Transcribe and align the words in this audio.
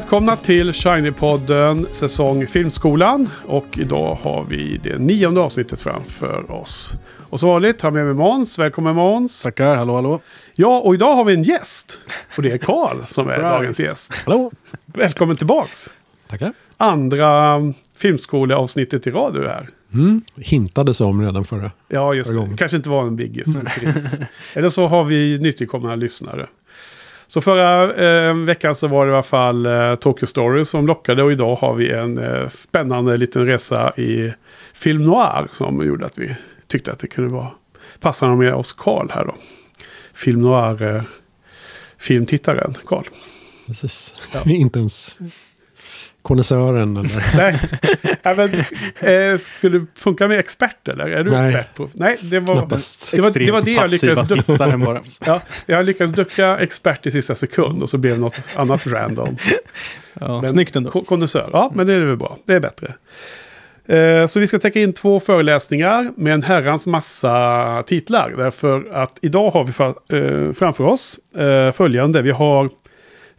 Välkomna 0.00 0.36
till 0.36 0.72
Shiny-podden 0.72 1.86
säsong 1.90 2.46
Filmskolan. 2.46 3.28
Och 3.46 3.78
idag 3.78 4.18
har 4.22 4.44
vi 4.48 4.80
det 4.82 4.98
nionde 4.98 5.40
avsnittet 5.40 5.82
framför 5.82 6.50
oss. 6.50 6.96
Och 7.30 7.40
som 7.40 7.48
vanligt 7.48 7.82
har 7.82 7.86
jag 7.88 7.94
med 7.94 8.04
mig 8.04 8.14
Måns. 8.14 8.58
Välkommen 8.58 8.94
Måns. 8.94 9.42
Tackar, 9.42 9.76
hallå 9.76 9.94
hallå. 9.94 10.20
Ja, 10.54 10.80
och 10.80 10.94
idag 10.94 11.14
har 11.14 11.24
vi 11.24 11.34
en 11.34 11.42
gäst. 11.42 12.00
Och 12.36 12.42
det 12.42 12.50
är 12.52 12.58
Karl 12.58 12.96
som 13.04 13.28
är 13.28 13.38
dagens 13.38 13.80
gäst. 13.80 14.14
Hallå. 14.24 14.52
Välkommen 14.86 15.36
tillbaks. 15.36 15.96
Tackar. 16.28 16.52
Andra 16.76 17.58
filmskoleavsnittet 17.96 19.06
i 19.06 19.10
rad 19.10 19.34
du 19.34 19.44
är 19.44 19.48
här. 19.48 19.68
Mm. 19.94 20.22
Hintades 20.36 21.00
om 21.00 21.22
redan 21.22 21.44
förra. 21.44 21.70
Ja, 21.88 22.14
just 22.14 22.30
det. 22.30 22.36
gången. 22.36 22.56
kanske 22.56 22.76
inte 22.76 22.90
var 22.90 23.02
en 23.02 23.16
biggie 23.16 23.44
som 23.44 23.66
finns. 23.66 24.16
Eller 24.54 24.68
så 24.68 24.86
har 24.86 25.04
vi 25.04 25.38
nytillkomna 25.38 25.94
lyssnare. 25.94 26.46
Så 27.30 27.40
förra 27.40 27.94
eh, 27.94 28.34
veckan 28.34 28.74
så 28.74 28.88
var 28.88 29.06
det 29.06 29.10
i 29.10 29.14
alla 29.14 29.22
fall 29.22 29.66
eh, 29.66 29.94
Tokyo 29.94 30.26
Story 30.26 30.64
som 30.64 30.86
lockade 30.86 31.22
och 31.22 31.32
idag 31.32 31.56
har 31.56 31.74
vi 31.74 31.90
en 31.90 32.18
eh, 32.18 32.48
spännande 32.48 33.16
liten 33.16 33.46
resa 33.46 33.92
i 33.96 34.32
film 34.74 35.02
noir 35.02 35.48
som 35.50 35.86
gjorde 35.86 36.06
att 36.06 36.18
vi 36.18 36.36
tyckte 36.66 36.92
att 36.92 36.98
det 36.98 37.06
kunde 37.06 37.30
vara 37.30 37.50
passande 38.00 38.36
med 38.36 38.54
oss 38.54 38.72
Karl 38.72 39.10
här 39.10 39.24
då. 39.24 39.34
Film 40.14 40.40
noir 40.40 40.82
eh, 40.82 41.02
filmtittaren 41.98 42.74
Karl. 42.86 43.04
Precis. 43.66 44.14
Ja. 44.34 44.40
Inte 44.50 44.78
ens 44.78 45.18
konnässören 46.22 46.96
eller... 46.96 47.36
Nej, 47.36 47.60
Nej, 48.22 48.36
men, 48.36 48.50
eh, 49.32 49.38
skulle 49.38 49.78
det 49.78 49.86
funka 50.00 50.28
med 50.28 50.38
expert 50.38 50.88
eller? 50.88 51.06
Är 51.06 51.24
du 51.24 51.30
Nej. 51.30 51.48
expert 51.48 51.74
på? 51.76 51.88
Nej, 51.94 52.16
det 52.20 52.40
var... 52.40 52.54
Knappast. 52.54 53.10
Det 53.12 53.20
var, 53.20 53.30
det 53.30 53.50
var 53.50 53.62
det 53.62 53.72
jag 53.72 53.90
lyckades 53.90 54.28
ducka. 54.28 55.02
Ja, 55.26 55.40
jag 55.66 55.84
lyckades 55.86 56.12
ducka 56.12 56.58
expert 56.58 57.06
i 57.06 57.10
sista 57.10 57.34
sekund 57.34 57.82
och 57.82 57.88
så 57.88 57.98
blev 57.98 58.14
det 58.14 58.20
något 58.20 58.40
annat 58.54 58.86
random. 58.86 59.36
Ja, 60.20 60.40
Men- 60.40 60.50
snyggt 60.50 60.76
ändå. 60.76 60.90
Ko- 60.90 61.04
Kondensör, 61.04 61.50
ja 61.52 61.72
men 61.74 61.86
det 61.86 61.94
är 61.94 62.00
väl 62.00 62.16
bra. 62.16 62.38
Det 62.46 62.54
är 62.54 62.60
bättre. 62.60 62.94
Eh, 63.86 64.26
Så 64.26 64.40
vi 64.40 64.46
ska 64.46 64.58
täcka 64.58 64.80
in 64.80 64.92
två 64.92 65.20
föreläsningar 65.20 66.10
med 66.16 66.34
en 66.34 66.42
herrans 66.42 66.86
massa 66.86 67.82
titlar. 67.86 68.34
Därför 68.36 68.84
att 68.92 69.18
idag 69.22 69.50
har 69.50 69.64
vi 69.64 69.72
för, 69.72 69.88
eh, 69.88 70.52
framför 70.52 70.84
oss 70.84 71.18
eh, 71.36 71.72
följande. 71.72 72.22
Vi 72.22 72.30
har 72.30 72.70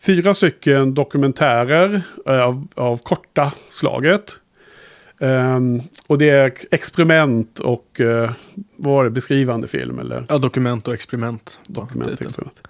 fyra 0.01 0.33
stycken 0.33 0.93
dokumentärer 0.93 2.01
eh, 2.25 2.41
av, 2.41 2.67
av 2.75 2.97
korta 2.97 3.53
slaget. 3.69 4.39
Ehm, 5.19 5.81
och 6.07 6.17
det 6.17 6.29
är 6.29 6.53
experiment 6.71 7.59
och 7.59 8.01
eh, 8.01 8.31
vad 8.75 8.93
var 8.93 9.03
det, 9.03 9.09
beskrivande 9.09 9.67
film 9.67 9.99
eller? 9.99 10.25
Ja, 10.29 10.37
dokument 10.37 10.87
och 10.87 10.93
experiment. 10.93 11.59
Dokument, 11.67 12.21
experiment. 12.21 12.61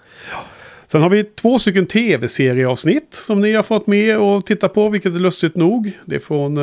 Sen 0.86 1.02
har 1.02 1.10
vi 1.10 1.24
två 1.24 1.60
stycken 1.60 1.86
tv-serieavsnitt 1.86 3.14
som 3.14 3.42
ni 3.42 3.54
har 3.54 3.64
fått 3.64 3.88
med 3.88 4.18
och 4.18 4.46
titta 4.46 4.70
på, 4.70 4.90
vilket 4.90 5.16
är 5.16 5.20
lustigt 5.20 5.56
nog. 5.56 5.92
Det 6.06 6.16
är 6.16 6.20
från 6.20 6.58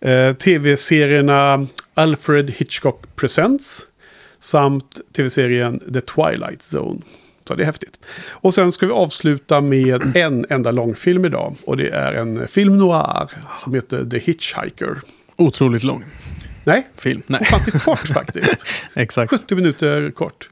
eh, 0.00 0.34
tv-serierna 0.34 1.66
Alfred 1.94 2.50
Hitchcock 2.50 3.16
Presents 3.16 3.86
samt 4.38 5.00
tv-serien 5.16 5.78
The 5.94 6.00
Twilight 6.00 6.62
Zone. 6.74 7.00
Så 7.48 7.54
det 7.54 7.62
är 7.62 7.66
häftigt. 7.66 7.98
Och 8.28 8.54
sen 8.54 8.72
ska 8.72 8.86
vi 8.86 8.92
avsluta 8.92 9.60
med 9.60 10.16
en 10.16 10.46
enda 10.48 10.70
långfilm 10.70 11.24
idag. 11.24 11.54
Och 11.64 11.76
det 11.76 11.88
är 11.88 12.12
en 12.12 12.48
film 12.48 12.78
noir 12.78 13.28
som 13.56 13.74
heter 13.74 14.04
The 14.04 14.18
Hitchhiker. 14.18 14.96
Otroligt 15.36 15.82
lång 15.82 16.04
Nej, 16.64 16.86
film. 16.96 17.22
Nej, 17.26 17.40
ofantligt 17.40 17.84
kort 17.84 17.98
faktiskt. 17.98 18.66
exakt. 18.94 19.30
70 19.30 19.54
minuter 19.54 20.10
kort. 20.10 20.48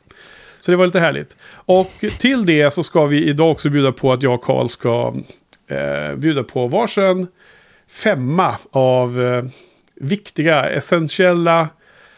Så 0.61 0.71
det 0.71 0.77
var 0.77 0.87
lite 0.87 1.01
härligt. 1.01 1.37
Och 1.53 2.05
till 2.19 2.47
det 2.47 2.71
så 2.71 2.83
ska 2.83 3.07
vi 3.07 3.25
idag 3.25 3.51
också 3.51 3.71
bjuda 3.71 3.93
på 3.93 4.13
att 4.13 4.23
jag 4.23 4.35
och 4.35 4.45
Karl 4.45 4.69
ska 4.69 5.15
eh, 5.69 6.17
bjuda 6.17 6.43
på 6.43 6.67
varsin 6.67 7.27
femma 7.89 8.59
av 8.71 9.23
eh, 9.23 9.45
viktiga, 9.95 10.71
essentiella 10.71 11.69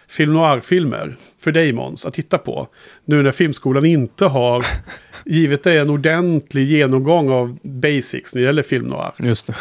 film 0.08 0.32
noir-filmer 0.32 1.16
för 1.38 1.52
dig 1.52 1.72
Måns 1.72 2.06
att 2.06 2.14
titta 2.14 2.38
på. 2.38 2.68
Nu 3.04 3.22
när 3.22 3.32
Filmskolan 3.32 3.84
inte 3.84 4.26
har 4.26 4.66
givit 5.24 5.62
dig 5.62 5.78
en 5.78 5.90
ordentlig 5.90 6.64
genomgång 6.66 7.30
av 7.30 7.58
basics 7.62 8.34
när 8.34 8.42
det 8.42 8.46
gäller 8.46 8.62
film 8.62 8.86
noir. 8.86 9.12
Just 9.18 9.46
det. 9.46 9.54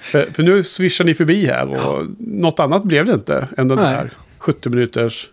För, 0.00 0.26
för 0.32 0.42
nu 0.42 0.62
swishar 0.62 1.04
ni 1.04 1.14
förbi 1.14 1.46
här 1.46 1.66
och 1.66 2.06
något 2.18 2.60
annat 2.60 2.84
blev 2.84 3.06
det 3.06 3.12
inte 3.12 3.48
än 3.56 3.68
den 3.68 3.78
Nej. 3.78 3.94
där 3.94 4.10
70 4.38 4.70
minuters 4.70 5.28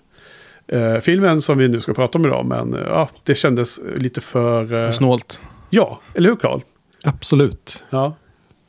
eh, 0.67 0.97
filmen 0.97 1.41
som 1.41 1.57
vi 1.57 1.67
nu 1.67 1.79
ska 1.79 1.93
prata 1.93 2.17
om 2.17 2.25
idag. 2.25 2.45
Men 2.45 2.73
eh, 2.73 2.87
ja, 2.89 3.09
det 3.23 3.35
kändes 3.35 3.79
lite 3.95 4.21
för... 4.21 4.73
Eh, 4.73 4.91
Snålt. 4.91 5.39
ja, 5.69 5.99
eller 6.13 6.29
hur 6.29 6.35
Karl? 6.35 6.61
Absolut. 7.03 7.85
Ja. 7.89 8.15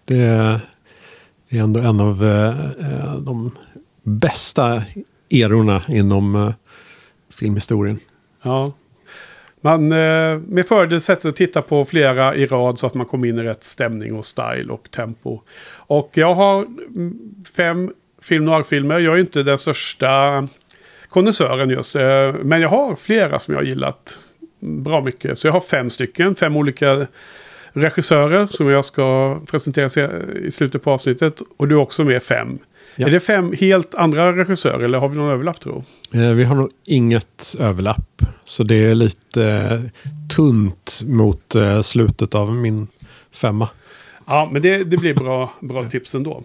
Det 0.04 0.18
är 0.18 0.60
ändå 1.50 1.80
en 1.80 2.00
av 2.00 2.24
eh, 2.24 2.48
eh, 2.80 3.14
de 3.16 3.50
bästa 4.02 4.82
erorna 5.32 5.82
inom 5.88 6.34
eh, 6.36 6.52
filmhistorien. 7.30 7.98
ja. 8.42 8.72
Man 9.64 9.92
eh, 9.92 10.38
med 10.38 10.66
fördel 10.68 11.00
sätter 11.00 11.28
att 11.28 11.36
titta 11.36 11.62
på 11.62 11.84
flera 11.84 12.34
i 12.34 12.46
rad 12.46 12.78
så 12.78 12.86
att 12.86 12.94
man 12.94 13.06
kommer 13.06 13.28
in 13.28 13.38
i 13.38 13.42
rätt 13.42 13.62
stämning 13.62 14.14
och 14.14 14.24
style 14.24 14.72
och 14.72 14.90
tempo. 14.90 15.40
Och 15.76 16.10
jag 16.14 16.34
har 16.34 16.62
mm, 16.62 17.18
fem 17.56 17.92
film 18.22 18.44
noir-filmer. 18.44 18.98
Jag 18.98 19.14
är 19.14 19.20
inte 19.20 19.42
den 19.42 19.58
största 19.58 20.48
kondensören 21.08 21.70
just. 21.70 21.96
eh, 21.96 22.34
Men 22.42 22.60
jag 22.60 22.68
har 22.68 22.96
flera 22.96 23.38
som 23.38 23.54
jag 23.54 23.60
har 23.60 23.66
gillat 23.66 24.20
bra 24.60 25.00
mycket. 25.00 25.38
Så 25.38 25.46
jag 25.46 25.52
har 25.52 25.60
fem 25.60 25.90
stycken, 25.90 26.34
fem 26.34 26.56
olika 26.56 27.06
regissörer 27.72 28.46
som 28.46 28.68
jag 28.68 28.84
ska 28.84 29.38
presentera 29.50 30.10
i 30.36 30.50
slutet 30.50 30.82
på 30.82 30.90
avsnittet. 30.90 31.42
Och 31.56 31.68
du 31.68 31.74
är 31.74 31.78
också 31.78 32.04
med 32.04 32.22
fem. 32.22 32.58
Ja. 32.96 33.06
Är 33.06 33.10
det 33.10 33.20
fem 33.20 33.52
helt 33.60 33.94
andra 33.94 34.36
regissörer 34.36 34.80
eller 34.84 34.98
har 34.98 35.08
vi 35.08 35.16
någon 35.16 35.30
överlapp 35.32 35.60
tro? 35.60 35.84
Eh, 36.12 36.30
vi 36.30 36.44
har 36.44 36.54
nog 36.54 36.70
inget 36.86 37.54
överlapp. 37.60 38.22
Så 38.44 38.62
det 38.64 38.74
är 38.74 38.94
lite 38.94 39.44
eh, 39.52 39.80
tunt 40.36 41.00
mot 41.04 41.54
eh, 41.54 41.80
slutet 41.80 42.34
av 42.34 42.56
min 42.56 42.88
femma. 43.32 43.68
Ja, 44.26 44.48
men 44.52 44.62
det, 44.62 44.84
det 44.84 44.96
blir 44.96 45.14
bra, 45.14 45.52
bra 45.60 45.88
tips 45.88 46.14
ändå. 46.14 46.42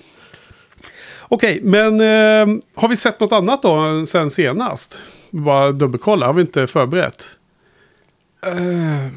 Okej, 1.22 1.60
men 1.64 2.02
eh, 2.02 2.62
har 2.76 2.88
vi 2.88 2.98
sett 2.98 3.20
något 3.20 3.32
annat 3.32 3.62
då 3.62 4.06
sen 4.06 4.30
senast? 4.30 5.00
Bara 5.32 5.72
dubbelkolla, 5.72 6.26
har 6.26 6.34
vi 6.34 6.42
inte 6.42 6.68
förberett? 6.68 7.26
Eh, 8.46 9.08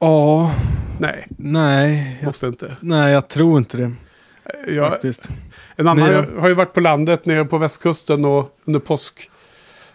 Ja, 0.00 0.54
Nej, 1.00 1.26
nej. 1.38 2.16
Jag, 2.20 2.26
måste 2.26 2.46
inte. 2.46 2.76
nej, 2.80 3.12
jag 3.12 3.28
tror 3.28 3.58
inte 3.58 3.76
det 3.76 3.92
Jag, 4.68 4.90
faktiskt. 4.90 5.28
en 5.76 5.88
annan 5.88 6.12
då? 6.34 6.40
har 6.40 6.48
ju 6.48 6.54
varit 6.54 6.72
på 6.72 6.80
landet 6.80 7.26
nere 7.26 7.44
på 7.44 7.58
västkusten 7.58 8.24
och 8.24 8.58
under 8.64 8.80
påsk. 8.80 9.30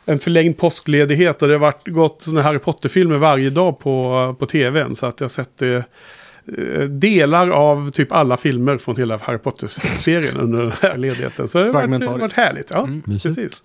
En 0.05 0.19
förlängd 0.19 0.57
påskledighet 0.57 1.41
och 1.41 1.47
det 1.47 1.53
har 1.53 1.59
varit, 1.59 1.87
gått 1.87 2.21
sådana 2.21 2.41
Harry 2.41 2.59
Potter-filmer 2.59 3.17
varje 3.17 3.49
dag 3.49 3.79
på, 3.79 4.35
på 4.39 4.45
tvn. 4.45 4.95
Så 4.95 5.05
att 5.05 5.19
jag 5.19 5.25
har 5.25 5.29
sett 5.29 5.61
eh, 5.61 5.69
eh, 5.69 6.83
delar 6.89 7.49
av 7.49 7.89
typ 7.89 8.11
alla 8.11 8.37
filmer 8.37 8.77
från 8.77 8.95
hela 8.95 9.17
Harry 9.17 9.37
Potter-serien 9.37 10.37
under 10.37 10.61
den 10.61 10.71
här 10.81 10.97
ledigheten. 10.97 11.47
Så 11.47 11.57
det 11.57 11.65
har 11.65 12.19
varit, 12.19 12.33
härligt. 12.33 12.71
Ja, 12.71 12.83
Mm. 12.83 13.01
Precis. 13.01 13.63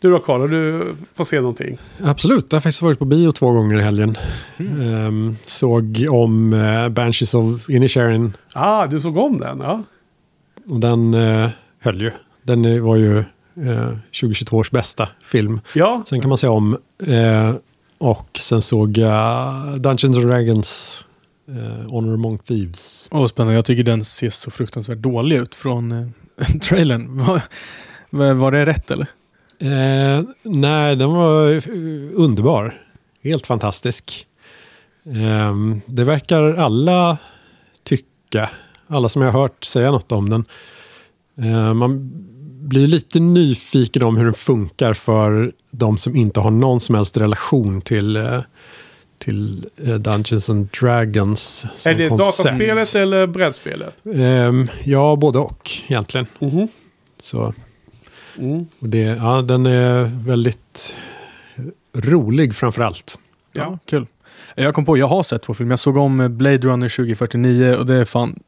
Du 0.00 0.10
då 0.10 0.18
Karl, 0.18 0.40
har 0.40 0.48
du 0.48 0.94
fått 1.14 1.28
se 1.28 1.40
någonting? 1.40 1.78
Absolut, 2.04 2.46
jag 2.48 2.56
har 2.56 2.60
faktiskt 2.60 2.82
varit 2.82 2.98
på 2.98 3.04
bio 3.04 3.32
två 3.32 3.52
gånger 3.52 3.78
i 3.78 3.82
helgen. 3.82 4.16
Ehm, 4.58 5.36
såg 5.44 6.06
om 6.10 6.52
eh, 6.52 6.88
Banshees 6.88 7.34
of 7.34 7.68
Inisherin 7.70 8.36
Ah, 8.52 8.86
du 8.86 9.00
såg 9.00 9.16
om 9.16 9.38
den? 9.40 9.60
Ja. 9.60 9.82
Och 10.68 10.80
den 10.80 11.14
eh, 11.14 11.50
höll 11.80 12.00
ju. 12.02 12.10
Den 12.42 12.64
eh, 12.64 12.80
var 12.82 12.96
ju 12.96 13.18
eh, 13.18 13.88
2022 14.20 14.56
års 14.56 14.70
bästa 14.70 15.08
film. 15.24 15.60
Ja, 15.74 16.02
Sen 16.06 16.20
kan 16.20 16.28
man 16.28 16.38
se 16.38 16.48
om 16.48 16.76
eh, 17.06 17.54
och 17.98 18.38
sen 18.40 18.62
såg 18.62 18.98
jag 18.98 19.54
Dungeons 19.80 20.04
and 20.16 20.26
Dragons 20.26 21.04
eh, 21.48 21.90
Honor 21.90 22.14
Among 22.14 22.38
Thieves. 22.38 23.08
Åh, 23.12 23.26
spännande. 23.26 23.54
Jag 23.54 23.64
tycker 23.64 23.82
den 23.82 24.04
ser 24.04 24.30
så 24.30 24.50
fruktansvärt 24.50 24.98
dålig 24.98 25.36
ut 25.36 25.54
från 25.54 25.92
eh, 25.92 26.46
trailern. 26.62 27.18
Var, 27.18 27.42
var- 28.10 28.32
var 28.34 28.52
det 28.52 28.66
rätt 28.66 28.90
eller? 28.90 29.06
Eh, 29.58 30.22
nej, 30.42 30.96
den 30.96 31.10
var 31.10 31.50
eh, 31.50 31.62
underbar. 32.14 32.82
Helt 33.22 33.46
fantastisk. 33.46 34.26
Eh, 35.06 35.54
det 35.86 36.04
verkar 36.04 36.42
alla 36.54 37.18
tycka. 37.84 38.50
Alla 38.90 39.08
som 39.08 39.22
jag 39.22 39.32
har 39.32 39.40
hört 39.40 39.64
säga 39.64 39.90
något 39.90 40.12
om 40.12 40.30
den. 40.30 40.44
Eh, 41.42 41.74
man 41.74 42.10
blir 42.68 42.86
lite 42.86 43.20
nyfiken 43.20 44.02
om 44.02 44.16
hur 44.16 44.24
den 44.24 44.34
funkar 44.34 44.94
för 44.94 45.52
de 45.70 45.98
som 45.98 46.16
inte 46.16 46.40
har 46.40 46.50
någon 46.50 46.80
som 46.80 46.94
helst 46.94 47.16
relation 47.16 47.80
till, 47.80 48.16
eh, 48.16 48.40
till 49.18 49.66
eh, 49.84 49.94
Dungeons 49.94 50.50
and 50.50 50.68
Dragons. 50.80 51.66
som 51.74 51.92
Är 51.92 51.96
det 51.96 52.08
koncept. 52.08 52.38
dataspelet 52.48 52.94
eller 52.94 53.26
brädspelet? 53.26 53.96
Ehm, 54.14 54.68
ja, 54.84 55.16
både 55.16 55.38
och 55.38 55.70
egentligen. 55.88 56.26
Mhm. 56.38 56.68
Så, 57.18 57.54
Mm. 58.38 58.66
och 58.80 58.88
det, 58.88 58.98
ja, 58.98 59.42
den 59.42 59.66
är 59.66 60.04
väldigt 60.26 60.96
rolig 61.94 62.54
framför 62.54 62.82
allt. 62.82 63.18
Ja, 63.52 63.62
Ja. 63.62 63.78
kul. 63.84 64.06
Jag 64.54 64.74
kom 64.74 64.84
på, 64.84 64.98
jag 64.98 65.06
har 65.06 65.22
sett 65.22 65.42
två 65.42 65.54
filmer. 65.54 65.72
Jag 65.72 65.78
såg 65.78 65.96
om 65.96 66.36
Blade 66.38 66.58
Runner 66.58 66.88
2049 66.88 67.74
och 67.74 67.86
det 67.86 67.94
är 67.94 68.04
fan 68.04 68.38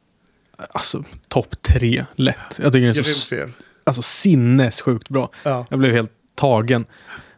alltså 0.71 1.03
topp 1.27 1.61
tre 1.61 2.05
lätt. 2.15 2.59
Jag 2.61 2.73
tycker 2.73 2.87
den 2.87 2.97
är 2.97 3.03
så 3.03 3.27
fel. 3.29 3.49
alltså, 3.83 4.01
sinnessjukt 4.01 5.09
bra. 5.09 5.29
Ja, 5.43 5.65
Jag 5.69 5.79
blev 5.79 5.91
helt 5.93 6.11
tagen. 6.35 6.85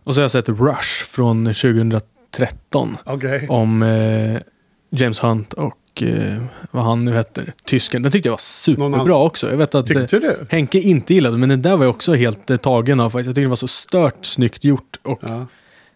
Och 0.04 0.16
så 0.16 0.20
har 0.22 0.24
jag 0.24 0.32
sett 0.32 0.50
Rush 0.50 1.06
från 1.06 1.46
2013 1.46 2.98
okej. 3.06 3.48
om 3.50 3.84
eh, 3.84 4.42
James 4.90 5.20
Hunt 5.24 5.54
och 5.54 6.04
eh, 6.04 6.44
vad 6.72 6.84
han 6.84 7.06
nu 7.06 7.14
heter, 7.14 7.54
tysken. 7.66 8.04
Den 8.04 8.12
tyckte 8.12 8.28
jag 8.30 8.34
var 8.34 8.38
superbra 8.38 9.16
också. 9.18 9.50
Jag 9.50 9.58
vet 9.58 9.76
att 9.76 9.92
eh? 9.92 10.06
Henke 10.50 10.80
inte 10.80 11.14
gillade 11.14 11.38
men 11.38 11.50
den 11.50 11.62
där 11.62 11.78
var 11.78 11.86
jag 11.86 11.96
också 11.96 12.14
helt 12.14 12.50
eh, 12.50 12.58
tagen 12.58 13.00
av 13.00 13.10
faktiskt. 13.10 13.26
Jag 13.28 13.36
tyckte 13.36 13.42
det 13.42 13.48
var 13.48 13.56
så 13.56 13.68
stört 13.68 14.26
snyggt 14.26 14.64
gjort 14.64 15.00
och 15.04 15.20
Ja. 15.24 15.48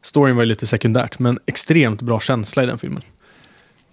storyn 0.01 0.36
var 0.36 0.44
ju 0.44 0.50
lite 0.50 0.68
sekundärt 0.68 1.19
men 1.19 1.39
extremt 1.45 2.01
bra 2.01 2.19
känsla 2.19 2.63
i 2.63 2.66
den 2.66 2.77
filmen. 2.77 3.01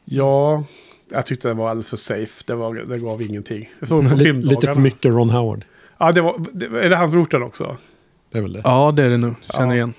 ja, 0.05 0.65
jag 1.11 1.27
tyckte 1.27 1.49
den 1.49 1.57
var 1.57 1.71
alldeles 1.71 1.89
för 1.89 1.97
safe. 1.97 2.43
Det, 2.47 2.55
var, 2.55 2.75
det 2.75 2.99
gav 2.99 3.23
ingenting. 3.23 3.71
Jag 3.79 3.89
såg 3.89 4.09
på 4.11 4.15
Lite, 4.17 4.67
för 4.67 4.81
mycket 4.81 5.11
Ron 5.13 5.31
Howard. 5.31 5.65
Ja, 5.99 6.13
det 6.13 6.21
var, 6.21 6.45
det, 6.53 6.67
är 6.67 6.91
det 6.91 6.97
han 6.97 7.09
som 7.09 7.19
gjort 7.19 7.31
den 7.31 7.43
också? 7.43 7.77
Det 8.33 8.39
är 8.39 8.43
väl 8.43 8.53
det. 8.53 8.61
Ja, 8.65 8.93
det 8.97 9.03
är 9.03 9.11
det 9.11 9.17
nog. 9.17 9.35
Känner 9.41 9.69
Ja. 9.69 9.75
igen. 9.75 9.93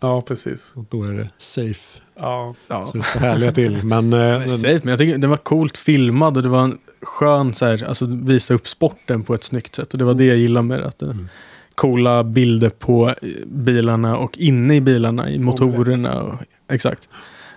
Ja, 0.00 0.20
precis. 0.20 0.72
Och 0.76 0.84
då 0.90 1.02
är 1.02 1.12
det 1.12 1.28
safe. 1.38 2.00
Ja, 2.16 2.54
Ja. 2.68 2.82
Så 2.82 2.98
det 2.98 3.04
står 3.04 3.20
härliga 3.20 3.52
till. 3.52 3.84
Men, 3.84 4.12
eh, 4.12 4.18
är 4.20 4.38
den, 4.38 4.48
safe, 4.48 4.80
men 4.82 4.88
jag 4.90 4.98
tycker 4.98 5.18
den 5.18 5.30
var 5.30 5.36
coolt 5.36 5.76
filmad 5.76 6.36
och 6.36 6.42
det 6.42 6.48
var 6.48 6.64
en 6.64 6.78
skön 7.02 7.54
så 7.54 7.64
här, 7.66 7.84
alltså 7.88 8.06
visa 8.06 8.54
upp 8.54 8.68
sporten 8.68 9.22
på 9.22 9.34
ett 9.34 9.44
snyggt 9.44 9.74
sätt. 9.74 9.92
Och 9.92 9.98
det 9.98 10.04
var 10.04 10.14
det 10.14 10.24
jag 10.24 10.36
gillade 10.36 10.66
med 10.66 10.78
det. 10.80 10.86
Att 10.86 10.98
det 10.98 11.06
Mm. 11.06 11.28
Coola 11.74 12.24
bilder 12.24 12.68
på 12.68 13.08
eh, 13.08 13.14
bilarna 13.46 14.16
och 14.16 14.38
inne 14.38 14.74
i 14.76 14.80
bilarna, 14.80 15.30
i 15.30 15.38
motorerna. 15.38 16.22
Och, 16.22 16.34
exakt. 16.68 17.08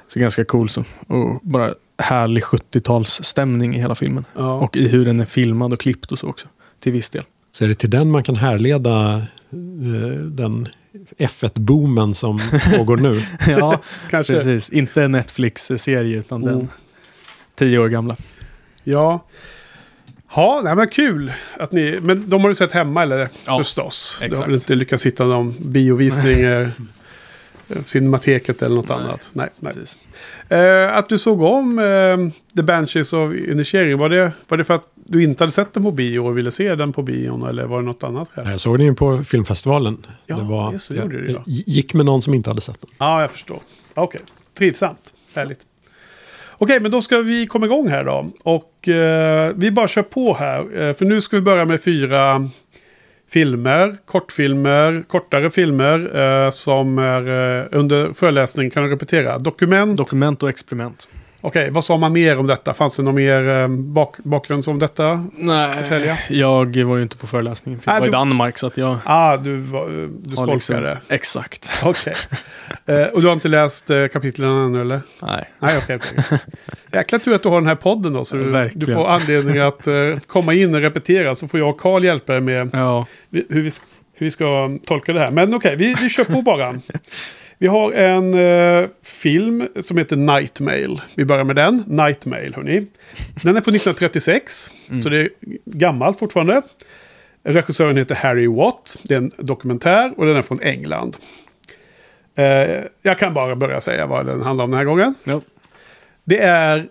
Så 0.07 0.19
ganska 0.19 0.45
cool 0.45 0.69
så. 0.69 0.83
Och 1.07 1.39
bara 1.43 1.73
härlig 1.99 2.43
70-talsstämning 2.43 3.75
i 3.75 3.79
hela 3.79 3.95
filmen. 3.95 4.25
ja. 4.35 4.53
Och 4.53 4.77
i 4.77 4.87
hur 4.87 5.05
den 5.05 5.19
är 5.19 5.25
filmad 5.25 5.73
och 5.73 5.79
klippt 5.79 6.11
och 6.11 6.19
så 6.19 6.27
också. 6.27 6.47
Till 6.79 6.91
viss 6.91 7.09
del. 7.09 7.23
så 7.51 7.63
är 7.63 7.67
det 7.67 7.75
till 7.75 7.89
den 7.89 8.11
man 8.11 8.23
kan 8.23 8.35
härleda 8.35 9.13
eh, 9.17 10.19
den 10.25 10.67
F1-boomen 11.17 12.13
som 12.15 12.39
pågår 12.77 12.97
nu. 12.97 13.21
ja, 13.47 13.79
kanske. 14.09 14.33
precis. 14.33 14.69
Inte 14.69 15.03
en 15.03 15.11
Netflix-serie 15.11 16.17
utan 16.19 16.43
Mm. 16.43 16.57
den 16.59 16.67
tio 17.55 17.79
år 17.79 17.87
gamla. 17.87 18.15
Ja. 18.83 19.25
Ja, 20.35 20.61
nej, 20.63 20.75
men 20.75 20.87
kul 20.89 21.33
att 21.59 21.71
ni... 21.71 21.99
Men 22.01 22.29
de 22.29 22.41
har 22.41 22.49
du 22.49 22.55
sett 22.55 22.71
hemma 22.71 23.03
eller? 23.03 23.29
Ja, 23.45 23.57
Förstås. 23.57 24.17
Du 24.19 24.25
har 24.25 24.31
exakt. 24.31 24.47
väl 24.47 24.55
inte 24.55 24.75
lyckats 24.75 25.05
hitta 25.05 25.25
någon 25.25 25.55
biovisning, 25.59 26.39
eh, 26.45 26.69
Cinemateket 27.83 28.61
eller 28.61 28.75
något 28.75 28.89
Nej. 28.89 28.97
annat? 28.97 29.29
Nej. 29.33 29.49
nej. 29.59 29.73
Precis. 29.73 29.97
Eh, 30.49 30.97
att 30.97 31.09
du 31.09 31.17
såg 31.17 31.41
om 31.41 31.79
eh, 31.79 32.17
The 32.55 32.63
Banshees 32.63 33.13
of 33.13 33.33
Initiering, 33.35 33.97
var 33.97 34.09
det, 34.09 34.31
var 34.47 34.57
det 34.57 34.63
för 34.63 34.73
att 34.73 34.85
du 34.95 35.23
inte 35.23 35.43
hade 35.43 35.51
sett 35.51 35.73
den 35.73 35.83
på 35.83 35.91
bio 35.91 36.19
och 36.19 36.37
ville 36.37 36.51
se 36.51 36.75
den 36.75 36.93
på 36.93 37.01
bion 37.01 37.43
eller 37.43 37.65
var 37.65 37.79
det 37.79 37.85
något 37.85 38.03
annat? 38.03 38.29
skäl? 38.29 38.47
Jag 38.49 38.59
såg 38.59 38.77
den 38.77 38.85
ju 38.85 38.95
på 38.95 39.23
filmfestivalen. 39.23 40.05
Ja, 40.25 40.35
det 40.35 40.43
var, 40.43 40.71
just 40.71 40.89
det, 40.89 40.95
det 40.95 41.01
gjorde 41.01 41.21
du, 41.21 41.33
ja. 41.33 41.43
jag 41.45 41.63
gick 41.67 41.93
med 41.93 42.05
någon 42.05 42.21
som 42.21 42.33
inte 42.33 42.49
hade 42.49 42.61
sett 42.61 42.81
den. 42.81 42.89
Ja, 42.97 43.21
jag 43.21 43.31
förstår. 43.31 43.59
Okej, 43.93 44.21
trivsamt. 44.57 45.13
Härligt. 45.35 45.59
Okej, 46.61 46.79
men 46.79 46.91
då 46.91 47.01
ska 47.01 47.17
vi 47.17 47.47
komma 47.47 47.65
igång 47.65 47.87
här 47.87 48.03
då. 48.03 48.29
Och 48.43 48.87
eh, 48.87 49.53
vi 49.55 49.71
bara 49.71 49.87
kör 49.87 50.03
på 50.03 50.33
här. 50.33 50.59
Eh, 50.81 50.93
för 50.93 51.05
nu 51.05 51.21
ska 51.21 51.35
vi 51.35 51.41
börja 51.41 51.65
med 51.65 51.83
fyra 51.83 52.49
filmer, 53.29 53.97
kortfilmer, 54.05 55.03
kortare 55.07 55.51
filmer 55.51 56.17
eh, 56.45 56.49
som 56.49 56.97
är 56.97 57.21
eh, 57.21 57.65
under 57.71 58.13
föreläsning, 58.13 58.69
kan 58.69 58.89
repetera? 58.89 59.37
Dokument. 59.37 59.97
Dokument 59.97 60.43
och 60.43 60.49
experiment. 60.49 61.07
Okej, 61.41 61.69
vad 61.71 61.83
sa 61.83 61.97
man 61.97 62.13
mer 62.13 62.39
om 62.39 62.47
detta? 62.47 62.73
Fanns 62.73 62.97
det 62.97 63.03
någon 63.03 63.15
mer 63.15 63.49
eh, 63.49 63.67
bak 63.67 64.17
bakgrund 64.17 64.63
om 64.67 64.79
detta? 64.79 65.27
Nej, 65.33 66.15
jag 66.29 66.83
var 66.85 66.95
ju 66.97 67.03
inte 67.03 67.17
på 67.17 67.27
föreläsningen. 67.27 67.79
För 67.79 67.91
jag 67.91 67.99
var 67.99 68.05
i 68.07 68.09
du- 68.09 68.13
Danmark 68.13 68.57
så 68.57 68.67
att 68.67 68.77
jag 68.77 68.97
Ah, 69.05 69.37
du, 69.37 69.55
var- 69.57 70.09
du 70.21 70.31
skolkade. 70.35 70.53
liksom... 70.93 71.15
Exakt. 71.15 71.69
Okej. 71.83 72.13
Eh, 72.85 73.03
och 73.03 73.21
du 73.21 73.27
har 73.27 73.33
inte 73.33 73.47
läst 73.47 73.89
eh, 73.89 74.07
kapitlen 74.07 74.49
ännu 74.49 74.81
eller? 74.81 75.01
Nej. 75.21 75.49
Nej, 75.59 75.77
okej, 75.83 75.95
okej. 75.95 76.39
Jäkla 76.93 77.19
tur 77.19 77.35
att 77.35 77.43
du 77.43 77.49
har 77.49 77.55
den 77.61 77.67
här 77.67 77.75
podden 77.75 78.13
då. 78.13 78.25
Så 78.25 78.35
du, 78.35 78.69
du 78.75 78.85
får 78.93 79.07
anledning 79.07 79.57
att 79.57 79.87
eh, 79.87 79.93
komma 80.27 80.53
in 80.53 80.75
och 80.75 80.81
repetera. 80.81 81.35
Så 81.35 81.47
får 81.47 81.59
jag 81.59 81.69
och 81.69 81.79
Karl 81.79 82.05
hjälpa 82.05 82.33
dig 82.33 82.41
med 82.41 82.69
Ja, 82.73 83.05
hur 83.31 83.41
vi, 83.61 83.71
hur 84.13 84.25
vi 84.25 84.31
ska 84.31 84.77
tolka 84.85 85.13
det 85.13 85.19
här. 85.19 85.31
Men 85.31 85.53
okej, 85.53 85.75
vi, 85.75 85.95
vi 86.01 86.09
kör 86.09 86.23
på 86.23 86.41
bara. 86.41 86.75
Vi 87.61 87.67
har 87.67 87.91
en 87.91 88.33
eh, 88.33 88.89
film 89.03 89.67
som 89.81 89.97
heter 89.97 90.15
Nightmail. 90.15 91.01
Vi 91.15 91.25
börjar 91.25 91.43
med 91.43 91.55
den. 91.55 91.83
Nightmail, 91.87 92.55
hörni. 92.55 92.87
Den 93.43 93.57
är 93.57 93.61
från 93.61 93.75
1936, 93.75 94.71
så 95.03 95.09
det 95.09 95.17
är 95.17 95.29
gammalt 95.65 96.19
fortfarande. 96.19 96.61
Regissören 97.43 97.97
heter 97.97 98.15
Harry 98.15 98.47
Watt. 98.47 98.97
Det 99.03 99.13
är 99.13 99.17
en 99.17 99.31
dokumentär 99.37 100.13
och 100.17 100.25
den 100.25 100.35
är 100.35 100.41
från 100.41 100.61
England. 100.61 101.17
Eh, 102.35 102.83
jag 103.01 103.19
kan 103.19 103.33
bara 103.33 103.55
börja 103.55 103.81
säga 103.81 104.05
vad 104.05 104.25
den 104.25 104.41
handlar 104.41 104.65
om 104.65 104.71
den 104.71 104.77
här 104.77 104.85
gången. 104.85 105.15
ja. 105.23 105.41
Det 106.23 106.39
är, 106.39 106.87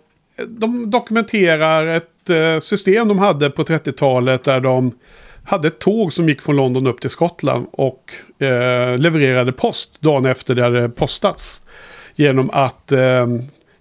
de 0.46 0.90
dokumenterar 0.90 1.86
ett 1.86 2.30
eh, 2.30 2.58
system 2.58 3.08
de 3.08 3.18
hade 3.18 3.50
på 3.50 3.62
30-talet 3.62 4.44
där 4.44 4.60
de 4.60 4.92
hade 5.48 5.68
ett 5.68 5.78
tåg 5.78 6.12
som 6.12 6.28
gick 6.28 6.42
från 6.42 6.56
London 6.56 6.86
upp 6.86 7.00
till 7.00 7.10
Skottland 7.10 7.66
och 7.72 8.12
eh, 8.42 8.98
levererade 8.98 9.52
post 9.52 10.00
dagen 10.00 10.26
efter 10.26 10.54
det 10.54 10.62
hade 10.62 10.88
postats. 10.88 11.62
Genom 12.14 12.50
att 12.50 12.92
eh, 12.92 13.26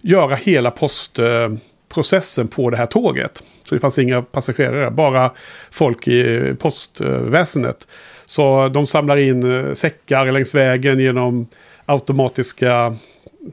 göra 0.00 0.34
hela 0.34 0.70
postprocessen 0.70 2.48
på 2.48 2.70
det 2.70 2.76
här 2.76 2.86
tåget. 2.86 3.42
Så 3.64 3.74
det 3.74 3.80
fanns 3.80 3.98
inga 3.98 4.22
passagerare, 4.22 4.90
bara 4.90 5.30
folk 5.70 6.08
i 6.08 6.54
postväsendet. 6.58 7.88
Så 8.24 8.68
de 8.68 8.86
samlar 8.86 9.16
in 9.16 9.66
eh, 9.66 9.72
säckar 9.72 10.32
längs 10.32 10.54
vägen 10.54 11.00
genom 11.00 11.46
automatiska 11.86 12.96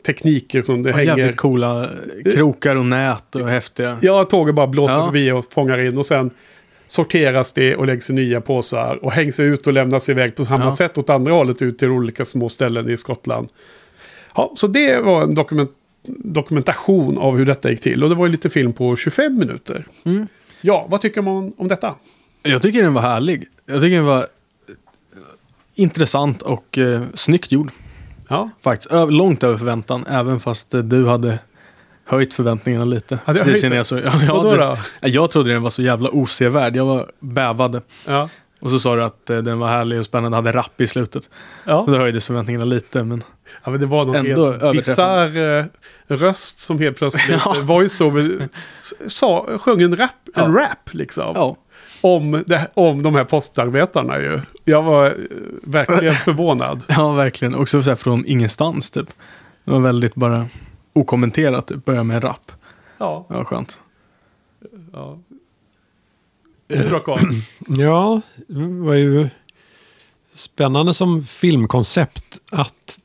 tekniker 0.05 0.62
som 0.62 0.84
det 0.84 0.91
Och 0.91 0.98
hänger. 0.98 1.17
Jävligt 1.17 1.38
coola 1.38 1.89
krokar 2.36 2.75
och 2.75 2.86
nät 2.86 3.36
och 3.36 3.50
häftiga. 3.50 3.98
Ja, 4.01 4.24
tåget 4.24 4.55
bara 4.55 4.67
blåser 4.67 4.93
Ja. 4.93 5.05
förbi 5.05 5.31
och 5.31 5.45
fångar 5.53 5.79
in 5.79 5.98
och 5.98 6.05
sen 6.05 6.31
sorteras 6.88 7.54
det 7.54 7.75
och 7.75 7.88
läggs 7.88 8.10
i 8.10 8.13
nya 8.13 8.42
påsar 8.42 9.00
och 9.06 9.12
hängs 9.12 9.39
ut 9.39 9.68
och 9.68 9.74
lämnas 9.74 10.10
iväg 10.10 10.36
på 10.36 10.46
samma 10.46 10.63
Ja. 10.65 10.75
sätt 10.75 10.98
åt 10.98 11.10
andra 11.10 11.34
hållet 11.34 11.62
ut 11.62 11.80
till 11.80 11.89
olika 11.89 12.25
små 12.25 12.50
ställen 12.50 12.89
i 12.89 12.98
Skottland. 12.98 13.48
Ja, 14.36 14.51
så 14.56 14.68
det 14.68 15.00
var 15.00 15.22
en 15.24 15.36
dokument 15.36 15.72
dokumentation 16.08 17.18
av 17.18 17.38
hur 17.38 17.46
detta 17.46 17.72
gick 17.72 17.82
till 17.82 18.04
och 18.04 18.10
det 18.10 18.15
var 18.15 18.25
en 18.25 18.32
liten 18.32 18.51
film 18.51 18.74
på 18.74 18.96
25 18.96 19.38
minuter. 19.39 19.86
Mm. 20.04 20.27
Ja, 20.62 20.86
vad 20.89 21.01
tycker 21.01 21.22
man 21.22 21.54
om 21.58 21.68
detta? 21.68 21.96
Jag 22.44 22.62
tycker 22.62 22.84
den 22.84 22.94
var 22.94 23.01
härlig. 23.01 23.48
Jag 23.65 23.82
tycker 23.82 23.96
den 23.96 24.06
var 24.06 24.18
eh, 24.20 24.25
intressant 25.75 26.42
och 26.42 26.77
eh, 26.77 27.01
snyggt 27.13 27.51
gjord. 27.51 27.72
Ja, 28.30 28.50
Faktiskt. 28.62 28.92
Långt 29.10 29.44
över 29.44 29.58
förväntan. 29.58 30.06
Även 30.10 30.39
fast 30.39 30.74
eh, 30.74 30.80
du 30.82 31.08
hade 31.08 31.39
höjt 32.05 32.33
förväntningarna 32.33 32.85
lite. 32.85 33.19
Hade 33.25 33.39
jag 33.39 33.45
Precis 33.45 33.63
innan 33.63 33.77
jag, 33.77 33.85
så, 33.85 33.97
ja, 34.03 34.03
jag, 34.03 34.43
hade, 34.43 34.57
då? 34.57 34.77
jag 35.01 35.31
trodde 35.31 35.53
den 35.53 35.62
var 35.63 35.69
så 35.69 35.81
jävla 35.81 36.09
osevärd. 36.09 36.75
Jag 36.75 36.85
var 36.85 37.12
bävade. 37.19 37.81
ja. 38.05 38.29
Och 38.62 38.71
så 38.71 38.79
sa 38.79 38.95
du 38.95 39.03
att 39.03 39.29
eh, 39.29 39.38
den 39.38 39.59
var 39.59 39.67
härlig 39.67 40.00
och 40.00 40.05
spännande. 40.05 40.38
Hade 40.38 40.51
rapp 40.51 40.81
i 40.81 40.88
slutet. 40.88 41.29
ja. 41.65 41.75
Och 41.79 41.91
då 41.91 41.97
höjdes 41.97 42.27
förväntningarna 42.27 42.65
lite. 42.65 43.03
Men 43.03 43.24
ja 43.63 43.71
men 43.71 43.79
det 43.79 43.85
var 43.85 44.05
någon 44.05 44.15
Ändå 44.15 44.71
bisarr 44.71 45.57
eh, 45.59 45.65
röst 46.07 46.59
som 46.59 46.79
helt 46.79 46.97
plötsligt, 46.97 47.29
Ja. 47.45 47.55
ja. 47.55 47.62
voiceover, 47.63 48.50
sa, 49.07 49.45
sjöng 49.59 49.81
en 49.81 49.95
rap, 49.97 50.09
en 50.35 50.53
Ja. 50.53 50.59
rap 50.62 50.93
liksom. 50.93 51.31
ja, 51.35 51.55
om, 52.01 52.43
det, 52.47 52.67
om 52.74 53.03
de 53.03 53.15
här 53.15 53.24
postarbetarna 53.24 54.19
ju. 54.19 54.41
Jag 54.65 54.83
var 54.83 55.05
eh, 55.05 55.12
verkligen 55.63 56.13
förvånad. 56.25 56.83
ja 56.88 57.12
verkligen. 57.12 57.55
Också 57.55 57.81
så 57.81 57.89
här 57.91 57.95
från 57.95 58.25
ingenstans 58.27 58.89
typ. 58.91 59.07
Det 59.65 59.71
var 59.71 59.79
väldigt 59.79 60.15
bara 60.15 60.47
okommenterat. 60.96 61.68
Typ. 61.68 61.86
Börja 61.86 62.04
med 62.04 62.16
en 62.16 62.22
rap. 62.22 62.52
Ja, 62.98 63.25
var 63.30 63.44
skönt. 63.44 63.80
ja. 64.94 65.20
Bra 66.68 67.00
Karl. 67.00 67.36
Ja, 67.82 68.22
det 68.48 68.68
var 68.68 68.94
ju 68.94 69.30
spännande 70.34 70.94
som 70.94 71.24
filmkoncept 71.25 72.40
att 72.52 73.00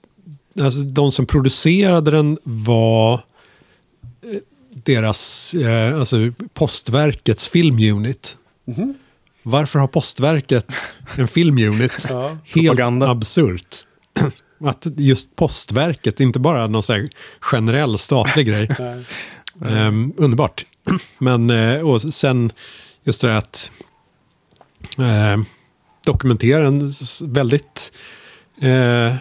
alltså, 0.60 0.80
de 0.80 1.12
som 1.12 1.26
producerade 1.26 2.10
den 2.10 2.38
var 2.42 3.14
eh, 3.14 4.38
deras, 4.74 5.54
eh, 5.54 6.00
alltså 6.00 6.16
postverkets 6.54 7.48
filmunit. 7.48 8.36
Mhm. 8.64 8.94
Varför 9.42 9.78
har 9.78 9.86
postverket 9.86 10.74
en 11.16 11.28
filmunit? 11.28 12.06
Ja. 12.10 12.28
Helt 12.44 12.66
Propaganda. 12.66 13.08
absurt. 13.10 13.76
Att 14.60 14.86
just 14.96 15.36
postverket, 15.36 16.20
inte 16.20 16.38
bara 16.38 16.66
någon 16.66 16.82
här 16.88 17.08
generell 17.40 17.98
statlig 17.98 18.46
grej. 18.46 18.68
Ehm, 19.64 20.12
underbart. 20.16 20.66
Men 21.18 21.50
eh, 21.50 21.88
och 21.88 22.00
sen 22.00 22.52
just 23.04 23.20
det 23.20 23.28
där 23.28 23.34
att 23.34 23.72
eh, 24.98 25.42
dokumentera 26.06 26.66
en 26.66 26.92
väldigt 27.22 27.92
eh, 28.60 29.14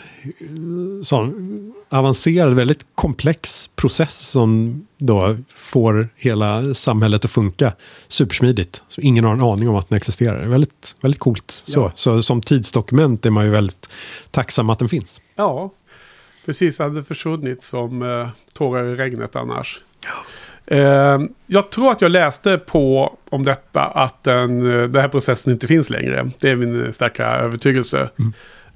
sån 1.04 1.74
avancerad, 1.90 2.54
väldigt 2.54 2.86
komplex 2.96 3.68
process 3.76 4.20
som 4.20 4.82
då 4.98 5.38
får 5.56 6.10
hela 6.16 6.74
samhället 6.74 7.26
att 7.26 7.32
funka 7.32 7.74
supersmidigt. 8.08 8.84
Så 8.88 9.02
ingen 9.02 9.24
har 9.24 9.34
en 9.34 9.42
aning 9.42 9.70
om 9.70 9.76
att 9.76 9.90
den 9.90 9.98
existerar. 9.98 10.46
Väldigt, 10.48 10.96
väldigt 11.02 11.20
coolt. 11.20 11.52
Så, 11.52 11.80
Ja. 11.80 11.92
så 11.96 12.22
som 12.22 12.42
tidsdokument 12.42 13.26
är 13.26 13.30
man 13.30 13.46
ju 13.46 13.52
väldigt 13.52 13.90
tacksam 14.32 14.70
att 14.70 14.80
den 14.80 14.90
finns. 14.90 15.22
Ja, 15.36 15.72
precis. 16.46 16.80
Hade 16.80 17.04
försvunnit 17.04 17.64
som 17.64 18.02
eh, 18.02 18.28
tårar 18.54 18.86
i 18.86 18.96
regnet 18.96 19.36
annars. 19.36 19.80
Eh, 20.68 21.20
jag 21.48 21.72
tror 21.72 21.92
att 21.92 22.02
jag 22.02 22.12
läste 22.12 22.58
på 22.58 23.18
om 23.30 23.44
detta 23.44 23.82
att 23.86 24.24
den, 24.24 24.60
eh, 24.60 24.88
den 24.90 25.02
här 25.02 25.08
processen 25.10 25.54
inte 25.54 25.68
finns 25.68 25.90
längre. 25.90 26.32
Det 26.40 26.50
är 26.50 26.56
min 26.56 26.94
starka 26.94 27.26
övertygelse. 27.28 28.10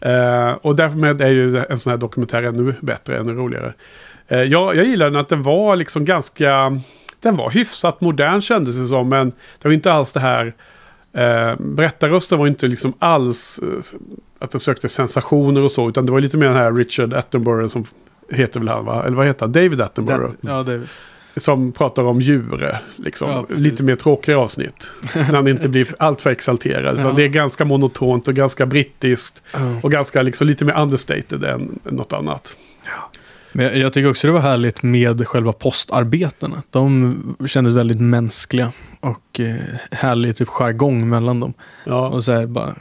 Eh, 0.05 0.51
och 0.62 0.75
därmed 0.75 1.22
är 1.22 1.29
ju 1.29 1.63
en 1.69 1.79
sån 1.79 1.91
här 1.91 1.98
dokumentär 1.98 2.43
ännu 2.43 2.75
bättre, 2.81 3.17
ännu 3.17 3.33
roligare. 3.33 3.74
Eh, 4.27 4.41
jag, 4.41 4.75
jag 4.75 4.86
gillar 4.86 5.05
den 5.10 5.19
att 5.19 5.29
den 5.29 5.43
var 5.43 5.75
liksom 5.75 6.05
ganska... 6.05 6.81
Den 7.19 7.36
var 7.36 7.50
hyfsat 7.50 8.01
modern 8.01 8.41
kändes 8.41 8.77
det 8.79 8.86
som, 8.86 9.10
men 9.10 9.29
det 9.29 9.67
var 9.67 9.72
inte 9.72 9.93
alls 9.93 10.13
det 10.13 10.19
här... 10.19 10.53
Eh, 11.13 11.55
berättarrösten 11.60 12.39
var 12.39 12.48
inte 12.48 12.67
liksom 12.67 12.93
alls 13.00 13.60
eh, 13.63 14.00
att 14.39 14.51
den 14.51 14.60
sökte 14.60 14.89
sensationer 14.89 15.62
och 15.62 15.72
så, 15.72 15.89
utan 15.89 16.05
det 16.05 16.12
var 16.12 16.22
lite 16.22 16.38
mer 16.38 16.48
den 16.48 16.55
här 16.55 16.72
Richard 16.72 17.13
Attenborough 17.13 17.67
som 17.67 17.86
heter 18.29 18.60
väl 18.60 18.69
han 18.69 18.86
va? 18.86 19.03
Eller 19.05 19.17
vad 19.17 19.25
heter 19.25 19.41
han? 19.45 19.51
David 19.51 19.81
Attenborough. 19.81 20.33
Ja, 20.41 20.63
David. 20.63 20.88
Som 21.36 21.72
pratar 21.72 22.04
om 22.04 22.22
djur, 22.22 22.80
liksom. 22.96 23.30
Ja, 23.30 23.46
lite 23.56 23.84
mer 23.84 23.96
tråkiga 23.96 24.38
avsnitt. 24.38 24.92
när 25.16 25.24
han 25.24 25.48
inte 25.48 25.70
blir 25.70 25.88
alltför 26.00 26.30
exalterad. 26.30 27.00
Ja. 27.00 27.12
Det 27.12 27.24
är 27.24 27.28
ganska 27.28 27.66
monotont 27.66 28.28
och 28.28 28.34
ganska 28.34 28.66
brittiskt. 28.66 29.44
ja. 29.54 29.60
Och 29.84 29.92
ganska 29.92 30.22
liksom, 30.22 30.48
lite 30.48 30.66
mer 30.66 30.80
understated 30.80 31.44
än, 31.44 31.80
något 31.84 32.13
annat. 32.13 32.56
Men 33.56 33.80
jag, 33.80 33.94
tycker 33.94 34.10
också 34.10 34.28
det 34.28 34.34
var 34.34 34.40
härligt 34.40 34.84
med 34.84 35.28
själva 35.28 35.52
postarbetena. 35.52 36.63
De 36.70 37.36
kändes 37.46 37.74
väldigt 37.74 38.02
mänskliga 38.02 38.72
och 39.00 39.40
eh, 39.40 39.56
härlig 39.92 40.36
typ 40.36 40.48
jargong 40.48 41.10
mellan 41.10 41.40
dem. 41.40 41.54
Ja, 41.86 42.08
Och 42.08 42.24
så 42.24 42.32
här, 42.32 42.46
bara, 42.46 42.75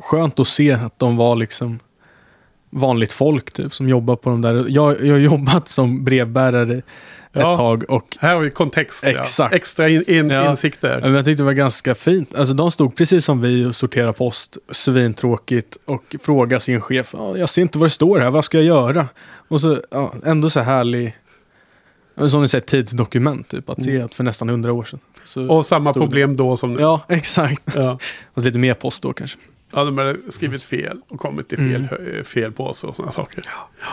skönt 0.00 0.40
att 0.40 0.46
se 0.46 0.72
att 0.72 0.98
de 0.98 1.16
var 1.16 1.36
liksom 1.36 1.78
vanligt 2.70 3.12
folk 3.12 3.52
typ 3.52 3.74
som 3.74 3.88
jobbar 3.88 4.16
på 4.16 4.30
de 4.30 4.42
där. 4.42 4.66
Jag, 4.68 5.06
jag 5.06 5.14
har 5.14 5.18
jobbat 5.18 5.68
som 5.68 6.04
brevbärare 6.04 6.82
Ja. 7.40 7.52
ett 7.52 7.58
tag 7.58 7.84
och 7.90 8.16
här 8.20 8.34
har 8.34 8.42
vi 8.42 8.50
kontext. 8.50 9.04
Exakt. 9.04 9.52
Ja. 9.52 9.56
Extra 9.56 9.88
in, 9.88 10.04
in, 10.06 10.30
Ja. 10.30 10.50
insikter. 10.50 11.00
men 11.00 11.14
jag 11.14 11.24
tyckte 11.24 11.42
det 11.42 11.46
var 11.46 11.52
ganska 11.52 11.94
fint. 11.94 12.34
Alltså 12.34 12.54
de 12.54 12.70
stod 12.70 12.96
precis 12.96 13.24
som 13.24 13.40
vi 13.40 13.64
och 13.64 13.74
sorterade 13.74 14.12
post, 14.12 14.58
svintråkigt 14.70 15.76
och 15.84 16.16
frågade 16.22 16.60
sin 16.60 16.80
chef, 16.80 17.10
"Ja, 17.12 17.36
jag 17.38 17.48
ser 17.48 17.62
inte 17.62 17.78
vad 17.78 17.86
det 17.86 17.90
står 17.90 18.18
här, 18.20 18.30
vad 18.30 18.44
ska 18.44 18.58
jag 18.58 18.66
göra? 18.66 19.08
Och 19.48 19.60
så 19.60 19.82
ändå 20.24 20.50
så 20.50 20.60
härlig, 20.60 21.16
som 22.28 22.42
ni 22.42 22.48
säger, 22.48 22.64
tidsdokument 22.64 23.48
typ, 23.48 23.68
att 23.70 23.84
se 23.84 24.02
att 24.02 24.14
för 24.14 24.24
nästan 24.24 24.48
hundra 24.48 24.72
år 24.72 24.84
sedan. 24.84 25.00
Så 25.24 25.40
Mm. 25.40 25.50
Och 25.50 25.66
samma 25.66 25.90
stod 25.92 26.02
det. 26.02 26.06
problem 26.06 26.36
då 26.36 26.56
som 26.56 26.74
nu. 26.74 26.80
Ja, 26.80 27.00
exakt. 27.08 27.62
Ja. 27.74 27.98
Fast 28.34 28.44
lite 28.46 28.58
mer 28.58 28.74
post 28.74 29.02
då 29.02 29.12
kanske. 29.12 29.38
Ja, 29.72 29.84
de 29.84 29.98
hade 29.98 30.16
skrivit 30.28 30.62
fel 30.62 30.98
och 31.08 31.20
kommit 31.20 31.48
till 31.48 31.58
fel, 31.58 31.88
Mm. 32.00 32.24
fel 32.24 32.52
påse 32.52 32.86
och 32.86 32.96
sådana 32.96 33.12
saker. 33.12 33.42
Ja, 33.46 33.86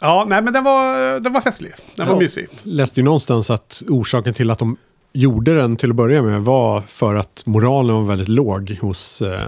ja 0.00 0.24
nej 0.28 0.42
men 0.42 0.52
den 0.52 0.64
var, 0.64 1.20
den 1.20 1.32
var 1.32 1.40
festlig. 1.40 1.72
Den 1.96 2.06
var 2.06 2.14
Ja. 2.14 2.20
mysig. 2.20 2.48
läste 2.62 3.00
ju 3.00 3.04
någonstans 3.04 3.50
att 3.50 3.82
orsaken 3.88 4.34
till 4.34 4.50
att 4.50 4.58
de 4.58 4.76
gjorde 5.12 5.54
den 5.54 5.76
till 5.76 5.90
att 5.90 5.96
börja 5.96 6.22
med 6.22 6.42
var 6.42 6.80
för 6.88 7.14
att 7.14 7.42
moralen 7.46 7.94
var 7.96 8.02
väldigt 8.02 8.28
låg 8.28 8.78
hos 8.80 9.22
eh, 9.22 9.40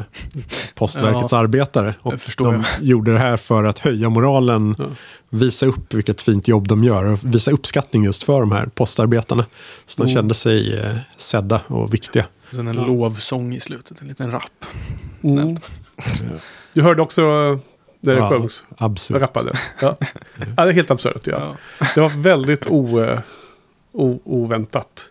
postverkets 0.75 1.33
arbetare. 1.43 1.95
Och 2.03 2.15
de 2.39 2.55
jag. 2.55 2.65
gjorde 2.81 3.13
det 3.13 3.19
här 3.19 3.37
för 3.37 3.65
att 3.65 3.79
höja 3.79 4.09
moralen, 4.11 4.75
Ja. 4.79 4.85
visa 5.31 5.67
upp 5.67 5.95
vilket 5.95 6.21
fint 6.21 6.49
jobb 6.49 6.69
de 6.69 6.85
gör 6.85 7.05
och 7.05 7.19
visa 7.23 7.51
uppskattning 7.51 8.05
just 8.05 8.23
för 8.25 8.41
de 8.41 8.53
här 8.53 8.67
postarbetarna. 8.67 9.45
Så 9.87 10.03
de 10.03 10.11
Mm. 10.11 10.15
kände 10.15 10.35
sig 10.35 10.79
eh, 10.81 10.97
sedda 11.17 11.61
och 11.67 11.95
viktiga. 11.95 12.27
Sen 12.51 12.69
en 12.69 12.77
Ja. 12.77 12.87
lovsång 12.87 13.55
i 13.55 13.61
slutet, 13.61 14.01
en 14.03 14.09
liten 14.09 14.31
rap. 14.31 14.43
Mm. 15.23 15.37
Snällt. 15.39 16.43
Du 16.73 16.83
hörde 16.83 17.03
också 17.03 17.23
när 18.09 18.15
det 18.15 18.21
Ja, 18.21 18.29
sjöngs? 18.31 18.67
Absurt. 18.77 19.23
Rappade. 19.23 19.53
Ja. 19.81 19.97
ja, 20.57 20.65
det 20.65 20.71
är 20.71 20.73
helt 20.73 20.91
absurt. 20.91 21.27
Ja. 21.27 21.57
Ja. 21.81 21.87
Det 21.95 22.01
var 22.01 22.09
väldigt 22.23 22.67
o, 22.67 23.01
eh, 23.01 23.19
o, 23.93 24.21
oväntat. 24.25 25.05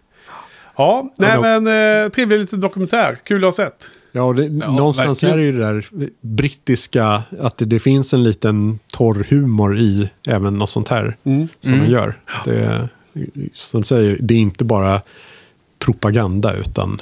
Ja, 0.77 1.13
nej 1.17 1.29
Ja, 1.33 1.41
men 1.59 1.67
eh, 2.03 2.09
trevlig 2.09 2.39
liten 2.39 2.61
dokumentär. 2.61 3.17
Kul 3.23 3.37
att 3.37 3.47
ha 3.47 3.51
sett. 3.51 3.89
Ja, 4.11 4.21
och 4.23 4.35
det, 4.35 4.49
någonstans 4.49 5.23
verkligen. 5.23 5.33
är 5.33 5.37
det 5.37 5.43
ju 5.45 5.59
det 5.59 5.65
där 5.99 6.09
brittiska, 6.21 7.23
att 7.39 7.57
det, 7.57 7.65
det 7.65 7.79
finns 7.79 8.13
en 8.13 8.23
liten 8.23 8.79
torr 8.93 9.25
humor 9.29 9.77
i 9.77 10.09
även 10.27 10.53
något 10.53 10.69
sånt 10.69 10.87
här 10.89 11.17
Mm. 11.23 11.47
som 11.59 11.73
Mm. 11.73 11.85
de 11.85 11.91
gör. 11.91 12.19
Det, 12.45 12.89
som 13.53 13.81
du 13.81 13.85
säger, 13.85 14.17
det 14.21 14.33
är 14.33 14.37
inte 14.39 14.63
bara 14.63 15.01
propaganda 15.79 16.53
utan 16.53 17.01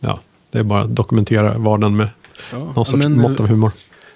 ja, 0.00 0.20
det 0.50 0.58
är 0.58 0.62
bara 0.62 0.80
att 0.80 0.96
dokumentera 0.96 1.58
vardagen 1.58 1.96
med 1.96 2.08
Ja. 2.52 2.58
någon 2.58 2.72
Ja, 2.76 2.84
sorts 2.84 3.02
men, 3.04 3.20
mått 3.20 3.40
av 3.40 3.46
humor. 3.46 3.70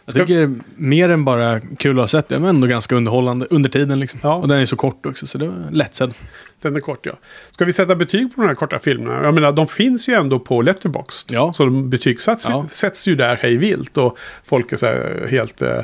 Jag 0.06 0.14
tycker 0.14 0.50
mer 0.76 1.08
än 1.08 1.24
bara 1.24 1.60
kul 1.60 1.98
att 1.98 2.02
ha 2.02 2.08
sett 2.08 2.28
det, 2.28 2.38
men 2.38 2.48
ändå 2.48 2.66
ganska 2.66 2.94
underhållande 2.94 3.46
under 3.50 3.70
tiden. 3.70 4.00
Liksom. 4.00 4.20
Ja. 4.22 4.34
Och 4.34 4.48
den 4.48 4.58
är 4.60 4.66
så 4.66 4.76
kort 4.76 5.06
också, 5.06 5.26
så 5.26 5.38
det 5.38 5.48
var 5.48 5.70
lättsedd. 5.72 6.14
Den 6.62 6.76
är 6.76 6.80
kort 6.80 7.06
ja. 7.06 7.12
Ska 7.50 7.64
vi 7.64 7.72
sätta 7.72 7.94
betyg 7.96 8.34
på 8.34 8.40
de 8.40 8.46
här 8.48 8.54
korta 8.54 8.78
filmerna? 8.78 9.22
Jag 9.24 9.34
menar, 9.34 9.52
de 9.52 9.66
finns 9.66 10.08
ju 10.08 10.14
ändå 10.14 10.38
på 10.38 10.62
Letterboxd. 10.62 11.32
Ja. 11.32 11.52
Så 11.52 11.64
de 11.64 11.90
betygsätts 11.90 12.46
Ja. 12.48 12.66
sätts 12.70 13.08
ju 13.08 13.14
där 13.14 13.36
hej 13.42 13.56
vilt. 13.56 13.98
Och 13.98 14.18
folk 14.44 14.72
är 14.72 14.76
så 14.76 14.86
här 14.86 15.26
helt 15.30 15.62
eh, 15.62 15.80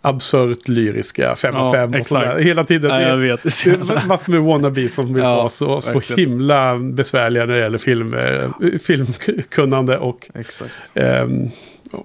absurt 0.00 0.68
lyriska, 0.68 1.34
fem 1.36 1.54
av 1.56 1.66
Ja, 1.76 1.80
fem 1.80 2.00
och 2.00 2.06
sådär. 2.06 2.38
Hela 2.38 2.64
tiden. 2.64 2.90
Ja, 2.90 3.00
jag 3.00 3.16
vet. 3.16 3.42
Det 3.42 3.66
är 3.66 4.06
massor 4.08 4.32
med 4.32 4.42
wannabes 4.42 4.94
som 4.94 5.14
vill 5.14 5.22
Ja, 5.24 5.36
vara 5.36 5.48
så, 5.48 5.80
så 5.80 6.00
himla 6.16 6.78
besvärliga 6.78 7.44
när 7.44 7.54
det 7.54 7.60
gäller 7.62 7.78
film, 7.78 8.14
eh, 8.14 8.50
filmkunnande 8.82 9.98
och 9.98 10.30
Exakt. 10.34 10.72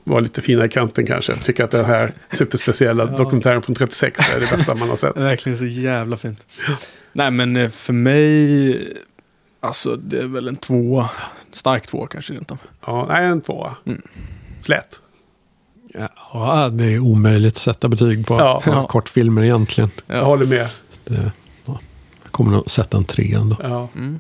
Vara 0.03 0.19
lite 0.19 0.41
fina 0.41 0.65
i 0.65 0.69
kanten 0.69 1.05
kanske. 1.05 1.31
Jag 1.31 1.41
tycker 1.41 1.63
att 1.63 1.71
den 1.71 1.85
här 1.85 2.13
superspeciella 2.31 3.05
dokumentären 3.05 3.61
från 3.61 3.75
36 3.75 4.19
är 4.35 4.39
det 4.39 4.49
bästa 4.51 4.75
man 4.75 4.89
har 4.89 4.95
sett. 4.95 5.15
Verkligen 5.17 5.57
så 5.57 5.65
jävla 5.65 6.17
fint. 6.17 6.45
Nej, 7.13 7.31
men 7.31 7.55
eh, 7.57 7.69
för 7.69 7.93
mig, 7.93 8.93
alltså 9.59 9.95
det 9.95 10.19
är 10.19 10.27
väl 10.27 10.47
en 10.47 10.55
tvåa. 10.55 11.09
Stark 11.51 11.87
tvåa 11.87 12.07
kanske 12.07 12.33
rent 12.33 12.51
av. 12.51 12.57
Ja, 12.85 13.05
nej, 13.09 13.25
en 13.25 13.41
tvåa. 13.41 13.75
Mm. 13.85 14.01
Slät. 14.59 14.99
Ja, 16.33 16.69
det 16.73 16.85
är 16.85 16.99
omöjligt 16.99 17.53
att 17.53 17.57
sätta 17.61 17.87
betyg 17.89 18.27
på, 18.27 18.33
Ja. 18.33 18.61
Ja. 18.65 18.87
kortfilmer 18.87 19.43
egentligen. 19.43 19.91
Jag 20.07 20.25
håller 20.25 20.45
med. 20.45 20.67
Det, 21.05 21.31
ja, 21.65 21.79
jag 22.23 22.31
kommer 22.31 22.51
nog 22.51 22.71
sätta 22.71 22.97
en 22.97 23.03
tre 23.05 23.33
ändå. 23.33 23.55
Ja. 23.59 23.89
Mm. 23.95 24.19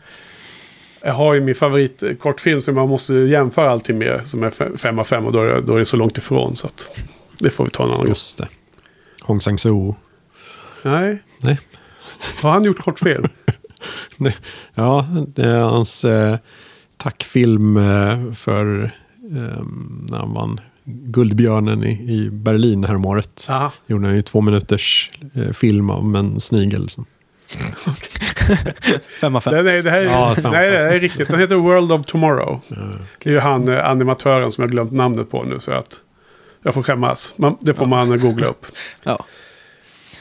Jag 1.07 1.13
har 1.13 1.33
ju 1.33 1.41
min 1.41 1.55
favorit 1.55 2.03
eh, 2.03 2.13
kortfilm 2.13 2.61
som 2.61 2.75
man 2.75 2.89
måste 2.89 3.13
jämföra 3.13 3.71
allting 3.71 3.97
med. 3.97 4.25
Som 4.27 4.43
är 4.43 4.49
fe- 4.49 4.77
fem 4.77 4.99
av 4.99 5.03
fem 5.03 5.25
och 5.25 5.31
då 5.31 5.39
är, 5.41 5.61
då 5.61 5.73
är 5.75 5.79
det 5.79 5.85
så 5.85 5.97
långt 5.97 6.17
ifrån. 6.17 6.55
Så 6.55 6.67
att 6.67 6.89
det 7.39 7.49
får 7.49 7.63
vi 7.63 7.69
ta 7.69 7.83
en 7.83 7.89
annan 7.89 7.99
gång. 7.99 8.07
Just 8.09 8.37
det. 8.37 8.47
Hong 9.21 9.39
Sang-soo. 9.41 9.95
Nej. 10.83 11.23
Nej. 11.41 11.59
Har 12.41 12.51
han 12.51 12.63
gjort 12.63 12.77
kortfilm? 12.79 13.27
Ja, 14.73 15.05
det 15.27 15.43
är 15.43 15.59
hans 15.61 16.05
eh, 16.05 16.37
tackfilm 16.97 17.77
eh, 17.77 18.33
för 18.33 18.83
eh, 19.31 19.63
när 20.09 20.17
han 20.17 20.33
vann 20.33 20.59
Guldbjörnen 20.83 21.83
i, 21.83 21.91
i 22.13 22.29
Berlin 22.31 22.83
häromåret. 22.83 23.47
Aha. 23.49 23.71
Gjorde 23.87 24.07
han 24.07 24.15
ju 24.15 24.21
två 24.21 24.41
minuters 24.41 25.11
eh, 25.33 25.51
film 25.51 25.89
om 25.89 26.15
en 26.15 26.39
snigel. 26.39 26.89
som- 26.89 27.05
Fem 29.21 29.35
av 29.35 29.39
fem. 29.39 29.53
Nej, 29.53 29.63
nej, 29.63 29.81
det 29.81 29.89
här 29.91 29.97
är, 30.01 30.03
Ja, 30.05 30.35
nej, 30.43 30.71
det 30.71 30.77
är 30.77 30.99
riktigt. 30.99 31.27
Den 31.27 31.39
heter 31.39 31.55
World 31.55 31.91
of 31.91 32.05
Tomorrow. 32.05 32.59
eh, 32.71 32.77
Det 33.23 33.29
är 33.29 33.33
ju 33.33 33.39
han 33.39 33.69
eh, 33.69 33.89
animatören 33.89 34.51
som 34.51 34.61
jag 34.61 34.71
glömt 34.71 34.91
namnet 34.91 35.31
på 35.31 35.43
nu. 35.43 35.59
Så 35.59 35.71
att 35.71 35.95
jag 36.63 36.73
får 36.73 36.83
skämmas. 36.83 37.33
Man, 37.37 37.57
det 37.59 37.73
får 37.73 37.83
Ja. 37.85 37.89
man 37.89 38.19
googla 38.19 38.47
upp. 38.47 38.65
Ja. 39.03 39.25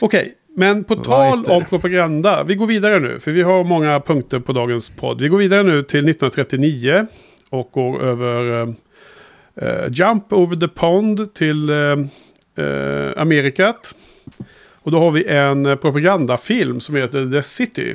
Okej, 0.01 0.35
men 0.57 0.85
på 0.85 0.95
tal 0.97 1.45
om 1.45 1.65
propaganda. 1.65 2.43
Vi 2.45 2.55
går 2.55 2.67
vidare 2.67 3.01
nu, 3.01 3.21
för 3.21 3.31
vi 3.31 3.43
har 3.43 3.65
många 3.65 4.01
punkter 4.01 4.39
på 4.41 4.53
dagens 4.53 4.91
podd. 4.91 5.21
Vi 5.21 5.29
går 5.29 5.39
vidare 5.39 5.63
nu 5.63 5.83
till 5.83 6.09
1939 6.09 7.07
och 7.51 7.71
går 7.73 8.03
över 8.03 8.63
eh, 9.63 9.87
Jump 9.91 10.33
Over 10.33 10.57
the 10.57 10.69
Pond 10.69 11.35
till 11.35 11.71
eh, 11.71 11.77
eh, 12.67 13.13
Amerikat. 13.17 13.95
Och 14.87 14.93
då 14.93 14.99
har 15.01 15.11
vi 15.11 15.25
en 15.25 15.67
eh, 15.67 15.75
propagandafilm 15.77 16.81
som 16.81 16.95
heter 16.95 17.31
The 17.31 17.43
City. 17.43 17.95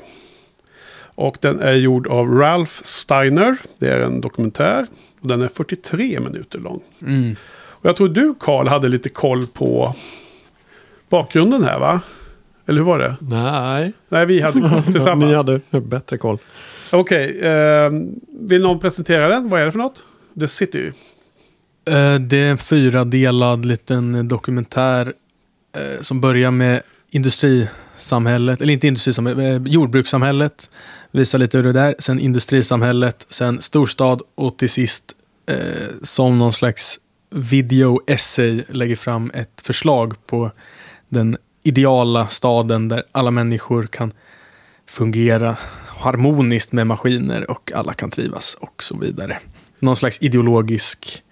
Och 1.16 1.38
den 1.42 1.60
är 1.60 1.74
gjord 1.74 2.08
av 2.08 2.28
Ralph 2.28 2.72
Steiner. 2.84 3.58
Det 3.80 3.90
är 3.90 4.00
en 4.00 4.22
dokumentär. 4.22 4.88
Och 5.22 5.28
den 5.28 5.42
är 5.42 5.48
43 5.48 6.20
minuter 6.20 6.60
lång. 6.60 6.82
Mm. 7.02 7.36
Och 7.54 7.86
jag 7.86 7.96
tror 7.96 8.10
du 8.10 8.36
Karl 8.40 8.68
hade 8.68 8.90
lite 8.90 9.10
koll 9.10 9.48
på 9.48 9.96
bakgrunden 11.10 11.64
här 11.64 11.80
va? 11.80 12.02
Eller 12.66 12.78
hur 12.80 12.86
var 12.86 13.00
det? 13.00 13.16
Nej, 13.22 13.94
Nej, 14.10 14.26
vi 14.26 14.42
hade 14.42 14.70
koll 14.70 14.84
tillsammans. 14.94 15.30
ni 15.30 15.36
hade 15.36 15.62
bättre 15.82 16.18
koll. 16.18 16.38
Okej, 16.92 17.40
eh, 17.42 17.90
vill 18.40 18.62
någon 18.62 18.80
presentera 18.80 19.28
den? 19.28 19.50
Vad 19.50 19.62
är 19.62 19.66
det 19.66 19.72
för 19.72 19.80
något? 19.80 20.04
The 20.40 20.48
City. 20.48 20.88
Eh, 21.86 22.16
Det 22.16 22.38
är 22.38 22.52
en 22.52 22.58
fyradelad 22.58 23.66
liten 23.66 24.28
dokumentär 24.28 25.14
eh, 25.78 26.02
som 26.02 26.22
börjar 26.22 26.52
med 26.52 26.82
industrisamhället, 27.10 28.62
eller 28.62 28.74
inte 28.74 28.88
industrisamhället, 28.88 29.62
eh, 29.68 29.72
jordbrukssamhället. 29.74 30.70
Visar 31.12 31.40
lite 31.40 31.58
hur 31.58 31.74
det 31.74 31.80
är. 31.82 31.96
Sen 32.00 32.20
industrisamhället, 32.20 33.26
sen 33.30 33.62
storstad 33.62 34.22
och 34.36 34.58
till 34.58 34.70
sist 34.70 35.14
eh, 35.46 35.58
som 36.04 36.40
någon 36.40 36.54
slags 36.54 37.00
video-essay 37.36 38.64
lägger 38.70 38.96
fram 38.96 39.32
ett 39.34 39.62
förslag 39.64 40.26
på 40.28 40.52
den 41.10 41.38
ideala 41.64 42.28
staden 42.28 42.88
där 42.88 43.04
alla 43.12 43.32
människor 43.32 43.84
kan 43.88 44.14
fungera 44.88 45.58
harmoniskt 45.88 46.72
med 46.72 46.88
maskiner 46.88 47.52
och 47.52 47.72
alla 47.76 47.94
kan 47.94 48.12
trivas 48.12 48.58
och 48.60 48.84
så 48.84 48.98
vidare. 48.98 49.38
Någon 49.80 49.96
slags 49.96 50.18
ideologisk 50.22 51.24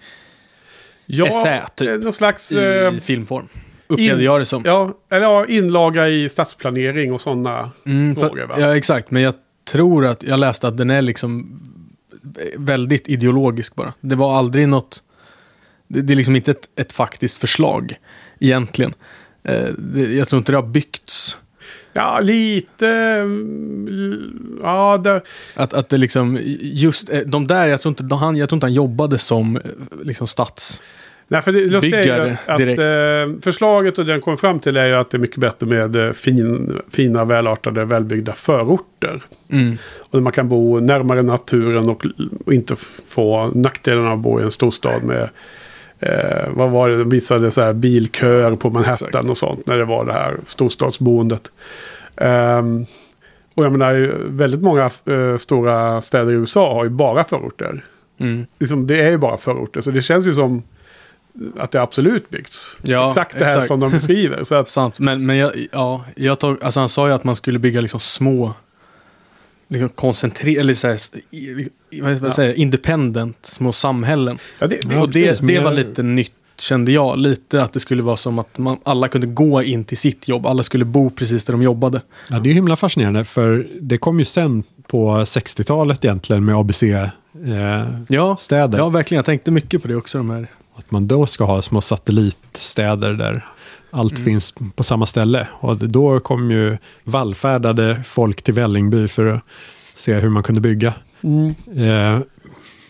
Ja, 1.05 1.27
Essä, 1.27 1.65
typ. 1.75 1.89
eh, 1.89 1.95
någon 1.97 2.13
slags... 2.13 2.51
i 2.51 2.57
Eh, 2.57 2.91
filmform. 3.01 3.47
Upplevde 3.89 4.23
jag 4.23 4.41
det 4.41 4.45
som. 4.45 4.61
ja, 4.65 4.93
eller 5.09 5.21
ja, 5.25 5.45
inlaga 5.45 6.07
i 6.09 6.29
stadsplanering 6.29 7.13
och 7.13 7.21
sådana 7.21 7.71
Mm, 7.85 8.15
frågor 8.15 8.45
va? 8.47 8.55
ja, 8.57 8.75
exakt. 8.77 9.11
Men 9.11 9.21
jag 9.21 9.33
tror 9.71 10.05
att 10.05 10.23
jag 10.23 10.39
läste 10.39 10.67
att 10.67 10.77
den 10.77 10.89
är 10.89 11.01
liksom 11.01 11.59
väldigt 12.57 13.07
ideologisk 13.09 13.75
bara. 13.75 13.93
Det 14.01 14.15
var 14.15 14.37
aldrig 14.37 14.67
något... 14.67 15.03
Det, 15.87 16.01
det 16.01 16.13
är 16.13 16.15
liksom 16.15 16.35
inte 16.35 16.51
ett, 16.51 16.69
ett 16.75 16.91
faktiskt 16.91 17.37
förslag 17.37 17.95
egentligen. 18.39 18.93
Eh, 19.43 19.67
det, 19.77 20.01
jag 20.15 20.27
tror 20.27 20.37
inte 20.37 20.51
det 20.51 20.57
har 20.57 20.67
byggts. 20.67 21.37
Ja, 21.93 22.19
lite... 22.19 22.87
mm, 22.87 24.59
Ja, 24.63 24.97
det, 24.97 25.21
Att, 25.55 25.73
att 25.73 25.89
det 25.89 25.97
liksom, 25.97 26.39
just 26.61 27.09
eh, 27.09 27.19
de 27.19 27.47
där, 27.47 27.67
jag 27.67 27.81
tror 27.81 27.95
inte 27.99 28.15
han, 28.15 28.35
jag 28.35 28.49
tror 28.49 28.57
inte 28.57 28.65
han 28.65 28.73
jobbade 28.73 29.17
som 29.17 29.57
eh, 29.57 29.61
liksom 30.03 30.27
stats... 30.27 30.81
nej, 31.31 31.41
för 31.41 31.51
det 31.51 31.67
lustiga 31.67 31.99
är 31.99 32.27
ju 32.27 32.35
att 32.45 32.57
direkt. 32.57 32.79
eh, 32.79 33.41
förslaget 33.43 33.99
och 33.99 34.05
det 34.05 34.11
den 34.11 34.21
kommer 34.21 34.37
fram 34.37 34.59
till 34.59 34.77
är 34.77 34.85
ju 34.85 34.93
att 34.93 35.09
det 35.09 35.17
är 35.17 35.19
mycket 35.19 35.37
bättre 35.37 35.67
med 35.67 35.95
eh, 35.95 36.11
fin, 36.11 36.79
fina, 36.91 37.25
välartade, 37.25 37.85
välbyggda 37.85 38.33
förorter. 38.33 39.21
Mm. 39.51 39.77
Och 39.99 40.09
där 40.11 40.21
man 40.21 40.33
kan 40.33 40.49
bo 40.49 40.79
närmare 40.79 41.21
naturen 41.21 41.89
och, 41.89 42.05
och 42.45 42.53
inte 42.53 42.75
få 43.07 43.47
nackdelen 43.47 44.05
av 44.05 44.13
att 44.13 44.19
bo 44.19 44.39
i 44.39 44.43
en 44.43 44.51
storstad 44.51 45.03
med 45.03 45.29
Eh, 45.99 46.49
vad 46.49 46.71
var 46.71 46.89
det? 46.89 46.97
De 46.97 47.09
visade 47.09 47.51
så 47.51 47.61
här 47.61 47.73
bilköer 47.73 48.55
på 48.55 48.69
Manhattan 48.69 49.07
Exakt. 49.07 49.29
och 49.29 49.37
sånt. 49.37 49.67
När 49.67 49.77
det 49.77 49.85
var 49.85 50.05
det 50.05 50.13
här 50.13 50.37
storstadsboendet. 50.45 51.51
Ehm, 52.15 52.85
och 53.55 53.65
jag 53.65 53.71
menar, 53.71 54.17
väldigt 54.25 54.61
många 54.61 54.89
eh, 55.05 55.37
stora 55.37 56.01
städer 56.01 56.31
i 56.31 56.35
USA 56.35 56.73
har 56.73 56.83
ju 56.83 56.89
bara 56.89 57.23
förorter. 57.23 57.83
Mm. 58.19 58.45
Liksom, 58.59 58.87
det 58.87 59.01
är 59.01 59.11
ju 59.11 59.17
bara 59.17 59.37
förorter. 59.37 59.81
Så 59.81 59.91
det 59.91 60.01
känns 60.01 60.27
ju 60.27 60.33
som 60.33 60.63
att 61.57 61.71
det 61.71 61.81
absolut 61.81 62.29
byggts. 62.29 62.79
Ja, 62.83 63.07
exakt 63.07 63.39
det 63.39 63.45
här 63.45 63.51
exakt. 63.51 63.67
som 63.67 63.79
de 63.79 63.91
beskriver. 63.91 64.43
Så 64.43 64.55
att, 64.55 64.69
Sant, 64.79 64.99
men, 64.99 65.25
men 65.25 65.37
jag, 65.37 65.51
ja, 65.71 66.05
jag 66.15 66.39
tog, 66.39 66.63
alltså 66.63 66.79
han 66.79 66.89
sa 66.89 67.07
ju 67.07 67.13
att 67.13 67.23
man 67.23 67.35
skulle 67.35 67.59
bygga 67.59 67.81
liksom 67.81 67.99
små, 67.99 68.53
liksom 69.67 69.89
koncentrerade, 69.89 70.59
eller 70.59 70.73
så 70.73 70.87
här, 70.87 70.99
vad, 72.01 72.23
Ja. 72.23 72.31
säger 72.31 72.49
jag, 72.49 72.57
independent, 72.57 73.37
små 73.41 73.71
samhällen. 73.71 74.37
ja, 74.59 74.67
det, 74.67 74.75
det, 74.87 74.95
Ja, 74.95 75.01
och 75.01 75.09
det, 75.09 75.25
precis, 75.27 75.47
det 75.47 75.59
var 75.59 75.71
lite 75.73 76.03
nytt, 76.03 76.31
kände 76.59 76.91
jag. 76.91 77.17
Lite 77.17 77.63
att 77.63 77.73
det 77.73 77.79
skulle 77.79 78.03
vara 78.03 78.17
som 78.17 78.39
att 78.39 78.57
man, 78.57 78.77
alla 78.83 79.07
kunde 79.07 79.27
gå 79.27 79.63
in 79.63 79.83
till 79.83 79.97
sitt 79.97 80.27
jobb, 80.27 80.45
alla 80.45 80.63
skulle 80.63 80.85
bo 80.85 81.09
precis 81.09 81.43
där 81.45 81.53
de 81.53 81.61
jobbade. 81.63 82.01
Ja, 82.29 82.39
det 82.39 82.49
är 82.49 82.53
himla 82.53 82.75
fascinerande 82.75 83.25
för 83.25 83.67
det 83.81 83.97
kom 83.97 84.19
ju 84.19 84.25
sen 84.25 84.63
på 84.87 85.11
60-talet 85.17 86.05
egentligen 86.05 86.45
med 86.45 86.55
ABC-städer. 86.55 87.11
Ja, 88.07 88.29
Eh, 88.31 88.35
städer. 88.35 88.77
ja 88.77 88.89
verkligen. 88.89 89.17
Jag 89.17 89.25
tänkte 89.25 89.51
mycket 89.51 89.81
på 89.81 89.87
det 89.87 89.95
också. 89.95 90.17
De 90.17 90.29
här. 90.29 90.47
Att 90.79 90.91
man 90.91 91.07
då 91.07 91.25
ska 91.25 91.43
ha 91.43 91.61
små 91.61 91.81
satellitstäder 91.81 93.13
där 93.13 93.45
allt 93.91 94.13
Mm. 94.13 94.25
finns 94.25 94.53
på 94.75 94.83
samma 94.83 95.05
ställe. 95.05 95.47
Och 95.59 95.77
då 95.77 96.19
kom 96.19 96.51
ju 96.51 96.77
vallfärdade 97.03 98.03
folk 98.05 98.41
till 98.41 98.53
Vällingby 98.53 99.07
för 99.07 99.25
att 99.25 99.43
se 99.95 100.13
hur 100.13 100.29
man 100.29 100.43
kunde 100.43 100.61
bygga. 100.61 100.93
mm. 101.21 101.55
Eh, 101.75 102.19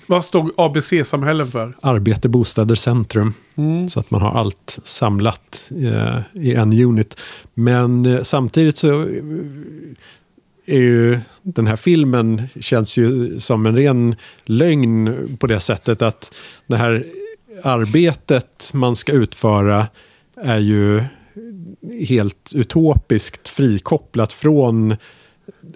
Vad 0.08 0.24
stod 0.26 0.52
ABC-samhällen 0.58 1.52
för? 1.52 1.74
arbete, 1.82 2.30
bostäder, 2.30 2.76
centrum. 2.76 3.34
Mm. 3.56 3.90
Så 3.90 4.00
att 4.00 4.12
man 4.12 4.22
har 4.22 4.32
allt 4.40 4.80
samlat 4.84 5.72
eh, 5.84 6.20
i 6.34 6.54
en 6.54 6.74
unit. 6.74 7.20
Men 7.54 8.06
eh, 8.06 8.22
samtidigt 8.22 8.78
så 8.78 9.02
eh, 9.02 9.08
är 10.66 10.80
ju 10.80 11.20
den 11.42 11.68
här 11.68 11.76
filmen 11.76 12.42
känns 12.60 12.98
ju 12.98 13.40
som 13.40 13.66
en 13.66 13.76
ren 13.76 14.16
lögn 14.46 15.38
på 15.40 15.48
det 15.48 15.60
sättet 15.60 16.02
att 16.02 16.34
det 16.68 16.78
här 16.78 17.06
arbetet 17.64 18.72
man 18.74 18.96
ska 18.96 19.12
utföra 19.12 19.88
är 20.38 20.58
ju 20.58 21.04
helt 22.08 22.52
utopiskt 22.56 23.48
frikopplat 23.48 24.34
från 24.34 24.96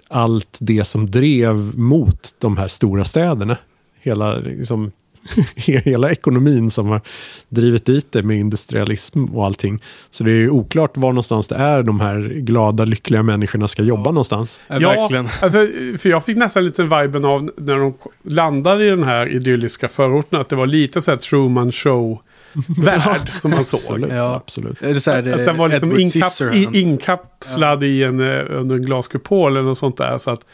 allt 0.08 0.58
det 0.60 0.84
som 0.84 1.10
drev 1.10 1.78
mot 1.78 2.34
de 2.38 2.56
här 2.56 2.68
stora 2.68 3.04
städerna. 3.04 3.56
Hela, 4.00 4.36
liksom, 4.36 4.92
hela 5.54 6.10
ekonomin 6.10 6.70
som 6.70 6.86
har 6.88 7.00
drivit 7.48 7.86
dit 7.86 8.12
det 8.12 8.22
med 8.22 8.36
industrialism 8.38 9.24
och 9.24 9.44
allting. 9.44 9.82
Så 10.10 10.24
det 10.24 10.30
är 10.30 10.34
ju 10.40 10.50
oklart 10.50 10.96
var 10.96 11.08
någonstans 11.08 11.48
det 11.48 11.54
är 11.54 11.82
de 11.82 12.00
här 12.00 12.20
glada, 12.40 12.84
lyckliga 12.84 13.22
människorna 13.22 13.68
ska 13.68 13.82
jobba 13.82 14.10
någonstans. 14.10 14.62
Ja, 14.68 14.78
verkligen. 14.78 15.28
Alltså, 15.42 15.58
för 15.98 16.08
jag 16.08 16.24
fick 16.24 16.36
nästan 16.36 16.64
lite 16.64 16.82
viben 16.82 17.24
av 17.24 17.50
när 17.56 17.76
de 17.76 17.94
landade 18.22 18.86
i 18.86 18.90
den 18.90 19.02
här 19.04 19.28
idylliska 19.28 19.88
förorten. 19.88 20.40
Att 20.40 20.48
det 20.48 20.56
var 20.56 20.66
lite 20.66 21.02
så 21.02 21.10
här 21.10 21.18
Truman 21.18 21.72
Show-värld 21.72 23.30
som 23.40 23.50
man 23.50 23.64
såg. 23.64 23.80
Absolut, 23.80 24.10
Ja. 24.12 24.34
absolut. 24.34 24.82
Är 24.82 24.94
det 24.94 25.00
så 25.00 25.10
här, 25.10 25.18
Att 25.32 25.46
den 25.46 25.56
var 25.56 25.68
liksom 25.68 26.00
inkaps, 26.00 26.42
inkapslad 26.72 27.84
i 27.84 28.02
en, 28.02 28.20
eh, 28.20 28.44
under 28.50 28.76
en 28.76 28.82
glaskupol 28.82 29.52
eller 29.52 29.62
något 29.68 29.78
sånt 29.78 29.96
där. 29.96 30.18
Så 30.18 30.30
att 30.30 30.46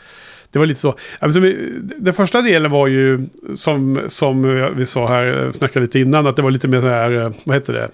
det 0.50 0.58
var 0.58 0.66
lite 0.66 0.80
så. 0.80 0.94
Alltså, 1.18 1.40
den 1.98 2.14
första 2.14 2.42
delen 2.42 2.70
var 2.70 2.86
ju 2.86 3.28
som, 3.54 4.00
som 4.06 4.42
vi 4.76 4.86
sa 4.86 5.08
här, 5.08 5.52
snackade 5.52 5.84
lite 5.84 5.98
innan, 6.00 6.26
att 6.26 6.36
det 6.36 6.42
var 6.42 6.50
lite 6.50 6.68
mer 6.68 6.80
så 6.80 6.88
här, 6.88 7.22
eh, 7.22 7.32
vad 7.44 7.56
heter 7.56 7.72
det? 7.72 7.88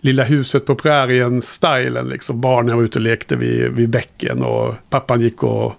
Lilla 0.00 0.24
huset 0.24 0.66
på 0.66 0.74
prärien-stylen. 0.74 2.08
Liksom. 2.08 2.40
Barnen 2.40 2.76
var 2.76 2.84
ute 2.84 2.98
och 2.98 3.02
lekte 3.02 3.36
vid, 3.36 3.72
vid 3.72 3.88
bäcken 3.88 4.42
och 4.42 4.74
pappan 4.90 5.20
gick 5.20 5.42
och, 5.42 5.74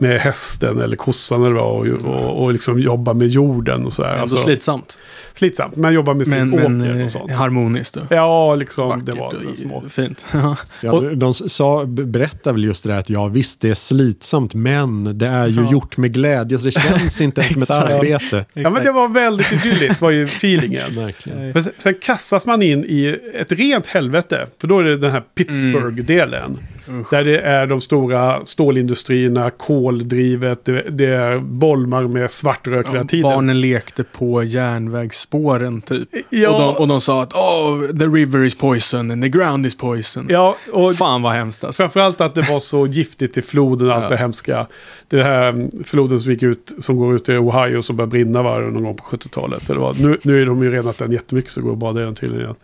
med 0.00 0.20
hästen 0.20 0.80
eller 0.80 0.96
kossan 0.96 1.42
eller 1.44 1.54
vad 1.54 1.88
och, 1.88 2.06
och, 2.06 2.42
och 2.44 2.52
liksom 2.52 2.78
jobba 2.80 3.12
med 3.12 3.28
jorden 3.28 3.84
och 3.86 3.92
sådär. 3.92 4.08
Ändå 4.08 4.20
Alltså, 4.20 4.36
slitsamt. 4.36 4.98
slitsamt, 5.32 5.76
men 5.76 5.92
jobba 5.94 6.14
med 6.14 6.26
sin 6.26 6.50
Men, 6.50 6.80
åker 6.82 6.98
eh, 6.98 7.04
och 7.04 7.10
sånt. 7.10 7.32
harmoniskt. 7.32 7.94
Då. 7.94 8.00
Ja, 8.16 8.54
liksom 8.54 8.88
Vackert 8.88 9.06
det 9.06 9.12
var 9.12 9.34
och 9.50 9.56
små. 9.56 9.82
fint. 9.88 10.24
Ja. 10.82 11.00
De 11.14 11.34
sa, 11.34 11.84
berättar 11.86 12.52
väl 12.52 12.64
just 12.64 12.82
det 12.84 12.88
där 12.90 12.98
att 12.98 13.10
ja 13.10 13.26
visst 13.26 13.60
det 13.60 13.70
är 13.70 13.74
slitsamt 13.74 14.54
men 14.54 15.18
det 15.18 15.26
är 15.26 15.46
ju 15.46 15.60
Ja. 15.62 15.72
gjort 15.72 15.96
med 15.96 16.12
glädje 16.14 16.58
så 16.58 16.64
det 16.64 16.70
känns 16.70 17.20
inte 17.20 17.40
ens 17.40 17.52
som 17.52 17.62
ett 17.62 17.70
arbete. 17.90 18.44
Ja, 18.54 18.70
men 18.70 18.84
det 18.84 18.92
var 18.92 19.08
väldigt 19.08 19.52
idylliskt 19.52 20.00
var 20.02 20.10
ju 20.10 20.24
feelingen. 20.24 20.94
Verkligen. 20.96 21.52
För 21.52 21.64
sen- 21.78 21.94
kastas 22.02 22.46
man 22.46 22.62
in 22.62 22.84
i 22.84 23.16
ett 23.34 23.52
rent 23.52 23.86
helvete. 23.86 24.46
För 24.60 24.68
då 24.68 24.78
är 24.78 24.84
det 24.84 24.96
den 24.96 25.10
här 25.10 25.22
Pittsburgh-delen. 25.34 26.58
Usch. 26.90 27.10
Där 27.10 27.24
det 27.24 27.40
är 27.40 27.66
de 27.66 27.80
stora 27.80 28.44
stålindustrierna, 28.44 29.50
koldrivet, 29.50 30.64
det, 30.64 30.82
det 30.90 31.06
är 31.06 31.38
bolmar 31.38 32.02
med 32.02 32.30
svartrök 32.30 32.88
hela 32.88 32.98
Ja, 32.98 33.04
tiden. 33.04 33.22
barnen 33.22 33.60
lekte 33.60 34.04
på 34.04 34.42
järnvägsspåren 34.42 35.80
typ. 35.82 36.08
Ja. 36.30 36.50
Och, 36.50 36.60
de, 36.60 36.76
och 36.76 36.88
de 36.88 37.00
sa 37.00 37.22
att 37.22 37.32
oh, 37.34 37.86
the 37.98 38.04
river 38.06 38.44
is 38.44 38.54
poison 38.58 39.10
and 39.10 39.22
the 39.22 39.28
ground 39.28 39.66
is 39.66 39.76
poison. 39.76 40.26
Ja, 40.30 40.56
och 40.72 40.94
Fan 40.96 41.22
vad 41.22 41.32
hemskt 41.32 41.64
alltså. 41.64 41.82
framförallt 41.82 42.20
att 42.20 42.34
det 42.34 42.42
var 42.50 42.58
så 42.58 42.86
giftigt 42.90 43.38
i 43.38 43.42
floden 43.42 43.88
och 43.88 43.94
allt 43.94 44.02
Ja. 44.02 44.08
det 44.08 44.16
hemska. 44.16 44.66
Det 45.08 45.22
här 45.22 45.48
mm, 45.48 45.70
floden 45.84 46.20
som, 46.20 46.32
gick 46.32 46.42
ut, 46.42 46.74
som 46.78 46.96
går 46.96 47.14
ut 47.16 47.28
i 47.28 47.32
Ohio 47.32 47.82
som 47.82 47.96
började 47.96 48.10
brinna 48.10 48.42
var 48.42 48.60
det 48.62 48.70
någon 48.70 48.82
gång 48.84 48.94
på 48.94 49.04
70-talet. 49.04 49.66
Det 49.66 49.74
var, 49.74 49.94
nu, 50.02 50.18
nu 50.24 50.42
är 50.42 50.46
de 50.46 50.62
ju 50.62 50.70
renat 50.72 50.98
den 50.98 51.12
jättemycket 51.12 51.50
så 51.50 51.60
det 51.60 51.64
går 51.64 51.72
att 51.72 51.78
bada 51.78 52.00
i 52.02 52.04
den 52.04 52.14
tydligen 52.14 52.44
igen. 52.44 52.56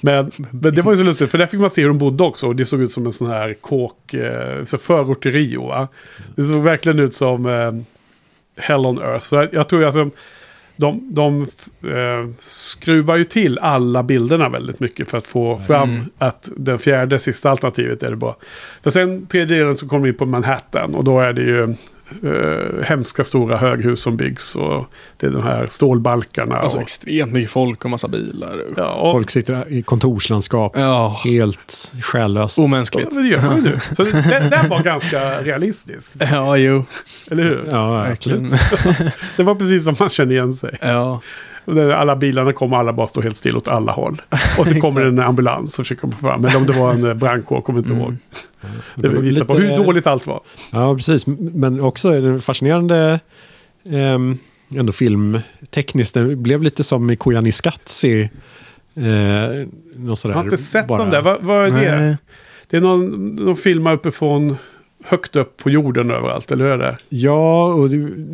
Men, 0.00 0.30
men 0.50 0.74
det 0.74 0.82
var 0.82 0.92
ju 0.92 0.96
så 0.98 1.04
lustigt 1.04 1.30
för 1.30 1.38
där 1.38 1.46
fick 1.46 1.60
man 1.60 1.70
se 1.70 1.82
hur 1.82 1.88
de 1.88 1.98
bodde 1.98 2.24
också. 2.24 2.46
Och 2.46 2.56
det 2.56 2.64
såg 2.64 2.80
ut 2.80 2.92
som 2.92 3.06
en 3.06 3.12
sån 3.12 3.30
här 3.30 3.54
kåk, 3.64 4.14
eh, 4.14 4.64
så 4.64 4.78
förort 4.78 5.22
till 5.22 5.32
Rio 5.32 5.66
va. 5.66 5.88
Det 6.36 6.42
såg 6.42 6.62
verkligen 6.62 6.98
ut 6.98 7.14
som 7.14 7.46
eh, 7.46 7.72
Hell 8.64 8.86
on 8.86 8.98
Earth. 9.02 9.24
Så 9.24 9.36
jag, 9.36 9.48
jag 9.54 9.68
tror 9.68 9.84
alltså, 9.84 10.10
de, 10.76 11.14
de 11.14 11.42
eh, 11.82 12.30
skruvar 12.38 13.16
ju 13.16 13.24
till 13.24 13.58
alla 13.58 14.02
bilderna 14.02 14.48
väldigt 14.48 14.80
mycket 14.80 15.08
för 15.10 15.18
att 15.18 15.26
få 15.26 15.58
fram 15.58 15.90
Mm. 15.90 16.04
att 16.18 16.50
den 16.56 16.78
fjärde 16.78 17.18
sista 17.18 17.50
alternativet 17.50 18.02
är 18.02 18.10
det 18.10 18.16
bra. 18.16 18.36
För 18.82 18.90
sen 18.90 19.26
tredje 19.26 19.58
delen 19.58 19.76
så 19.76 19.88
kommer 19.88 20.02
vi 20.02 20.08
in 20.08 20.16
på 20.16 20.26
Manhattan 20.26 20.94
och 20.94 21.04
då 21.04 21.20
är 21.20 21.32
det 21.32 21.42
ju 21.42 21.74
eh, 22.22 22.84
hemska 22.84 23.24
stora 23.24 23.56
höghus 23.56 24.00
som 24.02 24.16
byggs 24.16 24.56
och 24.56 24.84
det 25.16 25.26
är 25.26 25.30
de 25.30 25.42
här 25.42 25.66
stålbalkarna. 25.66 26.56
Alltså 26.56 26.76
och, 26.78 26.82
extremt 26.82 27.32
mycket 27.32 27.50
folk 27.50 27.84
och 27.84 27.90
massa 27.90 28.08
bilar. 28.08 28.60
ja, 28.76 28.92
och, 28.92 29.12
Folk 29.12 29.30
sitter 29.30 29.72
i 29.72 29.82
kontorslandskap. 29.82 30.72
Ja, 30.76 31.20
Helt 31.24 31.92
själlöst. 32.02 32.58
omänskligt. 32.58 33.08
Ja, 33.10 33.14
men 33.14 33.24
det 33.24 33.30
gör 33.30 33.42
man 33.42 33.56
ju 33.56 33.62
nu. 33.62 33.78
Så 33.92 34.04
det, 34.04 34.10
det 34.62 34.66
var 34.70 34.82
ganska 34.82 35.42
realistiskt. 35.42 36.16
Ja, 36.18 36.56
jo. 36.56 36.84
Eller 37.30 37.42
hur? 37.42 37.68
Ja, 37.70 37.92
Verkligen. 37.92 38.44
absolut. 38.54 39.12
Det 39.36 39.42
var 39.42 39.54
precis 39.54 39.84
som 39.84 39.96
man 40.00 40.08
kände 40.10 40.34
igen 40.34 40.52
sig. 40.52 40.78
Ja, 40.80 41.10
Och 41.10 41.24
Alla 41.94 42.16
bilarna 42.16 42.52
kommer 42.52 42.76
alla 42.76 42.92
bara 42.92 43.06
stå 43.06 43.20
helt 43.20 43.36
still 43.36 43.56
åt 43.56 43.68
alla 43.68 43.92
håll. 43.92 44.22
Och 44.58 44.66
så 44.66 44.80
kommer 44.80 45.00
en 45.04 45.18
ambulans 45.18 45.78
och 45.78 45.84
försöker 45.86 46.00
komma 46.00 46.16
fram. 46.20 46.44
Eller 46.44 46.56
om 46.56 46.66
det 46.66 46.72
var 46.72 46.92
en 46.92 47.06
eh, 47.06 47.14
brandkår, 47.14 47.60
kommer 47.60 47.78
inte 47.78 47.92
Mm. 47.92 48.02
ihåg. 48.02 48.16
Det 48.94 49.08
visar 49.08 49.44
på 49.44 49.54
hur 49.54 49.76
dåligt 49.84 50.06
allt 50.06 50.26
var. 50.26 50.40
Ja, 50.72 50.94
precis. 50.96 51.26
Men 51.26 51.80
också 51.80 52.08
är 52.08 52.22
det 52.22 52.40
fascinerande 52.40 53.20
ehm, 53.90 54.38
ändå 54.76 54.92
filmtekniskt. 54.92 56.14
Det 56.14 56.36
blev 56.36 56.62
lite 56.62 56.84
som 56.84 57.10
i 57.10 57.16
Koyaanisqatsi. 57.16 58.22
Eh, 58.96 59.66
någon 59.96 60.16
sådär, 60.16 60.34
Jag 60.34 60.38
har 60.38 60.44
inte 60.44 60.56
sett 60.56 60.86
bara- 60.86 60.98
dem 60.98 61.10
där. 61.10 61.22
Vad, 61.22 61.42
vad 61.42 61.66
är 61.66 61.70
det? 61.70 62.00
nej. 62.00 62.16
Det 62.70 62.76
är 62.76 62.80
någon, 62.80 63.26
någon 63.36 63.56
filmar 63.56 63.92
uppifrån 63.92 64.56
högt 65.04 65.36
upp 65.36 65.56
på 65.56 65.70
jorden 65.70 66.10
överallt, 66.10 66.52
eller 66.52 66.64
hur 66.64 66.72
är 66.72 66.78
det? 66.78 66.96
Ja, 67.08 67.64
och 67.64 67.88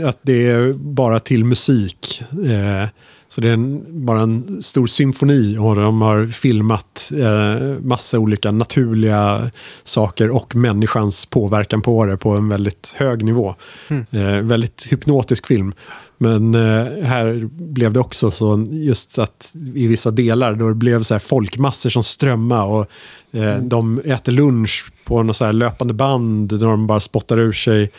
att 0.09 0.19
det 0.23 0.47
är 0.49 0.73
bara 0.73 1.21
till 1.21 1.45
musik. 1.45 2.23
Eh, 2.33 2.89
så 3.31 3.41
det 3.41 3.49
är 3.49 3.53
en, 3.53 3.85
bara 4.07 4.21
en 4.21 4.63
stor 4.63 4.87
symfoni 4.87 5.59
och 5.59 5.77
de 5.77 6.01
har 6.01 6.27
filmat 6.27 7.13
eh, 7.19 7.83
massa 7.83 8.19
olika 8.19 8.51
naturliga 8.51 9.51
saker 9.85 10.31
och 10.31 10.57
människans 10.57 11.27
påverkan 11.27 11.83
på 11.83 12.07
det 12.07 12.17
på 12.17 12.31
en 12.31 12.49
väldigt 12.49 12.95
hög 12.97 13.25
nivå. 13.25 13.55
Mm. 13.89 14.07
Eh, 14.11 14.43
väldigt 14.43 14.87
hypnotisk 14.91 15.47
film. 15.47 15.73
Men 16.19 16.55
eh, 16.55 17.05
här 17.05 17.49
blev 17.53 17.93
det 17.93 18.01
också 18.01 18.31
så 18.31 18.67
just 18.71 19.19
att 19.19 19.55
i 19.75 19.87
vissa 19.87 20.11
delar 20.11 20.55
då 20.55 20.69
det 20.69 20.75
blev 20.75 21.03
så 21.03 21.15
här 21.15 21.19
folkmassor 21.19 21.91
som 21.91 22.03
strömmar 22.03 22.65
och 22.65 22.87
eh, 23.33 23.59
de 23.59 24.01
äter 24.05 24.33
lunch 24.33 24.93
på 25.05 25.23
något 25.23 25.37
så 25.37 25.45
här 25.45 25.53
löpande 25.53 25.95
band 25.95 26.53
när 26.53 26.67
de 26.67 26.87
bara 26.87 27.01
spottar 27.01 27.39
ur 27.39 27.53
sig 27.53 27.91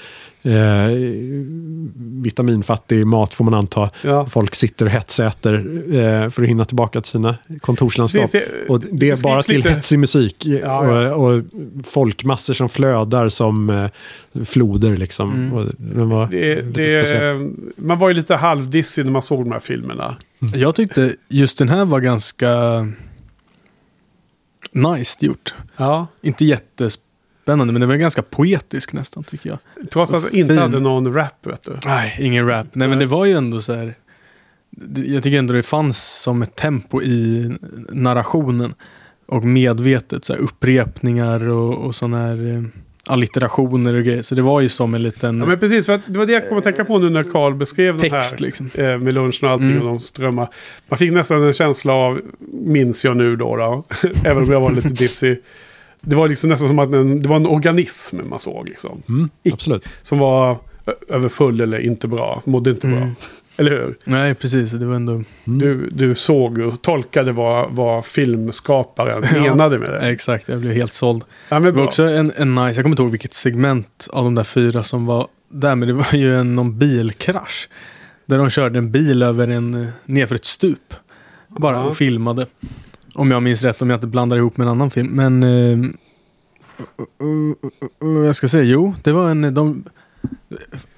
eh, 0.43 0.51
vitaminfattig 1.95 3.07
mat 3.07 3.33
får 3.33 3.45
man 3.45 3.53
anta. 3.53 3.89
Ja. 4.03 4.25
Folk 4.25 4.55
sitter 4.55 4.85
och 4.85 4.91
hetsäter 4.91 5.53
eh, 5.95 6.29
för 6.29 6.43
att 6.43 6.49
hinna 6.49 6.65
tillbaka 6.65 7.01
till 7.01 7.11
sina 7.11 7.35
kontorslandskap. 7.61 8.31
Precis, 8.31 8.47
det- 8.67 8.69
och 8.73 8.79
det 8.91 9.09
är 9.09 9.23
bara 9.23 9.43
till 9.43 9.55
lite- 9.55 9.69
hetsig 9.69 9.99
musik 9.99 10.45
Ja, 10.45 10.57
ja. 11.01 11.15
Och, 11.15 11.31
och 11.33 11.43
folkmassor 11.85 12.53
som 12.53 12.69
flödar 12.69 13.29
som 13.29 13.69
eh, 13.69 13.89
floder 14.45 14.97
liksom. 14.97 15.31
Mm. 15.33 15.53
Och 15.53 15.65
det 15.77 16.03
var 16.05 16.27
Det, 16.27 16.61
det, 16.61 17.39
man 17.75 17.97
var 17.99 18.07
ju 18.09 18.13
lite 18.15 18.35
halvdissig 18.35 19.05
när 19.05 19.11
man 19.11 19.21
såg 19.21 19.45
de 19.45 19.51
här 19.51 19.59
filmerna. 19.59 20.15
Jag 20.55 20.75
tyckte 20.75 21.15
just 21.29 21.57
den 21.57 21.69
här 21.69 21.85
var 21.85 21.99
ganska 21.99 22.87
nice 24.71 25.25
gjort. 25.25 25.53
Ja. 25.77 26.07
Inte 26.21 26.45
jättespännande, 26.45 27.10
men 27.55 27.73
den 27.73 27.87
var 27.89 27.95
ganska 27.95 28.21
poetisk 28.21 28.93
nästan 28.93 29.23
tycker 29.23 29.49
jag. 29.49 29.59
Trots 29.91 30.13
att 30.13 30.31
det 30.31 30.37
inte 30.37 30.53
hade 30.53 30.79
någon 30.79 31.13
rap, 31.13 31.47
vet 31.47 31.63
du. 31.65 31.71
Nej, 31.85 32.15
ingen 32.19 32.47
rap. 32.47 32.67
Nej, 32.73 32.87
men 32.87 32.99
det 32.99 33.05
var 33.05 33.25
ju 33.25 33.31
ändå 33.31 33.61
så 33.61 33.73
här. 33.73 33.93
Jag 35.05 35.23
tycker 35.23 35.37
ändå 35.37 35.53
det 35.53 35.63
fanns 35.63 36.21
som 36.21 36.41
ett 36.41 36.55
tempo 36.55 37.01
i 37.01 37.51
narrationen. 37.89 38.73
Och 39.25 39.43
medvetet 39.45 40.25
så 40.25 40.33
här, 40.33 40.39
upprepningar 40.39 41.49
och, 41.49 41.85
och 41.85 41.95
sådana 41.95 42.17
här 42.27 42.55
eh, 42.55 42.63
allitterationer 43.07 43.93
och 43.93 44.03
grejer. 44.03 44.21
Så 44.21 44.35
det 44.35 44.41
var 44.41 44.61
ju 44.61 44.69
som 44.69 44.93
en 44.93 45.03
liten 45.03 45.39
Ja, 45.39 45.45
men 45.45 45.59
precis, 45.59 45.85
för 45.85 45.99
det 46.05 46.19
var 46.19 46.25
det 46.25 46.31
jag 46.33 46.49
kom 46.49 46.57
att 46.57 46.63
tänka 46.63 46.85
på 46.85 46.99
nu 46.99 47.09
när 47.09 47.23
Carl 47.23 47.55
beskrev 47.55 47.97
den 47.97 48.09
text 48.09 48.31
här. 48.39 48.45
liksom. 48.45 48.69
eh, 48.75 48.97
Med 48.97 49.13
lunchen 49.13 49.45
och 49.47 49.49
allting 49.49 49.67
Mm. 49.71 49.81
och 49.81 49.87
de 49.87 49.99
strömmar. 49.99 50.47
Man 50.89 50.97
fick 50.97 51.11
nästan 51.11 51.43
en 51.43 51.53
känsla 51.53 51.93
av, 51.93 52.21
minns 52.51 53.05
jag 53.05 53.17
nu 53.17 53.35
då, 53.35 53.55
då 53.55 53.83
även 54.25 54.43
om 54.43 54.51
jag 54.51 54.61
var 54.61 54.71
lite 54.71 54.89
dissig. 54.89 55.39
Det 56.01 56.15
var 56.15 56.27
liksom 56.27 56.49
nästan 56.49 56.67
som 56.67 56.79
att 56.79 56.93
en, 56.93 57.21
det 57.21 57.29
var 57.29 57.35
en 57.35 57.47
organism 57.47 58.17
man 58.29 58.39
såg 58.39 58.69
liksom. 58.69 59.01
Mm, 59.09 59.29
absolut. 59.53 59.87
Som 60.01 60.19
var 60.19 60.57
överfull 61.09 61.61
eller 61.61 61.79
inte 61.79 62.07
bra, 62.07 62.41
mådde 62.45 62.69
inte 62.69 62.87
bra. 62.87 62.97
Mm. 62.97 63.15
Eller 63.57 63.71
hur? 63.71 63.97
Nej, 64.03 64.35
precis. 64.35 64.71
Det 64.71 64.85
var 64.85 64.95
ändå... 64.95 65.11
Mm. 65.13 65.25
Du, 65.45 65.89
du 65.91 66.15
såg 66.15 66.57
och 66.57 66.81
tolkade 66.81 67.31
vad, 67.31 67.71
vad 67.71 68.05
filmskaparen 68.05 69.23
Ja. 69.35 69.41
menade 69.41 69.79
med 69.79 69.89
det. 69.89 69.99
Exakt, 69.99 70.47
jag 70.49 70.59
blev 70.59 70.73
helt 70.73 70.93
såld. 70.93 71.23
Ja, 71.49 71.55
Det 71.59 71.65
var 71.65 71.71
bra. 71.71 71.83
också 71.85 72.03
en, 72.03 72.31
en 72.35 72.55
nice, 72.55 72.67
jag 72.67 72.75
kommer 72.75 72.89
inte 72.93 73.03
ihåg 73.03 73.11
vilket 73.11 73.33
segment 73.33 74.07
av 74.11 74.23
de 74.23 74.35
där 74.35 74.43
fyra 74.43 74.83
som 74.83 75.05
var 75.05 75.27
där, 75.49 75.75
men 75.75 75.87
det 75.87 75.93
var 75.93 76.13
ju 76.13 76.35
en 76.35 76.55
någon 76.55 76.77
bilkrasch. 76.77 77.69
Där 78.25 78.37
de 78.37 78.49
körde 78.49 78.79
en 78.79 78.91
bil 78.91 79.23
över 79.23 79.47
en, 79.47 79.73
eh, 79.83 79.89
nerför 80.05 80.35
ett 80.35 80.45
stup. 80.45 80.93
Bara 81.47 81.75
Ja. 81.75 81.83
och 81.83 81.97
filmade. 81.97 82.45
Om 83.15 83.31
jag 83.31 83.43
minns 83.43 83.63
rätt, 83.63 83.81
om 83.81 83.89
jag 83.89 83.97
inte 83.97 84.07
blandar 84.07 84.37
ihop 84.37 84.57
med 84.57 84.65
en 84.65 84.71
annan 84.71 84.91
film. 84.91 85.07
Men... 85.07 85.43
Uh, 85.43 85.85
uh, 87.21 87.53
uh, 88.03 88.25
jag 88.25 88.35
ska 88.35 88.47
säga, 88.47 88.63
jo, 88.63 88.93
det 89.03 89.11
var 89.11 89.29
en... 89.29 89.53
De, 89.53 89.83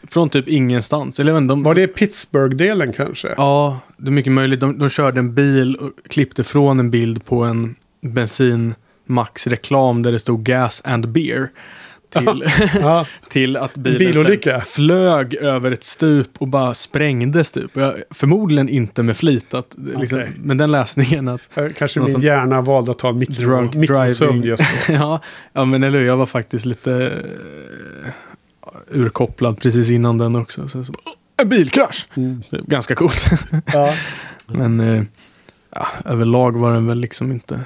från 0.08 0.30
typ 0.30 0.48
ingenstans. 0.48 1.20
Eller 1.20 1.42
de, 1.42 1.64
Var 1.64 1.76
det 1.76 1.88
Pittsburgh-delen 1.88 2.94
kanske? 2.94 3.34
Ja, 3.38 3.80
det 3.98 4.08
är 4.08 4.12
mycket 4.12 4.34
möjligt. 4.34 4.60
De, 4.60 4.80
de 4.80 4.90
körde 4.90 5.20
en 5.20 5.34
bil 5.34 5.76
och 5.76 5.92
klippte 6.10 6.44
från 6.44 6.80
en 6.80 6.92
bild 6.92 7.26
på 7.26 7.44
en 7.44 7.76
bensinmax-reklam 8.02 10.04
där 10.04 10.12
det 10.12 10.20
stod 10.20 10.44
gas 10.44 10.82
and 10.86 11.10
beer. 11.10 11.50
Till, 12.14 12.44
Ja. 12.82 13.06
till 13.30 13.58
att 13.58 13.74
bilen 13.78 14.40
flög 14.66 15.34
över 15.34 15.72
ett 15.72 15.84
stup 15.84 16.28
och 16.38 16.48
bara 16.48 16.74
sprängdes 16.74 17.52
typ. 17.52 17.72
Jag, 17.76 17.96
förmodligen 18.12 18.70
inte 18.70 19.04
med 19.04 19.18
flit, 19.18 19.54
att, 19.54 19.76
liksom, 19.98 20.24
men 20.38 20.58
den 20.58 20.72
läsningen 20.72 21.28
att 21.28 21.42
Kanske 21.78 22.00
min 22.00 22.10
sån- 22.12 22.22
hjärna 22.22 22.62
valde 22.62 22.92
att 22.92 23.00
ta 23.00 23.10
en 23.10 23.18
mikrosömn 23.18 23.72
driving. 23.72 24.44
just 24.44 24.64
då. 24.88 24.94
ja, 24.94 25.20
ja, 25.54 25.66
men 25.66 25.84
eller 25.84 26.00
jag 26.02 26.18
var 26.18 26.26
faktiskt 26.26 26.66
lite 26.66 26.94
eh, 28.06 28.12
urkopplad 28.92 29.60
precis 29.60 29.90
innan 29.90 30.18
den 30.18 30.36
också. 30.36 30.68
Så, 30.68 30.84
så, 30.86 30.94
en 31.42 31.50
bilkrasch! 31.50 32.08
Mm. 32.18 32.44
Ganska 32.52 32.96
coolt. 32.96 33.26
Ja. 33.74 33.94
Men 34.48 34.80
eh, 34.80 35.04
ja, 35.76 35.88
överlag 36.06 36.58
var 36.60 36.72
den 36.74 36.88
väl 36.88 37.00
liksom 37.00 37.32
inte... 37.32 37.60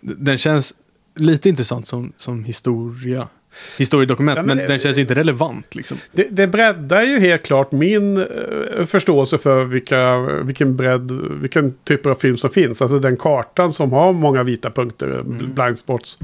Den 0.00 0.38
känns 0.38 0.74
lite 1.16 1.48
intressant 1.48 1.86
som, 1.86 2.12
som 2.16 2.44
historia. 2.44 3.28
Historiedokument, 3.78 4.36
Ja, 4.36 4.42
men, 4.42 4.56
men- 4.56 4.66
den 4.66 4.78
känns 4.78 4.98
inte 4.98 5.14
relevant 5.14 5.74
liksom. 5.74 5.98
Det, 6.12 6.26
det 6.30 6.46
breddar 6.46 7.02
ju 7.02 7.20
helt 7.20 7.42
klart 7.42 7.72
min 7.72 8.16
eh, 8.16 8.86
förståelse 8.86 9.38
för 9.38 9.64
vilka, 9.64 10.20
vilken 10.20 10.76
bredd, 10.76 11.12
vilken 11.40 11.74
typer 11.84 12.10
av 12.10 12.14
film 12.14 12.36
som 12.36 12.50
finns. 12.50 12.82
Alltså 12.82 12.98
den 12.98 13.16
kartan 13.16 13.72
som 13.72 13.92
har 13.92 14.12
många 14.12 14.42
vita 14.42 14.70
punkter, 14.70 15.08
mm. 15.08 15.54
blind 15.54 15.78
spots. 15.78 16.18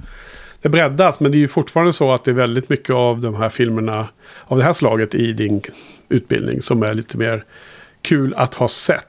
Det 0.62 0.68
breddas, 0.68 1.20
men 1.20 1.32
det 1.32 1.38
är 1.38 1.40
ju 1.40 1.48
fortfarande 1.48 1.92
så 1.92 2.12
att 2.12 2.24
det 2.24 2.30
är 2.30 2.34
väldigt 2.34 2.68
mycket 2.68 2.94
av 2.94 3.20
de 3.20 3.34
här 3.34 3.48
filmerna 3.48 4.08
av 4.44 4.58
det 4.58 4.64
här 4.64 4.72
slaget 4.72 5.14
i 5.14 5.32
din 5.32 5.60
utbildning 6.08 6.62
som 6.62 6.82
är 6.82 6.94
lite 6.94 7.18
mer 7.18 7.44
kul 8.02 8.34
att 8.36 8.54
ha 8.54 8.68
sett. 8.68 9.06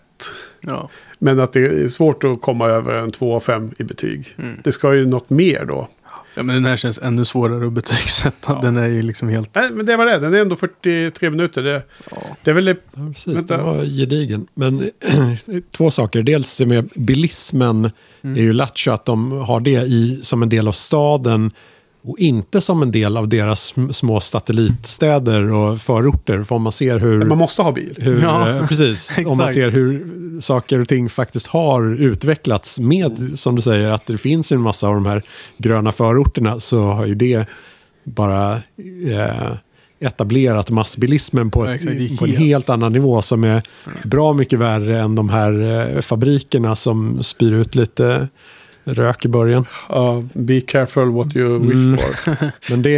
Ja. 0.62 0.90
Men 1.20 1.40
att 1.40 1.54
det 1.54 1.66
är 1.66 1.88
svårt 1.88 2.24
att 2.24 2.42
komma 2.42 2.68
över 2.68 2.94
en 2.94 3.12
2 3.12 3.36
av 3.36 3.40
5 3.40 3.72
i 3.78 3.84
betyg. 3.84 4.36
Mm. 4.38 4.60
Det 4.64 4.72
ska 4.72 4.96
ju 4.96 5.06
något 5.06 5.30
mer 5.30 5.66
då. 5.66 5.88
Ja, 6.36 6.44
men 6.44 6.56
den 6.56 6.66
här 6.66 6.76
känns 6.78 7.00
ännu 7.00 7.26
svårare 7.26 7.68
att 7.68 7.74
betygsätta. 7.74 8.54
Ja. 8.54 8.60
Den 8.62 8.78
är 8.78 8.88
ju 8.88 9.02
liksom 9.02 9.30
helt... 9.30 9.56
Nej, 9.56 9.72
men 9.72 9.86
det 9.86 9.98
var 9.98 10.06
det. 10.06 10.20
Den 10.20 10.34
är 10.34 10.38
ändå 10.38 10.56
43 10.56 11.30
minuter. 11.30 11.64
Det, 11.64 11.84
Ja. 12.12 12.18
det 12.44 12.50
är 12.52 12.56
väl 12.56 12.68
Ja, 12.68 12.74
precis. 13.14 13.36
Vänta. 13.36 13.58
Det 13.58 13.64
var 13.64 13.84
gedigen. 13.86 14.48
Men 14.54 14.90
två 15.78 15.92
saker. 15.92 16.24
Dels 16.24 16.58
det 16.58 16.66
med 16.66 16.90
bilismen 16.96 17.92
Mm. 18.22 18.38
är 18.38 18.42
ju 18.42 18.54
lattjo 18.54 18.92
att 18.92 19.06
de 19.06 19.32
har 19.32 19.60
det 19.60 19.72
i, 19.82 20.20
som 20.24 20.44
en 20.44 20.50
del 20.50 20.68
av 20.68 20.72
staden 20.72 21.52
och 22.08 22.20
inte 22.20 22.62
som 22.62 22.82
en 22.82 22.92
del 22.92 23.18
av 23.18 23.28
deras 23.28 23.74
sm- 23.74 23.92
små 23.92 24.20
satellitstäder 24.20 25.52
och 25.52 25.82
förorter. 25.82 26.44
För 26.44 26.56
om 26.56 26.62
man 26.62 26.72
ser 26.72 27.00
hur... 27.00 27.26
man 27.26 27.38
måste 27.38 27.62
ha 27.62 27.72
bil. 27.72 27.98
hur 28.02 28.22
Ja, 28.22 28.50
eh, 28.50 28.68
precis, 28.68 29.12
om 29.26 29.38
man 29.38 29.54
ser 29.54 29.72
hur 29.72 30.06
saker 30.42 30.80
och 30.80 30.88
ting 30.88 31.10
faktiskt 31.10 31.48
har 31.48 31.96
utvecklats 32.02 32.80
med, 32.80 33.32
som 33.36 33.56
du 33.56 33.62
säger, 33.62 33.90
att 33.90 34.06
det 34.06 34.18
finns 34.18 34.52
en 34.52 34.62
massa 34.62 34.88
av 34.88 34.94
de 34.94 35.06
här 35.06 35.22
gröna 35.58 35.92
förorterna 35.92 36.60
så 36.60 36.84
har 36.84 37.06
ju 37.06 37.16
det 37.16 37.46
bara 38.04 38.54
eh, 39.12 39.54
etablerat 40.00 40.70
massbilismen 40.70 41.52
på, 41.52 41.66
Ja, 41.66 41.74
ett, 41.76 41.86
är 41.86 42.18
på 42.18 42.26
en 42.26 42.32
helt- 42.32 42.40
helt 42.44 42.70
annan 42.70 42.94
nivå 42.94 43.22
som 43.22 43.44
är 43.44 43.64
bra 44.04 44.34
mycket 44.34 44.60
värre 44.60 45.00
än 45.00 45.16
de 45.16 45.30
här 45.30 45.52
eh, 45.96 46.02
fabrikerna 46.02 46.76
som 46.76 47.24
spyr 47.24 47.52
ut 47.54 47.76
lite 47.76 48.28
rök 48.86 49.26
i 49.26 49.28
början. 49.28 49.66
Ja, 49.90 50.24
be 50.34 50.62
careful 50.62 51.10
what 51.12 51.36
you 51.36 51.60
wish 51.60 51.74
Mm. 51.86 51.98
for. 51.98 52.36
Men 52.70 52.82
det, 52.82 52.92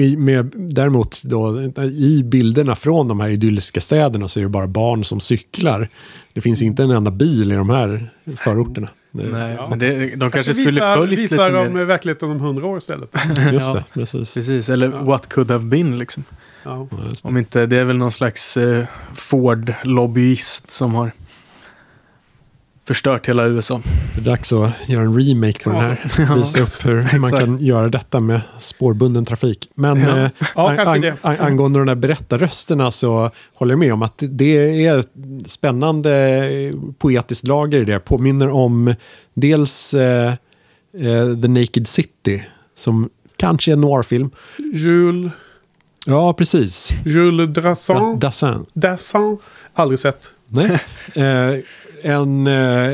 i, 0.00 0.16
med, 0.16 0.52
däremot 0.56 1.22
då, 1.24 1.60
i 1.82 2.22
bilderna 2.24 2.76
från 2.76 3.08
de 3.08 3.20
här 3.20 3.28
idylliska 3.28 3.80
städerna 3.80 4.28
så 4.28 4.40
är 4.40 4.44
det 4.44 4.48
bara 4.50 4.66
barn 4.66 5.04
som 5.04 5.20
cyklar. 5.20 5.88
Det 6.32 6.40
finns 6.40 6.62
inte 6.62 6.82
en 6.82 6.90
enda 6.90 7.10
bil 7.10 7.52
i 7.52 7.54
de 7.54 7.70
här 7.70 8.10
förorterna. 8.36 8.88
Det, 9.10 9.22
Nej, 9.28 9.54
Ja. 9.54 9.66
men 9.70 9.78
det, 9.78 10.16
de 10.16 10.30
kanske 10.30 10.54
skulle 10.54 10.70
visar, 10.70 10.96
följt 10.96 11.18
visar 11.18 11.50
lite 11.50 11.64
de 11.64 11.72
mer. 11.74 11.84
verkligheten 11.84 12.30
om 12.30 12.40
hundra 12.40 12.66
år 12.66 12.78
istället. 12.78 13.14
Just 13.52 13.66
Ja. 13.68 13.74
det, 13.74 13.84
precis. 13.94 14.34
Precis, 14.34 14.68
eller 14.70 14.90
Ja. 14.90 15.02
what 15.02 15.28
could 15.28 15.50
have 15.50 15.64
been 15.66 15.98
liksom. 15.98 16.24
Ja. 16.64 16.88
Ja. 16.90 16.96
Om 17.22 17.36
inte, 17.36 17.66
det 17.66 17.76
är 17.76 17.84
väl 17.84 17.96
någon 17.96 18.12
slags 18.12 18.56
eh, 18.56 18.84
Ford-lobbyist 19.14 20.70
som 20.70 20.94
har 20.94 21.12
förstört 22.88 23.28
hela 23.28 23.46
USA. 23.46 23.80
Det 24.14 24.20
är 24.20 24.24
dags 24.24 24.52
att 24.52 24.70
göra 24.86 25.02
en 25.04 25.18
remake 25.20 25.64
på 25.64 25.70
Ja. 25.70 25.74
den 25.76 25.82
här. 26.26 26.34
Visa 26.36 26.60
upp 26.60 26.86
hur 26.86 27.18
man 27.18 27.30
kan 27.30 27.58
göra 27.58 27.88
detta 27.88 28.20
med 28.20 28.40
spårbunden 28.58 29.24
trafik. 29.24 29.68
Men 29.74 30.00
Ja. 30.00 30.18
eh, 30.18 30.30
Ja, 30.54 30.70
an, 30.80 30.88
an, 31.04 31.12
an, 31.22 31.36
angående 31.40 31.78
de 31.78 31.86
där 31.86 31.94
berättarrösterna 31.94 32.90
så 32.90 33.30
håller 33.54 33.72
jag 33.72 33.78
med 33.78 33.92
om 33.92 34.02
att 34.02 34.14
det 34.18 34.86
är 34.86 34.98
ett 34.98 35.08
spännande 35.46 36.72
poetiskt 36.98 37.46
lager 37.46 37.80
i 37.80 37.84
det. 37.84 37.98
Påminner 37.98 38.48
om 38.50 38.94
dels 39.34 39.94
eh, 39.94 40.32
eh, 40.98 41.40
The 41.42 41.48
Naked 41.48 41.88
City 41.88 42.42
som 42.76 43.08
kanske 43.36 43.70
är 43.70 43.72
en 43.72 43.80
noirfilm. 43.80 44.30
Jules, 44.74 45.32
Ja, 46.06 46.32
precis. 46.32 46.90
Jules 47.06 47.50
Da- 47.50 47.60
Dassin. 47.62 48.18
Dassin. 48.18 48.66
Dassin. 48.74 49.38
Aldrig 49.74 49.98
sett. 49.98 50.30
Nej. 50.48 50.80
En 52.02 52.46
eh, 52.46 52.90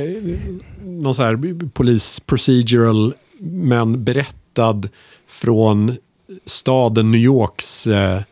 någon 0.84 1.14
så 1.14 1.22
här 1.22 1.68
polis 1.68 2.20
procedural 2.20 3.14
men 3.40 4.04
berättad 4.04 4.88
från 5.26 5.96
staden 6.44 7.10
New 7.10 7.20
Yorks 7.20 7.86
eh, 7.86 8.22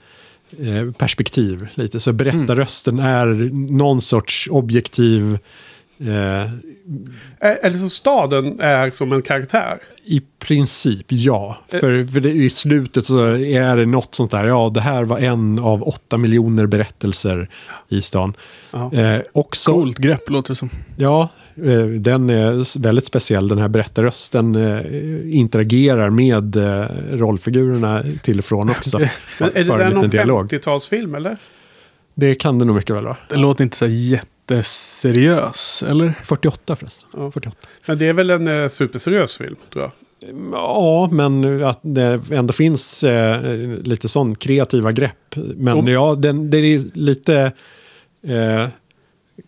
eh, 0.59 0.91
perspektiv. 0.99 1.69
Lite. 1.75 2.01
Så 2.01 2.13
berättarrösten 2.13 2.99
är 2.99 3.27
någon 3.73 4.01
sorts 4.01 4.49
objektiv 4.51 5.39
Eller 7.41 7.77
så 7.77 7.91
staden 7.91 8.61
är 8.61 8.91
som 8.91 9.13
en 9.13 9.23
karaktär. 9.23 9.79
i 10.05 10.23
princip 10.39 11.07
ja. 11.09 11.57
Eh. 11.69 11.81
För, 11.81 12.13
för 12.13 12.21
det, 12.21 12.31
i 12.31 12.51
slutet 12.51 13.07
så 13.07 13.37
är 13.37 13.77
det 13.77 13.87
något 13.87 14.15
sånt 14.15 14.31
där. 14.31 14.45
Ja, 14.45 14.71
det 14.75 14.81
här 14.81 15.05
var 15.05 15.19
en 15.19 15.59
av 15.59 15.83
åtta 15.83 16.19
miljoner 16.19 16.67
berättelser 16.67 17.49
i 17.89 18.03
stan. 18.03 18.35
Ja. 18.71 18.93
Eh, 18.93 19.21
också, 19.33 19.73
Coolt 19.73 19.99
grepp 19.99 20.31
låter 20.31 20.51
det 20.51 20.57
som. 20.57 20.71
Ja, 20.97 21.29
eh, 21.57 21.85
den 21.85 22.31
är 22.31 22.79
väldigt 22.79 23.07
speciell. 23.07 23.49
Den 23.49 23.59
här 23.59 23.69
berättarrösten 23.69 24.55
eh, 24.55 24.81
interagerar 25.39 26.11
med 26.11 26.57
eh, 26.57 26.87
rollfigurerna 27.13 28.03
till 28.23 28.39
och 28.39 28.45
från 28.45 28.71
också. 28.71 28.99
Är 29.39 29.51
det 29.55 29.65
där 29.65 29.91
någon 29.91 30.11
dialog. 30.11 30.53
50-talsfilm 30.53 31.17
eller? 31.17 31.37
Det 32.15 32.35
kan 32.35 32.59
det 32.59 32.65
nog 32.65 32.77
mycket 32.77 32.97
väl 32.97 33.05
vara. 33.05 33.17
Det 33.29 33.37
låter 33.37 33.65
inte 33.65 33.77
så 33.77 33.87
här 33.87 33.93
jätteseriös, 34.51 35.83
eller? 35.89 36.15
48 36.25 36.77
förresten. 36.77 37.09
Ja. 37.17 37.31
48. 37.31 37.57
Men 37.87 37.99
det 37.99 38.09
är 38.09 38.13
väl 38.13 38.31
en 38.31 38.49
eh, 38.63 38.69
superseriös 38.69 39.39
film 39.39 39.57
tror 39.73 39.83
jag. 39.85 39.93
Ja, 40.53 41.09
men 41.13 41.65
att 41.65 41.79
det 41.83 42.21
ändå 42.33 42.53
finns 42.53 43.05
eh, 43.05 43.57
lite 43.83 44.09
sån 44.09 44.35
kreativa 44.35 44.93
grepp. 44.93 45.37
Men 45.57 45.79
Och- 45.79 45.89
ja, 45.91 46.15
den, 46.15 46.51
det 46.51 46.59
är 46.59 46.81
lite... 46.99 47.53
Eh, 48.27 48.69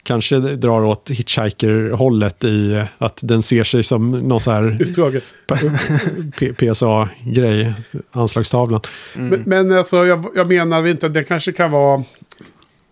kanske 0.02 0.38
drar 0.38 0.85
åt 0.85 1.11
Hitchhiker-hållet 1.11 2.44
i 2.44 2.83
att 2.98 3.20
den 3.22 3.42
ser 3.42 3.64
sig 3.64 3.83
som 3.83 4.11
någon 4.11 4.40
så 4.40 4.50
här 4.50 4.83
Utdraget. 4.83 5.24
PSA-grej, 6.59 7.72
anslagstavlan. 8.11 8.80
Mm. 9.16 9.28
Men, 9.28 9.42
men 9.68 9.78
alltså 9.78 10.07
jag, 10.07 10.26
jag 10.35 10.48
menar 10.48 10.87
inte, 10.87 11.09
det 11.09 11.24
kanske 11.24 11.52
kan 11.52 11.70
vara... 11.70 12.04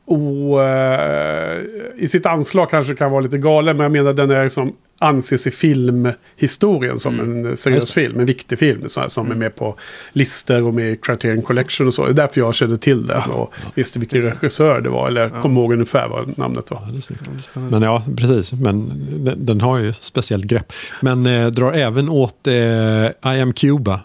O, 0.04 0.60
eh, 0.60 1.58
I 1.96 2.08
sitt 2.08 2.26
anslag 2.26 2.70
kanske 2.70 2.94
kan 2.94 3.10
vara 3.10 3.20
lite 3.20 3.38
galen, 3.38 3.76
men 3.76 3.84
jag 3.84 3.92
menar 3.92 4.12
den 4.12 4.30
är 4.30 4.48
som 4.48 4.72
anses 4.98 5.46
i 5.46 5.50
filmhistorien 5.50 6.98
som 6.98 7.20
en 7.20 7.44
Just 7.44 7.62
seriös 7.62 7.86
det. 7.86 7.92
film. 7.92 8.20
En 8.20 8.26
viktig 8.26 8.58
film 8.58 8.82
så 8.86 9.00
här, 9.00 9.08
som 9.08 9.30
är 9.30 9.34
med 9.34 9.56
på 9.56 9.76
listor 10.12 10.62
och 10.62 10.74
med 10.74 10.92
i 10.92 10.96
Criterion 10.96 11.42
Collection 11.42 11.86
och 11.86 11.94
så. 11.94 12.04
Det 12.04 12.10
är 12.10 12.14
därför 12.14 12.40
jag 12.40 12.54
kände 12.54 12.78
till 12.78 13.06
den 13.06 13.30
och 13.30 13.54
visste 13.74 13.98
vilken 13.98 14.22
regissör 14.22 14.80
det 14.80 14.90
var. 14.90 15.08
Eller 15.08 15.28
kom 15.42 15.56
ihåg 15.56 15.72
ungefär 15.72 16.08
vad 16.08 16.38
namnet 16.38 16.70
var. 16.70 16.82
Ja, 16.86 17.16
det. 17.54 17.60
Men 17.60 17.82
ja, 17.82 18.02
precis. 18.16 18.52
Men 18.52 18.88
den, 19.24 19.46
den 19.46 19.60
har 19.60 19.78
ju 19.78 19.92
speciellt 19.92 20.44
grepp. 20.44 20.72
Men 21.00 21.26
eh, 21.26 21.46
drar 21.46 21.72
även 21.72 22.08
åt 22.08 22.46
eh, 22.46 22.54
I 22.54 23.40
am 23.40 23.52
Cuba. 23.52 24.00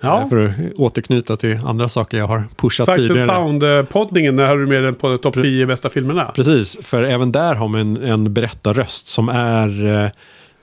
Ja. 0.00 0.22
Eh, 0.22 0.28
För 0.28 0.44
att 0.44 0.52
återknyta 0.76 1.36
till 1.36 1.58
andra 1.66 1.88
saker 1.88 2.18
jag 2.18 2.26
har 2.26 2.44
pushat 2.56 2.88
and 2.88 2.98
tidigare. 2.98 3.26
Sound-poddningen, 3.26 4.34
när 4.34 4.44
hade 4.46 4.60
du 4.60 4.66
med 4.66 4.82
den 4.84 4.94
på 4.94 5.16
topp 5.18 5.34
10 5.34 5.66
bästa 5.66 5.90
filmerna? 5.90 6.32
Precis, 6.34 6.78
för 6.82 7.02
även 7.02 7.32
där 7.32 7.54
har 7.54 7.68
man 7.68 7.80
en, 7.80 7.96
en 7.96 8.34
berättarröst 8.34 9.08
som 9.08 9.28
är 9.28 10.10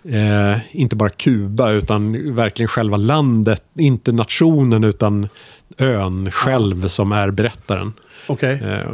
eh, 0.10 0.52
eh, 0.52 0.58
inte 0.72 0.96
bara 0.96 1.10
Kuba 1.10 1.72
utan 1.72 2.36
verkligen 2.36 2.68
själva 2.68 2.98
landet. 2.98 3.64
Inte 3.80 4.12
nationen 4.12 4.84
utan 4.84 5.28
ön 5.78 6.32
själv 6.32 6.88
som 6.88 7.12
är 7.12 7.32
berättaren. 7.32 7.94
Okej. 8.28 8.54
Eh, 8.64 8.90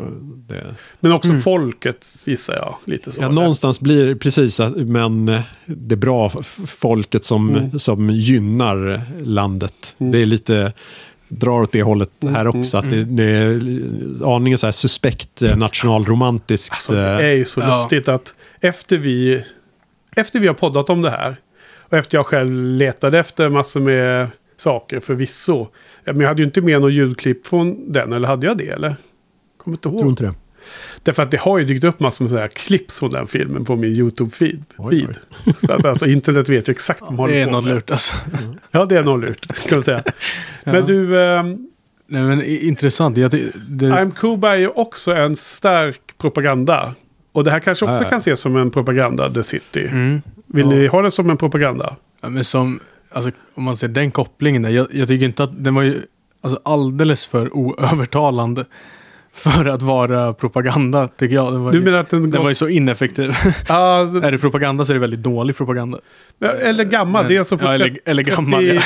det, 0.47 0.75
Men 0.99 1.11
också 1.11 1.37
folket 1.37 2.07
gissar 2.25 2.53
jag. 2.55 2.75
Lite 2.85 3.11
så. 3.11 3.21
Ja, 3.21 3.29
någonstans 3.29 3.79
blir 3.79 4.05
det 4.05 4.15
precis, 4.15 4.59
att- 4.59 4.75
men 4.75 5.29
eh, 5.29 5.41
det 5.65 5.95
är 5.95 5.97
bra 5.97 6.31
folket 6.67 7.23
som, 7.25 7.49
Mm. 7.49 7.79
som 7.79 8.09
gynnar 8.09 9.01
landet. 9.23 9.95
Det 9.97 10.17
är 10.21 10.25
lite, 10.25 10.73
drar 11.27 11.61
åt 11.61 11.71
det 11.71 11.83
hållet 11.83 12.09
här 12.33 12.47
också. 12.47 12.77
Att 12.77 12.89
det, 12.89 13.03
det 13.03 13.23
är 13.23 13.61
aningen 14.35 14.57
så 14.57 14.67
här 14.67 14.71
suspekt 14.71 15.41
eh, 15.41 15.57
nationalromantiskt. 15.57 16.71
Alltså, 16.71 16.93
det 16.93 17.09
eh, 17.09 17.25
är 17.25 17.31
ju 17.33 17.45
så 17.45 17.59
Ja. 17.59 17.67
lustigt 17.69 18.07
att 18.07 18.35
efter 18.61 18.97
vi, 18.97 19.43
efter 20.15 20.39
vi 20.39 20.47
har 20.47 20.53
poddat 20.53 20.89
om 20.89 21.01
det 21.01 21.09
här 21.09 21.35
och 21.79 21.93
efter 21.97 22.17
jag 22.17 22.25
själv 22.25 22.51
letade 22.63 23.19
efter 23.19 23.49
massor 23.49 23.79
med 23.81 24.27
saker 24.55 24.99
förvisso. 24.99 25.67
Men 26.05 26.19
jag 26.19 26.27
hade 26.27 26.41
ju 26.41 26.45
inte 26.45 26.61
med 26.61 26.81
något 26.81 26.93
ljudklipp 26.93 27.47
från 27.47 27.91
den, 27.91 28.13
eller 28.13 28.27
hade 28.27 28.47
jag 28.47 28.57
det? 28.57 28.67
Eller? 28.69 28.95
Kommer 29.57 29.77
inte 29.77 29.89
ihåg. 29.89 29.99
tror 29.99 30.09
inte 30.09 30.23
det. 30.23 30.33
Därför 31.03 31.23
att 31.23 31.31
det 31.31 31.37
har 31.39 31.57
ju 31.59 31.63
dykt 31.65 31.83
upp 31.83 31.99
massor 31.99 32.23
med 32.25 32.29
sådana 32.29 32.41
här 32.41 32.47
klipp 32.49 32.91
från 32.91 33.09
den 33.09 33.27
filmen 33.27 33.65
på 33.65 33.75
min 33.75 33.91
YouTube-feed. 33.95 34.63
Så 35.57 35.73
att 35.73 35.85
alltså 35.85 36.05
internet 36.05 36.49
vet 36.49 36.69
ju 36.69 36.71
exakt 36.71 37.01
vad 37.01 37.09
de 37.11 37.17
håller 37.17 37.33
Det 37.33 37.39
är 37.41 37.45
på 37.45 37.51
något 37.51 37.65
med. 37.65 37.73
lurt 37.73 37.91
alltså. 37.91 38.13
Ja, 38.71 38.85
det 38.85 38.95
är 38.97 39.03
något 39.03 39.21
lurt 39.21 39.47
kan 39.67 39.75
man 39.75 39.83
säga. 39.83 40.03
Men 40.63 40.75
Ja. 40.75 40.81
du, 40.81 41.21
ehm, 41.21 41.67
Nej, 42.07 42.23
men 42.23 42.41
intressant. 42.45 43.17
Jag, 43.17 43.31
ty- 43.31 43.51
det, 43.69 43.85
I'm 43.85 44.11
Cuba 44.11 44.53
är 44.55 44.59
ju 44.59 44.67
också 44.67 45.13
en 45.13 45.35
stark 45.35 46.01
propaganda. 46.17 46.93
Och 47.31 47.43
det 47.43 47.51
här 47.51 47.59
kanske 47.59 47.85
också 47.85 48.03
ja. 48.03 48.09
kan 48.09 48.17
ses 48.17 48.39
som 48.41 48.55
en 48.57 48.71
propaganda, 48.71 49.31
The 49.33 49.43
City. 49.43 49.87
mm. 49.87 50.21
Vill 50.47 50.65
Ja. 50.65 50.71
ni 50.71 50.87
ha 50.87 51.01
det 51.01 51.11
som 51.11 51.29
en 51.29 51.37
propaganda? 51.37 51.95
Ja, 52.21 52.29
men 52.29 52.43
som, 52.43 52.79
alltså, 53.11 53.31
om 53.55 53.63
man 53.63 53.77
ser 53.77 53.87
den 53.87 54.11
kopplingen 54.11 54.61
där. 54.61 54.69
Jag, 54.69 54.87
jag 54.91 55.07
tycker 55.07 55.25
inte 55.25 55.43
att 55.43 55.63
den 55.63 55.75
var 55.75 55.81
ju 55.81 56.01
alltså, 56.41 56.59
alldeles 56.65 57.27
för 57.27 57.55
oövertalande 57.55 58.65
för 59.33 59.65
att 59.65 59.81
vara 59.81 60.33
propaganda, 60.33 61.07
tycker 61.07 61.35
jag. 61.35 61.53
Den 61.53 61.63
var, 61.63 61.71
Du 61.71 61.81
menar 61.81 61.97
att 61.97 62.09
den, 62.09 62.31
den 62.31 62.41
var 62.43 62.49
ju 62.49 62.55
så 62.55 62.67
ineffektiv. 62.67 63.29
alltså, 63.67 64.17
är 64.21 64.31
det 64.31 64.37
propaganda 64.37 64.85
så 64.85 64.91
är 64.91 64.93
det 64.93 64.99
väldigt 64.99 65.23
dålig 65.23 65.57
propaganda. 65.57 65.99
Eller 66.41 66.83
gammal, 66.83 67.21
Men- 67.23 67.29
det 67.29 67.35
är 67.35 67.39
alltså 67.39 67.57
ja, 67.61 67.73
eller, 67.73 67.99
eller 68.05 68.23
gammal, 68.23 68.65
ja. 68.65 68.81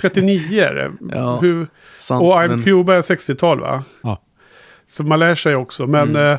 39 0.00 0.60
är 0.62 0.74
det. 0.74 0.90
Ja, 1.14 1.38
Hur, 1.40 1.66
Sant, 1.98 2.22
och 2.22 2.34
I'm 2.34 2.48
men, 2.48 2.62
Cuba 2.62 2.94
är 2.94 3.00
60-tal 3.00 3.60
va? 3.60 3.84
Ja. 4.02 4.20
Så 4.86 5.02
man 5.04 5.18
lär 5.18 5.34
sig 5.34 5.56
också. 5.56 5.86
Men 5.86 6.08
Mm. 6.10 6.32
eh, 6.32 6.38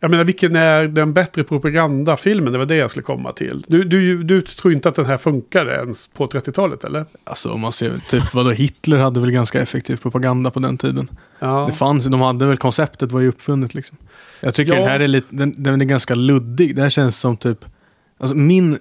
jag 0.00 0.10
menar, 0.10 0.24
vilken 0.24 0.56
är 0.56 0.88
den 0.88 1.12
bättre 1.12 1.44
propagandafilmen? 1.44 2.52
Det 2.52 2.58
var 2.58 2.66
det 2.66 2.76
jag 2.76 2.90
skulle 2.90 3.04
komma 3.04 3.32
till. 3.32 3.64
Du, 3.68 3.84
du, 3.84 4.22
du 4.22 4.40
tror 4.42 4.74
inte 4.74 4.88
att 4.88 4.94
den 4.94 5.04
här 5.06 5.16
funkade 5.16 5.74
ens 5.76 6.08
på 6.08 6.26
30-talet 6.26 6.84
eller? 6.84 7.04
alltså 7.24 7.50
om 7.52 7.60
man 7.60 7.72
ser, 7.72 7.98
typ 8.08 8.34
vadå, 8.34 8.50
Hitler 8.50 8.98
hade 8.98 9.20
väl 9.20 9.30
ganska 9.30 9.60
effektiv 9.60 9.96
propaganda 9.96 10.50
på 10.50 10.60
den 10.60 10.78
tiden. 10.78 11.08
Ja. 11.38 11.66
Det 11.66 11.72
fanns, 11.72 12.04
de 12.06 12.20
hade 12.20 12.46
väl, 12.46 12.56
konceptet 12.56 13.12
var 13.12 13.20
ju 13.20 13.28
uppfunnet 13.28 13.74
liksom. 13.74 13.98
Jag 14.40 14.54
tycker 14.54 14.72
Ja. 14.72 14.78
den 14.80 14.88
här 14.88 15.00
är 15.00 15.08
lite, 15.08 15.26
den, 15.30 15.54
den 15.56 15.80
är 15.80 15.84
ganska 15.84 16.14
luddig. 16.14 16.76
Det 16.76 16.82
här 16.82 16.90
känns 16.90 17.18
som 17.18 17.36
typ, 17.36 17.64
alltså 18.18 18.36
min, 18.36 18.78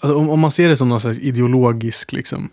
alltså 0.00 0.18
om, 0.18 0.30
om 0.30 0.40
man 0.40 0.50
ser 0.50 0.68
det 0.68 0.76
som 0.76 0.88
någon 0.88 1.00
slags 1.00 1.18
ideologisk 1.18 2.12
liksom, 2.12 2.50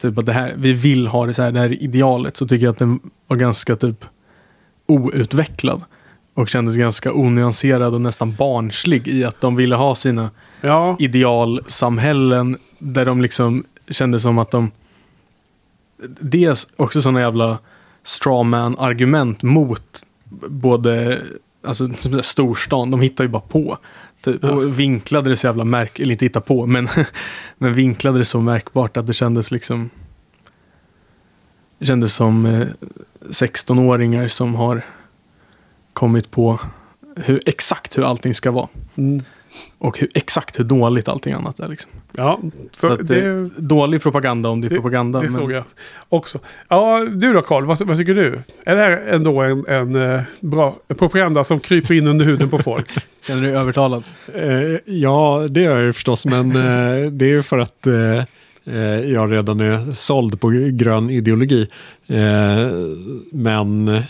typ 0.00 0.18
att 0.18 0.26
det 0.26 0.32
här, 0.32 0.54
vi 0.56 0.72
vill 0.72 1.06
ha 1.06 1.26
det 1.26 1.34
så 1.34 1.42
här, 1.42 1.52
det 1.52 1.58
här 1.60 1.66
är 1.66 1.82
idealet, 1.82 2.36
så 2.36 2.46
tycker 2.48 2.66
jag 2.66 2.72
att 2.72 2.78
den 2.78 3.00
var 3.26 3.36
ganska 3.36 3.76
typ 3.76 4.04
outvecklad. 4.86 5.84
Och 6.34 6.48
kändes 6.48 6.76
ganska 6.76 7.12
onyanserad 7.12 7.94
och 7.94 8.00
nästan 8.00 8.34
barnslig 8.34 9.08
i 9.08 9.24
att 9.24 9.40
de 9.40 9.56
ville 9.56 9.76
ha 9.76 9.94
sina 9.94 10.30
ja. 10.60 10.96
idealsamhällen 10.98 12.58
där 12.78 13.04
de 13.04 13.22
liksom 13.22 13.64
kände 13.88 14.20
som 14.20 14.38
att 14.38 14.50
de 14.50 14.70
Dels 16.20 16.68
också 16.76 17.02
sådana 17.02 17.20
jävla 17.20 17.58
strawman 18.02 18.78
argument 18.78 19.42
mot 19.42 20.06
både 20.48 21.22
alltså 21.64 21.88
storstan, 22.22 22.90
de 22.90 23.00
hittar 23.00 23.24
ju 23.24 23.30
bara 23.30 23.42
på. 23.42 23.78
Typ. 24.22 24.44
Och 24.44 24.78
vinklade 24.78 25.30
det 25.30 25.36
så 25.36 25.46
jävla 25.46 25.64
märk, 25.64 26.00
eller 26.00 26.12
inte 26.12 26.24
hitta 26.24 26.40
på, 26.40 26.66
men, 26.66 26.88
men 27.58 27.74
vinklade 27.74 28.18
det 28.18 28.24
så 28.24 28.40
märkbart 28.40 28.96
att 28.96 29.06
det 29.06 29.12
kändes 29.12 29.50
liksom 29.50 29.90
det 31.78 31.86
kändes 31.86 32.14
som 32.14 32.46
eh, 32.46 32.66
16-åringar 33.20 34.28
som 34.28 34.54
har 34.54 34.82
kommit 35.92 36.30
på 36.30 36.60
hur, 37.16 37.40
exakt 37.46 37.98
hur 37.98 38.02
allting 38.02 38.34
ska 38.34 38.50
vara. 38.50 38.68
Mm. 38.96 39.22
Och 39.78 39.98
hur, 39.98 40.08
exakt 40.14 40.58
hur 40.58 40.64
dåligt 40.64 41.08
allting 41.08 41.32
annat 41.32 41.60
är. 41.60 41.68
Liksom. 41.68 41.90
Ja, 42.12 42.40
så, 42.42 42.48
Så 42.70 42.92
att 42.92 43.06
det, 43.08 43.42
det, 43.44 43.50
dålig 43.58 44.02
propaganda 44.02 44.48
om 44.48 44.60
det 44.60 44.66
är 44.66 44.68
det- 44.68 44.74
propaganda. 44.76 45.18
det 45.20 45.24
men- 45.24 45.32
såg 45.34 45.52
jag 45.52 45.64
också. 46.08 46.38
Ja, 46.68 47.04
du 47.10 47.32
då 47.32 47.42
Karl, 47.42 47.64
vad, 47.64 47.80
vad 47.82 47.98
tycker 47.98 48.14
du? 48.14 48.40
Är 48.64 48.74
det 48.76 48.82
här 48.82 48.90
ändå 48.96 49.40
en, 49.42 49.64
en 49.68 49.94
eh, 50.14 50.22
bra 50.40 50.76
propaganda 50.98 51.44
som 51.44 51.60
kryper 51.60 51.94
in 51.94 52.06
under 52.06 52.24
huden 52.24 52.48
på 52.48 52.58
folk? 52.58 52.86
Känner 53.26 53.42
du 53.42 53.48
dig 53.48 53.56
övertalad? 53.56 54.04
Eh, 54.34 54.52
ja, 54.94 55.46
det 55.50 55.60
gör 55.60 55.76
jag 55.76 55.84
ju 55.84 55.92
förstås, 55.92 56.26
men 56.26 56.50
eh, 56.50 57.10
det 57.10 57.24
är 57.24 57.28
ju 57.30 57.42
för 57.42 57.58
att 57.58 57.86
eh, 57.86 58.18
eh, 58.76 59.00
jag 59.12 59.32
redan 59.32 59.60
är 59.60 59.92
såld 59.92 60.40
på 60.40 60.48
grön 60.72 61.10
ideologi. 61.10 61.68
Eh, 62.06 62.70
men 63.32 63.88
eh, 63.88 64.02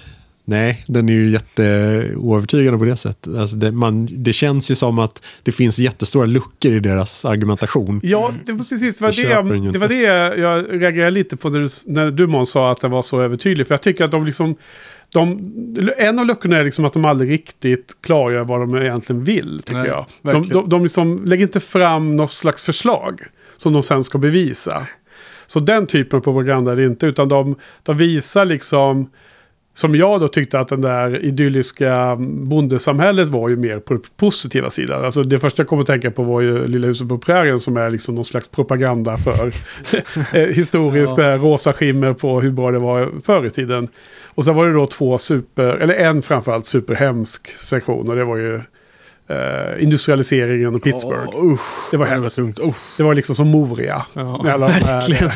nej, 0.44 0.84
den 0.88 1.08
är 1.08 1.12
ju 1.12 1.30
jätteoövertygande 1.30 2.78
på 2.78 2.84
det 2.84 2.96
sättet. 2.96 3.36
Alltså 3.36 3.56
det, 3.56 3.72
man, 3.72 4.08
det 4.10 4.32
känns 4.32 4.70
ju 4.70 4.74
som 4.74 4.98
att 4.98 5.22
det 5.42 5.52
finns 5.52 5.78
jättestora 5.78 6.26
luckor 6.26 6.72
i 6.72 6.80
deras 6.80 7.24
argumentation. 7.24 8.00
Ja, 8.02 8.32
det 8.44 8.52
var 8.52 8.58
precis 8.58 8.98
det 8.98 9.04
var 9.04 9.30
Jag 9.30 9.48
det, 9.48 9.56
inte. 9.56 9.70
det 9.70 9.78
var 9.78 9.88
det 9.88 10.38
jag 10.40 10.82
reagerade 10.82 11.10
lite 11.10 11.36
på 11.36 11.48
när 11.48 11.60
du, 11.60 11.68
när 11.86 12.10
du 12.10 12.26
Måns 12.26 12.50
sa 12.50 12.70
att 12.70 12.80
den 12.80 12.90
var 12.90 13.02
så 13.02 13.20
övertydlig. 13.20 13.66
För 13.66 13.74
jag 13.74 13.82
tycker 13.82 14.04
att 14.04 14.10
de 14.10 14.26
liksom... 14.26 14.54
De, 15.14 15.52
en 15.98 16.18
av 16.18 16.26
luckorna 16.26 16.56
är 16.56 16.64
liksom 16.64 16.84
att 16.84 16.92
de 16.92 17.04
aldrig 17.04 17.30
riktigt 17.30 17.96
klargör 18.00 18.44
vad 18.44 18.60
de 18.60 18.76
egentligen 18.76 19.24
vill, 19.24 19.62
tycker 19.64 19.78
Nej, 19.78 19.90
jag. 19.90 20.06
De, 20.22 20.48
de, 20.48 20.68
de 20.68 20.82
liksom 20.82 21.24
lägger 21.24 21.42
inte 21.42 21.60
fram 21.60 22.10
något 22.10 22.30
slags 22.30 22.62
förslag 22.62 23.22
som 23.56 23.72
de 23.72 23.82
sen 23.82 24.02
ska 24.02 24.18
bevisa. 24.18 24.86
Så 25.46 25.60
den 25.60 25.86
typen 25.86 26.16
av 26.16 26.22
propaganda 26.22 26.72
är 26.72 26.76
det 26.76 26.84
inte, 26.84 27.06
utan 27.06 27.28
de, 27.28 27.56
de 27.82 27.96
visar 27.96 28.44
liksom... 28.44 29.10
Som 29.74 29.94
jag 29.94 30.20
då 30.20 30.28
tyckte 30.28 30.58
att 30.60 30.68
den 30.68 30.80
där 30.80 31.24
idylliska 31.24 32.16
bondesamhället 32.18 33.28
var 33.28 33.48
ju 33.48 33.56
mer 33.56 33.78
på 33.78 33.98
positiva 34.16 34.70
sidan. 34.70 35.04
Alltså 35.04 35.22
det 35.22 35.38
första 35.38 35.60
jag 35.62 35.68
kom 35.68 35.80
att 35.80 35.86
tänka 35.86 36.10
på 36.10 36.22
var 36.22 36.40
ju 36.40 36.66
Lilla 36.66 36.86
huset 36.86 37.08
på 37.08 37.18
prärien 37.18 37.58
som 37.58 37.76
är 37.76 37.90
liksom 37.90 38.14
någon 38.14 38.24
slags 38.24 38.48
propaganda 38.48 39.16
för 39.16 39.52
eh, 40.32 40.46
historiskt 40.46 41.18
Ja. 41.18 41.30
ja. 41.30 41.36
rosa 41.36 41.72
skimmer 41.72 42.12
på 42.12 42.40
hur 42.40 42.50
bra 42.50 42.70
det 42.70 42.78
var 42.78 43.10
förr 43.24 43.46
i 43.46 43.50
tiden. 43.50 43.88
Och 44.34 44.44
sen 44.44 44.54
var 44.54 44.66
det 44.66 44.72
då 44.72 44.86
två 44.86 45.18
super, 45.18 45.64
eller 45.64 45.94
en 45.94 46.22
framförallt 46.22 46.66
superhemsk 46.66 47.50
sektion 47.50 48.08
och 48.10 48.16
det 48.16 48.24
var 48.24 48.36
ju 48.36 48.54
eh, 49.28 49.82
industrialiseringen 49.82 50.74
och 50.74 50.82
Pittsburgh. 50.82 51.28
Åh, 51.34 51.52
usch, 51.52 51.60
Det 51.90 51.96
var 51.96 52.06
det 52.06 52.10
var 52.12 52.20
hemskt. 52.20 52.36
tungt. 52.36 52.58
Oh, 52.60 52.74
Det 52.96 53.02
var 53.02 53.14
liksom 53.14 53.34
som 53.34 53.48
Moria. 53.48 54.06
ja, 54.12 54.46
alla 54.52 54.66
verkligen. 54.68 55.30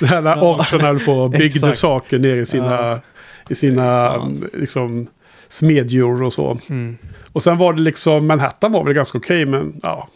När 0.00 0.14
alla 0.16 0.36
Ja. 0.36 0.78
höll 0.80 0.98
på 1.00 1.12
och 1.12 1.30
byggde 1.30 1.72
saker 1.72 2.18
ner 2.18 2.36
i 2.36 2.46
sina, 2.46 2.74
Ja. 2.74 3.00
I 3.48 3.54
sina 3.54 4.10
Fan. 4.10 4.44
liksom, 4.52 5.06
smedjor 5.48 6.22
och 6.22 6.32
så. 6.32 6.58
Mm. 6.68 6.98
Och 7.32 7.42
sen 7.42 7.58
var 7.58 7.72
det 7.72 7.82
liksom, 7.82 8.26
Manhattan 8.26 8.72
var 8.72 8.84
väl 8.84 8.94
ganska 8.94 9.18
okej, 9.18 9.46
men 9.46 9.80
ja. 9.82 10.08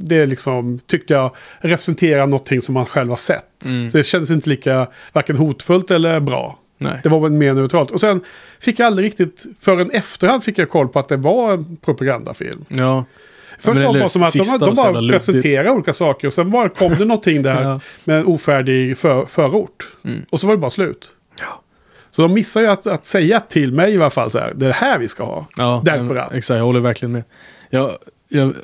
Det 0.00 0.26
liksom, 0.26 0.78
tyckte 0.86 1.14
jag 1.14 1.34
representerar 1.60 2.26
någonting 2.26 2.60
som 2.60 2.74
man 2.74 2.86
själv 2.86 3.10
har 3.10 3.16
sett. 3.16 3.64
Mm. 3.64 3.90
Så 3.90 3.96
det 3.96 4.02
kändes 4.04 4.30
inte 4.30 4.50
lika, 4.50 4.86
varken 5.12 5.36
hotfullt 5.36 5.90
eller 5.90 6.20
bra. 6.20 6.58
Nej. 6.78 7.00
Det 7.02 7.08
var 7.08 7.28
mer 7.28 7.54
neutralt. 7.54 7.90
Och 7.90 8.00
sen 8.00 8.20
fick 8.60 8.78
jag 8.78 8.86
aldrig 8.86 9.06
riktigt, 9.06 9.46
förrän 9.60 9.90
efterhand 9.90 10.44
fick 10.44 10.58
jag 10.58 10.70
koll 10.70 10.88
på 10.88 10.98
att 10.98 11.08
det 11.08 11.16
var 11.16 11.52
en 11.52 11.76
propagandafilm. 11.76 12.64
Ja. 12.68 13.04
Först 13.58 13.78
men 13.78 13.86
var 13.86 13.92
det 13.94 13.98
bara 14.00 14.08
som 14.08 14.22
att 14.22 14.32
de, 14.32 14.58
de 14.58 14.74
bara 14.74 15.12
presenterade 15.12 15.70
olika 15.70 15.92
saker 15.92 16.26
och 16.26 16.32
sen 16.32 16.50
bara 16.50 16.68
kom 16.68 16.94
det 16.94 17.04
någonting 17.04 17.42
där 17.42 17.62
Ja. 17.70 17.80
med 18.04 18.18
en 18.18 18.26
ofärdig 18.26 18.98
för, 18.98 19.26
förort. 19.26 19.86
Mm. 20.04 20.22
Och 20.30 20.40
så 20.40 20.46
var 20.46 20.54
det 20.54 20.60
bara 20.60 20.70
slut. 20.70 21.12
Ja. 22.12 22.16
Så 22.16 22.22
de 22.22 22.34
missar 22.34 22.60
ju 22.60 22.66
att, 22.66 22.86
att 22.86 23.06
säga 23.06 23.40
till 23.40 23.72
mig 23.72 23.92
i 23.92 23.96
alla 23.96 24.10
fall 24.10 24.30
så 24.30 24.38
här, 24.38 24.52
det 24.56 24.64
är 24.66 24.68
det 24.68 24.74
här 24.74 24.98
vi 24.98 25.08
ska 25.08 25.24
ha. 25.24 25.46
Ja, 25.56 25.82
Därför 25.84 26.16
att. 26.16 26.32
Exakt, 26.32 26.58
jag 26.58 26.64
håller 26.64 26.80
verkligen 26.80 27.12
med. 27.12 27.22
Jag, 27.70 27.90
jag, 28.28 28.54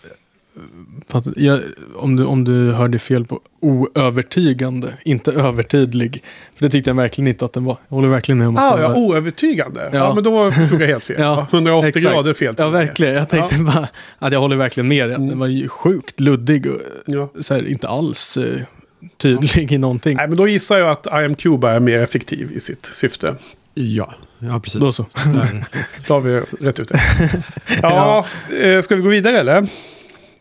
jag, 1.36 1.60
om, 1.96 2.16
du, 2.16 2.24
om 2.24 2.44
du 2.44 2.72
hörde 2.72 2.98
fel 2.98 3.24
på 3.24 3.40
oövertygande, 3.60 4.92
inte 5.04 5.32
övertydlig. 5.32 6.22
För 6.56 6.64
det 6.64 6.70
tyckte 6.70 6.90
jag 6.90 6.94
verkligen 6.94 7.28
inte 7.28 7.44
att 7.44 7.52
den 7.52 7.64
var. 7.64 7.76
Jag 7.88 7.94
håller 7.94 8.08
verkligen 8.08 8.38
med 8.38 8.48
om 8.48 8.56
att 8.56 8.62
Ah, 8.72 8.76
den 8.76 8.82
ja, 8.82 8.88
var. 8.88 8.96
oövertygande. 8.96 9.90
Ja. 9.92 9.98
Ja. 9.98 10.14
men 10.14 10.24
då 10.24 10.50
tog 10.70 10.80
jag 10.82 10.86
helt 10.86 11.04
fel. 11.04 11.16
Ja, 11.18 11.46
Ja, 11.52 11.58
180 11.58 11.88
exakt. 11.88 12.04
grader 12.14 12.34
fel. 12.34 12.54
Ja, 12.58 12.68
verkligen. 12.68 13.14
Jag 13.14 13.28
tänkte 13.28 13.58
bara 13.58 13.88
att 14.18 14.32
jag 14.32 14.40
håller 14.40 14.56
verkligen 14.56 14.88
med 14.88 15.06
dig. 15.08 15.12
att 15.14 15.18
Mm. 15.18 15.28
Den 15.30 15.38
var 15.38 15.46
ju 15.46 15.68
sjukt 15.68 16.20
luddig 16.20 16.66
och 16.66 16.80
Ja. 17.06 17.28
så 17.40 17.54
här, 17.54 17.68
inte 17.68 17.88
alls 17.88 18.36
eh, 18.36 18.60
tydlig 19.16 19.72
i 19.72 19.78
någonting. 19.78 20.16
Nej, 20.16 20.28
men 20.28 20.36
då 20.36 20.48
gissar 20.48 20.78
jag 20.78 20.90
att 20.90 21.06
I 21.06 21.10
am 21.24 21.34
Cuba 21.34 21.70
är 21.72 21.80
mer 21.80 21.98
effektiv 21.98 22.52
i 22.52 22.60
sitt 22.60 22.86
syfte. 22.86 23.34
Ja, 23.74 24.14
ja 24.38 24.60
precis. 24.60 24.80
Då 24.80 24.92
så. 24.92 25.06
Där. 25.24 25.64
Då 26.06 26.14
har 26.14 26.20
vi 26.20 26.40
rätt 26.60 26.80
ut 26.80 26.88
det. 26.88 27.00
Ja, 27.82 28.26
eh, 28.60 28.80
ska 28.80 28.96
vi 28.96 29.02
gå 29.02 29.08
vidare 29.08 29.38
eller? 29.38 29.68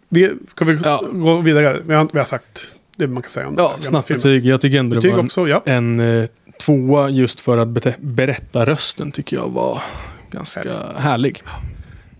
Vi, 0.09 0.31
ska 0.47 0.65
vi 0.65 0.79
Ja. 0.83 1.03
gå 1.13 1.41
vidare? 1.41 1.81
Vi 1.85 1.93
har, 1.93 2.09
vi 2.13 2.17
har 2.17 2.25
sagt 2.25 2.75
det 2.95 3.07
man 3.07 3.23
kan 3.23 3.29
säga 3.29 3.47
om 3.47 3.55
Ja, 3.57 3.75
snabbt 3.79 4.07
betyg. 4.07 4.45
Jag 4.45 4.61
tycker 4.61 4.79
ändå 4.79 4.99
det 4.99 5.09
var 5.09 5.19
en, 5.19 5.25
också, 5.25 5.47
ja. 5.47 5.63
en 5.65 5.99
eh, 5.99 6.25
tvåa 6.65 7.09
just 7.09 7.39
för 7.39 7.57
att 7.57 7.67
berätta 7.99 8.65
rösten 8.65 9.11
tycker 9.11 9.35
jag 9.37 9.49
var 9.49 9.81
ganska 10.31 10.73
härlig. 10.97 11.43
Eh, 11.45 11.51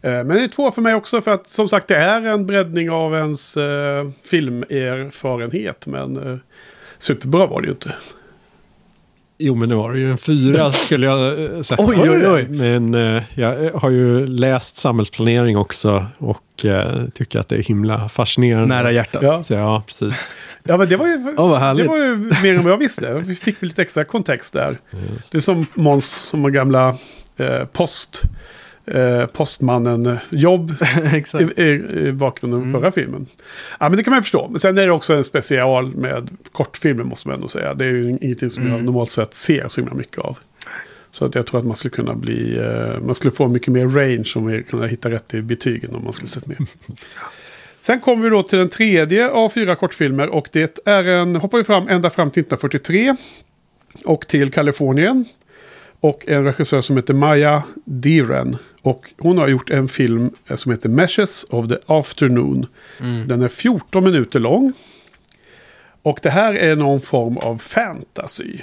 Men 0.10 0.28
det 0.28 0.43
är 0.43 0.48
två 0.48 0.72
för 0.72 0.82
mig 0.82 0.96
också 0.96 1.22
för 1.22 1.32
att 1.32 1.48
som 1.48 1.67
sagt 1.67 1.88
det 1.88 1.96
är 1.96 2.22
en 2.22 2.46
breddning 2.46 2.89
av 2.89 3.15
ens 3.15 3.58
eh, 3.58 4.10
filmerfarenhet. 4.24 5.88
Men 5.88 6.32
eh, 6.32 6.38
superbra 6.98 7.46
var 7.46 7.62
det 7.62 7.65
ju 7.65 7.72
inte. 7.74 7.93
Jo, 9.39 9.56
men 9.56 9.70
det 9.70 9.76
var 9.76 9.93
det 9.93 10.00
ju 10.00 10.12
en 10.12 10.17
fyra 10.17 10.72
skulle 10.72 11.06
jag 11.06 11.43
eh, 11.43 11.62
sätta. 11.62 11.86
Oj, 11.86 12.10
oj, 12.10 12.28
oj. 12.28 12.48
Men 12.50 12.93
eh, 12.93 13.24
jag 13.36 13.72
har 13.74 13.89
ju 13.89 14.28
läst 14.28 14.78
samhällsplanering 14.78 15.58
också 15.58 16.06
och 16.17 16.65
eh, 16.65 17.06
tycker 17.13 17.39
att 17.39 17.50
det 17.50 17.56
är 17.56 17.63
himla 17.63 18.10
fascinerande. 18.10 18.76
Nära 18.76 18.91
hjärtat. 18.91 19.22
Ja, 19.24 19.43
Så 19.43 19.54
ja, 19.54 19.84
precis. 19.88 20.34
ja 20.63 20.78
men 20.78 20.89
det 20.89 20.96
var 20.96 21.08
ju, 21.08 21.17
härligt. 21.58 21.86
det 21.86 21.89
var 21.89 21.98
ju 21.98 22.15
mer 22.43 22.54
än 22.56 22.63
vad 22.63 22.74
jag 22.74 22.78
visste. 22.78 23.13
Vi 23.13 23.36
fick 23.36 23.62
lite 23.62 23.82
extra 23.82 24.04
kontext 24.06 24.54
där. 24.54 24.78
Just. 25.15 25.32
Det 25.32 25.38
är 25.38 25.39
som 25.39 25.65
Måns 25.74 26.12
som 26.12 26.54
gamla 26.54 26.98
eh, 27.38 27.65
post, 27.65 28.22
eh, 28.88 29.26
postmannen-jobb 29.26 30.71
Exakt. 31.13 31.60
i, 31.60 31.62
i, 31.63 32.08
i 32.08 32.12
bakgrunden 32.12 32.62
Mm. 32.62 32.73
förra 32.82 32.91
filmen. 32.91 33.26
Ja, 33.80 33.89
men 33.89 33.97
det 33.97 34.04
kan 34.04 34.13
man 34.13 34.23
förstå. 34.23 34.47
Men 34.50 34.60
sen 34.60 34.78
är 34.78 34.86
det 34.86 34.91
också 34.91 35.15
en 35.15 35.23
special 35.23 35.95
med 35.95 36.30
kortfilmer 36.52 37.04
måste 37.04 37.28
man 37.28 37.36
ändå 37.36 37.47
säga. 37.47 37.73
Det 37.73 37.86
är 37.86 37.89
ju 37.91 38.10
ingenting 38.21 38.50
som 38.50 38.63
jag 38.63 38.73
Mm. 38.73 38.86
normalt 38.86 39.12
sett 39.12 39.34
ser 39.34 39.67
så 39.67 39.82
himla 39.82 39.95
mycket 39.95 40.17
av. 40.17 40.38
Så 41.12 41.26
att 41.26 41.36
jag 41.36 41.45
tror 41.45 41.60
att 41.60 41.65
man 41.65 41.76
skulle 41.76 41.91
kunna 41.95 42.13
bli, 42.13 42.58
eh, 42.58 43.00
man 43.06 43.15
skulle 43.15 43.32
få 43.32 43.47
mycket 43.47 43.67
mer 43.67 43.88
range 43.88 44.32
om 44.36 44.45
vi 44.45 44.63
kunde 44.63 44.88
hitta 44.88 45.10
rätt 45.10 45.34
i 45.34 45.41
betygen 45.41 45.95
om 45.95 46.04
man 46.04 46.13
skulle 46.13 46.28
sett 46.30 46.47
mer. 46.47 46.58
Sen 47.80 48.00
kommer 48.00 48.23
vi 48.23 48.30
då 48.30 48.43
till 48.43 48.60
den 48.60 48.69
tredje 48.69 49.30
av 49.30 49.50
fyra 49.50 49.76
kortfilmer 49.76 50.28
och 50.30 50.47
det 50.52 50.88
är 50.88 51.08
en, 51.08 51.36
hoppar 51.36 51.58
vi 51.58 51.63
fram 51.63 51.88
ända 51.88 52.10
fram 52.10 52.32
till 52.32 52.41
1943 52.41 53.15
och 54.06 54.28
till 54.28 54.52
Kalifornien. 54.52 55.26
Och 55.99 56.23
en 56.27 56.43
regissör 56.43 56.81
som 56.81 56.95
heter 56.95 57.13
Maya 57.13 57.63
Deren. 57.86 58.57
Och 58.81 59.13
hon 59.17 59.38
har 59.38 59.47
gjort 59.47 59.69
en 59.69 59.88
film 59.88 60.31
eh, 60.47 60.55
som 60.55 60.71
heter 60.71 60.89
Meshes 60.89 61.45
of 61.49 61.67
the 61.67 61.75
Afternoon. 61.86 62.65
Mm. 62.99 63.27
Den 63.27 63.41
är 63.41 63.47
14 63.47 64.03
minuter 64.03 64.39
lång. 64.39 64.73
Och 66.01 66.19
det 66.23 66.29
här 66.29 66.53
är 66.53 66.75
någon 66.75 67.01
form 67.01 67.38
av 67.38 67.57
fantasy. 67.57 68.57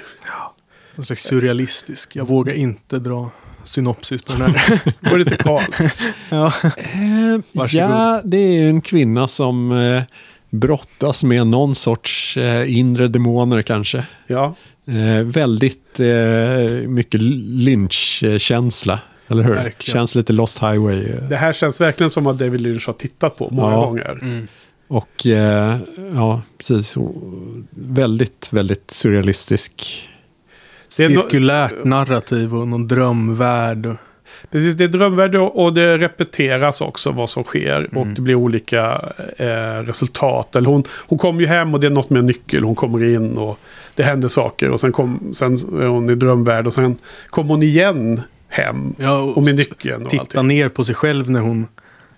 Någon 0.94 1.04
slags 1.04 1.22
surrealistisk. 1.22 2.16
Jag 2.16 2.28
vågar 2.28 2.54
inte 2.54 2.98
dra 2.98 3.30
synopsis 3.64 4.22
på 4.22 4.32
den 4.32 4.42
här. 4.42 4.80
Det 5.00 5.10
var 5.10 5.18
lite 5.18 5.36
Karl. 5.36 5.62
ja. 6.28 6.52
Eh, 6.64 7.68
ja, 7.72 8.22
det 8.24 8.36
är 8.36 8.68
en 8.68 8.80
kvinna 8.80 9.28
som 9.28 9.72
eh, 9.72 10.02
brottas 10.50 11.24
med 11.24 11.46
någon 11.46 11.74
sorts 11.74 12.36
eh, 12.36 12.78
inre 12.78 13.08
demoner 13.08 13.62
kanske. 13.62 14.06
Ja, 14.26 14.54
Eh, 14.86 15.24
väldigt 15.24 16.00
eh, 16.00 16.88
mycket 16.88 17.20
lynchkänsla, 18.00 19.00
eller 19.28 19.42
hur? 19.42 19.50
Verkligen. 19.54 19.92
Känns 19.98 20.14
lite 20.14 20.32
Lost 20.32 20.58
Highway. 20.62 21.04
eh. 21.04 21.22
det 21.28 21.36
här 21.36 21.52
känns 21.52 21.80
verkligen 21.80 22.10
som 22.10 22.26
att 22.26 22.38
David 22.38 22.60
Lynch 22.60 22.86
har 22.86 22.92
tittat 22.92 23.36
på 23.36 23.48
många 23.52 23.72
Ja. 23.72 23.80
gånger. 23.84 24.18
Mm. 24.22 24.48
Och 24.88 25.26
eh, 25.26 25.76
ja, 26.14 26.42
precis. 26.58 26.94
Väldigt, 27.70 28.48
väldigt 28.52 28.90
surrealistisk. 28.90 30.02
Är 30.98 31.08
no- 31.08 31.22
Cirkulärt 31.22 31.84
narrativ 31.84 32.56
och 32.56 32.68
någon 32.68 32.88
drömvärld. 32.88 33.86
Och... 33.86 33.96
Precis, 34.50 34.74
det 34.74 34.84
är 34.84 34.88
drömvärld 34.88 35.34
och 35.34 35.64
och 35.64 35.74
det 35.74 35.98
repeteras 35.98 36.80
också 36.80 37.10
vad 37.10 37.30
som 37.30 37.44
sker. 37.44 37.88
Och 37.96 38.02
Mm. 38.02 38.14
det 38.14 38.20
blir 38.22 38.34
olika 38.34 39.12
eh, 39.36 39.82
resultat. 39.86 40.56
Eller 40.56 40.68
hon, 40.70 40.82
hon 40.90 41.18
kommer 41.18 41.40
ju 41.40 41.46
hem 41.46 41.74
och 41.74 41.80
det 41.80 41.86
är 41.86 41.90
något 41.90 42.10
med 42.10 42.20
en 42.20 42.26
nyckel. 42.26 42.64
Hon 42.64 42.74
kommer 42.74 43.14
in 43.14 43.38
och 43.38 43.58
det 43.94 44.02
händer 44.02 44.28
saker. 44.28 44.70
Och 44.70 44.80
sen, 44.80 44.92
kom, 44.92 45.30
sen 45.34 45.52
är 45.52 45.86
hon 45.86 46.10
i 46.10 46.14
drömvärld 46.14 46.66
och 46.66 46.74
sen 46.74 46.96
kommer 47.30 47.48
hon 47.48 47.62
igen 47.62 48.20
hem. 48.48 48.94
Ja, 48.98 49.20
Och 49.20 49.44
med 49.44 49.54
nyckeln 49.54 50.04
och 50.04 50.10
titta 50.10 50.22
allting. 50.22 50.46
ner 50.46 50.68
på 50.68 50.84
sig 50.84 50.94
själv 50.94 51.30
när 51.30 51.40
hon 51.40 51.66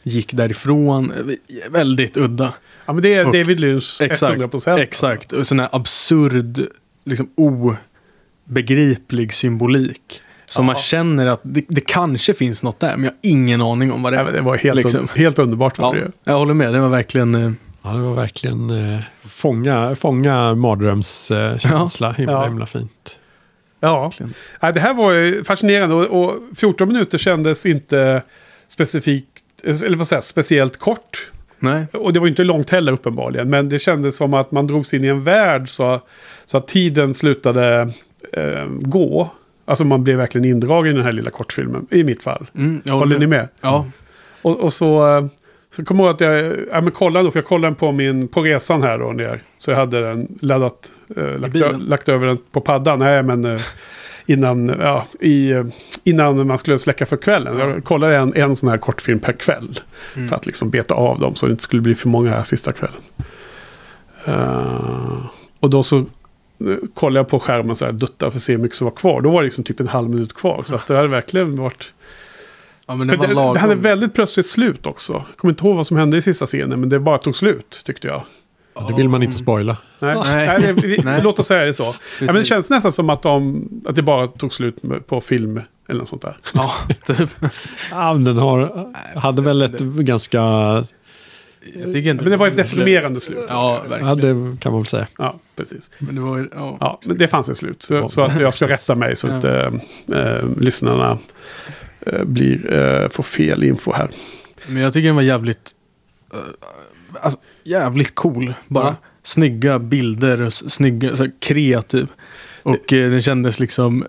gick 0.02 0.32
därifrån. 0.32 1.12
Väldigt 1.70 2.16
udda. 2.16 2.54
Ja, 2.86 2.92
men 2.92 3.02
det 3.02 3.14
är 3.14 3.26
Och- 3.26 3.32
David 3.32 3.60
Lynch 3.60 3.98
Exakt, 4.00 4.40
100%. 4.40 4.78
exakt. 4.78 5.32
Och 5.32 5.46
sån 5.46 5.60
här 5.60 5.68
absurd, 5.72 6.60
liksom 7.04 7.28
obegriplig 8.48 9.32
symbolik. 9.32 10.22
Som 10.48 10.64
Ja. 10.64 10.72
man 10.72 10.76
känner 10.82 11.26
att 11.26 11.40
det, 11.42 11.64
det 11.68 11.80
kanske 11.80 12.34
finns 12.34 12.62
något 12.62 12.80
där, 12.80 12.96
men 12.96 13.04
jag 13.04 13.10
har 13.10 13.16
ingen 13.22 13.62
aning 13.62 13.92
om 13.92 14.02
vad 14.02 14.12
det 14.12 14.16
Ja, 14.16 14.20
är. 14.20 14.24
men 14.24 14.34
det 14.34 14.40
var 14.40 14.56
helt, 14.56 14.76
Liksom. 14.76 15.06
un- 15.06 15.18
helt 15.18 15.38
underbart. 15.38 15.78
Var 15.78 15.94
Ja, 15.96 16.00
det. 16.04 16.12
jag 16.30 16.38
håller 16.38 16.54
med, 16.54 16.72
det 16.72 16.80
var 16.80 16.88
verkligen... 16.88 17.56
eh, 17.86 17.92
Ja, 17.92 17.96
det 17.96 18.02
var 18.08 18.14
verkligen 18.14 18.70
eh, 18.94 19.00
fånga, 19.24 19.96
fånga 19.96 20.54
mardrömskänsla. 20.54 22.12
himla, 22.12 22.32
Ja. 22.32 22.44
himla 22.44 22.66
fint. 22.66 23.20
Ja. 23.80 24.12
Ja, 24.60 24.72
det 24.72 24.80
här 24.80 24.94
var 24.94 25.12
ju 25.12 25.44
fascinerande 25.44 25.94
och, 25.94 26.24
och 26.24 26.34
14 26.56 26.88
minuter 26.88 27.18
kändes 27.18 27.66
inte 27.66 28.22
specifikt, 28.68 29.28
eller 29.64 29.96
vad 29.96 30.08
säger 30.08 30.20
speciellt 30.20 30.76
kort. 30.78 31.30
Nej, 31.58 31.86
Och 31.92 32.12
det 32.12 32.20
var 32.20 32.26
inte 32.26 32.44
långt 32.44 32.70
heller 32.70 32.92
uppenbarligen. 32.92 33.50
Men 33.50 33.68
det 33.68 33.78
kändes 33.78 34.16
som 34.16 34.34
att 34.34 34.50
man 34.50 34.66
drogs 34.66 34.94
in 34.94 35.04
i 35.04 35.08
en 35.08 35.24
värld 35.24 35.68
så, 35.68 36.00
så 36.46 36.56
att 36.56 36.68
tiden 36.68 37.14
slutade 37.14 37.92
eh, 38.32 38.64
gå. 38.68 39.30
Alltså 39.64 39.84
man 39.84 40.04
blev 40.04 40.16
verkligen 40.18 40.44
indragen 40.44 40.92
i 40.92 40.96
den 40.96 41.04
här 41.04 41.12
lilla 41.12 41.30
kortfilmen. 41.30 41.86
I 41.90 42.04
mitt 42.04 42.22
fall. 42.22 42.46
mm, 42.54 42.82
Håller 42.88 43.18
ni 43.18 43.26
med? 43.26 43.48
Ja, 43.60 43.86
Och, 44.42 44.60
och 44.60 44.72
så, 44.72 45.28
så 45.76 45.84
kommer 45.84 46.04
jag 46.04 46.08
ihåg 46.08 46.14
att 46.14 46.20
jag 46.20 46.56
ja, 46.72 46.80
men 46.80 46.90
kollade, 46.90 47.24
då, 47.24 47.30
för 47.30 47.38
jag 47.38 47.46
kollade 47.46 47.66
den 47.66 47.74
på, 47.74 47.92
min, 47.92 48.28
på 48.28 48.42
resan 48.42 48.82
här 48.82 48.98
då 48.98 49.12
ner. 49.12 49.42
Så 49.58 49.70
jag 49.70 49.78
hade 49.78 50.00
den 50.00 50.38
laddat, 50.40 50.92
eh, 51.16 51.38
lagt, 51.38 51.60
ö- 51.60 51.78
lagt 51.78 52.08
över 52.08 52.26
den 52.26 52.38
på 52.52 52.60
paddan. 52.60 52.98
Nej, 52.98 53.22
men 53.22 53.44
eh, 53.44 53.60
innan, 54.26 54.68
ja, 54.68 55.06
i, 55.20 55.50
eh, 55.50 55.64
innan 56.04 56.46
man 56.46 56.58
skulle 56.58 56.78
släcka 56.78 57.06
för 57.06 57.16
kvällen. 57.16 57.58
Jag 57.58 57.84
kollade 57.84 58.16
en, 58.16 58.34
en 58.36 58.56
sån 58.56 58.68
här 58.68 58.78
kortfilm 58.78 59.18
per 59.18 59.32
kväll. 59.32 59.80
Mm. 60.14 60.28
För 60.28 60.36
att 60.36 60.46
liksom 60.46 60.70
beta 60.70 60.94
av 60.94 61.18
dem 61.18 61.34
så 61.34 61.46
det 61.46 61.50
inte 61.50 61.62
skulle 61.62 61.82
bli 61.82 61.94
för 61.94 62.08
många 62.08 62.30
här 62.30 62.42
sista 62.42 62.72
kvällen. 62.72 63.00
Eh, 64.24 65.26
och 65.60 65.70
då 65.70 65.82
så 65.82 65.98
eh, 65.98 66.04
kollade 66.94 67.18
jag 67.18 67.28
på 67.28 67.40
skärmen 67.40 67.76
så 67.76 67.84
här, 67.84 67.92
dutta 67.92 68.30
för 68.30 68.38
att 68.38 68.42
se 68.42 68.52
hur 68.52 68.60
mycket 68.60 68.76
som 68.76 68.84
var 68.84 68.92
kvar. 68.92 69.20
Då 69.20 69.30
var 69.30 69.42
det 69.42 69.44
liksom 69.44 69.64
typ 69.64 69.80
en 69.80 69.88
halv 69.88 70.10
minut 70.10 70.34
kvar. 70.34 70.62
Så 70.64 70.74
att 70.74 70.86
det 70.86 70.96
hade 70.96 71.08
verkligen 71.08 71.56
varit... 71.56 71.92
ja 72.86 72.96
men 72.96 73.06
det 73.06 73.16
var 73.16 73.26
det, 73.26 73.34
lagom. 73.34 73.54
det 73.54 73.60
hade 73.60 73.74
väldigt 73.74 74.14
plötsligt 74.14 74.46
slut 74.46 74.86
också. 74.86 75.12
Jag 75.12 75.36
kommer 75.36 75.52
inte 75.52 75.66
ihåg 75.66 75.76
vad 75.76 75.86
som 75.86 75.96
hände 75.96 76.16
i 76.16 76.22
sista 76.22 76.46
scenen, 76.46 76.80
men 76.80 76.88
det 76.88 76.98
bara 77.00 77.18
tog 77.18 77.36
slut 77.36 77.82
tyckte 77.84 78.06
jag. 78.08 78.22
Det 78.88 78.94
vill 78.94 79.08
man 79.08 79.22
inte 79.22 79.36
spoila. 79.36 79.76
Nej, 79.98 80.16
Nej. 80.24 80.58
nej. 80.60 80.72
vi, 80.72 81.00
Nej. 81.04 81.20
låt 81.22 81.38
oss 81.38 81.46
säga 81.46 81.64
det 81.64 81.74
så. 81.74 81.82
Ja, 82.20 82.26
men 82.26 82.34
det 82.34 82.44
känns 82.44 82.70
nästan 82.70 82.92
som 82.92 83.10
att, 83.10 83.22
de, 83.22 83.68
att 83.86 83.96
det 83.96 84.02
bara 84.02 84.26
tog 84.26 84.52
slut 84.52 84.82
med, 84.82 85.06
på 85.06 85.20
film 85.20 85.60
eller 85.88 85.98
något 85.98 86.08
sånt 86.08 86.22
där. 86.22 86.36
Ja, 86.54 86.72
typ. 87.04 87.30
Ja, 87.90 88.14
den 88.14 88.38
har, 88.38 88.88
hade 89.18 89.42
väl 89.42 89.62
ett 89.62 89.80
ganska... 89.80 90.38
Jag 91.74 91.92
tycker 91.92 92.10
inte 92.10 92.24
Men 92.24 92.30
det 92.30 92.36
var 92.36 92.46
ett 92.46 92.56
deprimerande 92.56 93.20
slut. 93.20 93.46
Ja, 93.48 93.82
Ja, 93.84 93.88
verkligen. 93.90 94.50
det 94.50 94.60
kan 94.60 94.72
man 94.72 94.80
väl 94.80 94.86
säga. 94.86 95.06
Ja, 95.18 95.38
precis. 95.56 95.90
Men 95.98 96.14
det 96.14 96.20
var 96.20 96.48
ja. 96.54 96.76
Ja, 96.80 96.98
men 97.06 97.18
det 97.18 97.28
fanns 97.28 97.48
ett 97.48 97.56
slut. 97.56 97.82
Så, 97.82 98.08
så 98.08 98.22
att 98.22 98.40
jag 98.40 98.54
ska 98.54 98.68
rätta 98.68 98.94
mig 98.94 99.16
så 99.16 99.28
att 99.28 99.44
eh, 99.44 99.70
lyssnarna 100.58 101.18
blir, 102.24 102.72
eh, 102.72 103.08
får 103.08 103.22
fel 103.22 103.64
info 103.64 103.92
här. 103.92 104.10
Men 104.66 104.82
jag 104.82 104.92
tycker 104.92 105.06
den 105.06 105.16
var 105.16 105.22
jävligt... 105.22 105.70
eh, 106.32 106.38
alltså, 107.22 107.40
jävligt 107.64 108.14
cool. 108.14 108.54
Bara 108.68 108.84
Ja. 108.86 108.96
snygga 109.22 109.78
bilder 109.78 110.50
snygga, 110.50 111.16
så 111.16 111.24
här, 111.24 111.32
kreativ. 111.40 112.08
Och 112.62 112.92
eh, 112.92 113.10
den 113.10 113.22
kändes 113.22 113.60
liksom... 113.60 114.06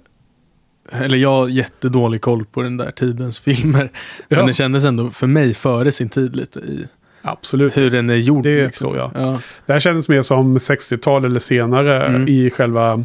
Eller 0.92 1.18
jag 1.18 1.30
har 1.30 1.48
jättedålig 1.48 2.22
koll 2.22 2.46
på 2.46 2.62
den 2.62 2.78
där 2.78 2.92
tidens 2.92 3.40
filmer. 3.40 3.92
Ja. 4.28 4.38
Men 4.38 4.46
den 4.46 4.56
kändes 4.56 4.84
ändå 4.84 5.10
för 5.10 5.28
mig 5.28 5.54
före 5.54 5.92
sin 5.92 6.10
tid 6.10 6.36
lite 6.36 6.60
i 6.60 6.88
Absolut. 7.22 7.78
hur 7.78 7.90
den 7.90 8.10
är 8.10 8.16
gjord. 8.16 8.44
Det 8.44 8.64
liksom. 8.64 8.86
tror 8.88 8.98
jag. 8.98 9.12
Ja. 9.16 9.40
Det 9.66 9.74
här 9.74 9.80
kändes 9.80 10.10
mer 10.10 10.22
som 10.22 10.58
60-tal 10.58 11.26
eller 11.26 11.40
senare 11.40 12.06
Mm. 12.08 12.28
i 12.28 12.50
själva 12.50 13.04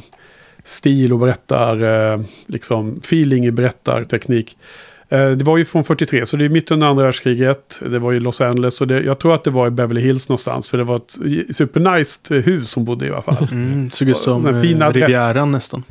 stil 0.64 1.12
och 1.12 1.18
berättar, 1.18 2.12
eh, 2.14 2.20
liksom 2.46 2.96
feeling 2.96 3.46
i 3.46 3.50
berättarteknik. 3.50 4.56
Eh, 5.08 5.30
det 5.30 5.44
var 5.44 5.58
ju 5.58 5.64
från 5.64 5.84
43, 5.84 6.26
så 6.26 6.36
det 6.36 6.44
är 6.44 6.48
mitt 6.48 6.70
under 6.70 6.86
andra 6.86 7.04
världskriget. 7.04 7.80
Det 7.90 7.98
var 7.98 8.12
i 8.12 8.20
Los 8.20 8.40
Angeles 8.40 8.80
och 8.80 8.86
det, 8.86 9.02
jag 9.02 9.18
tror 9.18 9.34
att 9.34 9.44
det 9.44 9.50
var 9.50 9.66
i 9.66 9.70
Beverly 9.70 10.00
Hills 10.00 10.28
någonstans. 10.28 10.68
För 10.68 10.78
det 10.78 10.84
var 10.84 10.96
ett 10.96 11.18
supernice 11.56 12.34
hus 12.34 12.70
som 12.70 12.84
bodde 12.84 13.06
i 13.06 13.10
alla 13.10 13.22
fall. 13.22 13.48
Mm, 13.52 13.90
såg 13.90 14.08
ut 14.08 14.16
som 14.16 14.46
eh, 14.46 14.86
adress. 14.86 14.94
Rivieran 14.94 15.50
nästan. 15.50 15.82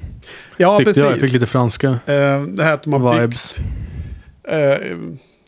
Ja, 0.58 0.78
Tyckte 0.78 0.90
precis. 0.90 1.04
jag. 1.04 1.12
Jag 1.12 1.20
fick 1.20 1.34
lite 1.34 1.46
franska 1.46 1.88
Eh, 1.88 2.44
det 2.44 2.64
här 2.64 2.74
att 2.74 2.84
de 2.84 2.94
har 2.94 3.22
vibes. 3.22 3.60
byggt 3.60 3.70
eh, 4.48 4.98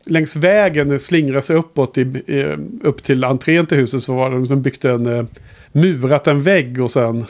längs 0.06 0.36
vägen 0.36 1.00
slingrar 1.00 1.42
sig 1.42 1.56
uppåt 1.56 1.98
i, 1.98 2.24
eh, 2.28 2.88
upp 2.88 3.04
till 3.04 3.24
entrén 3.24 3.66
till 3.66 3.78
huset 3.78 4.02
så 4.02 4.16
var 4.16 4.32
de 4.32 4.46
som 4.46 4.62
byggt 4.62 4.86
en 4.86 5.06
eh, 5.06 5.26
murat 5.72 6.28
en 6.28 6.42
vägg 6.44 6.84
och 6.84 6.92
sen 6.92 7.26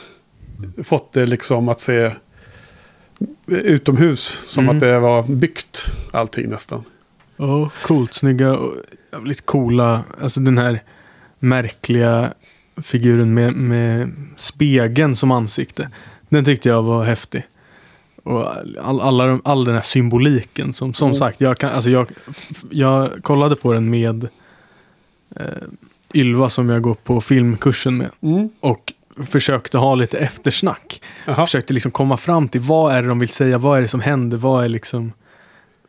fått 0.84 1.14
det 1.14 1.26
liksom 1.26 1.70
att 1.70 1.80
se 1.80 2.12
utomhus 3.48 4.20
som 4.46 4.64
Mm. 4.64 4.76
att 4.76 4.80
det 4.80 5.00
var 5.00 5.24
byggt 5.24 5.92
allting 6.12 6.50
nästan. 6.50 6.84
Ja, 7.38 7.70
coolt. 7.84 8.14
Snygga 8.14 8.54
och 8.58 8.74
jävligt 9.12 9.46
coola. 9.46 10.04
Alltså 10.22 10.40
den 10.40 10.58
här 10.58 10.82
märkliga 11.40 12.34
figuren 12.82 13.34
med, 13.34 13.54
med 13.54 14.12
spegeln 14.38 15.16
som 15.16 15.32
ansikte. 15.32 15.90
Den 16.30 16.46
tyckte 16.46 16.70
jag 16.70 16.84
var 16.84 17.04
häftig. 17.06 17.44
Och 18.24 18.48
all, 18.82 19.02
alla, 19.02 19.26
de- 19.26 19.42
all 19.46 19.66
den 19.66 19.74
här 19.76 19.82
symboliken 19.82 20.74
som, 20.74 20.94
som 20.94 21.08
Mm. 21.08 21.16
sagt, 21.20 21.42
jag, 21.42 21.58
kan, 21.58 21.70
alltså 21.70 21.90
jag, 21.90 22.08
jag 22.70 23.24
kollade 23.24 23.56
på 23.56 23.74
den 23.74 23.90
med 23.90 24.28
eh, 25.36 25.46
Ylva 26.14 26.50
som 26.50 26.70
jag 26.70 26.82
går 26.82 26.94
på 26.94 27.22
filmkursen 27.22 27.98
med. 27.98 28.10
Och 28.60 28.94
försökte 29.26 29.78
ha 29.78 29.96
lite 29.96 30.18
eftersnack. 30.18 31.02
Jaha. 31.26 31.46
Försökte 31.46 31.74
liksom 31.74 31.92
komma 31.92 32.18
fram 32.18 32.48
till 32.48 32.62
vad 32.62 32.94
är 32.94 33.02
det 33.02 33.08
de 33.08 33.20
vill 33.20 33.30
säga, 33.30 33.58
vad 33.58 33.78
är 33.78 33.82
det 33.82 33.88
som 33.88 34.02
händer, 34.02 34.38
vad 34.38 34.66
är 34.66 34.70
liksom 34.70 35.12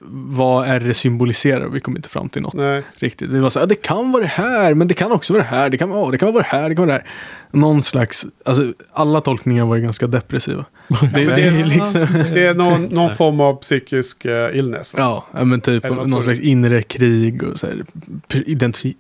vad 0.07 0.69
är 0.69 0.81
det 0.81 0.95
symboliserar? 0.95 1.69
Vi 1.69 1.81
kom 1.81 1.97
inte 1.97 2.09
fram 2.09 2.29
till 2.29 2.43
något 2.43 2.55
Nej. 2.55 2.83
riktigt. 2.99 3.33
Det 3.33 3.41
var 3.41 3.51
så 3.51 3.61
här, 3.61 3.67
det 3.67 3.75
kan 3.75 4.13
vara 4.13 4.23
det 4.23 4.29
här, 4.29 4.75
men 4.75 4.89
det 4.89 4.95
kan 4.95 5.13
också 5.13 5.33
vara 5.33 5.43
det 5.43 5.49
här, 5.49 5.71
det 5.71 5.79
kan 5.79 5.91
vara, 5.91 6.11
det 6.11 6.19
kan 6.19 6.33
vara 6.33 6.43
det 6.43 6.49
här, 6.49 6.69
det 6.69 6.75
kan 6.75 6.87
vara 6.87 6.97
det 6.97 7.03
här. 7.03 7.11
Någon 7.51 7.83
slags, 7.83 8.27
alltså 8.45 8.73
alla 8.93 9.21
tolkningar 9.21 9.65
var 9.65 9.77
ju 9.77 9.83
ganska 9.83 10.07
depressiva. 10.07 10.65
Det, 11.15 11.25
det 11.25 11.43
är 11.43 11.65
liksom, 11.65 12.07
Det 12.35 12.47
är 12.47 12.55
någon, 12.55 12.83
någon 12.91 13.17
form 13.17 13.41
av 13.41 13.55
psykisk 13.55 14.27
uh, 14.27 14.59
illness. 14.59 14.95
ja, 14.99 15.25
ja, 15.33 15.45
men 15.45 15.61
typ 15.61 15.83
tror 15.83 16.07
någon 16.07 16.23
slags 16.23 16.41
inre 16.41 16.83
krig 16.83 17.43
och 17.43 17.59
så 17.59 17.67
här, 17.67 17.85
identi, 18.29 18.95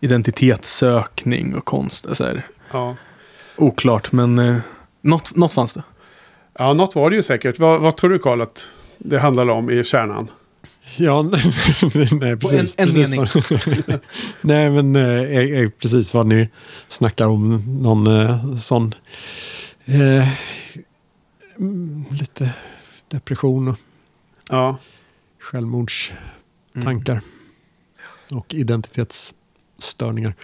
identitetssökning 0.00 1.54
och 1.54 1.64
konst. 1.64 2.06
Så 2.16 2.24
här, 2.24 2.42
Ja. 2.72 2.96
oklart, 3.56 4.12
men 4.12 4.38
eh, 4.38 4.56
något, 5.00 5.36
något 5.36 5.52
fanns 5.52 5.72
det. 5.72 5.82
ja, 6.58 6.72
något 6.72 6.94
var 6.94 7.10
det 7.10 7.16
ju 7.16 7.22
säkert. 7.22 7.58
Vad, 7.58 7.80
vad 7.80 7.96
tror 7.96 8.10
du 8.10 8.18
Karl 8.18 8.40
att 8.40 8.68
det 8.98 9.18
handlade 9.18 9.52
om 9.52 9.70
i 9.70 9.84
kärnan? 9.84 10.28
Ja, 10.96 11.22
nej, 12.20 12.36
precis. 12.36 12.74
en 12.78 12.86
precis 12.86 13.10
mening. 13.10 13.28
vad, 13.34 14.00
nej, 14.40 14.70
men 14.70 14.96
eh, 14.96 15.60
är 15.62 15.68
precis 15.68 16.14
vad 16.14 16.26
ni 16.26 16.48
snackar 16.88 17.26
om. 17.26 17.64
Någon 17.82 18.06
eh, 18.06 18.56
sån 18.56 18.94
eh, 19.84 20.28
mm, 21.58 22.04
lite 22.10 22.50
depression 23.08 23.68
och 23.68 23.76
Ja, 24.50 24.78
självmordstankar. 25.40 27.20
Och 28.32 28.54
identitetsstörningar. 28.54 30.34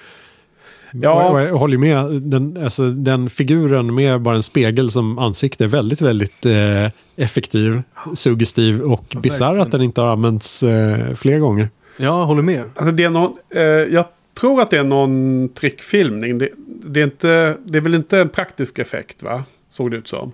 Ja. 0.93 1.31
Och 1.31 1.41
jag 1.41 1.53
håller 1.53 1.79
med. 1.79 2.23
Den, 2.23 2.65
alltså, 2.65 2.91
den 2.91 3.31
figuren 3.31 3.95
med 3.95 4.21
bara 4.21 4.37
en 4.37 4.43
spegel 4.43 4.91
som 4.91 5.19
ansikte 5.19 5.65
är 5.65 5.69
väldigt, 5.69 6.01
väldigt 6.01 6.47
eh, 6.47 6.91
effektiv, 7.17 7.83
suggestiv 8.15 8.83
och 8.83 9.17
bisarr 9.23 9.59
att 9.59 9.71
den 9.71 9.83
inte 9.83 10.01
har 10.01 10.09
använts 10.09 10.63
eh, 10.63 11.15
fler 11.15 11.39
gånger. 11.39 11.71
Jag 11.97 12.27
håller 12.27 12.43
med. 12.43 12.65
Alltså 12.75 12.93
det 12.95 13.05
är 13.05 13.11
någon, 13.11 13.33
eh, 13.55 13.63
jag 13.63 14.05
tror 14.41 14.61
att 14.61 14.71
det 14.71 14.79
är 14.79 14.85
någon 14.85 15.49
trickfilmning. 15.49 16.39
Det, 16.39 16.49
det, 16.67 17.01
är 17.01 17.05
inte, 17.05 17.57
det 17.65 17.79
är 17.79 17.83
väl 17.83 17.95
inte 17.95 18.21
en 18.21 18.29
praktisk 18.29 18.79
effekt 18.79 19.23
va? 19.23 19.45
Såg 19.69 19.91
det 19.91 19.97
ut 19.97 20.09
som. 20.09 20.33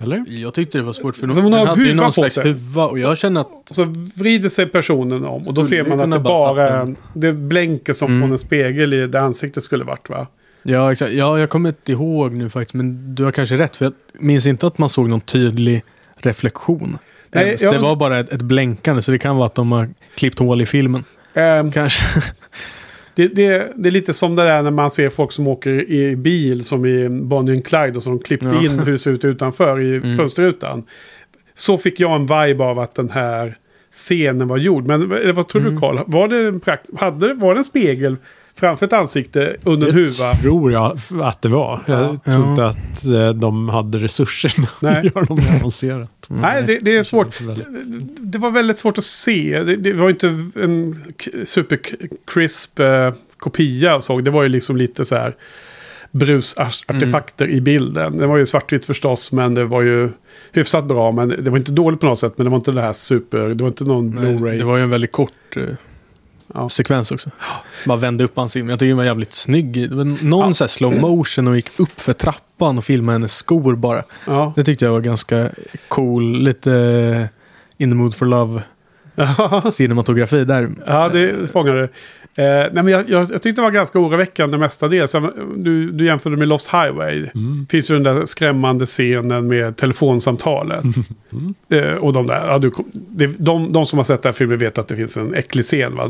Eller? 0.00 0.24
Jag 0.28 0.54
tyckte 0.54 0.78
det 0.78 0.84
var 0.84 0.92
svårt 0.92 1.16
för 1.16 1.26
Alltså, 1.26 1.42
hon 1.42 1.52
har 1.52 1.66
hade 1.66 1.82
ju 1.82 1.94
någon 1.94 2.12
slags 2.12 2.38
huva 2.38 2.86
och 2.86 2.98
jag 2.98 3.18
känner 3.18 3.40
att 3.40 3.70
Och 3.70 3.76
så 3.76 3.84
vrider 4.14 4.48
sig 4.48 4.66
personen 4.66 5.24
om 5.24 5.42
och 5.48 5.54
då 5.54 5.64
ser 5.64 5.84
man 5.84 6.00
att 6.00 6.10
det 6.10 6.18
bara 6.18 6.68
är 6.68 6.80
en... 6.80 6.96
Det 7.14 7.32
blänker 7.32 7.92
som 7.92 8.08
Mm. 8.10 8.20
från 8.22 8.32
en 8.32 8.38
spegel 8.38 8.94
i 8.94 9.06
det 9.06 9.20
ansiktet 9.20 9.62
skulle 9.62 9.84
varit 9.84 10.08
va? 10.08 10.26
Ja, 10.62 10.92
exakt. 10.92 11.12
Ja, 11.12 11.38
jag 11.38 11.50
kommer 11.50 11.68
inte 11.68 11.92
ihåg 11.92 12.32
nu 12.36 12.50
faktiskt, 12.50 12.74
men 12.74 13.14
du 13.14 13.24
har 13.24 13.32
kanske 13.32 13.56
rätt. 13.56 13.76
För 13.76 13.84
jag 13.84 13.92
minns 14.18 14.46
inte 14.46 14.66
att 14.66 14.78
man 14.78 14.88
såg 14.88 15.08
någon 15.08 15.20
tydlig 15.20 15.82
reflektion. 16.16 16.98
Nej, 17.30 17.56
jag- 17.60 17.74
Det 17.74 17.78
var 17.78 17.96
bara 17.96 18.18
ett, 18.18 18.28
ett 18.32 18.42
blänkande, 18.42 19.02
så 19.02 19.10
det 19.10 19.18
kan 19.18 19.36
vara 19.36 19.46
att 19.46 19.54
de 19.54 19.72
har 19.72 19.88
klippt 20.14 20.38
hål 20.38 20.62
i 20.62 20.66
filmen. 20.66 21.04
Ehm, 21.34 21.72
Kanske. 21.72 22.04
det, 23.28 23.34
det, 23.34 23.72
det 23.76 23.88
är 23.88 23.90
lite 23.90 24.12
som 24.12 24.36
det 24.36 24.42
där 24.42 24.62
när 24.62 24.70
man 24.70 24.90
ser 24.90 25.08
folk 25.08 25.32
som 25.32 25.48
åker 25.48 25.90
i 25.90 26.16
bil 26.16 26.64
som 26.64 26.86
i 26.86 27.08
Bonnie 27.08 27.52
and 27.52 27.64
Clyde 27.66 27.92
och 27.96 28.02
som 28.02 28.18
klippte 28.18 28.46
Ja. 28.46 28.64
in 28.64 28.78
hur 28.78 28.92
det 28.92 28.98
ser 28.98 29.10
ut 29.10 29.24
utanför 29.24 29.80
i 29.80 29.96
Mm. 29.96 30.16
fönsterrutan. 30.16 30.82
Så 31.54 31.78
fick 31.78 32.00
jag 32.00 32.14
en 32.16 32.22
vibe 32.26 32.64
av 32.64 32.78
att 32.78 32.94
den 32.94 33.10
här 33.10 33.56
scenen 33.90 34.48
var 34.48 34.58
gjord. 34.58 34.86
Men 34.86 35.12
eller 35.12 35.32
vad 35.32 35.48
tror 35.48 35.62
du 35.62 35.68
Mm. 35.68 35.80
Karl? 35.80 35.98
Var 36.06 36.28
det 36.28 36.38
en, 36.46 36.60
prakt- 36.60 37.00
hade, 37.00 37.28
det- 37.28 37.34
var 37.34 37.54
det 37.54 37.60
en 37.60 37.64
spegel 37.64 38.16
framför 38.60 38.86
ett 38.86 38.92
ansikte 38.92 39.56
under 39.64 39.88
en 39.88 39.94
Det 39.94 40.00
huva? 40.00 40.34
tror 40.42 40.72
jag 40.72 40.98
att 41.22 41.42
det 41.42 41.48
var. 41.48 41.80
Jag 41.86 42.00
Ja. 42.00 42.06
tror 42.06 42.44
Ja. 42.44 42.50
inte 42.50 42.66
att 42.66 43.04
eh, 43.04 43.30
de 43.40 43.68
hade 43.68 43.98
resurserna 43.98 44.68
Nej. 44.80 44.98
att 44.98 45.04
göra 45.04 45.24
dem 45.24 45.38
avancerat. 45.58 46.26
Nej, 46.28 46.64
det, 46.66 46.78
det 46.78 46.96
är 46.96 47.02
svårt. 47.02 47.40
Väldigt- 47.40 47.66
Det 48.18 48.38
var 48.38 48.50
väldigt 48.50 48.78
svårt 48.78 48.98
att 48.98 49.04
se. 49.04 49.62
Det, 49.62 49.76
det 49.76 49.92
var 49.92 50.10
inte 50.10 50.26
en 50.62 50.94
k- 51.24 51.30
super 51.44 51.76
k- 51.76 51.96
crisp 52.26 52.78
eh, 52.78 53.12
kopia 53.38 53.90
jag 53.90 54.02
såg. 54.02 54.24
Det 54.24 54.30
var 54.30 54.42
ju 54.42 54.48
liksom 54.48 54.76
lite 54.76 55.04
så 55.04 55.14
här 55.14 55.34
brusartefakter 56.12 57.48
i 57.48 57.60
bilden. 57.60 58.18
Det 58.18 58.26
var 58.26 58.36
ju 58.36 58.46
svartvitt 58.46 58.86
förstås, 58.86 59.32
men 59.32 59.54
det 59.54 59.64
var 59.64 59.82
ju 59.82 60.08
hyfsat 60.52 60.84
bra. 60.84 61.12
Men 61.12 61.28
det 61.28 61.50
var 61.50 61.58
inte 61.58 61.72
dåligt 61.72 62.00
på 62.00 62.06
något 62.06 62.18
sätt, 62.18 62.32
men 62.36 62.44
det 62.44 62.50
var 62.50 62.56
inte 62.56 62.72
det 62.72 62.80
här 62.80 62.92
super... 62.92 63.38
Det 63.48 63.64
var 63.64 63.68
inte 63.70 63.84
någon 63.84 64.18
Blu-ray. 64.18 64.58
det 64.58 64.64
var 64.64 64.76
ju 64.76 64.82
en 64.82 64.90
väldigt 64.90 65.12
kort 65.12 65.56
eh, 65.56 65.62
Ja. 66.54 66.68
sekvens 66.68 67.10
också. 67.10 67.30
Bara 67.86 67.98
vände 67.98 68.24
upp. 68.24 68.36
Men 68.36 68.48
jag 68.54 68.78
tycker 68.78 68.86
den 68.86 68.96
var 68.96 69.04
jävligt 69.04 69.32
snygg. 69.32 69.92
Någon 70.22 70.48
Ja. 70.48 70.54
så 70.54 70.64
här 70.64 70.68
slow 70.68 71.00
motion 71.00 71.48
och 71.48 71.56
gick 71.56 71.80
upp 71.80 72.00
för 72.00 72.12
trappan 72.12 72.78
och 72.78 72.84
filmade 72.84 73.14
hennes 73.14 73.36
skor 73.36 73.74
bara. 73.76 74.02
Ja. 74.26 74.52
Det 74.56 74.64
tyckte 74.64 74.84
jag 74.84 74.92
var 74.92 75.00
ganska 75.00 75.48
cool. 75.88 76.38
Lite 76.42 76.72
eh, 76.74 77.26
in 77.84 77.90
the 77.90 77.94
mood 77.96 78.14
for 78.14 78.26
love 78.26 78.62
cinematografi 79.72 80.44
där. 80.44 80.70
ja, 80.86 81.08
det 81.08 81.50
fångar 81.52 81.74
det. 81.74 81.88
Eh, 82.36 82.44
nej, 82.44 82.70
men 82.72 82.88
jag, 82.88 83.10
jag, 83.10 83.22
jag 83.32 83.42
tyckte 83.42 83.52
det 83.60 83.62
var 83.62 83.70
ganska 83.70 83.98
oroväckande 83.98 84.58
mestadels. 84.58 85.14
Du, 85.56 85.90
du 85.90 86.04
jämförde 86.04 86.36
med 86.36 86.48
Lost 86.48 86.68
Highway. 86.68 87.18
Mm. 87.34 87.66
finns 87.70 87.90
ju 87.90 87.94
den 87.94 88.02
där 88.16 88.24
skrämmande 88.26 88.86
scenen 88.86 89.46
med 89.46 89.76
telefonsamtalet. 89.76 90.84
Mm. 91.32 91.54
Eh, 91.68 91.94
och 91.94 92.12
de 92.12 92.26
där, 92.26 92.46
ja, 92.46 92.58
du, 92.58 92.72
det, 92.92 93.26
de, 93.26 93.72
de 93.72 93.86
som 93.86 93.98
har 93.98 94.04
sett 94.04 94.22
den 94.22 94.28
här 94.30 94.32
filmen 94.36 94.58
vet 94.58 94.78
att 94.78 94.88
det 94.88 94.96
finns 94.96 95.16
en 95.16 95.34
äcklig 95.34 95.64
scen. 95.64 95.96
Va? 95.96 96.08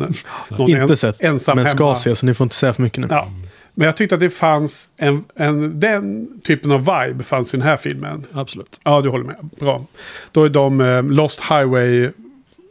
Någon 0.49 0.71
Inte 0.71 0.81
en- 0.81 0.97
sett, 0.97 1.25
ensam 1.25 1.57
men 1.57 1.69
ska 1.69 1.85
hemma. 1.85 1.97
se 1.97 2.17
så 2.17 2.27
ni 2.27 2.35
får 2.35 2.45
inte 2.45 2.57
säga 2.57 2.73
för 2.73 2.83
mycket 2.83 3.01
nu. 3.01 3.07
Ja. 3.11 3.29
Men 3.75 3.87
jag 3.87 3.97
tyckte 3.97 4.15
att 4.15 4.21
det 4.21 4.31
fanns 4.31 4.91
en, 4.97 5.25
en, 5.35 5.81
den 5.81 6.29
typen 6.45 6.73
av 6.73 6.81
vibe 6.81 7.25
fanns 7.25 7.55
i 7.55 7.57
den 7.57 7.67
här 7.67 7.77
filmen. 7.77 8.25
Absolut. 8.33 8.81
Ja, 8.85 9.01
du 9.01 9.09
håller 9.09 9.25
med. 9.25 9.37
Bra. 9.61 9.85
Då 10.33 10.45
är 10.45 10.49
de 10.49 10.81
eh, 10.81 11.03
Lost 11.03 11.41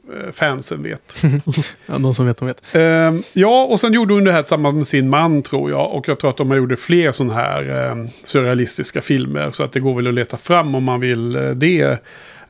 Highway-fansen 0.09 0.83
vet. 0.83 1.17
Ja, 1.85 1.97
de 1.97 2.13
som 2.13 2.25
vet, 2.25 2.37
de 2.37 2.47
vet. 2.47 2.61
Ehm, 2.75 3.21
ja, 3.33 3.63
och 3.65 3.79
sen 3.79 3.93
gjorde 3.93 4.13
hon 4.13 4.23
det 4.23 4.31
här 4.31 4.41
tillsammans 4.41 4.75
med 4.75 4.87
sin 4.87 5.09
man 5.09 5.41
tror 5.43 5.69
jag. 5.71 5.91
Och 5.95 6.07
jag 6.07 6.19
tror 6.19 6.29
att 6.29 6.37
de 6.37 6.49
har 6.49 6.57
gjort 6.57 6.79
fler 6.79 7.11
sådana 7.11 7.33
här 7.33 7.91
um, 7.91 8.09
surrealistiska 8.23 9.01
filmer. 9.01 9.51
Så 9.51 9.63
att 9.63 9.71
det 9.71 9.79
går 9.79 9.95
väl 9.95 10.07
att 10.07 10.13
leta 10.13 10.37
fram 10.37 10.75
om 10.75 10.83
man 10.83 10.99
vill 10.99 11.35
eh, 11.35 11.49
det. 11.49 11.97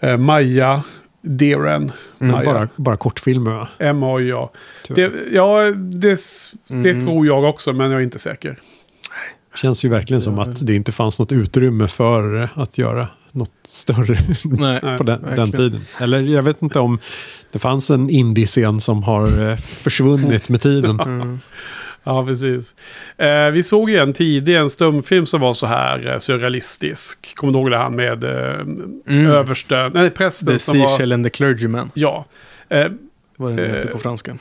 Uh, 0.03 0.17
Maja 0.17 0.83
Deeren. 1.21 1.91
Mm, 2.21 2.31
Maja. 2.31 2.45
Bara, 2.53 2.67
bara 2.75 2.97
kortfilmer 2.97 3.51
va? 3.51 3.67
M-A-I-A. 3.79 4.49
Tyvärr. 4.87 5.09
Det, 5.09 5.35
ja, 5.35 5.71
det, 5.71 6.11
s- 6.11 6.51
det 6.67 6.93
Mhm. 6.93 6.99
tror 6.99 7.27
jag 7.27 7.43
också, 7.43 7.73
men 7.73 7.91
jag 7.91 7.99
är 7.99 8.03
inte 8.03 8.19
säker. 8.19 8.55
Känns 9.55 9.85
ju 9.85 9.89
verkligen 9.89 10.21
som 10.21 10.39
att 10.39 10.65
det 10.67 10.75
inte 10.75 10.91
fanns 10.91 11.19
något 11.19 11.31
utrymme 11.31 11.87
för 11.87 12.49
att 12.53 12.77
göra 12.77 13.07
något 13.31 13.51
större 13.67 14.17
Nej. 14.43 14.79
På 14.97 15.03
den, 15.03 15.21
den 15.35 15.51
tiden. 15.51 15.81
Eller 15.99 16.21
jag 16.21 16.41
vet 16.41 16.61
inte 16.61 16.79
om 16.79 16.99
det 17.51 17.59
fanns 17.59 17.89
en 17.91 18.09
indie-scen 18.09 18.79
som 18.79 19.03
har 19.03 19.49
eh, 19.49 19.57
försvunnit 19.57 20.49
med 20.49 20.61
tiden. 20.61 20.99
Mm. 21.09 21.39
Ja, 22.03 22.25
precis. 22.25 22.75
Eh, 23.17 23.49
vi 23.51 23.63
såg 23.63 23.89
ju 23.89 23.97
en 23.97 24.13
tidig, 24.13 24.55
en 24.55 24.69
stumfilm 24.69 25.25
som 25.25 25.41
var 25.41 25.53
så 25.53 25.65
här 25.67 26.11
eh, 26.11 26.17
surrealistisk. 26.17 27.35
Kommer 27.35 27.53
du 27.53 27.59
ihåg 27.59 27.71
det 27.71 27.77
han 27.77 27.95
med 27.95 28.23
eh, 28.23 28.59
Mm. 29.07 29.25
översten, 29.31 29.91
nej 29.93 30.09
prästen 30.09 30.47
The 30.47 30.59
som 30.59 30.79
var... 30.79 30.87
Seashell 30.87 31.11
and 31.11 31.23
the 31.25 31.29
Clergyman. 31.29 31.91
Ja, 31.93 32.25
eh, 32.69 32.85
Vad 33.37 33.51
den 33.51 33.59
heter 33.59 33.85
Eh, 33.87 33.91
på 33.91 33.97
franska. 33.97 34.37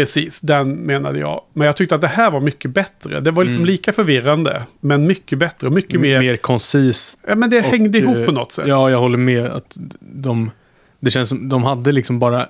Precis. 0.00 0.40
Den 0.40 0.72
menade 0.74 1.18
jag. 1.18 1.40
Men 1.52 1.66
jag 1.66 1.76
tyckte 1.76 1.94
att 1.94 2.00
det 2.00 2.06
här 2.06 2.30
var 2.30 2.40
mycket 2.40 2.70
bättre. 2.70 3.20
Det 3.20 3.30
var 3.30 3.44
liksom 3.44 3.62
Mm. 3.62 3.66
lika 3.72 3.92
förvirrande, 3.92 4.62
men 4.80 5.06
mycket 5.06 5.38
bättre. 5.38 5.66
och 5.66 5.72
Mycket 5.72 6.00
mer... 6.00 6.18
Mer 6.20 6.36
koncist. 6.36 7.18
Ja, 7.28 7.34
men 7.34 7.50
det 7.50 7.58
och, 7.58 7.64
hängde 7.64 7.98
ihop 7.98 8.16
eh, 8.16 8.24
på 8.24 8.32
något 8.32 8.52
sätt. 8.52 8.64
Ja, 8.68 8.90
jag 8.90 9.00
håller 9.00 9.18
med. 9.18 9.44
att 9.46 9.76
de, 10.00 10.50
Det 11.00 11.10
känns 11.10 11.28
som 11.28 11.48
de 11.48 11.64
hade 11.64 11.92
liksom 11.92 12.18
bara 12.18 12.46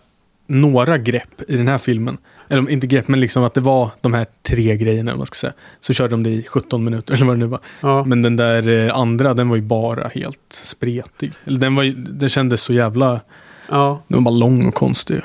några 0.46 0.98
grepp 0.98 1.42
i 1.48 1.56
den 1.56 1.68
här 1.68 1.78
filmen. 1.78 2.18
Eller 2.48 2.70
inte 2.70 2.86
grepp, 2.86 3.08
men 3.08 3.20
liksom 3.20 3.44
att 3.44 3.54
det 3.54 3.60
var 3.60 3.90
de 4.00 4.14
här 4.14 4.26
tre 4.42 4.76
grejerna, 4.76 5.16
man 5.16 5.26
ska 5.26 5.34
säga. 5.34 5.52
Så 5.80 5.92
körde 5.92 6.10
de 6.10 6.22
det 6.22 6.30
i 6.30 6.42
17 6.42 6.84
minuter, 6.84 7.14
eller 7.14 7.26
vad 7.26 7.34
det 7.34 7.38
nu 7.38 7.46
var. 7.46 7.60
Ja. 7.80 8.04
Men 8.04 8.22
den 8.22 8.36
där 8.36 8.68
eh, 8.68 8.96
andra, 8.96 9.34
den 9.34 9.48
var 9.48 9.56
ju 9.56 9.62
bara 9.62 10.08
helt 10.14 10.40
spretig. 10.50 11.32
Eller 11.44 11.58
den 11.58 11.74
var 11.74 11.82
ju, 11.82 11.92
den 11.92 12.28
kändes 12.28 12.62
så 12.62 12.72
jävla, 12.72 13.20
ja. 13.68 14.02
den 14.08 14.16
var 14.24 14.30
bara 14.30 14.38
lång 14.38 14.66
och 14.66 14.74
konstig. 14.74 15.20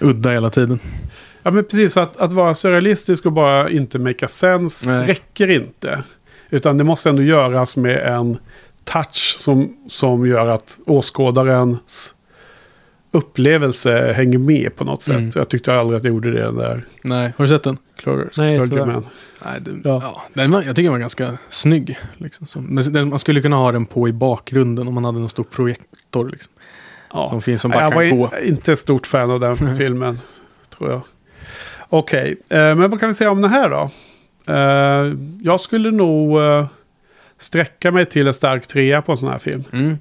Udda 0.00 0.30
hela 0.30 0.50
tiden. 0.50 0.78
Ja, 1.42 1.50
men 1.50 1.64
precis. 1.64 1.96
Att, 1.96 2.16
att 2.16 2.32
vara 2.32 2.54
surrealistisk 2.54 3.26
och 3.26 3.32
bara 3.32 3.70
inte 3.70 3.98
make 3.98 4.28
sense 4.28 4.92
Nej. 4.92 5.06
räcker 5.06 5.50
inte. 5.50 6.02
Utan 6.50 6.78
det 6.78 6.84
måste 6.84 7.08
ändå 7.10 7.22
göras 7.22 7.76
med 7.76 7.96
en 8.06 8.38
touch 8.84 9.34
som, 9.38 9.76
som 9.88 10.26
gör 10.26 10.46
att 10.48 10.78
åskådarens 10.86 12.14
upplevelse 13.10 14.12
hänger 14.16 14.38
med 14.38 14.76
på 14.76 14.84
något 14.84 15.02
sätt. 15.02 15.14
Mm. 15.16 15.30
Jag 15.34 15.48
tyckte 15.48 15.74
aldrig 15.78 15.96
att 15.98 16.04
jag 16.04 16.14
gjorde 16.14 16.30
det 16.30 16.52
där 16.52 16.84
Nej, 17.02 17.32
har 17.36 17.44
du 17.44 17.48
sett 17.48 17.62
den? 17.62 17.76
Clergy- 18.02 18.28
Nej, 18.36 18.56
Clergyman. 18.56 19.06
Nej, 19.44 19.60
det, 19.60 19.70
Ja. 19.88 20.00
ja. 20.04 20.22
den 20.34 20.50
var, 20.50 20.62
jag 20.62 20.76
tycker 20.76 20.82
den 20.82 20.92
var 20.92 20.98
ganska 20.98 21.38
snygg. 21.48 21.98
Liksom. 22.16 22.66
Men 22.68 22.92
den, 22.92 23.08
man 23.08 23.18
skulle 23.18 23.40
kunna 23.42 23.56
ha 23.56 23.72
den 23.72 23.86
på 23.86 24.08
i 24.08 24.12
bakgrunden 24.12 24.88
om 24.88 24.94
man 24.94 25.04
hade 25.04 25.18
någon 25.18 25.28
stor 25.28 25.44
projektor. 25.44 26.28
Liksom, 26.28 26.52
Ja. 27.12 27.26
Som 27.28 27.42
finns 27.42 27.62
som 27.62 27.70
Nej, 27.70 27.78
bara 27.78 28.04
jag 28.04 28.10
kan 28.10 28.18
var 28.18 28.28
gå. 28.30 28.36
i- 28.38 28.48
inte 28.48 28.72
ett 28.72 28.78
stort 28.78 29.06
fan 29.06 29.30
av 29.30 29.40
den 29.40 29.76
filmen. 29.78 30.20
Tror 30.78 30.90
jag. 30.90 31.00
Okej, 31.88 32.36
eh, 32.48 32.58
men 32.58 32.90
vad 32.90 33.00
kan 33.00 33.08
vi 33.08 33.14
säga 33.14 33.30
om 33.30 33.42
den 33.42 33.50
här 33.50 33.70
då? 33.70 33.90
Eh, 34.52 35.14
jag 35.42 35.60
skulle 35.60 35.90
nog 35.90 36.40
eh, 36.40 36.66
sträcka 37.38 37.92
mig 37.92 38.06
till 38.06 38.26
en 38.26 38.34
stark 38.34 38.66
trea 38.66 39.02
på 39.02 39.12
en 39.12 39.18
sån 39.18 39.28
här 39.28 39.38
film. 39.38 39.64
Mm. 39.72 39.98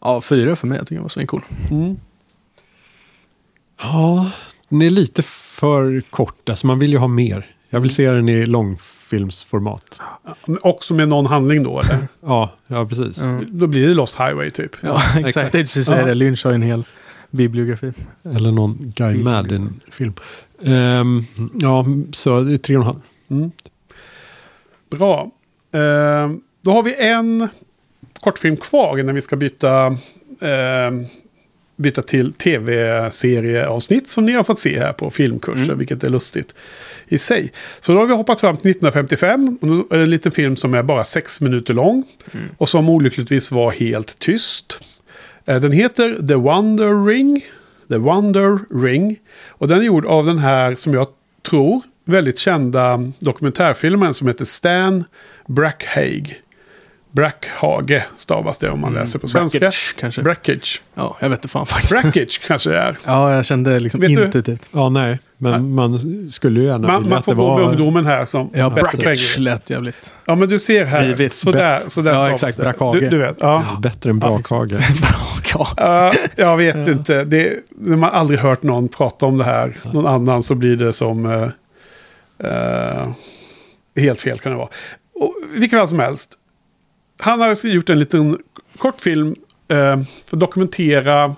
Ja, 0.00 0.20
fyra 0.20 0.56
för 0.56 0.66
mig. 0.66 0.78
Jag 0.78 0.86
tycker 0.86 0.94
den 0.96 1.02
var 1.02 1.08
svincool. 1.08 1.42
Mm. 1.70 1.96
Ja, 3.82 4.30
den 4.68 4.82
är 4.82 4.90
lite 4.90 5.22
för 5.22 6.02
kort. 6.10 6.48
Alltså 6.48 6.66
man 6.66 6.78
vill 6.78 6.90
ju 6.92 6.98
ha 6.98 7.08
mer. 7.08 7.46
Jag 7.70 7.80
vill 7.80 7.90
se 7.94 8.10
den 8.10 8.28
i 8.28 8.46
långfilmsformat. 8.46 10.00
Också 10.60 10.94
med 10.94 11.08
någon 11.08 11.26
handling 11.26 11.62
då, 11.62 11.80
eller? 11.80 12.08
Ja, 12.20 12.50
ja 12.66 12.86
precis. 12.86 13.22
Mm. 13.22 13.44
Då 13.48 13.66
blir 13.66 13.88
det 13.88 13.94
Lost 13.94 14.18
Highway 14.20 14.50
typ. 14.50 14.76
Ja, 14.82 14.96
exakt. 14.96 15.16
exakt. 15.26 15.36
Jag 15.36 15.52
tänkte 15.52 15.58
precis 15.58 15.86
säga 15.86 16.00
Ja. 16.00 16.06
det. 16.06 16.14
Lynch 16.14 16.44
har 16.44 16.52
en 16.52 16.62
hel 16.62 16.84
bibliografi. 17.30 17.92
Eller 18.34 18.52
någon 18.52 18.92
Guy 18.96 19.12
Film. 19.12 19.24
Madden-film. 19.24 20.12
Ehm, 20.66 21.24
ja, 21.60 21.86
så 22.12 22.40
det 22.40 22.52
är 22.54 22.58
tre 22.58 22.76
och 22.76 22.82
en 22.82 22.86
halv. 22.86 23.00
Mm. 23.30 23.50
Bra. 24.90 25.30
Eh, 25.72 26.30
då 26.64 26.70
har 26.72 26.82
vi 26.82 26.94
en 26.94 27.48
kortfilm 28.20 28.56
kvar 28.56 28.98
innan 28.98 29.14
vi 29.14 29.20
ska 29.20 29.36
byta, 29.36 29.86
eh, 30.40 30.90
byta 31.76 32.02
till 32.02 32.32
tv-serieavsnitt 32.32 34.08
som 34.08 34.24
ni 34.24 34.32
har 34.32 34.42
fått 34.42 34.58
se 34.58 34.78
här 34.78 34.92
på 34.92 35.10
filmkurser, 35.10 35.64
Mm. 35.64 35.78
vilket 35.78 36.04
är 36.04 36.10
lustigt 36.10 36.54
i 37.08 37.18
sig. 37.18 37.52
Så 37.80 37.92
då 37.92 37.98
har 37.98 38.06
vi 38.06 38.14
hoppat 38.14 38.40
fram 38.40 38.56
till 38.56 38.70
1955. 38.70 39.58
Och 39.60 39.68
då 39.68 39.74
är 39.90 39.96
det 39.98 40.02
en 40.04 40.10
liten 40.10 40.32
film 40.32 40.56
som 40.56 40.74
är 40.74 40.82
bara 40.82 41.04
sex 41.04 41.40
minuter 41.40 41.74
lång 41.74 42.04
Mm. 42.32 42.46
och 42.58 42.68
som 42.68 42.88
olyckligtvis 42.90 43.52
var 43.52 43.70
helt 43.70 44.18
tyst. 44.18 44.80
Eh, 45.44 45.60
Den 45.60 45.72
heter 45.72 46.26
The 46.28 46.34
Wonder 46.34 47.04
Ring. 47.04 47.44
The 47.88 47.98
Wonder 47.98 48.58
Ring. 48.70 49.18
Och 49.48 49.68
den 49.68 49.78
är 49.78 49.82
gjord 49.82 50.06
av 50.06 50.26
den 50.26 50.38
här, 50.38 50.74
som 50.74 50.94
jag 50.94 51.06
tror, 51.42 51.82
väldigt 52.04 52.38
kända 52.38 53.12
dokumentärfilmen 53.18 54.14
som 54.14 54.28
heter 54.28 54.44
Stan 54.44 55.04
Brackhage. 55.46 56.43
Brackhage 57.14 58.02
stavas 58.16 58.58
det 58.58 58.70
om 58.70 58.80
man 58.80 58.92
läser 58.94 59.18
på 59.18 59.28
svenska. 59.28 59.58
Brackage, 59.58 59.94
kanske. 59.98 60.22
Brackage. 60.22 60.82
ja, 60.94 61.16
jag 61.20 61.28
vet 61.28 61.38
inte 61.38 61.48
fan 61.48 61.66
faktiskt. 61.66 61.92
Brackage 61.92 62.40
kanske 62.46 62.70
det 62.70 62.78
är. 62.78 62.96
Ja, 63.04 63.34
jag 63.34 63.44
kände 63.44 63.80
liksom 63.80 64.00
Vet 64.00 64.16
du- 64.16 64.24
intuitivt. 64.24 64.68
Ja, 64.72 64.88
nej. 64.88 65.18
Men 65.38 65.52
Nej. 65.52 65.60
man 65.60 65.98
skulle 66.30 66.60
ju 66.60 66.66
gärna 66.66 66.86
Man, 66.86 66.96
vilja 67.02 67.10
man 67.10 67.18
att 67.18 67.24
får 67.24 67.32
det 67.32 67.36
gå 67.36 67.54
med 67.56 67.64
var... 67.64 67.70
ungdomen 67.70 68.06
här 68.06 68.24
som 68.24 68.50
Ja, 68.54 68.70
brackage 68.70 69.38
lät 69.38 69.70
jävligt. 69.70 70.12
Ja, 70.26 70.34
men 70.34 70.48
du 70.48 70.58
ser 70.58 70.84
här. 70.84 71.04
Blivit 71.04 71.32
Sådär, 71.32 71.82
sådär 71.86 72.10
Ja, 72.10 72.16
stavas 72.18 72.32
exakt, 72.32 72.56
det. 72.56 72.62
brackhage. 72.62 73.00
Du, 73.00 73.08
du 73.08 73.18
vet. 73.18 73.36
Ja. 73.40 73.64
Bättre 73.82 74.10
än 74.10 74.18
Ja, 74.22 74.28
brakhage. 74.28 74.68
Bra, 74.70 74.80
ja. 75.54 75.66
Ja, 75.76 76.12
jag 76.36 76.56
vet 76.56 76.88
inte. 76.88 77.24
Det, 77.24 77.52
när 77.70 77.96
man 77.96 78.10
aldrig 78.10 78.40
hört 78.40 78.62
någon 78.62 78.88
prata 78.88 79.26
om 79.26 79.38
det 79.38 79.44
här, 79.44 79.72
någon 79.92 80.06
annan, 80.06 80.42
så 80.42 80.54
blir 80.54 80.76
det 80.76 80.92
som... 80.92 81.26
eh, 81.26 81.48
eh, 82.50 83.08
helt 83.96 84.20
fel 84.20 84.38
kan 84.38 84.52
det 84.52 84.58
vara. 84.58 84.68
Och, 85.14 85.34
vilket 85.54 85.78
fall 85.78 85.88
som 85.88 85.98
helst. 85.98 86.38
Han 87.18 87.40
har 87.40 87.66
gjort 87.66 87.90
en 87.90 87.98
liten 87.98 88.38
kortfilm 88.78 89.34
eh, 89.68 89.76
för 90.26 90.36
att 90.36 90.40
dokumentera 90.40 91.34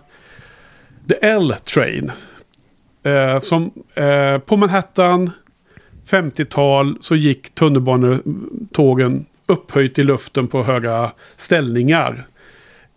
The 1.08 1.14
L-Train. 1.26 2.12
Eh, 3.02 3.40
som 3.40 3.70
eh, 3.94 4.38
på 4.38 4.56
Manhattan 4.56 5.30
50-tal 6.10 6.96
så 7.00 7.16
gick 7.16 7.54
tunnelbanetågen 7.54 9.26
upphöjt 9.46 9.98
i 9.98 10.02
luften 10.02 10.46
på 10.48 10.62
höga 10.62 11.12
ställningar. 11.36 12.26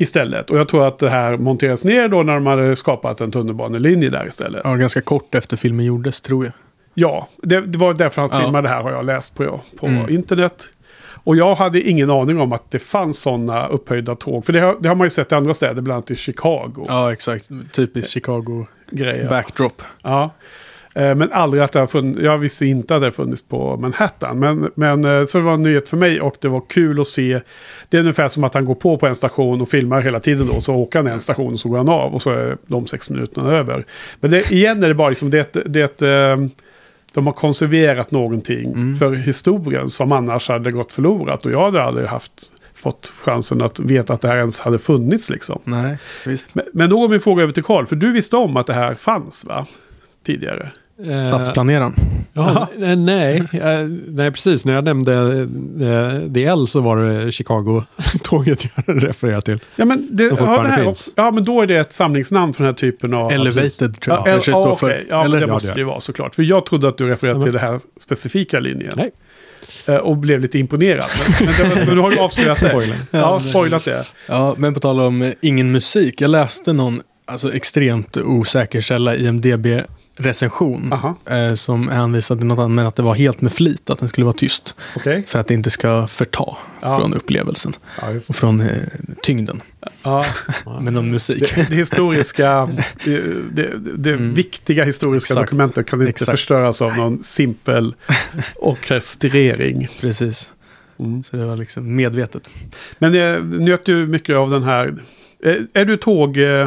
istället. 0.01 0.49
Och 0.51 0.57
jag 0.59 0.67
tror 0.67 0.87
att 0.87 0.99
det 0.99 1.09
här 1.09 1.37
monteras 1.37 1.85
ner 1.85 2.07
då 2.07 2.23
när 2.23 2.33
de 2.33 2.45
hade 2.45 2.75
skapat 2.75 3.21
en 3.21 3.31
tunnelbanelinje 3.31 4.09
där 4.09 4.27
istället. 4.27 4.61
Ja, 4.63 4.73
ganska 4.73 5.01
kort 5.01 5.35
efter 5.35 5.57
filmen 5.57 5.85
gjordes, 5.85 6.21
tror 6.21 6.45
jag. 6.45 6.53
Ja, 6.93 7.27
det, 7.43 7.61
det 7.61 7.77
var 7.77 7.93
därför 7.93 8.21
han 8.21 8.29
Ja. 8.33 8.39
filmade 8.39 8.67
det 8.67 8.73
här 8.73 8.81
har 8.81 8.91
jag 8.91 9.05
läst 9.05 9.35
på, 9.35 9.61
på 9.79 9.87
Mm. 9.87 10.09
internet. 10.09 10.73
Och 11.29 11.35
jag 11.35 11.55
hade 11.55 11.81
ingen 11.81 12.09
aning 12.09 12.39
om 12.39 12.53
att 12.53 12.71
det 12.71 12.79
fanns 12.79 13.21
sådana 13.21 13.67
upphöjda 13.67 14.15
tåg. 14.15 14.45
För 14.45 14.53
det 14.53 14.59
har, 14.59 14.77
det 14.79 14.89
har 14.89 14.95
man 14.95 15.05
ju 15.05 15.09
sett 15.09 15.31
i 15.31 15.35
andra 15.35 15.53
städer, 15.53 15.81
bland 15.81 15.95
annat 15.95 16.11
i 16.11 16.15
Chicago. 16.15 16.85
Ja, 16.87 17.13
exakt. 17.13 17.49
Typiskt 17.71 18.11
Chicago 18.11 18.65
Grejer. 18.91 19.29
backdrop. 19.29 19.81
Ja. 20.01 20.33
Eh, 20.93 21.15
Men 21.15 21.31
aldrig 21.31 21.63
att 21.63 21.71
det 21.71 21.79
har 21.79 21.87
funnits, 21.87 22.21
jag 22.21 22.37
visste 22.37 22.65
inte 22.65 22.95
att 22.95 23.01
det 23.01 23.07
har 23.07 23.11
funnits 23.11 23.41
på 23.41 23.77
Manhattan. 23.77 24.39
Men, 24.39 24.71
men 24.75 25.05
eh, 25.05 25.25
så 25.25 25.37
det 25.37 25.43
var 25.43 25.53
en 25.53 25.61
nyhet 25.61 25.89
för 25.89 25.97
mig 25.97 26.21
och 26.21 26.35
det 26.41 26.47
var 26.47 26.61
kul 26.69 27.01
att 27.01 27.07
se. 27.07 27.39
Det 27.89 27.97
är 27.97 28.01
ungefär 28.01 28.27
som 28.27 28.43
att 28.43 28.53
han 28.53 28.65
går 28.65 28.75
på 28.75 28.97
på 28.97 29.07
en 29.07 29.15
station 29.15 29.61
och 29.61 29.69
filmar 29.69 30.01
hela 30.01 30.19
tiden 30.19 30.47
då. 30.53 30.61
Så 30.61 30.75
åker 30.75 30.99
han 30.99 31.07
en 31.07 31.19
station 31.19 31.53
och 31.53 31.59
så 31.59 31.69
går 31.69 31.77
han 31.77 31.89
av 31.89 32.13
och 32.13 32.21
så 32.21 32.31
är 32.31 32.57
de 32.67 32.87
sex 32.87 33.09
minuterna 33.09 33.51
över. 33.57 33.85
Men 34.19 34.31
det, 34.31 34.51
igen 34.51 34.83
är 34.83 34.87
det 34.87 34.95
bara 34.95 35.09
liksom, 35.09 35.29
det, 35.29 35.53
det 35.65 36.01
eh, 36.01 36.37
de 37.13 37.25
har 37.25 37.33
konserverat 37.33 38.11
någonting 38.11 38.95
för 38.99 39.13
historien 39.13 39.89
som 39.89 40.11
annars 40.11 40.49
hade 40.49 40.71
gått 40.71 40.91
förlorat. 40.91 41.45
Och 41.45 41.51
jag 41.51 41.65
hade 41.65 41.83
aldrig 41.83 42.07
haft 42.07 42.51
fått 42.73 43.13
chansen 43.23 43.61
att 43.61 43.79
veta 43.79 44.13
att 44.13 44.21
det 44.21 44.27
här 44.27 44.37
ens 44.37 44.59
hade 44.59 44.79
funnits 44.79 45.29
liksom. 45.29 45.59
Nej. 45.63 45.97
Men, 46.53 46.65
men 46.73 46.89
då 46.89 46.99
går 46.99 47.09
min 47.09 47.19
fråga 47.19 47.43
över 47.43 47.53
till 47.53 47.63
Karl, 47.63 47.85
för 47.85 47.95
du 47.95 48.11
visste 48.11 48.37
om 48.37 48.57
att 48.57 48.67
det 48.67 48.73
här 48.73 48.93
fanns 48.95 49.45
va? 49.45 49.65
Tidigare. 50.25 50.71
Eh, 51.07 51.27
Stadsplaneraren. 51.27 51.93
Ja, 52.33 52.67
nej, 52.77 52.95
nej, 52.95 53.43
eh, 53.53 53.87
nej, 54.07 54.31
precis. 54.31 54.65
När 54.65 54.73
jag 54.73 54.83
nämnde 54.83 55.13
eh, 55.81 56.19
DL 56.29 56.65
så 56.67 56.81
var 56.81 56.97
det 56.97 57.31
Chicago-tåget 57.31 58.65
jag 58.85 59.03
refererade 59.03 59.41
till. 59.41 59.59
Ja 59.75 59.85
men, 59.85 60.07
det, 60.11 60.23
ja, 60.23 60.63
det 60.63 60.69
här, 60.69 60.93
ja, 61.15 61.31
men 61.31 61.43
då 61.43 61.61
är 61.61 61.67
det 61.67 61.75
ett 61.77 61.93
samlingsnamn 61.93 62.53
för 62.53 62.63
den 62.63 62.73
här 62.73 62.77
typen 62.77 63.13
av... 63.13 63.31
Elevated 63.31 64.01
tror 64.01 64.15
jag. 64.17 64.27
Ja, 64.27 64.31
Kanske 64.31 64.51
det 64.51 64.57
ja, 64.57 64.75
för. 64.75 65.03
ja, 65.09 65.25
Eller? 65.25 65.39
det 65.39 65.45
Ja, 65.47 65.53
måste 65.53 65.67
det 65.69 65.73
det 65.73 65.77
är. 65.77 65.79
ju 65.79 65.85
vara 65.85 65.99
såklart. 65.99 66.35
För 66.35 66.43
jag 66.43 66.65
trodde 66.65 66.87
att 66.87 66.97
du 66.97 67.07
refererade 67.09 67.39
Ja, 67.39 67.43
till 67.43 67.53
den 67.53 67.61
här 67.61 67.79
specifika 67.99 68.59
linjen. 68.59 68.93
Nej. 68.95 69.11
Eh, 69.87 69.95
Och 69.95 70.17
blev 70.17 70.39
lite 70.39 70.59
imponerad. 70.59 71.05
Men, 71.39 71.47
men, 71.69 71.85
men 71.85 71.95
du 71.95 72.01
har 72.01 72.11
ju 72.11 72.17
avslöjat 72.17 72.59
det. 72.59 72.69
Spoiler. 72.69 72.95
Ja, 73.11 73.39
spoilat 73.39 73.85
det. 73.85 74.05
Ja, 74.27 74.55
men 74.57 74.73
på 74.73 74.79
tal 74.79 74.99
om 74.99 75.21
eh, 75.21 75.31
ingen 75.41 75.71
musik. 75.71 76.21
Jag 76.21 76.29
läste 76.29 76.73
någon 76.73 77.01
alltså, 77.25 77.53
extremt 77.53 78.17
osäker 78.17 78.81
källa, 78.81 79.15
IMDB-recension. 80.19 80.93
Aha, 80.93 81.15
Eh, 81.25 81.53
som 81.53 81.87
hänvisade 81.89 82.39
till 82.39 82.47
något 82.47 82.59
annat, 82.59 82.71
men 82.71 82.85
att 82.87 82.95
det 82.95 83.03
var 83.03 83.15
helt 83.15 83.41
med 83.41 83.53
flit 83.53 83.89
att 83.89 83.99
den 83.99 84.09
skulle 84.09 84.25
vara 84.25 84.33
tyst. 84.33 84.75
okej. 84.95 85.23
För 85.27 85.39
att 85.39 85.47
det 85.47 85.53
inte 85.53 85.69
ska 85.69 86.07
förta 86.07 86.57
Ja. 86.81 86.97
från 86.99 87.13
upplevelsen 87.13 87.73
Ja, 88.01 88.07
och 88.29 88.35
från 88.35 88.61
eh, 88.61 88.83
tyngden 89.23 89.61
Ja, 90.03 90.25
med 90.81 90.93
någon 90.93 91.11
musik. 91.11 91.55
det, 91.55 91.67
det 91.69 91.75
historiska, 91.75 92.69
det, 93.05 93.21
det, 93.51 93.69
det 93.97 94.09
Mm. 94.09 94.33
viktiga 94.33 94.83
historiska 94.85 95.33
Exakt. 95.33 95.47
dokumentet 95.47 95.87
kan 95.89 95.99
inte 96.01 96.09
Exakt. 96.09 96.31
förstöras 96.31 96.81
av 96.81 96.95
någon 96.97 97.23
simpel 97.23 97.95
orkestrering. 98.55 99.87
Precis. 100.01 100.51
Mm. 100.99 101.23
Så 101.23 101.35
det 101.37 101.45
var 101.45 101.57
liksom 101.57 101.95
medvetet. 101.95 102.49
Men 102.99 103.15
eh, 103.15 103.43
njöt 103.43 103.85
du 103.85 104.07
mycket 104.07 104.35
av 104.35 104.49
den 104.49 104.63
här... 104.63 104.93
Eh, 105.43 105.55
är 105.73 105.85
du 105.85 105.97
tågälskare? 105.97 106.63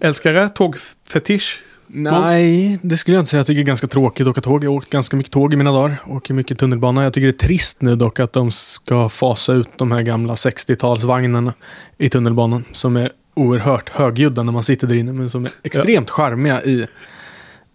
Eh, 0.00 0.08
älskare? 0.08 0.48
Tågfetisch? 0.48 1.62
Nej, 1.92 2.78
det 2.82 2.96
skulle 2.96 3.16
jag 3.16 3.22
inte 3.22 3.30
säga. 3.30 3.38
Jag 3.38 3.46
tycker 3.46 3.56
det 3.56 3.62
är 3.62 3.66
ganska 3.66 3.86
tråkigt 3.86 4.26
att 4.26 4.30
åka 4.30 4.40
tåg. 4.40 4.64
Jag 4.64 4.70
har 4.70 4.76
åkt 4.76 4.90
ganska 4.90 5.16
mycket 5.16 5.32
tåg 5.32 5.52
i 5.52 5.56
mina 5.56 5.72
dagar. 5.72 5.96
Åker 6.06 6.34
mycket 6.34 6.58
tunnelbana. 6.58 7.04
Jag 7.04 7.12
tycker 7.12 7.26
det 7.26 7.34
är 7.44 7.46
trist 7.48 7.82
nu 7.82 7.96
dock 7.96 8.20
att 8.20 8.32
de 8.32 8.50
ska 8.50 9.08
fasa 9.08 9.52
ut 9.52 9.68
de 9.76 9.92
här 9.92 10.02
gamla 10.02 10.34
60-talsvagnarna 10.34 11.52
i 11.98 12.08
tunnelbanan. 12.08 12.64
Som 12.72 12.96
är 12.96 13.10
oerhört 13.34 13.88
högljudda 13.88 14.42
när 14.42 14.52
man 14.52 14.64
sitter 14.64 14.86
där 14.86 14.94
inne. 14.94 15.12
Men 15.12 15.30
som 15.30 15.44
är 15.44 15.50
extremt 15.62 16.10
charmiga 16.10 16.62
i 16.62 16.86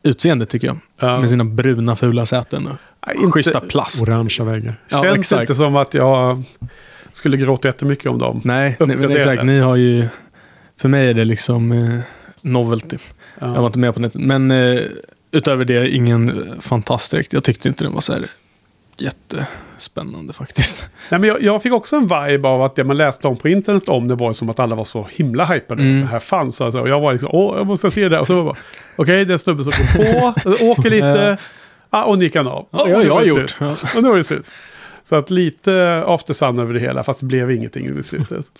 utseendet 0.03 0.49
tycker 0.49 0.67
jag. 0.67 0.77
Ja. 0.99 1.19
Med 1.19 1.29
sina 1.29 1.45
bruna 1.45 1.95
fula 1.95 2.25
säten 2.25 2.67
och 2.67 2.75
Nej, 3.07 3.15
inte- 3.15 3.31
schyssta 3.31 3.59
plast. 3.59 4.01
Orangea 4.03 4.43
väggar. 4.45 4.79
Ja, 4.91 5.03
Känns 5.03 5.17
exakt. 5.17 5.41
inte 5.41 5.55
som 5.55 5.75
att 5.75 5.93
jag 5.93 6.43
skulle 7.11 7.37
gråta 7.37 7.67
jättemycket 7.67 8.09
om 8.09 8.19
dem. 8.19 8.41
Nej, 8.43 8.77
nej 8.79 9.17
exakt. 9.17 9.43
Ni 9.43 9.59
har 9.59 9.75
ju... 9.75 10.07
För 10.81 10.89
mig 10.89 11.09
är 11.09 11.13
det 11.13 11.25
liksom 11.25 11.71
eh, 11.71 11.99
novelty. 12.41 12.97
Ja. 13.39 13.47
Jag 13.47 13.59
var 13.59 13.65
inte 13.65 13.79
med 13.79 13.93
på 13.93 13.99
nätet. 14.01 14.21
Men 14.21 14.51
eh, 14.51 14.81
utöver 15.31 15.65
det, 15.65 15.89
ingen 15.89 16.53
fantast 16.61 17.11
direkt. 17.11 17.33
Jag 17.33 17.43
tyckte 17.43 17.67
inte 17.67 17.83
den 17.83 17.93
var 17.93 18.01
så 18.01 18.13
här 18.13 18.29
jättespännande 18.97 20.33
faktiskt. 20.33 20.89
Nej, 21.11 21.19
men 21.19 21.29
jag, 21.29 21.41
jag 21.41 21.63
fick 21.63 21.73
också 21.73 21.95
en 21.95 22.01
vibe 22.03 22.47
av 22.47 22.63
att 22.63 22.75
det 22.75 22.83
man 22.83 22.97
läste 22.97 23.27
om 23.27 23.37
på 23.37 23.49
internet 23.49 23.89
om 23.89 24.07
det 24.07 24.15
var 24.15 24.33
som 24.33 24.49
att 24.49 24.59
alla 24.59 24.75
var 24.75 24.85
så 24.85 25.07
himla 25.11 25.45
hypade. 25.45 25.81
Mm. 25.81 26.01
Det 26.01 26.07
här 26.07 26.19
fanns 26.19 26.61
alltså. 26.61 26.81
Och 26.81 26.89
jag 26.89 26.99
var 26.99 27.11
liksom, 27.11 27.29
åh, 27.33 27.57
jag 27.57 27.67
måste 27.67 27.91
se 27.91 28.09
det. 28.09 28.19
Och 28.19 28.27
så 28.27 28.33
var 28.33 28.39
jag 28.39 28.45
bara, 28.45 28.57
okej, 28.95 29.25
det 29.25 29.31
är 29.31 29.33
en 29.33 29.39
snubbe 29.39 29.63
som 29.63 29.71
går 29.71 30.31
på, 30.31 30.65
åker 30.65 30.89
lite, 30.89 31.37
ah, 31.89 32.03
och 32.03 32.17
han 32.33 32.47
av. 32.47 32.67
Ja, 32.71 32.81
och 32.81 32.87
det 32.87 32.93
har 32.93 33.03
jag 33.03 33.25
gjort. 33.25 33.55
Ja. 33.59 33.75
Och 33.95 34.03
nu 34.03 34.09
var 34.09 34.17
det 34.17 34.23
slut. 34.23 34.45
Så 35.03 35.15
att 35.15 35.29
lite 35.29 36.03
after 36.07 36.33
sun 36.33 36.59
över 36.59 36.73
det 36.73 36.79
hela, 36.79 37.03
fast 37.03 37.19
det 37.19 37.25
blev 37.25 37.51
ingenting 37.51 37.99
i 37.99 38.03
slutet. 38.03 38.45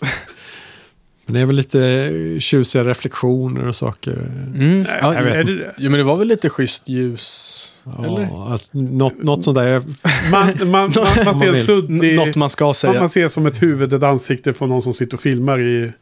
Men 1.26 1.34
det 1.34 1.40
är 1.40 1.46
väl 1.46 1.56
lite 1.56 2.10
tjusiga 2.40 2.84
reflektioner 2.84 3.66
och 3.66 3.76
saker. 3.76 4.12
Mm. 4.12 4.82
Nej, 4.82 4.98
Ja, 5.00 5.14
jag 5.14 5.22
vet 5.22 5.34
är 5.34 5.44
det? 5.44 5.74
Jo, 5.78 5.90
men 5.90 5.98
det 5.98 6.04
var 6.04 6.16
väl 6.16 6.28
lite 6.28 6.50
schysst 6.50 6.88
ljus. 6.88 7.72
Eller? 8.04 8.22
Ja, 8.22 8.48
alltså, 8.50 8.68
något, 8.72 9.22
något 9.22 9.44
sånt 9.44 9.54
där. 9.58 9.82
Man, 10.30 10.46
man, 10.58 10.68
man, 10.70 10.92
man 11.24 11.34
ser 11.34 11.52
vill. 11.52 11.64
suddig... 11.64 12.16
Något 12.16 12.36
man 12.36 12.50
ska 12.50 12.74
säga. 12.74 12.92
Man, 12.92 13.00
man 13.00 13.08
ser 13.08 13.28
som 13.28 13.46
ett 13.46 13.62
huvud, 13.62 13.92
ett 13.92 14.02
ansikte 14.02 14.52
från 14.52 14.68
någon 14.68 14.82
som 14.82 14.94
sitter 14.94 15.16
och 15.16 15.20
filmar 15.20 15.60
i 15.60 15.92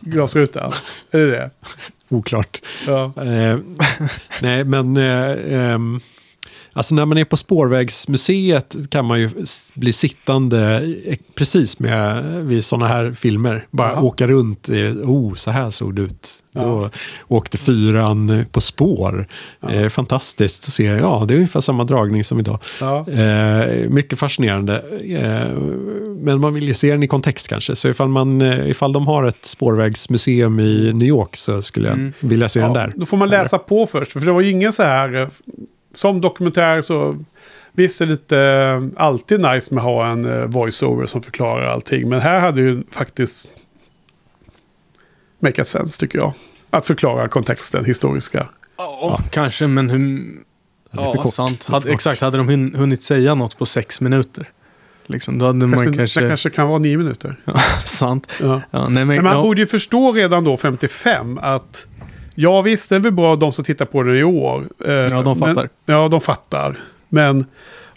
glasrutan. 0.00 0.72
är 1.10 1.18
det 1.18 1.30
det? 1.30 1.50
Oklart. 2.08 2.62
Ja. 2.86 3.12
Eh, 3.16 3.58
nej, 4.42 4.64
men 4.64 4.96
eh, 4.96 5.72
ehm, 5.72 6.00
alltså 6.78 6.94
när 6.94 7.06
man 7.06 7.18
är 7.18 7.24
på 7.24 7.36
Spårvägsmuseet 7.36 8.76
kan 8.90 9.04
man 9.04 9.20
ju 9.20 9.30
bli 9.74 9.92
sittande 9.92 10.82
eh, 11.06 11.16
precis 11.34 11.78
med 11.78 12.24
vid 12.46 12.64
sådana 12.64 12.86
här 12.86 13.12
filmer. 13.12 13.66
Bara 13.70 13.90
Jaha. 13.92 14.00
åka 14.02 14.26
runt, 14.26 14.68
oh 15.04 15.34
så 15.34 15.50
här 15.50 15.70
såg 15.70 15.94
det 15.94 16.02
ut. 16.02 16.28
Ja. 16.52 16.62
Då 16.62 16.90
åkte 17.28 17.58
fyran 17.58 18.44
på 18.52 18.60
spår. 18.60 19.28
Ja. 19.60 19.70
Eh, 19.72 19.88
fantastiskt 19.88 20.64
att 20.64 20.72
se, 20.72 20.84
ja 20.84 21.24
det 21.28 21.34
är 21.34 21.36
ungefär 21.36 21.60
samma 21.60 21.84
dragning 21.84 22.24
som 22.24 22.40
idag. 22.40 22.58
Ja. 22.80 23.06
Eh, 23.10 23.88
mycket 23.90 24.18
fascinerande. 24.18 24.82
Eh, 25.04 25.58
men 26.20 26.40
man 26.40 26.54
vill 26.54 26.68
ju 26.68 26.74
se 26.74 26.90
den 26.90 27.02
i 27.02 27.06
kontext 27.08 27.48
kanske. 27.48 27.76
Så 27.76 27.88
ifall, 27.88 28.08
man, 28.08 28.42
eh, 28.42 28.70
ifall 28.70 28.92
de 28.92 29.06
har 29.06 29.24
ett 29.24 29.44
spårvägsmuseum 29.44 30.60
i 30.60 30.92
New 30.94 31.08
York 31.08 31.36
så 31.36 31.62
skulle 31.62 31.88
jag 31.88 31.98
Mm. 31.98 32.12
vilja 32.20 32.48
se 32.48 32.60
den 32.60 32.68
Ja, 32.72 32.74
där. 32.80 32.92
Då 32.96 33.06
får 33.06 33.16
man 33.16 33.28
läsa 33.28 33.58
på 33.58 33.86
först. 33.86 34.12
För 34.12 34.20
det 34.20 34.32
var 34.32 34.40
ju 34.40 34.50
ingen 34.50 34.72
så 34.72 34.82
här... 34.82 35.28
Som 35.94 36.20
dokumentär 36.20 36.80
så... 36.80 37.18
Visst 37.72 38.00
är 38.00 38.06
det 38.06 38.12
inte 38.12 38.38
eh, 38.40 38.82
alltid 39.04 39.40
nice 39.40 39.74
med 39.74 39.82
att 39.82 39.90
ha 39.90 40.06
en 40.06 40.24
eh, 40.24 40.44
voiceover 40.44 41.06
som 41.06 41.22
förklarar 41.22 41.66
allting. 41.66 42.08
Men 42.08 42.20
här 42.20 42.40
hade 42.40 42.60
ju 42.60 42.82
faktiskt... 42.90 43.48
Make 45.40 45.64
sense 45.64 46.00
tycker 46.00 46.18
jag. 46.18 46.32
Att 46.70 46.86
förklara 46.86 47.28
kontexten, 47.28 47.84
historiska. 47.84 48.48
Ja, 48.76 49.18
kanske, 49.30 49.66
men 49.66 49.90
hur... 49.90 49.98
Det 50.90 51.00
är 51.00 51.04
för 51.04 51.16
Ja, 51.16 51.22
kort. 51.22 51.34
sant. 51.34 51.64
Hade, 51.64 51.92
exakt, 51.92 52.20
hade 52.20 52.38
de 52.38 52.48
hun- 52.48 52.74
hunnit 52.74 53.02
säga 53.02 53.34
något 53.34 53.58
på 53.58 53.66
sex 53.66 54.00
minuter? 54.00 54.46
Liksom, 55.06 55.38
då 55.38 55.46
hade 55.46 55.66
man 55.66 55.70
Kanske, 55.78 55.96
kanske... 55.98 56.20
Det 56.20 56.28
kanske 56.28 56.50
kan 56.50 56.68
vara 56.68 56.78
nio 56.78 56.96
minuter. 56.98 57.36
sant. 57.84 58.32
Ja. 58.40 58.62
Ja, 58.70 58.88
nej, 58.88 59.04
men, 59.04 59.06
Men 59.06 59.24
man 59.24 59.36
ja, 59.36 59.42
borde 59.42 59.60
ju 59.60 59.66
förstå 59.66 60.12
redan 60.12 60.44
då 60.44 60.56
55 60.56 61.38
att 61.38 61.86
ja 62.40 62.62
visst 62.62 62.90
det 62.90 62.96
är 62.96 63.00
väl 63.00 63.12
bra 63.12 63.36
de 63.36 63.52
som 63.52 63.64
tittar 63.64 63.84
på 63.84 64.02
det 64.02 64.18
i 64.18 64.24
år. 64.24 64.64
Eh, 64.84 64.92
Ja, 64.92 65.22
de 65.22 65.38
fattar. 65.38 65.68
Men, 65.86 65.96
ja, 65.96 66.08
de 66.08 66.20
fattar. 66.20 66.76
Men 67.08 67.44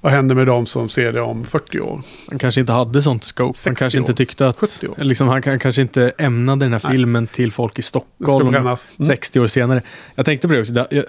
vad 0.02 0.12
händer 0.12 0.36
med 0.36 0.48
de 0.48 0.66
som 0.66 0.90
ser 0.90 1.12
det 1.14 1.22
om 1.22 1.44
40 1.46 1.80
år? 1.80 2.02
Han 2.30 2.40
kanske 2.40 2.62
inte 2.62 2.74
hade 2.74 3.02
sånt 3.02 3.24
scope. 3.24 3.44
Han 3.48 3.54
60 3.54 3.80
kanske 3.80 4.00
inte 4.00 4.12
år. 4.12 4.16
tyckte 4.16 4.48
att... 4.48 4.60
70 4.60 4.88
år. 4.88 4.96
Liksom, 4.98 5.28
han 5.28 5.42
kan- 5.42 5.60
kanske 5.60 5.82
inte 5.82 6.10
ämnade 6.18 6.66
den 6.66 6.74
här 6.74 6.82
Nej. 6.84 6.92
filmen 6.92 7.28
till 7.28 7.52
folk 7.52 7.80
i 7.80 7.82
Stockholm. 7.82 8.56
Mm. 8.56 8.76
60 9.08 9.40
år 9.40 9.48
senare. 9.48 9.82
Jag 10.16 10.26
tänkte 10.26 10.48
på 10.48 10.54
det 10.54 10.60
också. 10.62 10.74
Jag, 10.92 11.04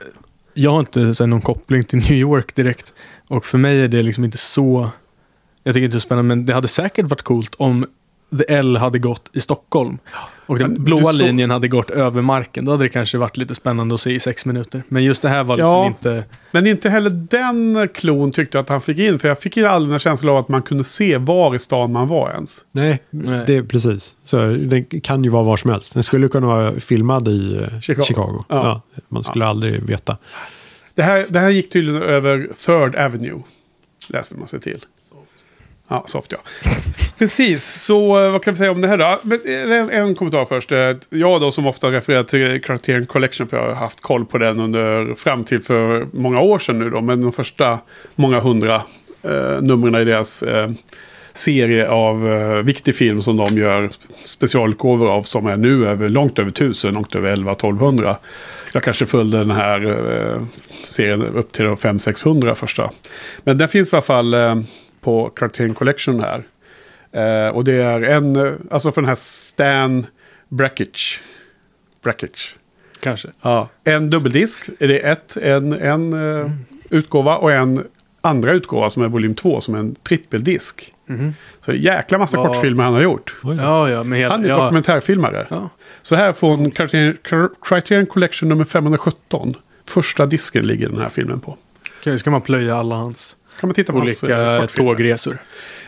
jag 0.54 0.70
har 0.70 0.80
inte 0.80 1.14
så 1.14 1.22
här, 1.24 1.28
någon 1.28 1.40
koppling 1.40 1.84
till 1.84 1.98
New 2.10 2.12
York 2.12 2.54
direkt. 2.54 2.92
Och 3.28 3.44
för 3.46 3.58
mig 3.58 3.80
är 3.80 3.88
det 3.88 4.02
liksom 4.02 4.24
inte 4.24 4.38
så... 4.38 4.90
Jag 5.62 5.74
tycker 5.74 5.84
inte 5.84 5.94
det 5.96 5.98
är 5.98 6.00
spännande, 6.00 6.28
men 6.36 6.46
det 6.46 6.54
hade 6.54 6.68
säkert 6.68 7.06
varit 7.10 7.22
coolt 7.22 7.54
om 7.58 7.86
The 8.38 8.44
L 8.54 8.76
hade 8.76 8.98
gått 8.98 9.30
i 9.32 9.40
Stockholm. 9.40 9.98
Och 10.46 10.58
den 10.58 10.72
Men 10.72 10.84
blåa 10.84 11.12
så- 11.12 11.18
linjen 11.22 11.50
hade 11.50 11.68
gått 11.68 11.90
över 11.90 12.22
marken. 12.22 12.64
Då 12.64 12.70
hade 12.72 12.84
det 12.84 12.88
kanske 12.88 13.18
varit 13.18 13.36
lite 13.36 13.54
spännande 13.54 13.94
att 13.94 14.00
se 14.00 14.10
i 14.12 14.20
sex 14.20 14.46
minuter. 14.46 14.82
Men 14.88 15.04
just 15.04 15.22
det 15.22 15.28
här 15.28 15.44
var 15.44 15.56
liksom 15.56 15.70
Ja. 15.70 15.86
inte... 15.86 16.24
Men 16.50 16.66
inte 16.66 16.88
heller 16.90 17.10
den 17.10 17.88
klon 17.94 18.32
tyckte 18.32 18.58
jag 18.58 18.62
att 18.62 18.68
han 18.68 18.80
fick 18.80 18.98
in. 18.98 19.18
För 19.18 19.28
jag 19.28 19.38
fick 19.40 19.56
ju 19.56 19.64
aldrig 19.66 19.92
en 19.92 19.98
känsla 19.98 20.32
av 20.32 20.38
att 20.38 20.48
man 20.48 20.62
kunde 20.62 20.84
se 20.84 21.18
var 21.18 21.54
i 21.54 21.58
stan 21.58 21.92
man 21.92 22.06
var 22.08 22.30
ens. 22.30 22.64
Nej, 22.72 23.02
Nej. 23.10 23.44
det 23.46 23.56
är 23.56 23.62
precis. 23.62 24.16
Så 24.24 24.36
det 24.46 24.82
kan 25.02 25.24
ju 25.24 25.30
vara 25.30 25.42
var 25.42 25.56
som 25.56 25.70
helst. 25.70 25.94
Den 25.94 26.02
skulle 26.02 26.28
kunna 26.28 26.46
vara 26.46 26.80
filmad 26.80 27.28
i 27.28 27.56
eh, 27.72 27.80
Chicago. 27.80 28.04
Chicago. 28.04 28.44
Ja. 28.48 28.82
Ja. 28.94 29.00
man 29.08 29.22
skulle 29.24 29.46
aldrig 29.46 29.82
veta. 29.82 30.16
Det 30.94 31.02
här, 31.02 31.26
det 31.28 31.38
här 31.38 31.50
gick 31.50 31.70
tydligen 31.70 32.02
över 32.02 32.48
Third 32.66 32.96
Avenue. 32.96 33.42
Läste 34.08 34.36
man 34.36 34.48
sig 34.48 34.60
till. 34.60 34.84
Ja, 35.92 36.02
soft 36.06 36.32
ja. 36.32 36.38
Precis, 37.18 37.82
så 37.82 38.24
eh, 38.24 38.32
vad 38.32 38.44
kan 38.44 38.54
vi 38.54 38.58
säga 38.58 38.70
om 38.70 38.80
det 38.80 38.88
här 38.88 38.96
då? 38.96 39.20
Men, 39.22 39.40
eh, 39.44 39.78
en, 39.78 39.90
en 39.90 40.14
kommentar 40.14 40.44
först. 40.44 40.72
Eh, 40.72 40.96
jag 41.10 41.40
då 41.40 41.50
som 41.50 41.66
ofta 41.66 41.92
refererar 41.92 42.22
till 42.22 42.62
Criterion 42.62 43.06
Collection 43.06 43.48
för 43.48 43.56
jag 43.56 43.66
har 43.66 43.74
haft 43.74 44.00
koll 44.00 44.24
på 44.24 44.38
den 44.38 44.60
under 44.60 45.14
fram 45.14 45.44
till 45.44 45.62
för 45.62 46.06
många 46.12 46.40
år 46.40 46.58
sedan 46.58 46.78
nu 46.78 46.90
då. 46.90 47.00
Men 47.00 47.20
de 47.20 47.32
första 47.32 47.78
många 48.14 48.40
hundra 48.40 48.74
eh, 49.22 49.62
numren 49.62 50.02
i 50.02 50.04
deras 50.04 50.42
eh, 50.42 50.70
serie 51.32 51.88
av 51.88 52.32
eh, 52.32 52.62
viktig 52.62 52.96
film 52.96 53.22
som 53.22 53.36
de 53.36 53.58
gör 53.58 53.90
specialutgåvor 54.24 55.10
av 55.10 55.22
som 55.22 55.46
är 55.46 55.56
nu 55.56 55.86
över, 55.86 56.08
långt 56.08 56.38
över 56.38 56.50
tusen, 56.50 56.94
långt 56.94 57.14
över 57.14 57.36
11-1200. 57.36 58.16
Jag 58.72 58.82
kanske 58.82 59.06
följde 59.06 59.38
den 59.38 59.50
här 59.50 59.86
eh, 59.86 60.42
serien 60.86 61.22
upp 61.22 61.52
till 61.52 61.66
500-600 61.66 62.54
första. 62.54 62.90
Men 63.44 63.58
den 63.58 63.68
finns 63.68 63.92
i 63.92 63.96
alla 63.96 64.02
fall 64.02 64.34
eh, 64.34 64.56
på 65.02 65.30
Criterion 65.36 65.74
Collection 65.74 66.20
här. 66.20 66.42
Eh, 67.12 67.54
och 67.54 67.64
det 67.64 67.74
är 67.74 68.02
en, 68.02 68.58
alltså 68.70 68.92
för 68.92 69.00
den 69.02 69.08
här 69.08 69.14
Stan 69.14 70.06
Brackage. 70.48 71.20
Brackage. 72.02 72.56
Kanske. 73.00 73.28
Ja. 73.42 73.68
En 73.84 74.10
dubbeldisk 74.10 74.68
är 74.80 74.88
det 74.88 74.98
ett, 74.98 75.36
en, 75.36 75.72
en 75.72 76.12
eh, 76.40 76.50
utgåva 76.90 77.36
och 77.36 77.52
en 77.52 77.84
andra 78.20 78.52
utgåva 78.52 78.90
som 78.90 79.02
är 79.02 79.08
volym 79.08 79.34
2 79.34 79.60
som 79.60 79.74
är 79.74 79.78
en 79.78 79.94
trippeldisk. 79.94 80.94
Mhm. 81.06 81.34
Så 81.60 81.72
jäkla 81.72 82.18
massa 82.18 82.36
Vad- 82.38 82.46
kortfilmer 82.46 82.84
han 82.84 82.92
har 82.94 83.00
gjort. 83.02 83.36
Ja, 83.42 83.90
ja, 83.90 84.04
med 84.04 84.18
hela... 84.18 84.34
Han 84.34 84.44
är 84.44 84.48
ja, 84.48 84.62
dokumentärfilmare. 84.62 85.46
ja. 85.50 85.70
Så 86.02 86.16
här 86.16 86.32
från 86.32 86.70
Criterion, 86.70 87.16
Criterion 87.62 88.06
Collection 88.06 88.48
nummer 88.48 88.64
517. 88.64 89.54
Första 89.88 90.26
disken 90.26 90.66
ligger 90.66 90.88
den 90.88 90.98
här 91.00 91.08
filmen 91.08 91.40
på. 91.40 91.56
Okej, 92.00 92.18
ska 92.18 92.30
man 92.30 92.40
plöja 92.40 92.76
alla 92.76 92.94
hans 92.94 93.36
Kan 93.60 93.68
man 93.68 93.74
titta 93.74 93.92
på 93.92 93.98
eh, 93.98 94.02
olika 94.02 94.58
kortfilmer. 94.60 94.66
tågresor? 94.94 95.38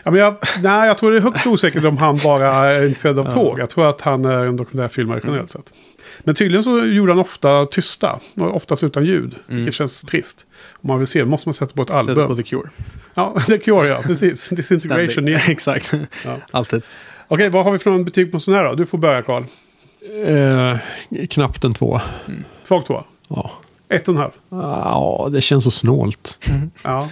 Ja, 0.03 0.11
men 0.11 0.19
jag, 0.19 0.35
nej, 0.61 0.87
jag 0.87 0.97
tror 0.97 1.11
det 1.11 1.17
är 1.17 1.21
högst 1.21 1.47
osäkert 1.47 1.83
om 1.83 1.97
han 1.97 2.17
bara 2.23 2.51
är 2.73 2.85
intresserad 2.87 3.19
av 3.19 3.31
tåg. 3.31 3.59
Jag 3.59 3.69
tror 3.69 3.89
att 3.89 4.01
han 4.01 4.25
är 4.25 4.45
en 4.45 4.57
dokumentärfilmare 4.57 5.21
generellt 5.23 5.49
sett. 5.49 5.73
Men 6.19 6.35
tydligen 6.35 6.63
så 6.63 6.85
gjorde 6.85 7.11
han 7.11 7.19
ofta 7.19 7.65
tysta. 7.65 8.19
Oftast 8.39 8.83
utan 8.83 9.05
ljud. 9.05 9.35
Vilket 9.47 9.73
känns 9.73 10.01
trist. 10.01 10.45
Om 10.81 10.87
man 10.87 10.97
vill 10.97 11.07
se 11.07 11.25
måste 11.25 11.47
man 11.49 11.53
sätta 11.53 11.73
på 11.75 11.81
ett 11.81 11.91
album. 11.91 12.27
på 12.27 12.35
The 12.35 12.43
Cure. 12.43 12.69
Ja, 13.13 13.39
The 13.47 13.57
Cure 13.57 13.87
ja. 13.87 14.01
Precis. 14.01 14.49
Disintegration. 14.51 15.27
Ja. 15.27 15.39
Exakt. 15.47 15.93
Ja. 16.25 16.37
Alltid. 16.51 16.81
Okej, 17.27 17.49
vad 17.49 17.65
har 17.65 17.71
vi 17.71 17.79
för 17.79 17.91
någon 17.91 18.05
betyg 18.05 18.31
på 18.31 18.39
sån 18.39 18.53
här 18.53 18.63
då? 18.63 18.75
Du 18.75 18.85
får 18.85 18.97
börja 18.97 19.21
Karl. 19.21 19.43
Eh, 20.27 20.77
knappt 21.29 21.63
en 21.63 21.73
två. 21.73 22.01
Svag 22.63 22.85
tvåa. 22.85 23.03
Ja. 23.27 23.51
Ett 23.89 24.07
och 24.07 24.13
en 24.15 24.19
halv. 24.21 24.31
Ja, 24.49 25.29
det 25.31 25.41
känns 25.41 25.63
så 25.63 25.71
snålt. 25.71 26.39
Ja. 26.83 27.09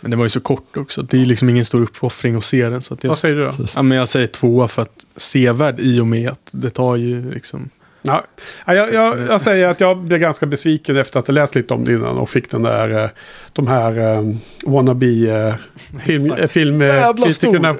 Men 0.00 0.10
det 0.10 0.16
var 0.16 0.24
ju 0.24 0.28
så 0.28 0.40
kort 0.40 0.76
också. 0.76 1.02
Det 1.02 1.16
är 1.16 1.18
ju 1.18 1.26
liksom 1.26 1.48
ingen 1.48 1.64
stor 1.64 1.82
uppoffring 1.82 2.34
att 2.34 2.44
se 2.44 2.68
den. 2.68 2.82
Så 2.82 2.94
att 2.94 3.04
jag, 3.04 3.08
Vad 3.08 3.18
säger 3.18 3.36
du 3.36 3.44
då? 3.44 3.52
ja, 3.76 3.82
men 3.82 3.98
jag 3.98 4.08
säger 4.08 4.26
tvåa 4.26 4.68
för 4.68 4.82
att 4.82 5.06
sevärd 5.16 5.80
i 5.80 6.00
och 6.00 6.06
med 6.06 6.30
att 6.30 6.50
det 6.50 6.70
tar 6.70 6.96
ju 6.96 7.32
liksom... 7.32 7.70
Ja, 8.02 8.24
ja, 8.66 8.74
jag, 8.74 8.92
jag, 8.94 9.20
jag 9.20 9.40
säger 9.40 9.68
att 9.68 9.80
jag 9.80 9.98
blev 9.98 10.20
ganska 10.20 10.46
besviken 10.46 10.96
efter 10.96 11.18
att 11.18 11.26
ha 11.26 11.32
läst 11.32 11.54
lite 11.54 11.74
om 11.74 11.84
det 11.84 11.92
innan 11.92 12.18
och 12.18 12.30
fick 12.30 12.50
den 12.50 12.62
där, 12.62 13.04
eh, 13.04 13.10
de 13.52 13.66
här 13.66 14.24
wannabe 14.66 15.06
eh, 15.06 15.54
film, 16.04 16.24
Exakt. 16.24 16.40
eh, 16.40 16.48
film, 16.48 16.80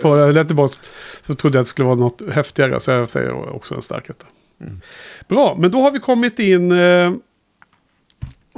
på 0.02 0.16
Letterboxd. 0.16 0.78
Så 1.26 1.34
trodde 1.34 1.56
jag 1.56 1.60
att 1.60 1.66
det 1.66 1.70
skulle 1.70 1.86
vara 1.86 1.96
något 1.96 2.22
häftigare, 2.32 2.80
så 2.80 2.90
jag 2.90 3.10
säger 3.10 3.54
också 3.54 3.74
en 3.74 3.82
stark 3.82 4.10
etta. 4.10 4.26
Bra, 5.28 5.56
men 5.58 5.70
då 5.70 5.82
har 5.82 5.90
vi 5.90 5.98
kommit 5.98 6.38
in... 6.38 6.72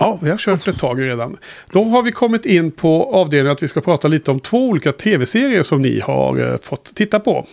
Ja, 0.01 0.19
vi 0.23 0.31
har 0.31 0.37
kört 0.37 0.69
ett 0.69 0.79
tag 0.79 1.01
redan. 1.01 1.37
Då 1.73 1.85
har 1.85 2.03
vi 2.03 2.13
kommit 2.13 2.47
in 2.47 2.71
på 2.71 3.11
avdelningen 3.13 3.53
att 3.53 3.63
vi 3.63 3.69
ska 3.69 3.81
prata 3.81 4.09
lite 4.09 4.31
om 4.31 4.41
två 4.41 4.69
olika 4.69 4.93
tv-serier 4.93 5.63
som 5.63 5.81
ni 5.81 6.01
har 6.01 6.53
eh, 6.53 6.57
fått 6.63 6.95
titta 6.95 7.21
på. 7.21 7.47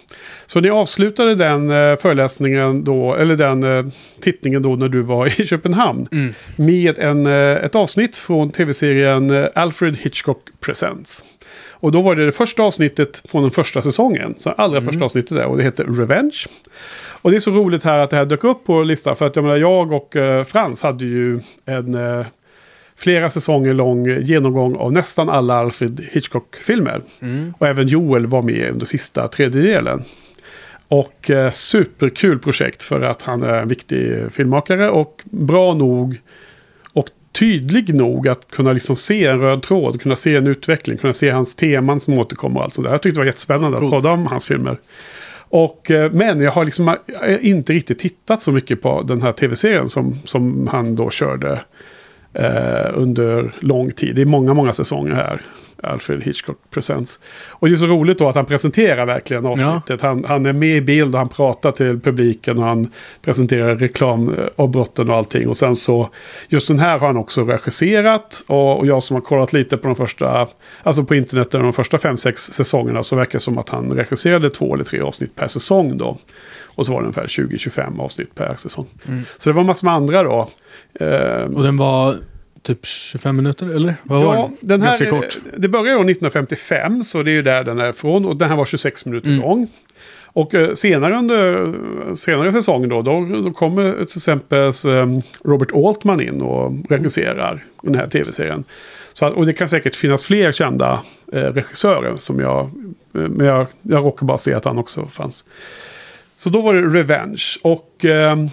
Så 0.45 0.59
ni 0.59 0.69
avslutade 0.69 1.35
den 1.35 1.71
eh, 1.71 1.97
föreläsningen 1.97 2.83
då, 2.83 3.15
eller 3.15 3.35
den 3.35 3.63
eh, 3.63 3.85
tittningen 4.21 4.61
då 4.61 4.75
när 4.75 4.87
du 4.87 5.01
var 5.01 5.41
i 5.41 5.45
Köpenhamn. 5.47 6.07
Med 6.55 6.99
en, 6.99 7.25
eh, 7.25 7.33
ett 7.33 7.75
avsnitt 7.75 8.17
från 8.17 8.51
tv-serien 8.51 9.29
eh, 9.29 9.47
Alfred 9.55 9.97
Hitchcock 9.97 10.39
Presents. 10.59 11.25
Och 11.79 11.91
då 11.91 12.01
var 12.01 12.15
det 12.15 12.25
det 12.25 12.31
första 12.31 12.63
avsnittet 12.63 13.23
från 13.31 13.41
den 13.41 13.51
första 13.51 13.81
säsongen. 13.81 14.33
Så 14.37 14.49
allra 14.49 14.81
första 14.81 15.05
avsnittet 15.05 15.37
där 15.37 15.45
och 15.45 15.57
det 15.57 15.63
heter 15.63 15.83
Revenge. 15.83 16.45
Och 17.21 17.31
det 17.31 17.37
är 17.37 17.39
så 17.39 17.51
roligt 17.51 17.83
här 17.83 17.99
att 17.99 18.09
det 18.09 18.17
här 18.17 18.25
dök 18.25 18.43
upp 18.43 18.65
på 18.65 18.83
listan. 18.83 19.15
För 19.15 19.25
att 19.25 19.35
jag 19.35 19.43
menar, 19.43 19.57
jag 19.57 19.91
och 19.91 20.15
eh, 20.15 20.43
Frans 20.43 20.83
hade 20.83 21.05
ju 21.05 21.39
en 21.65 21.95
eh, 21.95 22.25
flera 22.95 23.29
säsonger 23.29 23.73
lång 23.73 24.21
genomgång 24.21 24.75
av 24.75 24.91
nästan 24.91 25.29
alla 25.29 25.53
Alfred 25.55 26.07
Hitchcock-filmer. 26.11 27.01
Och 27.57 27.67
även 27.67 27.87
Joel 27.87 28.27
var 28.27 28.41
med 28.41 28.71
under 28.71 28.85
sista 28.85 29.27
tredjedelen. 29.27 30.03
Och 30.87 31.29
eh, 31.29 31.51
superkul 31.51 32.39
projekt 32.39 32.83
för 32.83 33.01
att 33.01 33.23
han 33.23 33.43
är 33.43 33.61
en 33.61 33.67
viktig 33.67 34.31
filmmakare 34.31 34.89
och 34.89 35.23
bra 35.25 35.73
nog 35.73 36.21
och 36.93 37.07
tydlig 37.39 37.93
nog 37.93 38.27
att 38.27 38.51
kunna 38.51 38.73
liksom 38.73 38.95
se 38.95 39.25
en 39.25 39.39
röd 39.39 39.63
tråd, 39.63 40.01
kunna 40.01 40.15
se 40.15 40.35
en 40.35 40.47
utveckling, 40.47 40.97
kunna 40.97 41.13
se 41.13 41.29
hans 41.29 41.55
teman 41.55 41.99
som 41.99 42.19
återkommer 42.19 42.59
och 42.59 42.63
allt 42.63 42.73
sånt 42.73 42.85
där. 42.85 42.93
Jag 42.93 43.01
tyckte 43.01 43.15
det 43.15 43.21
var 43.21 43.25
jättespännande 43.25 43.77
att 43.77 43.91
podda 43.91 44.11
om 44.11 44.27
hans 44.27 44.47
filmer. 44.47 44.77
Och, 45.49 45.91
eh, 45.91 46.11
men 46.11 46.41
jag 46.41 46.51
har 46.51 46.65
liksom 46.65 46.87
eh, 46.87 46.95
inte 47.41 47.73
riktigt 47.73 47.99
tittat 47.99 48.41
så 48.41 48.51
mycket 48.51 48.81
på 48.81 49.01
den 49.01 49.21
här 49.21 49.31
tv-serien 49.31 49.87
som, 49.87 50.19
som 50.25 50.67
han 50.67 50.95
då 50.95 51.09
körde 51.09 51.61
eh, 52.33 52.91
under 52.93 53.51
lång 53.59 53.91
tid. 53.91 54.15
Det 54.15 54.21
är 54.21 54.25
många, 54.25 54.53
många 54.53 54.73
säsonger 54.73 55.13
här. 55.13 55.41
Alfred 55.83 56.23
Hitchcock 56.23 56.57
Presents. 56.69 57.19
Och 57.49 57.67
det 57.67 57.73
är 57.73 57.77
så 57.77 57.85
roligt 57.85 58.19
då 58.19 58.29
att 58.29 58.35
han 58.35 58.45
presenterar 58.45 59.05
verkligen 59.05 59.45
avsnittet. 59.45 60.01
Han, 60.01 60.23
han 60.27 60.45
är 60.45 60.53
med 60.53 60.77
i 60.77 60.81
bild 60.81 61.13
och 61.15 61.19
han 61.19 61.29
pratar 61.29 61.71
till 61.71 61.99
publiken 61.99 62.57
och 62.57 62.63
han 62.63 62.91
presenterar 63.21 63.75
reklamavbrotten 63.75 65.09
och 65.09 65.15
allting. 65.15 65.47
Och 65.49 65.57
sen 65.57 65.75
så, 65.75 66.09
just 66.49 66.67
den 66.67 66.79
här 66.79 66.99
har 66.99 67.07
han 67.07 67.17
också 67.17 67.43
regisserat. 67.43 68.43
Och, 68.47 68.79
och 68.79 68.87
jag 68.87 69.03
som 69.03 69.13
har 69.15 69.21
kollat 69.21 69.53
lite 69.53 69.77
på 69.77 69.87
de 69.87 69.95
första, 69.95 70.47
alltså 70.83 71.03
på 71.03 71.15
internet, 71.15 71.51
de 71.51 71.73
första 71.73 71.97
fem, 71.97 72.17
sex 72.17 72.41
säsongerna 72.41 73.03
så 73.03 73.15
verkar 73.15 73.33
det 73.33 73.39
som 73.39 73.57
att 73.57 73.69
han 73.69 73.91
regisserade 73.91 74.49
två 74.49 74.73
eller 74.73 74.83
tre 74.83 75.01
avsnitt 75.01 75.35
per 75.35 75.47
säsong 75.47 75.97
då. 75.97 76.17
Och 76.63 76.85
så 76.85 76.93
var 76.93 76.99
det 77.01 77.05
ungefär 77.05 77.27
20-25 77.27 78.01
avsnitt 78.01 78.35
per 78.35 78.55
säsong. 78.55 78.87
Så 79.37 79.49
det 79.49 79.53
var 79.55 79.63
massor 79.63 79.85
med 79.87 79.93
andra 79.93 80.23
då. 80.23 80.49
Eh, 80.99 81.41
Och 81.43 81.63
den 81.63 81.77
var 81.77 82.15
typ 82.61 82.85
25 82.85 83.35
minuter, 83.35 83.65
eller? 83.75 83.95
Vad 84.03 84.23
var 84.23 84.35
Ja, 84.35 84.41
den? 84.41 84.67
den 84.69 84.81
här, 84.81 84.87
Ganska 84.87 85.09
kort. 85.09 85.37
det 85.57 85.67
började 85.67 85.89
då 85.91 85.95
1955, 86.03 87.03
så 87.03 87.23
det 87.23 87.31
är 87.31 87.33
ju 87.33 87.41
där 87.41 87.63
den 87.63 87.79
är 87.79 87.89
ifrån. 87.89 88.25
Och 88.25 88.35
den 88.37 88.49
här 88.49 88.55
var 88.55 88.65
26 88.65 89.05
minuter 89.05 89.27
Mm. 89.27 89.41
lång. 89.41 89.67
Och 90.25 90.55
eh, 90.55 90.73
senare 90.73 91.17
under 91.17 91.73
senare 92.15 92.51
säsongen 92.51 92.89
då, 92.89 93.01
då, 93.01 93.25
då 93.43 93.51
kommer 93.51 93.91
till 93.91 94.01
exempel 94.17 94.63
eh, 94.67 95.07
Robert 95.45 95.69
Altman 95.75 96.21
in 96.21 96.41
och 96.41 96.73
regisserar 96.89 97.63
den 97.81 97.95
här 97.95 98.05
tv-serien. 98.05 98.63
Så, 99.13 99.27
och 99.27 99.45
det 99.45 99.53
kan 99.53 99.67
säkert 99.67 99.95
finnas 99.95 100.25
fler 100.25 100.51
kända 100.51 101.01
eh, 101.33 101.39
regissörer 101.39 102.15
som 102.17 102.39
jag, 102.39 102.59
eh, 103.15 103.21
men 103.21 103.47
jag, 103.47 103.67
jag 103.81 104.03
råkar 104.05 104.25
bara 104.25 104.37
se 104.37 104.53
att 104.53 104.65
han 104.65 104.79
också 104.79 105.05
fanns. 105.07 105.45
Så 106.35 106.49
då 106.49 106.61
var 106.61 106.73
det 106.73 106.81
Revenge. 106.99 107.43
Och 107.61 108.05
ehm, 108.05 108.49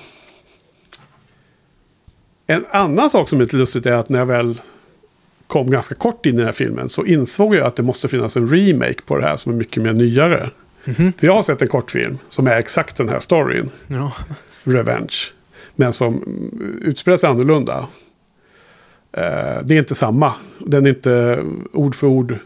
en 2.46 2.64
annan 2.70 3.10
sak 3.10 3.28
som 3.28 3.38
är 3.40 3.44
lite 3.44 3.56
lustigt 3.56 3.86
är 3.86 3.92
att 3.92 4.08
när 4.08 4.18
jag 4.18 4.26
väl 4.26 4.60
kom 5.46 5.70
ganska 5.70 5.94
kort 5.94 6.26
in 6.26 6.34
i 6.34 6.36
den 6.36 6.44
här 6.46 6.52
filmen 6.52 6.88
så 6.88 7.04
insåg 7.04 7.54
jag 7.54 7.66
att 7.66 7.76
det 7.76 7.82
måste 7.82 8.08
finnas 8.08 8.36
en 8.36 8.48
remake 8.48 9.02
på 9.06 9.16
det 9.16 9.22
här 9.24 9.36
som 9.36 9.52
är 9.52 9.56
mycket 9.56 9.82
mer 9.82 9.92
nyare. 9.92 10.50
Mhm. 10.84 11.12
För 11.12 11.26
jag 11.26 11.34
har 11.34 11.42
sett 11.42 11.62
en 11.62 11.68
kortfilm 11.68 12.18
som 12.28 12.46
är 12.46 12.56
exakt 12.58 12.96
den 12.96 13.08
här 13.08 13.18
storyn, 13.18 13.70
Ja. 13.86 14.12
Revenge. 14.64 15.14
Men 15.74 15.92
som 15.92 16.14
mm, 16.14 16.82
utspelar 16.82 17.16
sig 17.16 17.30
annorlunda. 17.30 17.86
Eh, 19.12 19.62
det 19.64 19.74
är 19.74 19.78
inte 19.78 19.94
samma. 19.94 20.34
Den 20.58 20.86
är 20.86 20.90
inte 20.90 21.44
ord 21.72 21.94
för 21.94 22.06
ord, 22.06 22.36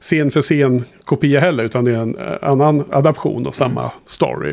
scen 0.00 0.30
för 0.30 0.42
scen 0.42 0.84
kopia 1.04 1.40
heller. 1.40 1.64
Utan 1.64 1.84
det 1.84 1.90
är 1.90 1.96
en 1.96 2.16
eh, 2.18 2.32
annan 2.42 2.84
adaption 2.90 3.46
av 3.46 3.52
samma 3.52 3.92
story. 4.04 4.52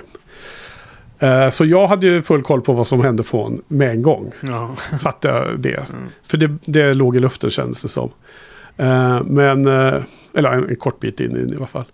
Eh, 1.20 1.50
så 1.50 1.66
jag 1.66 1.88
hade 1.88 2.06
ju 2.08 2.22
full 2.22 2.42
koll 2.42 2.62
på 2.62 2.74
vad 2.74 2.88
som 2.88 3.02
hände 3.02 3.24
från 3.24 3.62
med 3.68 3.90
en 3.90 4.02
gång. 4.02 4.32
ja. 4.42 4.76
Fattar 5.00 5.48
jag 5.48 5.60
det. 5.60 5.86
För 6.28 6.38
det, 6.38 6.58
det 6.66 6.94
låg 6.94 7.16
i 7.16 7.20
luften 7.20 7.50
kändes 7.50 7.82
det 7.82 7.88
som. 7.88 8.12
Eh, 8.78 9.24
men, 9.24 9.66
eh, 9.66 10.02
eller 10.36 10.52
en, 10.52 10.70
en 10.70 10.76
kort 10.76 11.00
bit 11.00 11.20
in 11.20 11.36
i, 11.38 11.54
i 11.54 11.56
alla 11.56 11.68
fall. 11.68 11.86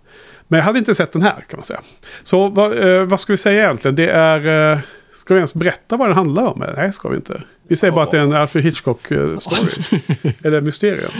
Men 0.48 0.58
jag 0.58 0.64
hade 0.64 0.78
inte 0.78 0.94
sett 0.94 1.12
den 1.12 1.22
här 1.22 1.44
kan 1.48 1.56
man 1.56 1.64
säga. 1.64 1.80
Så 2.22 2.48
vad, 2.48 2.88
eh, 2.88 3.02
vad 3.02 3.20
ska 3.20 3.32
vi 3.32 3.36
säga 3.36 3.62
egentligen? 3.64 3.94
Det 3.94 4.08
är... 4.08 4.80
Ska 5.12 5.34
vi 5.34 5.38
ens 5.38 5.54
berätta 5.54 5.96
vad 5.96 6.08
den 6.08 6.16
handlar 6.16 6.46
om? 6.46 6.64
Nej, 6.76 6.92
ska 6.92 7.08
vi 7.08 7.16
inte. 7.16 7.42
Vi 7.68 7.76
säger 7.76 7.92
bara 7.92 8.04
att 8.04 8.10
det 8.10 8.18
är 8.18 8.22
en 8.22 8.32
Alfred 8.32 8.64
Hitchcock-story. 8.64 10.00
eller 10.42 10.60
mysterium. 10.60 11.10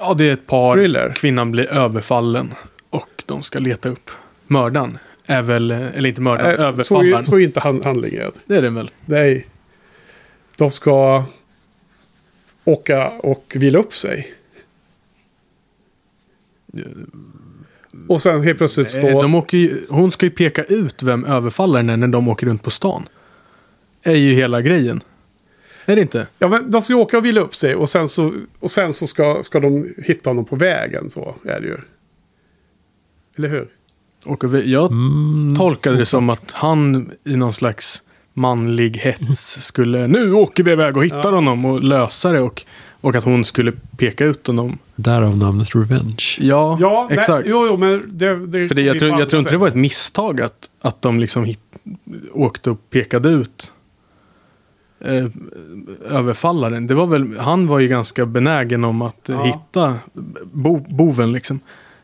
ja, 0.00 0.14
det 0.14 0.24
är 0.28 0.32
ett 0.32 0.46
par. 0.46 0.74
Thriller. 0.74 1.12
Kvinnan 1.16 1.50
blir 1.50 1.66
överfallen 1.72 2.54
och 2.90 3.24
de 3.26 3.42
ska 3.42 3.58
leta 3.58 3.88
upp 3.88 4.10
mördaren. 4.46 4.98
Är 5.30 5.42
väl, 5.42 5.70
eller 5.70 6.08
inte 6.08 6.20
mördaren, 6.20 6.50
Eh, 6.50 6.56
så, 6.56 6.62
överfallaren. 6.62 7.24
så 7.24 7.36
är 7.36 7.40
inte 7.40 7.60
han, 7.60 7.82
handlingen. 7.82 8.32
Det 8.46 8.56
är 8.56 8.62
den 8.62 8.74
väl? 8.74 8.90
Nej. 9.04 9.46
De 10.56 10.70
ska 10.70 11.24
åka 12.64 13.08
och 13.08 13.52
vila 13.56 13.78
upp 13.78 13.92
sig. 13.94 14.34
Och 18.08 18.22
sen 18.22 18.42
helt 18.42 18.58
plötsligt 18.58 18.86
Eh, 18.86 18.90
står... 18.90 19.22
De 19.22 19.34
åker 19.34 19.58
ju, 19.58 19.86
hon 19.88 20.10
ska 20.12 20.26
ju 20.26 20.30
peka 20.30 20.62
ut 20.64 21.02
vem 21.02 21.24
överfallaren 21.24 21.90
är 21.90 21.96
när 21.96 22.06
de 22.08 22.28
åker 22.28 22.46
runt 22.46 22.62
på 22.62 22.70
stan. 22.70 23.08
Är 24.02 24.14
ju 24.14 24.34
hela 24.34 24.62
grejen. 24.62 25.00
Är 25.86 25.96
det 25.96 26.02
inte? 26.02 26.26
Ja, 26.38 26.48
men 26.48 26.70
de 26.70 26.82
ska 26.82 26.94
åka 26.94 27.18
och 27.18 27.24
vila 27.24 27.40
upp 27.40 27.54
sig 27.54 27.74
och 27.74 27.88
sen 27.88 28.08
så, 28.08 28.34
och 28.58 28.70
sen 28.70 28.92
så 28.92 29.06
ska, 29.06 29.42
ska 29.42 29.60
de 29.60 29.94
hitta 30.04 30.30
honom 30.30 30.44
på 30.44 30.56
vägen. 30.56 31.10
Så 31.10 31.34
är 31.44 31.60
det 31.60 31.66
ju. 31.66 31.76
Eller 33.36 33.48
hur? 33.48 33.68
Och 34.26 34.44
jag 34.64 34.90
tolkade 35.56 35.96
det 35.96 36.06
som 36.06 36.30
att 36.30 36.52
han 36.52 37.10
i 37.24 37.36
någon 37.36 37.52
slags 37.52 38.02
manlig 38.34 38.96
hets 38.96 39.64
skulle 39.66 40.06
nu 40.06 40.32
åker 40.32 40.62
vi 40.64 40.70
iväg 40.72 40.96
och 40.96 41.04
hittar 41.04 41.22
Ja. 41.28 41.30
honom 41.34 41.64
och 41.64 41.82
lösa 41.82 42.32
det 42.32 42.40
och, 42.40 42.64
och 43.00 43.14
att 43.16 43.24
hon 43.24 43.44
skulle 43.44 43.72
peka 43.96 44.24
ut 44.24 44.46
honom. 44.46 44.78
Därav 44.96 45.38
namnet 45.38 45.74
Revenge. 45.74 46.24
Ja, 46.38 46.76
Ja, 46.80 47.06
nej, 47.10 47.18
exakt. 47.18 47.48
jo, 47.50 47.66
jo, 47.70 47.76
men 47.76 48.02
det... 48.08 48.46
det 48.46 48.68
För 48.68 48.74
det, 48.74 48.82
jag, 48.82 48.98
tror, 48.98 49.18
jag 49.20 49.28
tror 49.28 49.40
inte 49.40 49.52
det 49.52 49.58
var 49.58 49.68
ett 49.68 49.74
misstag 49.74 50.40
att, 50.40 50.70
att 50.80 51.02
de 51.02 51.20
liksom 51.20 51.44
hit, 51.44 51.60
åkte 52.32 52.70
och 52.70 52.90
pekade 52.90 53.28
ut 53.28 53.72
eh, 55.04 55.26
överfallaren. 56.08 56.86
Det 56.86 56.94
var 56.94 57.06
väl, 57.06 57.38
han 57.38 57.66
var 57.66 57.78
ju 57.78 57.88
ganska 57.88 58.26
benägen 58.26 58.84
om 58.84 59.02
att 59.02 59.20
Ja. 59.28 59.42
hitta 59.44 59.98
bo, 60.52 60.76
boven 60.88 61.32
liksom. 61.32 61.60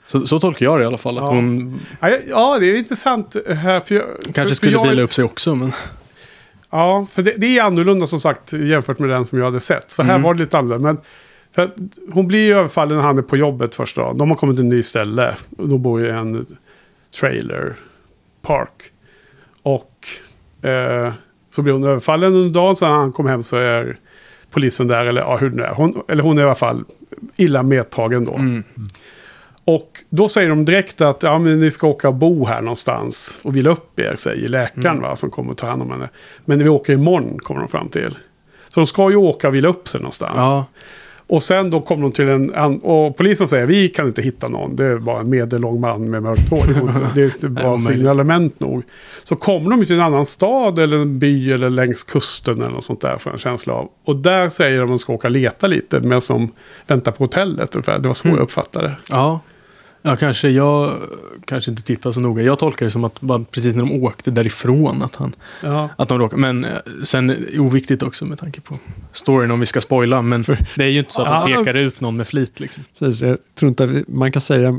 Så, 0.07 0.26
så 0.26 0.40
tolkar 0.40 0.66
jag 0.66 0.78
det 0.78 0.82
i 0.82 0.86
alla 0.86 0.98
fall. 0.98 1.18
Att 1.18 1.24
Ja. 1.24 1.28
hon. 1.34 1.80
Ja, 2.28 2.59
det 2.61 2.66
är 2.70 2.76
intressant 2.76 3.36
här. 3.48 3.80
För 3.80 3.94
jag, 3.94 4.05
kanske 4.24 4.44
för 4.48 4.55
skulle 4.55 4.72
jag, 4.72 4.88
vila 4.88 5.02
upp 5.02 5.12
sig 5.14 5.24
också. 5.24 5.55
Men, 5.55 5.72
Ja, 6.70 7.07
för 7.12 7.22
det, 7.22 7.34
det 7.36 7.59
är 7.59 7.62
annorlunda 7.64 8.07
som 8.07 8.20
sagt 8.20 8.52
jämfört 8.52 8.98
med 8.98 9.09
den 9.09 9.26
som 9.26 9.38
jag 9.38 9.44
hade 9.46 9.61
sett. 9.61 9.90
Så 9.90 10.02
här 10.02 10.11
Mm. 10.11 10.22
var 10.22 10.34
det 10.34 10.40
lite 10.40 10.59
annorlunda. 10.59 10.92
Men 10.92 11.00
för 11.55 11.70
hon 12.12 12.26
blir 12.28 12.46
ju 12.46 12.55
överfallen 12.55 12.96
när 12.96 13.05
han 13.05 13.18
är 13.18 13.22
på 13.22 13.36
jobbet 13.36 13.74
första 13.74 14.00
dagen. 14.02 14.18
De 14.18 14.30
har 14.30 14.36
kommit 14.36 14.57
till 14.57 14.64
en 14.64 14.68
ny 14.68 14.82
ställe. 14.82 15.36
Och 15.59 15.68
de 15.68 15.82
bor 15.82 16.07
i 16.07 16.11
en 16.11 16.46
trailer 17.20 17.74
park. 18.42 18.82
Och 19.62 20.09
eh, 20.68 21.12
så 21.50 21.62
blir 21.62 21.72
hon 21.72 21.84
överfallen 21.86 22.34
under 22.34 22.50
dagen. 22.55 22.76
Så 22.76 22.86
när 22.86 22.92
han 22.94 23.12
kommer 23.12 23.30
hem 23.30 23.42
så 23.42 23.57
är 23.57 23.96
polisen 24.50 24.88
där. 24.88 25.05
Eller 25.07 25.20
ja, 25.20 25.36
hur 25.36 25.50
det 25.50 25.64
är. 25.64 25.74
Hon, 25.74 26.02
eller 26.09 26.22
hon 26.22 26.38
är 26.38 26.42
i 26.42 26.44
alla 26.44 26.55
fall 26.55 26.84
illa 27.36 27.62
medtagen 27.62 28.24
då. 28.24 28.34
mm. 28.34 28.64
Och 29.65 29.91
då 30.11 30.29
säger 30.29 30.49
de 30.49 30.65
direkt 30.65 31.01
att 31.01 31.23
ja, 31.23 31.39
men 31.39 31.61
ni 31.61 31.71
ska 31.71 31.87
åka 31.87 32.09
och 32.09 32.15
bo 32.15 32.47
här 32.47 32.61
någonstans 32.61 33.41
och 33.43 33.57
vila 33.57 33.71
upp 33.71 34.01
er, 34.01 34.12
säger 34.17 34.49
läkaren 34.49 34.87
Mm. 34.87 35.03
va, 35.03 35.17
som 35.17 35.31
kommer 35.31 35.53
att 35.53 35.59
ta 35.59 35.67
hand 35.69 35.83
om 35.83 35.91
henne. 35.91 36.09
Men 36.45 36.59
vi 36.59 36.69
åker 36.69 36.93
imorgon 36.93 37.39
kommer 37.39 37.61
de 37.61 37.69
fram 37.69 37.89
till. 37.89 38.19
Så 38.69 38.81
de 38.81 38.87
ska 38.87 39.11
ju 39.11 39.17
åka 39.17 39.49
och 39.49 39.55
vila 39.55 39.69
upp 39.69 39.89
sig 39.89 40.01
någonstans. 40.01 40.33
Ja, 40.37 40.67
Och 41.27 41.43
sen 41.43 41.71
då 41.71 41.81
kommer 41.81 42.03
de 42.03 42.12
till 42.12 42.29
en... 42.29 42.79
Och 42.83 43.17
polisen 43.17 43.49
säger 43.49 43.67
vi 43.67 43.89
kan 43.89 44.07
inte 44.07 44.23
hitta 44.23 44.49
någon. 44.49 44.77
Det 44.77 44.85
är 44.85 44.99
bara 44.99 45.21
en 45.21 45.31
medellång 45.31 45.81
man 45.81 46.11
med 46.11 46.23
mörkt 46.23 46.51
hår. 46.51 46.65
Det 47.15 47.47
omöjligt. 47.49 47.83
signalement 47.87 48.61
nog. 48.61 48.83
Så 49.23 49.37
kommer 49.37 49.71
de 49.71 49.87
till 49.87 49.95
en 49.95 50.01
annan 50.03 50.25
stad 50.25 50.79
eller 50.79 50.97
en 50.97 51.19
by 51.19 51.53
eller 51.53 51.71
längs 51.71 52.05
kusten 52.05 52.62
eller 52.62 52.71
något 52.71 52.85
sånt 52.85 53.01
där. 53.01 53.17
För 53.19 53.31
en 53.31 53.39
känsla 53.39 53.73
av. 53.73 53.89
Och 54.05 54.17
där 54.17 54.49
säger 54.49 54.77
de 54.77 54.83
att 54.83 54.89
de 54.89 54.99
ska 54.99 55.12
åka 55.12 55.29
och 55.29 55.33
leta 55.33 55.67
lite. 55.67 56.01
Men 56.01 56.21
som 56.21 56.53
väntar 56.87 57.12
på 57.12 57.25
hotellet 57.25 57.75
ungefär. 57.75 57.99
Det 57.99 58.09
var 58.09 58.15
så 58.15 58.29
Mm. 58.29 58.37
jag 58.39 58.45
uppfattade 58.45 58.87
det. 58.89 58.97
ja. 59.11 59.41
Ja, 60.07 60.16
kanske 60.16 60.48
jag 60.48 60.94
kanske 61.44 61.70
inte 61.70 61.82
tittar 61.82 62.12
så 62.12 62.20
noga. 62.20 62.42
Jag 62.42 62.59
tolkar 62.59 62.86
det 62.86 62.90
som 62.90 63.05
att 63.05 63.20
bara 63.20 63.44
precis 63.50 63.74
när 63.74 63.82
de 63.82 63.92
åkte 64.05 64.30
därifrån 64.30 65.02
att, 65.02 65.14
han, 65.16 65.34
Ja. 65.62 65.88
att 65.96 66.09
de 66.09 66.18
råkade. 66.18 66.40
Men 66.40 66.64
eh, 66.64 66.70
sen 67.02 67.46
oviktigt 67.59 68.02
också 68.02 68.24
med 68.24 68.38
tanke 68.38 68.61
på 68.61 68.74
storyn 69.12 69.50
om 69.50 69.61
vi 69.61 69.66
ska 69.66 69.80
spoila. 69.80 70.22
Men 70.22 70.44
det 70.76 70.84
är 70.84 70.88
ju 70.88 70.98
inte 70.98 71.12
så 71.12 71.22
att 71.22 71.46
de 71.46 71.52
Ja. 71.52 71.59
pekar 71.59 71.74
ut 71.74 72.00
någon 72.00 72.16
med 72.16 72.28
flit 72.28 72.61
liksom. 72.61 72.84
Precis, 72.98 73.22
jag 73.22 73.38
tror 73.55 73.68
inte 73.68 74.05
man 74.09 74.32
kan 74.32 74.42
säga 74.42 74.78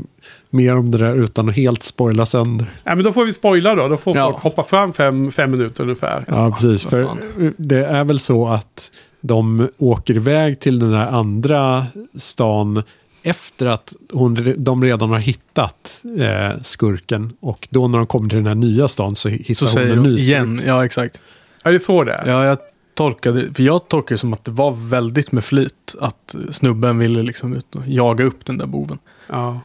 mer 0.50 0.76
om 0.76 0.90
det 0.90 0.98
där 0.98 1.16
utan 1.16 1.48
att 1.48 1.56
helt 1.56 1.82
spoila 1.82 2.26
sönder. 2.26 2.66
Nej, 2.84 2.96
men 2.96 3.04
då 3.04 3.12
får 3.12 3.24
vi 3.24 3.32
spoila 3.32 3.74
då. 3.74 3.88
Då 3.88 3.96
får 3.96 4.16
Ja. 4.16 4.30
folk 4.30 4.42
hoppa 4.42 4.62
fram 4.62 4.92
fem, 4.92 5.30
fem 5.32 5.50
minuter 5.50 5.82
ungefär. 5.82 6.24
Ja, 6.28 6.50
precis. 6.50 6.84
För 6.84 7.08
det 7.56 7.86
är 7.86 8.04
väl 8.04 8.18
så 8.18 8.46
att 8.48 8.90
de 9.20 9.68
åker 9.78 10.16
iväg 10.16 10.60
till 10.60 10.78
den 10.78 10.94
här 10.94 11.06
andra 11.08 11.86
stan 12.16 12.82
efter 13.26 13.66
att 13.66 13.92
hon, 14.12 14.54
de 14.58 14.84
redan 14.84 15.10
har 15.10 15.18
hittat 15.18 16.02
eh, 16.18 16.62
skurken. 16.62 17.32
Och 17.40 17.68
då 17.70 17.88
när 17.88 17.98
de 17.98 18.06
kommer 18.06 18.28
till 18.28 18.38
den 18.38 18.46
här 18.46 18.54
nya 18.54 18.88
stan 18.88 19.16
så 19.16 19.28
hittar 19.28 19.66
Så 19.66 19.78
hon 19.78 19.90
en 19.90 20.02
de 20.02 20.10
ny 20.10 20.18
igen. 20.18 20.58
skurk. 20.58 20.68
Ja, 20.68 20.84
exakt. 20.84 21.20
Är 21.64 21.72
det 21.72 21.80
så 21.80 22.04
det 22.04 22.12
är? 22.12 22.26
Ja, 22.26 22.44
jag 22.44 22.58
tolkade, 22.94 23.54
för 23.54 23.62
jag 23.62 23.88
tolkar 23.88 24.14
det 24.14 24.18
som 24.18 24.32
att 24.32 24.44
det 24.44 24.50
var 24.50 24.70
väldigt 24.70 25.32
med 25.32 25.44
flit. 25.44 25.94
Att 26.00 26.34
snubben 26.50 26.98
ville 26.98 27.22
liksom 27.22 27.54
ut 27.54 27.74
och 27.74 27.82
jaga 27.86 28.24
upp 28.24 28.46
den 28.46 28.58
där 28.58 28.66
boven. 28.66 28.98
Ja. 29.28 29.60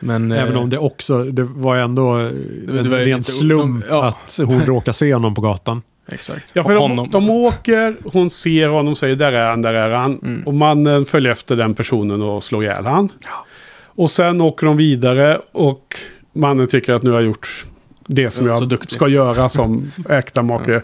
Men, 0.00 0.32
Även 0.32 0.54
eh, 0.54 0.62
om 0.62 0.70
det 0.70 0.78
också, 0.78 1.24
det 1.24 1.42
var 1.42 1.76
ändå 1.76 2.16
det 2.18 2.78
en 2.78 2.90
var 2.90 2.98
ren 2.98 3.24
slump 3.24 3.84
ja. 3.88 4.08
att 4.08 4.40
hon 4.46 4.60
råkar 4.60 4.92
se 4.92 5.14
honom 5.14 5.34
på 5.34 5.40
gatan. 5.40 5.82
Exakt. 6.08 6.52
Ja, 6.54 6.64
för 6.64 6.74
de, 6.74 6.78
Honom. 6.78 7.10
de 7.10 7.30
åker, 7.30 7.96
hon 8.12 8.30
ser 8.30 8.68
honom, 8.68 8.96
säger 8.96 9.16
där 9.16 9.32
är 9.32 9.46
han, 9.50 9.62
där 9.62 9.74
är 9.74 9.92
han. 9.92 10.18
Mm. 10.18 10.42
Och 10.46 10.54
mannen 10.54 11.04
följer 11.04 11.32
efter 11.32 11.56
den 11.56 11.74
personen 11.74 12.24
och 12.24 12.42
slår 12.42 12.62
ihjäl 12.64 12.86
han. 12.86 13.12
Ja. 13.20 13.44
Och 13.84 14.10
sen 14.10 14.40
åker 14.40 14.66
de 14.66 14.76
vidare 14.76 15.38
och 15.52 15.96
mannen 16.32 16.66
tycker 16.66 16.94
att 16.94 17.02
nu 17.02 17.10
har 17.10 17.20
jag 17.20 17.26
gjort 17.26 17.66
det 18.06 18.30
som 18.30 18.46
Ja, 18.46 18.54
så 18.54 18.62
jag 18.62 18.68
duktig. 18.68 18.90
ska 18.90 19.08
göra 19.08 19.48
som 19.48 19.92
äkta 20.08 20.42
make. 20.42 20.82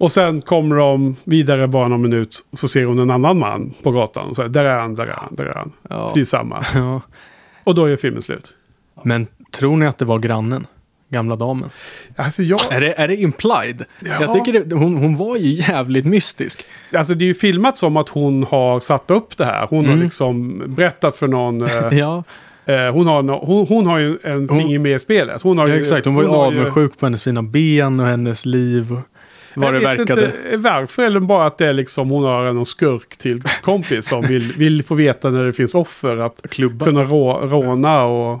Och 0.00 0.12
sen 0.12 0.40
kommer 0.40 0.76
de 0.76 1.16
vidare 1.24 1.68
bara 1.68 1.88
någon 1.88 2.02
minut 2.02 2.36
och 2.50 2.58
så 2.58 2.68
ser 2.68 2.84
hon 2.84 2.98
en 2.98 3.10
annan 3.10 3.38
man 3.38 3.74
på 3.82 3.90
gatan. 3.90 4.28
Och 4.28 4.36
säger 4.36 4.48
där 4.48 4.64
är 4.64 4.78
han, 4.80 4.94
där 4.94 5.06
är 5.06 5.12
han, 5.12 5.34
där 5.34 5.44
är 5.46 5.54
han. 5.54 5.72
Ja. 5.88 6.08
Precis 6.08 6.28
samma. 6.28 6.64
Ja. 6.74 7.00
Och 7.64 7.74
då 7.74 7.84
är 7.84 7.96
filmen 7.96 8.22
slut. 8.22 8.54
Men 9.02 9.26
tror 9.50 9.76
ni 9.76 9.86
att 9.86 9.98
det 9.98 10.04
var 10.04 10.18
grannen? 10.18 10.66
Gamla 11.10 11.36
damen. 11.36 11.70
Alltså, 12.16 12.42
jag, 12.42 12.60
Är 12.70 12.80
det, 12.80 12.92
är 13.00 13.08
det 13.08 13.16
implied? 13.16 13.84
Ja. 14.00 14.16
Jag 14.20 14.32
tycker 14.32 14.60
det, 14.64 14.74
hon, 14.76 14.96
hon 14.96 15.16
var 15.16 15.36
ju 15.36 15.48
jävligt 15.48 16.04
mystisk. 16.04 16.64
alltså 16.94 17.14
det 17.14 17.24
är 17.24 17.26
ju 17.26 17.34
filmat 17.34 17.76
som 17.78 17.96
att 17.96 18.08
hon 18.08 18.44
har 18.44 18.80
satt 18.80 19.10
upp 19.10 19.36
det 19.36 19.44
här. 19.44 19.66
Hon 19.70 19.84
har 19.86 19.92
Mm. 19.92 20.04
liksom 20.04 20.62
berättat 20.74 21.16
för 21.16 21.26
någon. 21.28 21.62
eh, 21.62 21.68
Ja, 21.98 22.24
Eh, 22.66 22.92
hon, 22.92 23.06
har 23.06 23.22
no 23.22 23.32
hon, 23.46 23.66
hon 23.66 23.86
har 23.86 23.98
ju 23.98 24.18
en 24.22 24.48
Hon- 24.48 24.58
finger 24.60 24.78
med 24.78 24.92
i 24.92 24.98
spelet. 24.98 25.42
Hon 25.42 25.58
har 25.58 25.68
ja 25.68 25.74
ju, 25.74 25.80
exakt. 25.80 26.04
Hon 26.06 26.14
var 26.14 26.22
ju 26.22 26.28
har 26.28 26.46
avundsjuk 26.46 26.98
på 26.98 27.06
hennes 27.06 27.22
fina 27.22 27.42
ben 27.42 28.00
och 28.00 28.06
hennes 28.06 28.46
liv. 28.46 28.96
Vad 29.54 29.72
det 29.74 29.78
vet 29.78 29.88
verkade. 30.00 30.24
inte 30.24 30.56
varför, 30.56 31.02
eller 31.06 31.20
bara 31.20 31.46
att 31.46 31.58
det 31.58 31.66
är 31.66 31.72
liksom 31.72 32.10
hon 32.10 32.24
har 32.24 32.52
någon 32.52 32.66
skurk 32.66 33.16
till 33.18 33.40
kompis 33.62 34.08
som 34.08 34.22
vill, 34.26 34.52
vill 34.52 34.82
få 34.84 34.94
veta 34.94 35.30
när 35.30 35.44
det 35.44 35.52
finns 35.52 35.74
offer. 35.74 36.16
Att 36.16 36.46
Klubba. 36.50 36.84
kunna 36.84 37.04
rå, 37.04 37.40
råna 37.46 38.02
och... 38.04 38.40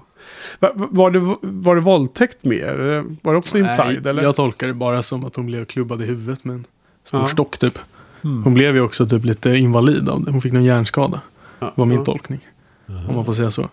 Va, 0.60 0.72
va- 0.74 0.88
var, 0.90 1.10
det, 1.10 1.34
var 1.42 1.74
det 1.74 1.80
våldtäkt 1.80 2.44
mer? 2.44 3.04
Var 3.22 3.32
det 3.32 3.38
också 3.38 3.58
implied? 3.58 4.02
Nej, 4.02 4.10
eller? 4.10 4.22
jag 4.22 4.36
tolkar 4.36 4.66
det 4.66 4.74
bara 4.74 5.02
som 5.02 5.24
att 5.24 5.36
hon 5.36 5.46
blev 5.46 5.64
klubbad 5.64 6.02
i 6.02 6.04
huvudet 6.04 6.44
med 6.44 6.54
en 6.54 6.64
stor 7.04 7.20
Ja. 7.20 7.26
stock 7.26 7.58
typ. 7.58 7.78
Mm. 8.24 8.42
Hon 8.44 8.54
blev 8.54 8.74
ju 8.74 8.80
också 8.80 9.06
typ 9.06 9.24
lite 9.24 9.50
invalid 9.50 10.08
av 10.08 10.24
det. 10.24 10.30
Hon 10.30 10.40
fick 10.40 10.52
någon 10.52 10.64
hjärnskada. 10.64 11.20
Ja, 11.58 11.72
var 11.74 11.86
min 11.86 11.98
ja. 11.98 12.04
tolkning. 12.04 12.40
Om 13.08 13.14
man 13.14 13.24
får 13.24 13.32
säga 13.32 13.50
så. 13.50 13.68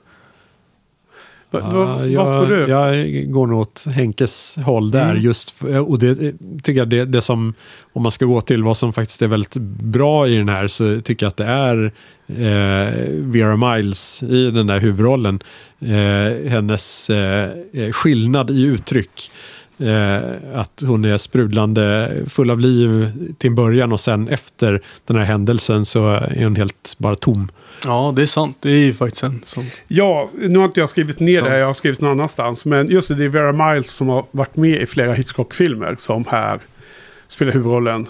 Va, 1.51 1.59
Ja, 1.71 1.85
va, 1.85 2.05
jag, 2.07 2.47
tror 2.47 2.57
du? 2.57 2.71
jag 2.71 3.31
går 3.31 3.47
nog 3.47 3.59
åt 3.59 3.85
Henkes 3.95 4.55
håll 4.65 4.91
där. 4.91 5.11
Mm. 5.11 5.23
Just, 5.23 5.51
för- 5.51 5.89
och 5.89 5.99
det 5.99 6.15
tycker 6.63 6.79
jag 6.81 6.89
det, 6.89 7.05
det 7.05 7.21
som, 7.21 7.53
om 7.93 8.03
man 8.03 8.11
ska 8.11 8.25
gå 8.25 8.41
till 8.41 8.63
vad 8.63 8.77
som 8.77 8.93
faktiskt 8.93 9.21
är 9.21 9.27
väldigt 9.27 9.55
bra 9.83 10.27
i 10.27 10.37
den 10.37 10.49
här, 10.49 10.67
så 10.67 11.01
tycker 11.01 11.25
jag 11.25 11.29
att 11.29 11.37
det 11.37 11.45
är 11.45 11.91
eh, 12.27 12.93
Vera 13.09 13.75
Miles 13.75 14.23
i 14.23 14.51
den 14.51 14.67
där 14.67 14.79
huvudrollen. 14.79 15.39
Eh, 15.79 16.49
hennes 16.51 17.09
eh, 17.09 17.49
eh, 17.73 17.91
skillnad 17.91 18.49
i 18.49 18.61
uttryck. 18.63 19.31
Eh, 19.77 20.19
att 20.53 20.83
hon 20.85 21.05
är 21.05 21.17
sprudlande 21.17 22.11
full 22.29 22.49
av 22.51 22.59
liv 22.59 23.11
till 23.37 23.49
en 23.49 23.55
början 23.55 23.91
och 23.91 23.99
sen 23.99 24.27
efter 24.27 24.81
den 25.05 25.17
här 25.17 25.23
händelsen 25.23 25.85
så 25.85 26.09
är 26.09 26.43
hon 26.43 26.55
helt 26.55 26.95
bara 26.97 27.15
tom. 27.15 27.51
Ja, 27.85 28.13
det 28.15 28.21
är 28.21 28.25
sant. 28.25 28.57
Det 28.59 28.69
är 28.69 28.85
ju 28.85 28.93
faktiskt 28.93 29.23
en 29.23 29.41
sån. 29.43 29.65
Ja, 29.87 30.29
nu 30.33 30.57
har 30.57 30.65
inte 30.65 30.79
jag 30.79 30.89
skrivit 30.89 31.19
ner 31.19 31.39
Sant. 31.39 31.49
det, 31.49 31.57
jag 31.57 31.65
har 31.65 31.73
skrivit 31.73 32.01
någon 32.01 32.11
annanstans. 32.11 32.65
Men 32.65 32.87
just 32.87 33.07
det, 33.07 33.15
det 33.15 33.25
är 33.25 33.29
Vera 33.29 33.71
Miles 33.71 33.91
som 33.91 34.09
har 34.09 34.25
varit 34.31 34.55
med 34.55 34.81
i 34.81 34.85
flera 34.85 35.13
Hitchcock-filmer 35.13 35.95
som 35.97 36.25
här 36.29 36.59
spelar 37.27 37.51
huvudrollen. 37.51 38.07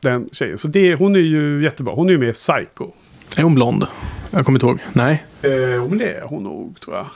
Den 0.00 0.28
tjejen. 0.32 0.58
Så 0.58 0.68
det, 0.68 0.94
hon 0.94 1.16
är 1.16 1.20
ju 1.20 1.62
jättebra. 1.62 1.94
Hon 1.94 2.08
är 2.08 2.12
ju 2.12 2.18
med 2.18 2.28
i 2.28 2.32
Psycho. 2.32 2.90
Är 3.38 3.42
hon 3.42 3.54
blond? 3.54 3.86
Jag 4.30 4.44
kommer 4.44 4.56
inte 4.56 4.66
ihåg. 4.66 4.78
Nej. 4.92 5.24
Eh, 5.42 5.50
men 5.88 5.98
det 5.98 6.12
är 6.12 6.22
hon 6.22 6.42
nog, 6.42 6.80
tror 6.80 6.96
jag. 6.96 7.06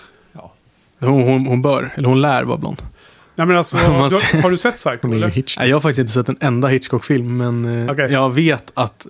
Hon, 1.09 1.23
hon, 1.23 1.47
hon 1.47 1.63
bör, 1.63 1.93
eller 1.95 2.09
hon 2.09 2.21
lär 2.21 2.45
vara 2.45 2.59
blond. 2.59 2.83
Nej, 3.35 3.47
men 3.47 3.57
alltså, 3.57 3.77
du, 4.33 4.41
har 4.43 4.51
du 4.51 4.57
sett 4.57 4.75
Psycho? 4.75 5.13
Eller? 5.13 5.33
Nej, 5.59 5.69
jag 5.69 5.77
har 5.77 5.81
faktiskt 5.81 5.99
inte 5.99 6.13
sett 6.13 6.29
en 6.29 6.37
enda 6.41 6.69
Hitchcock-film, 6.69 7.37
men 7.37 7.85
eh, 7.87 7.93
Okej. 7.93 8.13
jag 8.13 8.31
vet 8.35 8.71
att 8.75 9.07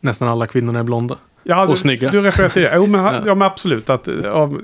nästan 0.00 0.28
alla 0.28 0.46
kvinnor 0.46 0.76
är 0.76 0.82
blonda. 0.82 1.16
Ja, 1.42 1.62
Och 1.62 1.70
du, 1.70 1.76
snygga. 1.76 2.10
Du 2.10 2.20
refererar 2.22 2.48
till 2.48 2.62
det. 2.62 2.70
Jo, 2.74 2.86
men, 2.86 3.04
Ja. 3.04 3.12
ja. 3.26 3.34
men 3.34 3.42
absolut. 3.46 3.90
Att, 3.90 4.08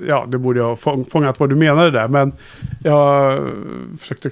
ja, 0.07 0.25
det 0.27 0.37
borde 0.37 0.59
jag 0.59 0.67
ha 0.67 0.75
fång- 0.75 1.05
fångat 1.11 1.39
vad 1.39 1.49
du 1.49 1.55
menade 1.55 1.91
där. 1.91 2.07
Men 2.07 2.31
jag 2.83 3.39
försökte 3.99 4.29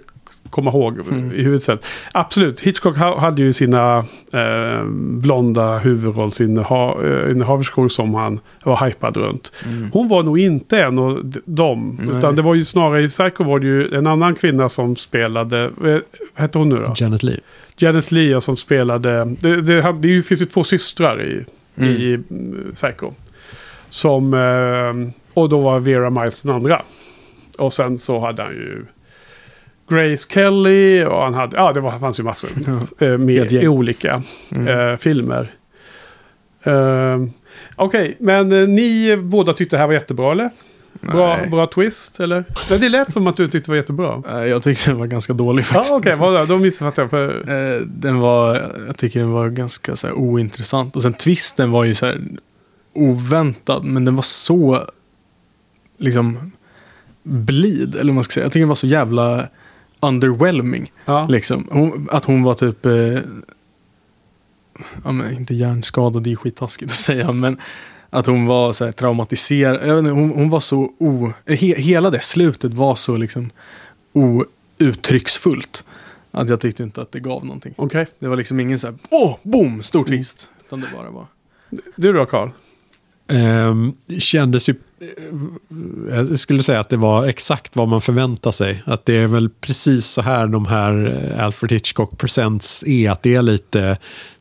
komma 0.52 0.72
ihåg 0.72 1.00
i 1.34 1.42
huvudet. 1.44 1.64
sen. 1.64 1.78
Absolut, 2.12 2.62
Hitchcock 2.62 2.98
ha, 2.98 3.20
hade 3.20 3.42
ju 3.42 3.54
sina 3.54 3.98
eh, 4.34 4.84
blonda 4.94 5.78
huvudrollsinnehaverskor 5.78 7.88
som 7.90 8.14
han 8.14 8.40
var 8.64 8.86
hypad 8.86 9.18
runt. 9.18 9.54
Hon 9.94 10.08
var 10.08 10.24
nog 10.24 10.40
inte 10.40 10.84
en 10.84 11.00
av 11.00 11.32
dem. 11.46 12.00
Nej. 12.02 12.18
Utan 12.18 12.36
det 12.36 12.42
var 12.42 12.56
ju 12.56 12.64
snarare 12.64 13.04
i 13.04 13.08
Psycho 13.08 13.44
var 13.44 13.60
det 13.60 13.68
ju 13.68 13.96
en 13.96 14.08
annan 14.08 14.36
kvinna 14.36 14.70
som 14.70 14.96
spelade. 14.96 15.64
eh, 15.64 15.70
Vad 15.78 16.02
hette 16.36 16.58
hon 16.60 16.70
nu 16.70 16.76
då? 16.76 16.94
Janet 16.98 17.24
Leigh. 17.24 17.40
Janet 17.78 18.12
Leigh 18.12 18.40
som 18.40 18.58
spelade. 18.58 19.26
Det, 19.40 19.62
det, 19.62 19.96
det 20.02 20.24
finns 20.24 20.42
ju 20.42 20.46
två 20.46 20.64
systrar 20.64 21.22
i, 21.22 21.46
Mm. 21.78 21.90
i 21.90 22.14
mm, 22.14 22.72
Psycho. 22.74 23.12
Som, 23.90 24.34
eh, 24.34 24.94
och 25.34 25.50
då 25.50 25.60
var 25.62 25.80
Vera 25.80 26.10
Miles 26.10 26.42
den 26.42 26.56
andra. 26.56 26.82
Och 27.60 27.74
sen 27.74 27.98
så 27.98 28.20
hade 28.20 28.44
han 28.44 28.52
ju 28.52 28.86
Grace 29.96 30.28
Kelly 30.34 31.04
och 31.06 31.24
han 31.24 31.34
hade, 31.34 31.58
ja 31.58 31.74
det 31.74 31.80
var, 31.82 32.00
fanns 32.00 32.20
ju 32.20 32.24
massor. 32.24 32.50
Eh, 33.00 33.18
med 33.18 33.54
i 33.54 33.68
olika 33.68 34.24
Mm. 34.56 34.68
eh, 34.92 34.98
filmer. 34.98 35.48
Eh, 36.64 37.18
Okej, 37.76 38.16
men 38.20 38.52
eh, 38.52 38.68
ni 38.68 39.18
båda 39.18 39.54
tyckte 39.54 39.76
det 39.76 39.80
här 39.80 39.88
var 39.88 39.94
jättebra 39.94 40.32
eller? 40.32 40.50
Bra, 41.02 41.38
Nej. 41.38 41.50
bra 41.50 41.66
twist 41.66 42.20
eller? 42.20 42.44
Nej, 42.70 42.80
det 42.80 42.90
lät 42.90 43.14
som 43.14 43.28
att 43.28 43.38
du 43.38 43.48
tyckte 43.48 43.68
det 43.68 43.72
var 43.72 43.76
jättebra. 43.76 44.24
Nej, 44.32 44.50
Jag 44.50 44.64
tyckte 44.64 44.90
den 44.90 45.00
var 45.00 45.08
ganska 45.08 45.34
dålig 45.34 45.62
Ja, 45.62 45.66
faktiskt. 45.66 45.94
Okej, 45.94 46.14
okay, 46.16 46.46
då 46.46 46.58
missuppfattade 46.58 47.02
jag. 47.02 47.10
För, 47.10 47.52
Eh, 47.76 47.82
den 47.82 48.20
var, 48.20 48.72
jag 48.88 48.98
tycker 48.98 49.20
den 49.20 49.32
var 49.32 49.50
ganska 49.50 49.96
så 49.96 50.08
här, 50.08 50.14
ointressant. 50.14 50.96
Och 50.96 51.02
sen 51.02 51.14
twisten 51.14 51.72
var 51.72 51.84
ju 51.84 51.96
så 51.96 52.06
här 52.06 52.22
oväntad, 52.94 53.84
men 53.84 54.06
den 54.06 54.16
var 54.16 54.24
så 54.24 54.86
liksom 55.98 56.52
blid, 57.24 57.96
eller 57.96 58.06
vad 58.12 58.16
man 58.16 58.24
ska 58.24 58.34
säga. 58.34 58.46
Jag 58.46 58.52
tycker 58.52 58.62
den 58.62 58.70
var 58.70 58.76
så 58.76 58.88
jävla 58.88 59.48
underwhelming. 60.02 60.92
ja. 61.06 61.28
Liksom. 61.28 61.68
Hon, 61.72 62.10
att 62.12 62.26
hon 62.26 62.44
var 62.44 62.54
typ, 62.54 62.86
eh, 62.86 62.94
ja, 65.04 65.12
men 65.12 65.34
inte 65.34 65.54
hjärnskadad, 65.54 66.24
det 66.24 66.32
är 66.32 66.36
skittaskigt 66.36 66.92
att 66.92 66.98
säga, 66.98 67.32
men 67.32 67.58
att 68.10 68.26
hon 68.26 68.46
var 68.46 68.74
så 68.74 68.86
här 68.86 68.92
traumatiserad. 68.92 69.76
Jag 69.76 69.96
vet 69.96 70.00
inte, 70.00 70.12
hon, 70.12 70.30
hon 70.30 70.50
var 70.50 70.60
så 70.60 70.94
o... 70.98 71.34
He, 71.46 71.56
hela 71.82 72.10
det 72.10 72.20
slutet 72.24 72.74
var 72.74 72.96
så 72.96 73.18
liksom 73.18 73.50
outtrycksfullt. 74.14 75.84
Att 76.32 76.50
jag 76.50 76.62
tyckte 76.62 76.84
inte 76.84 77.02
att 77.02 77.12
det 77.12 77.20
gav 77.20 77.46
någonting. 77.46 77.74
Okej, 77.78 78.08
Det 78.20 78.28
var 78.28 78.38
liksom 78.38 78.60
ingen 78.60 78.80
så 78.80 78.88
här, 78.88 78.96
åh, 79.10 79.38
boom, 79.44 79.84
stor 79.84 80.04
twist. 80.04 80.50
Utan 80.66 80.82
det 80.82 80.88
bara 80.98 81.10
var... 81.10 81.26
du 81.96 82.14
då 82.14 82.26
Karl? 82.26 82.50
Ehm, 83.32 83.94
kändes 84.20 84.70
ju... 84.70 84.76
Eh, 86.10 86.18
jag 86.20 86.40
skulle 86.40 86.64
säga 86.64 86.80
att 86.80 86.90
det 86.90 86.98
var 86.98 87.26
exakt 87.26 87.76
vad 87.76 87.88
man 87.88 88.02
förväntar 88.02 88.52
sig. 88.52 88.84
Att 88.86 89.06
det 89.06 89.18
är 89.18 89.28
väl 89.28 89.50
precis 89.50 90.06
så 90.06 90.22
här 90.22 90.48
de 90.48 90.66
här 90.66 91.24
eh, 91.36 91.46
Alfred 91.46 91.72
Hitchcock 91.72 92.18
Presents 92.18 92.84
är. 92.84 93.10
Att 93.10 93.24
det 93.24 93.36
är 93.36 93.42
lite 93.42 93.98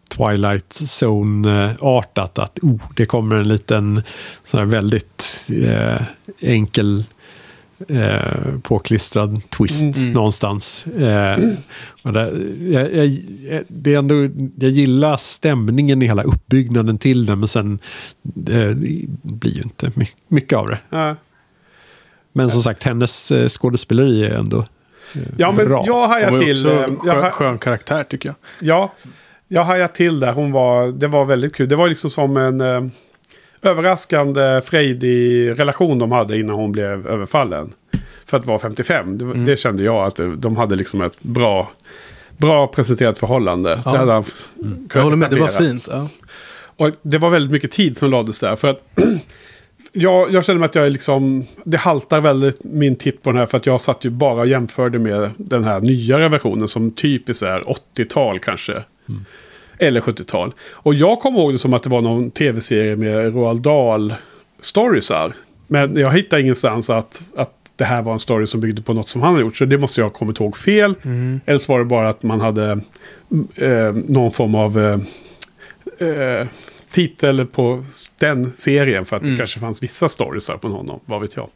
Twilight 0.09 0.75
Zone-artat. 0.75 2.39
Att 2.39 2.59
oh, 2.59 2.81
det 2.97 3.07
kommer 3.07 3.37
en 3.37 3.49
liten 3.49 4.03
sån 4.45 4.61
här 4.61 4.67
väldigt 4.67 5.49
eh, 5.65 6.03
enkel 6.41 7.05
eh, 7.89 8.59
påklistrad 8.63 9.41
twist 9.51 9.83
Mm. 9.83 10.13
någonstans. 10.13 10.87
Eh, 10.87 11.39
och 12.03 12.13
där, 12.13 12.53
jag, 12.73 12.95
jag, 12.95 13.19
det 13.69 13.95
är 13.95 13.99
ändå, 13.99 14.15
jag 14.59 14.71
gillar 14.71 15.17
stämningen 15.17 16.03
i 16.03 16.07
hela 16.07 16.23
uppbyggnaden 16.23 16.99
till 16.99 17.27
den, 17.27 17.39
men 17.39 17.49
sen 17.49 17.79
det 18.23 18.75
blir 19.23 19.55
ju 19.57 19.63
inte 19.63 19.93
my- 19.95 20.07
mycket 20.29 20.59
av 20.59 20.69
det. 20.69 20.79
Ja. 20.91 21.17
Men 22.33 22.51
som 22.51 22.63
sagt, 22.63 22.83
hennes 22.83 23.31
eh, 23.33 23.49
skådespeleri 23.49 24.25
är 24.25 24.35
ändå 24.39 24.59
eh, 25.15 25.23
Ja, 25.37 25.53
men 25.53 25.67
bra. 25.69 25.83
jag 25.87 26.09
hajar 26.09 26.39
till. 26.39 26.67
också 26.67 26.71
eh, 26.71 26.95
Jag, 27.05 27.23
skön, 27.23 27.31
skön 27.33 27.59
karaktär 27.59 28.05
tycker 28.05 28.29
jag. 28.29 28.37
ja, 28.61 28.93
jag 29.49 29.65
hajar 29.65 29.89
till 29.89 30.21
där. 30.21 30.33
Hon 30.33 30.53
var, 30.53 30.87
det 30.89 31.09
var 31.09 31.25
väldigt 31.25 31.55
kul. 31.55 31.69
Det 31.69 31.77
var 31.77 31.89
liksom 31.89 32.11
som 32.11 32.37
en 32.37 32.61
eh, 32.61 32.83
överraskande 33.63 34.61
frejdig 34.65 35.51
relation 35.61 35.99
de 35.99 36.13
hade 36.13 36.39
innan 36.39 36.57
hon 36.57 36.73
blev 36.73 37.07
överfallen. 37.07 37.73
För 38.27 38.37
att 38.37 38.47
vara 38.47 38.59
55. 38.59 39.19
Det, 39.19 39.25
Mm. 39.25 39.45
det 39.45 39.57
kände 39.57 39.85
jag 39.85 40.07
att 40.07 40.21
de 40.37 40.57
hade 40.57 40.77
liksom 40.77 41.03
ett 41.03 41.21
bra, 41.23 41.71
bra 42.37 42.67
presenterat 42.67 43.19
förhållande. 43.19 43.83
Ja. 43.85 43.93
Det 43.93 43.99
hade 43.99 44.13
han 44.13 44.25
Jag 44.95 45.03
håller 45.03 45.17
med, 45.17 45.31
det 45.31 45.41
var 45.41 45.49
fint. 45.49 45.89
Ja. 45.91 46.09
Och 46.77 46.91
det 47.03 47.19
var 47.19 47.31
väldigt 47.31 47.53
mycket 47.53 47.71
tid 47.71 47.97
som 47.97 48.11
lades 48.11 48.41
där. 48.41 48.57
För 48.57 48.69
att 48.69 48.83
jag, 49.93 50.33
jag 50.33 50.45
känner 50.45 50.61
mig 50.61 50.67
att 50.67 50.75
jag 50.75 50.87
är 50.87 50.91
liksom... 50.91 51.47
Det 51.65 51.77
haltar 51.77 52.21
väldigt 52.21 52.65
min 52.65 52.97
titt 52.97 53.23
på 53.23 53.31
den 53.31 53.39
här. 53.39 53.47
För 53.47 53.57
att 53.57 53.67
jag 53.67 53.81
satt 53.81 54.05
ju 54.05 54.11
bara 54.11 54.41
och 54.41 54.47
jämförde 54.47 54.99
med 54.99 55.31
den 55.37 55.65
här 55.65 55.81
nyare 55.81 56.29
versionen. 56.29 56.69
Som 56.69 56.91
typiskt 56.91 57.43
är 57.43 57.61
80-tal 57.97 58.39
kanske. 58.39 58.85
Eller 59.81 60.01
70-tal. 60.01 60.53
Och 60.71 60.95
jag 60.95 61.21
kommer 61.21 61.39
ihåg 61.39 61.53
det 61.53 61.59
som 61.59 61.75
att 61.75 61.83
det 61.83 61.91
var 61.91 62.01
någon 62.01 62.31
tv-serie 62.31 62.97
med 62.97 63.33
Roald 63.33 63.63
Dahl 63.63 64.15
storiesar. 64.61 65.33
Men 65.67 65.97
jag 65.97 66.13
hittar 66.13 66.39
ingenstans 66.39 66.91
att, 66.91 67.23
att 67.37 67.61
det 67.77 67.85
här 67.85 68.03
var 68.03 68.13
en 68.13 68.19
story 68.19 68.47
som 68.47 68.61
byggde 68.61 68.83
på 68.83 68.93
något 68.93 69.09
som 69.09 69.23
han 69.23 69.35
har 69.35 69.41
gjort. 69.41 69.57
Så 69.57 69.65
det 69.65 69.79
måste 69.79 70.01
jag 70.01 70.07
ha 70.07 70.11
kommit 70.11 70.41
ihåg 70.41 70.57
fel. 70.57 70.95
Eller 71.47 71.59
så 71.59 71.73
var 71.73 71.79
det 71.79 71.85
bara 71.85 72.09
att 72.09 72.23
man 72.23 72.41
hade 72.41 72.81
eh, 73.55 73.93
någon 73.93 74.33
form 74.33 74.55
av 74.55 74.79
eh, 74.79 76.09
eh, 76.09 76.47
titel 76.91 77.47
på 77.47 77.85
den 78.19 78.53
serien. 78.57 79.05
För 79.05 79.17
att 79.17 79.23
det 79.23 79.37
kanske 79.37 79.61
fanns 79.61 79.83
vissa 79.83 80.09
storiesar 80.09 80.57
på 80.57 80.69
honom. 80.69 81.01
Vad 81.05 81.21
vet 81.21 81.37
jag. 81.37 81.49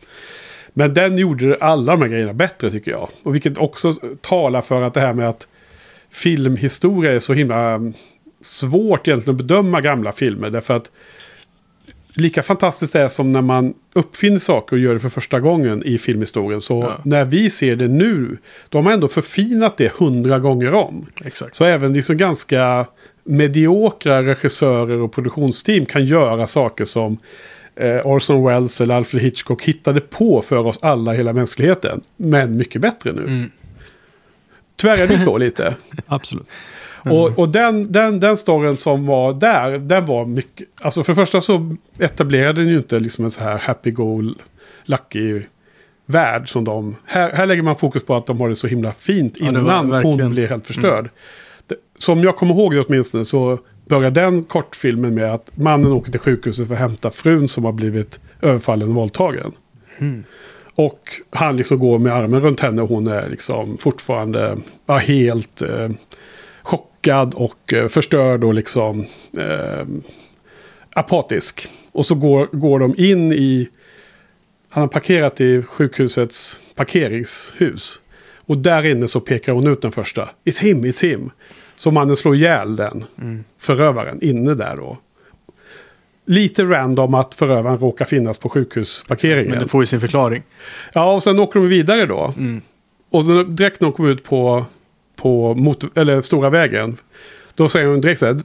Men 0.73 0.95
den 0.95 1.19
gjorde 1.19 1.57
alla 1.61 1.93
de 1.93 2.03
här 2.03 2.09
grejerna 2.09 2.33
bättre 2.33 2.71
tycker 2.71 2.91
jag. 2.91 3.09
Och 3.23 3.35
vilket 3.35 3.59
också 3.59 3.93
talar 4.21 4.61
för 4.61 4.83
att 4.83 4.95
det 4.95 5.01
här 5.01 5.15
med 5.15 5.29
att 5.29 5.49
filmhistoria 6.11 7.13
är 7.13 7.19
så 7.19 7.35
himla 7.35 7.71
mm, 7.71 7.95
svårt 8.45 9.09
egentligen 9.09 9.41
att 9.41 9.47
bedöma 9.47 9.81
gamla 9.81 10.13
filmer. 10.13 10.51
Därför 10.51 10.75
att 10.75 10.91
lika 12.17 12.43
fantastiskt 12.43 12.93
det 12.93 13.01
är 13.01 13.09
som 13.09 13.33
när 13.33 13.43
man 13.43 13.75
uppfinner 13.93 14.39
saker 14.39 14.77
och 14.77 14.83
gör 14.83 14.95
det 14.95 15.01
för 15.01 15.09
första 15.09 15.41
gången 15.41 15.83
i 15.87 15.99
filmhistorien. 15.99 16.61
Så 16.61 16.81
Ja. 16.83 17.01
när 17.05 17.25
vi 17.25 17.51
ser 17.51 17.77
det 17.77 17.89
nu, 17.89 18.39
då 18.69 18.79
har 18.79 18.83
man 18.83 18.93
ändå 18.93 19.09
förfinat 19.09 19.77
det 19.77 19.93
hundra 19.93 20.39
gånger 20.39 20.75
om. 20.75 21.07
Exakt. 21.25 21.55
Så 21.57 21.65
även 21.65 21.95
liksom 21.95 22.17
ganska 22.17 22.87
mediokra 23.25 24.23
regissörer 24.23 24.99
och 25.01 25.13
produktionsteam 25.13 25.87
kan 25.87 26.05
göra 26.05 26.47
saker 26.47 26.85
som 26.85 27.19
eh, 27.77 28.07
Orson 28.07 28.45
Welles 28.45 28.81
eller 28.81 28.95
Alfred 28.95 29.23
Hitchcock 29.23 29.63
hittade 29.63 30.01
på 30.01 30.43
för 30.43 30.57
oss 30.57 30.79
alla, 30.83 31.13
hela 31.13 31.33
mänskligheten. 31.33 32.01
Men 32.17 32.57
mycket 32.57 32.81
bättre 32.83 33.13
nu. 33.13 33.23
Mm. 33.23 33.51
Tyvärr 34.77 34.99
är 35.03 35.07
det 35.07 35.19
så 35.19 35.39
lite. 35.39 35.77
Absolut. 36.07 36.47
Och, 37.11 37.39
och 37.39 37.49
den, 37.49 37.93
den, 37.93 38.21
den 38.21 38.37
storyn 38.37 38.77
som 38.77 39.07
var 39.07 39.33
där, 39.33 39.79
den 39.79 40.07
var 40.07 40.25
mycket... 40.25 40.69
Alltså 40.83 41.05
för 41.05 41.13
det 41.13 41.17
första 41.17 41.41
så 41.41 41.77
etablerade 41.99 42.61
den 42.61 42.71
ju 42.71 42.77
inte 42.77 42.99
liksom 42.99 43.25
en 43.25 43.31
så 43.31 43.45
här 43.45 43.59
happy 43.59 43.91
go 43.91 44.35
lucky 44.85 45.43
värld 46.07 46.49
som 46.49 46.65
de... 46.65 46.97
Här, 47.05 47.33
här 47.33 47.47
lägger 47.47 47.63
man 47.63 47.77
fokus 47.77 48.05
på 48.05 48.15
att 48.15 48.27
de 48.27 48.41
har 48.41 48.49
det 48.49 48.55
så 48.55 48.67
himla 48.67 48.93
fint 48.93 49.37
Ja, 49.41 49.53
det 49.53 49.61
var 49.61 49.85
innan 49.85 50.05
hon 50.05 50.21
Mm. 50.21 50.33
blir 50.33 50.49
helt 50.49 50.67
förstörd. 50.67 51.11
Det, 51.67 51.77
som 51.99 52.21
jag 52.23 52.37
kommer 52.37 52.55
ihåg 52.55 52.73
det 52.75 52.81
åtminstone 52.81 53.25
så 53.25 53.59
börjar 53.89 54.11
den 54.11 54.45
kortfilmen 54.45 55.15
med 55.15 55.33
att 55.35 55.57
mannen 55.57 55.93
åker 55.93 56.11
till 56.11 56.21
sjukhuset 56.21 56.69
för 56.69 56.75
att 56.75 56.81
hämta 56.81 57.11
frun 57.11 57.49
som 57.49 57.65
har 57.65 57.73
blivit 57.73 58.21
överfallen 58.43 58.89
och 58.89 58.95
våldtagen. 58.95 59.53
Mm. 59.99 60.25
Och 60.75 61.01
han 61.31 61.57
liksom 61.57 61.79
går 61.79 61.99
med 61.99 62.13
armen 62.13 62.41
runt 62.41 62.61
henne 62.61 62.83
och 62.83 62.89
hon 62.89 63.07
är 63.09 63.29
liksom 63.29 63.79
fortfarande 63.79 64.57
ja, 64.87 64.97
helt 64.97 65.63
eh, 65.63 65.89
chockad 67.05 67.35
och 67.35 67.73
eh, 67.73 67.89
förstörd 67.89 68.45
och 68.45 68.55
liksom 68.55 69.07
eh, 69.39 69.87
apatisk. 70.95 71.69
Och 71.93 72.07
så 72.07 72.15
går, 72.15 72.49
går 72.53 72.79
de 72.79 72.95
in 72.97 73.33
i... 73.33 73.69
Han 74.71 74.81
har 74.81 74.89
parkerat 74.89 75.41
i 75.41 75.63
sjukhusets 75.63 76.61
parkeringshus. 76.75 78.01
Och 78.47 78.59
där 78.59 78.87
inne 78.87 79.09
så 79.09 79.21
pekar 79.21 79.53
hon 79.53 79.69
ut 79.69 79.83
den 79.83 79.93
första. 79.93 80.31
It's 80.45 80.63
him, 80.63 80.85
it's 80.85 81.05
him. 81.05 81.31
Så 81.77 81.91
mannen 81.91 82.17
slår 82.17 82.35
ihjäl 82.35 82.77
den 82.77 83.05
förövaren 83.59 84.19
inne 84.23 84.55
där 84.55 84.77
då. 84.77 84.99
Lite 86.27 86.63
random 86.63 87.15
att 87.15 87.35
förövaren 87.35 87.79
råkar 87.79 88.05
finnas 88.05 88.39
på 88.39 88.49
sjukhusparkeringen. 88.49 89.51
Men 89.51 89.61
det 89.61 89.69
får 89.69 89.83
ju 89.83 89.87
sin 89.87 90.01
förklaring. 90.01 90.43
Ja, 90.93 91.15
och 91.15 91.23
sen 91.23 91.39
åker 91.39 91.61
de 91.61 91.69
vidare 91.69 92.07
då. 92.07 92.35
Mm. 92.37 92.61
Och 93.11 93.25
direkt 93.47 93.81
när 93.81 93.89
de 93.89 93.93
kommer 93.93 94.11
ut 94.11 94.25
på, 94.25 94.67
på 95.25 95.55
motor, 95.55 95.91
eller 95.95 96.21
stora 96.21 96.51
vägen. 96.51 96.97
Då 97.55 97.69
säger 97.69 97.87
hon 97.87 98.01
direkt 98.01 98.21
så 98.21 98.27
här. 98.27 98.41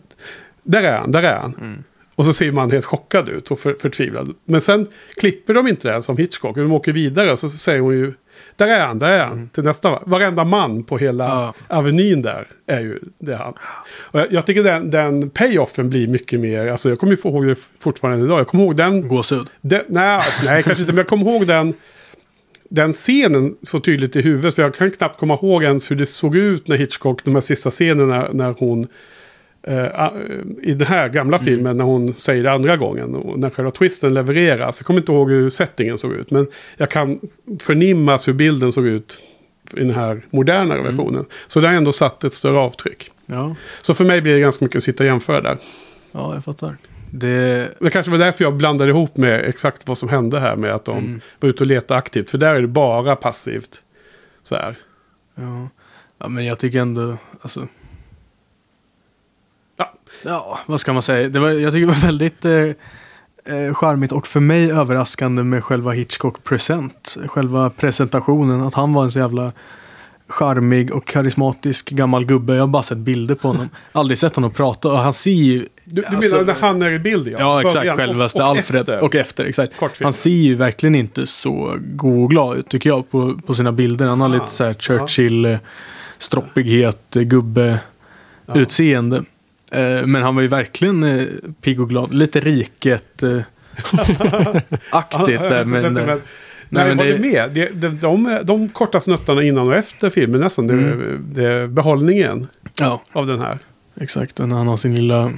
Där 0.64 0.84
är 0.84 0.98
han, 0.98 1.12
där 1.12 1.24
är 1.24 1.38
han. 1.38 1.56
Mm. 1.62 1.84
Och 2.16 2.26
så 2.26 2.34
ser 2.34 2.52
man 2.52 2.72
helt 2.72 2.86
chockad 2.86 3.30
ut 3.30 3.52
och 3.52 3.60
för, 3.60 3.74
förtvivlad. 3.74 4.34
Men 4.46 4.62
sen 4.62 4.88
klipper 5.20 5.54
de 5.54 5.68
inte 5.68 5.92
det 5.92 6.02
som 6.02 6.18
Hitchcock. 6.18 6.56
De 6.56 6.72
åker 6.72 6.92
vidare 6.92 7.32
och 7.32 7.40
så 7.40 7.50
säger 7.50 7.80
hon 7.80 7.94
ju. 7.94 8.14
Där 8.56 8.68
är 8.68 8.80
han, 8.88 9.00
där 9.00 9.10
är 9.10 9.26
han. 9.26 9.50
Till 9.50 9.64
nästa. 9.64 10.00
Varenda 10.06 10.44
man 10.44 10.84
på 10.84 10.98
hela 10.98 11.26
Mm. 11.26 11.38
Ja. 11.38 11.54
avenyn 11.78 12.22
där 12.22 12.48
är 12.68 12.80
ju 12.80 13.00
det 13.20 13.34
är 13.34 13.38
han. 13.38 13.54
Och 14.12 14.20
jag, 14.20 14.32
jag 14.32 14.46
tycker 14.46 14.64
den, 14.64 14.90
den 14.90 15.30
payoffen 15.30 15.90
blir 15.90 16.08
mycket 16.08 16.40
mer. 16.40 16.68
Alltså 16.68 16.90
jag 16.90 17.00
kommer 17.00 17.14
ju 17.14 17.30
ihåg 17.30 17.48
det 17.48 17.56
fortfarande 17.80 18.26
idag. 18.26 18.40
Jag 18.40 18.48
kommer 18.48 18.64
ihåg 18.64 18.76
den 18.76 19.08
Gåshud. 19.08 19.48
nej, 19.62 20.22
nej, 20.46 20.64
kanske 20.64 20.82
inte. 20.82 20.94
Men 20.94 20.98
jag 20.98 21.08
kommer 21.08 21.32
ihåg 21.32 21.48
den. 21.48 21.74
Den 22.70 22.94
scenen 22.94 23.56
så 23.64 23.80
tydligt 23.80 24.16
i 24.16 24.22
huvudet. 24.22 24.56
För 24.56 24.62
jag 24.62 24.76
kan 24.76 24.92
knappt 24.92 25.20
komma 25.20 25.34
ihåg 25.34 25.64
ens 25.64 25.92
hur 25.92 25.96
det 25.96 26.06
såg 26.06 26.36
ut 26.36 26.68
när 26.68 26.78
Hitchcock, 26.78 27.26
de 27.26 27.34
här 27.34 27.42
sista 27.42 27.70
scenerna 27.72 28.30
när 28.34 28.56
hon... 28.60 28.88
eh, 29.64 30.08
I 30.64 30.74
den 30.74 30.88
här 30.88 31.10
gamla 31.10 31.40
filmen 31.40 31.78
när 31.78 31.84
hon 31.84 32.14
säger 32.14 32.44
det 32.44 32.52
andra 32.52 32.78
gången. 32.78 33.16
Och 33.16 33.40
när 33.40 33.50
själva 33.50 33.72
twisten 33.72 34.14
levereras. 34.14 34.80
Jag 34.80 34.86
kommer 34.86 35.00
inte 35.00 35.12
ihåg 35.12 35.30
hur 35.32 35.50
settingen 35.50 35.98
såg 35.98 36.12
ut. 36.14 36.32
Men 36.32 36.48
jag 36.78 36.90
kan 36.90 37.20
förnimmas 37.62 38.28
hur 38.28 38.34
bilden 38.34 38.72
såg 38.72 38.88
ut 38.88 39.22
i 39.74 39.80
den 39.80 39.96
här 39.96 40.22
modernare 40.30 40.82
versionen. 40.82 41.26
Så 41.48 41.60
det 41.60 41.68
har 41.68 41.74
ändå 41.74 41.92
satt 41.92 42.24
ett 42.24 42.34
större 42.34 42.58
avtryck. 42.58 43.12
Ja, 43.26 43.56
Så 43.82 43.94
för 43.94 44.06
mig 44.06 44.22
blir 44.22 44.34
det 44.34 44.40
ganska 44.40 44.66
mycket 44.66 44.78
att 44.78 44.84
sitta 44.84 45.04
och 45.04 45.08
jämföra 45.08 45.42
där. 45.42 45.58
ja 46.12 46.34
jag 46.34 46.44
fattar. 46.44 46.76
Det, 47.12 47.70
Det 47.80 47.90
kanske 47.90 48.12
var 48.12 48.18
därför 48.18 48.44
jag 48.44 48.54
blandade 48.58 48.90
ihop 48.92 49.18
med 49.18 49.46
exakt 49.46 49.88
vad 49.88 49.98
som 49.98 50.10
hände 50.10 50.40
här 50.40 50.56
med 50.56 50.74
att 50.74 50.86
de 50.86 50.98
Mm. 50.98 51.22
var 51.40 51.50
ute 51.50 51.64
och 51.64 51.68
letade 51.68 51.98
aktivt. 51.98 52.30
För 52.30 52.38
där 52.38 52.56
är 52.56 52.62
det 52.62 52.68
bara 52.68 53.16
passivt. 53.16 53.82
Så 54.44 54.56
här. 54.56 54.76
ja. 55.36 55.70
ja, 56.18 56.28
men 56.28 56.46
jag 56.46 56.60
tycker 56.60 56.80
ändå, 56.80 57.18
alltså. 57.42 57.68
Ja. 59.78 59.94
Ja, 60.24 60.60
vad 60.66 60.80
ska 60.80 60.94
man 60.94 61.02
säga? 61.02 61.30
Det 61.30 61.40
var, 61.40 61.50
jag 61.50 61.74
tycker 61.74 61.88
det 61.88 61.94
var 61.94 62.02
väldigt 62.02 62.46
eh, 62.46 63.56
eh, 63.56 63.74
charmigt 63.74 64.12
och 64.12 64.28
för 64.28 64.40
mig 64.40 64.72
överraskande 64.72 65.44
med 65.44 65.64
själva 65.64 65.92
Hitchcock 65.92 66.44
Present. 66.44 67.18
Själva 67.28 67.70
presentationen, 67.70 68.62
att 68.62 68.74
han 68.74 68.94
var 68.94 69.04
en 69.04 69.12
så 69.12 69.20
jävla 69.20 69.52
charmig 70.28 70.92
och 70.96 71.06
karismatisk 71.08 71.90
gammal 71.90 72.26
gubbe. 72.26 72.54
Jag 72.56 72.62
har 72.62 72.68
bara 72.68 72.84
sett 72.84 72.98
bilder 72.98 73.36
på 73.36 73.48
honom. 73.48 73.70
Aldrig 73.92 74.18
sett 74.18 74.36
honom 74.36 74.52
prata 74.52 74.90
och 74.92 74.98
han 74.98 75.14
ser 75.14 75.32
ju... 75.32 75.68
Du, 75.92 76.02
du 76.02 76.08
Alltså- 76.16 76.36
menar 76.36 76.54
när 76.54 76.62
han 76.62 76.82
är 76.82 76.92
i 76.92 77.00
bild? 77.00 77.36
Ja, 77.40 77.60
exakt. 77.62 77.76
Början 77.76 77.98
Självaste 77.98 78.40
och, 78.44 78.50
och 78.52 78.58
Alfred. 78.58 78.82
Efter. 78.82 79.00
Och 79.04 79.16
efter, 79.16 79.46
exakt. 79.46 79.74
Han 80.02 80.14
ser 80.14 80.30
ju 80.30 80.56
verkligen 80.56 80.96
inte 80.96 81.26
så 81.26 81.76
god 81.80 82.24
och 82.24 82.30
glad 82.30 82.58
ut 82.58 82.70
tycker 82.70 82.90
jag 82.90 83.12
på, 83.12 83.40
på 83.46 83.54
sina 83.54 83.72
bilder. 83.72 84.08
Han 84.08 84.22
har 84.22 84.30
Ah, 84.30 84.34
lite 84.34 84.48
så 84.48 84.64
här 84.64 84.74
Churchill, 84.74 85.46
eh, 85.46 85.58
stroppighet, 86.18 87.16
eh, 87.16 87.22
gubbe, 87.22 87.80
Ja. 88.46 88.56
utseende. 88.56 89.18
Eh, 89.72 90.06
Men 90.06 90.24
han 90.24 90.36
var 90.36 90.42
ju 90.42 90.48
verkligen 90.48 91.04
eh, 91.04 91.26
pigg 91.62 91.82
och 91.82 91.90
glad. 91.90 92.14
Lite 92.14 92.40
riket 92.40 93.24
eh, 93.24 93.40
aktigt 94.90 95.42
Ja, 95.42 95.50
där. 95.50 95.66
Men, 95.66 95.84
det, 95.84 95.90
men, 95.90 96.06
nej, 96.06 96.18
nej, 96.70 96.96
men 96.96 96.98
det- 96.98 97.20
med. 97.20 97.52
Det, 97.54 97.70
de, 97.82 97.98
de, 98.00 98.40
de 98.44 98.70
korta 98.70 99.00
snuttarna 99.00 99.44
innan 99.44 99.68
och 99.68 99.76
efter 99.76 100.10
filmen 100.10 100.42
nästan. 100.42 100.68
Det, 100.68 100.74
Mm. 100.74 101.26
det 101.34 101.44
är 101.46 101.68
behållningen 101.68 102.48
ja, 102.80 103.02
av 103.12 103.28
den 103.28 103.40
här. 103.40 103.60
Exakt. 104.00 104.40
Och 104.40 104.50
när 104.50 104.56
han 104.56 104.68
har 104.68 104.78
sin 104.78 104.96
lilla 104.96 105.32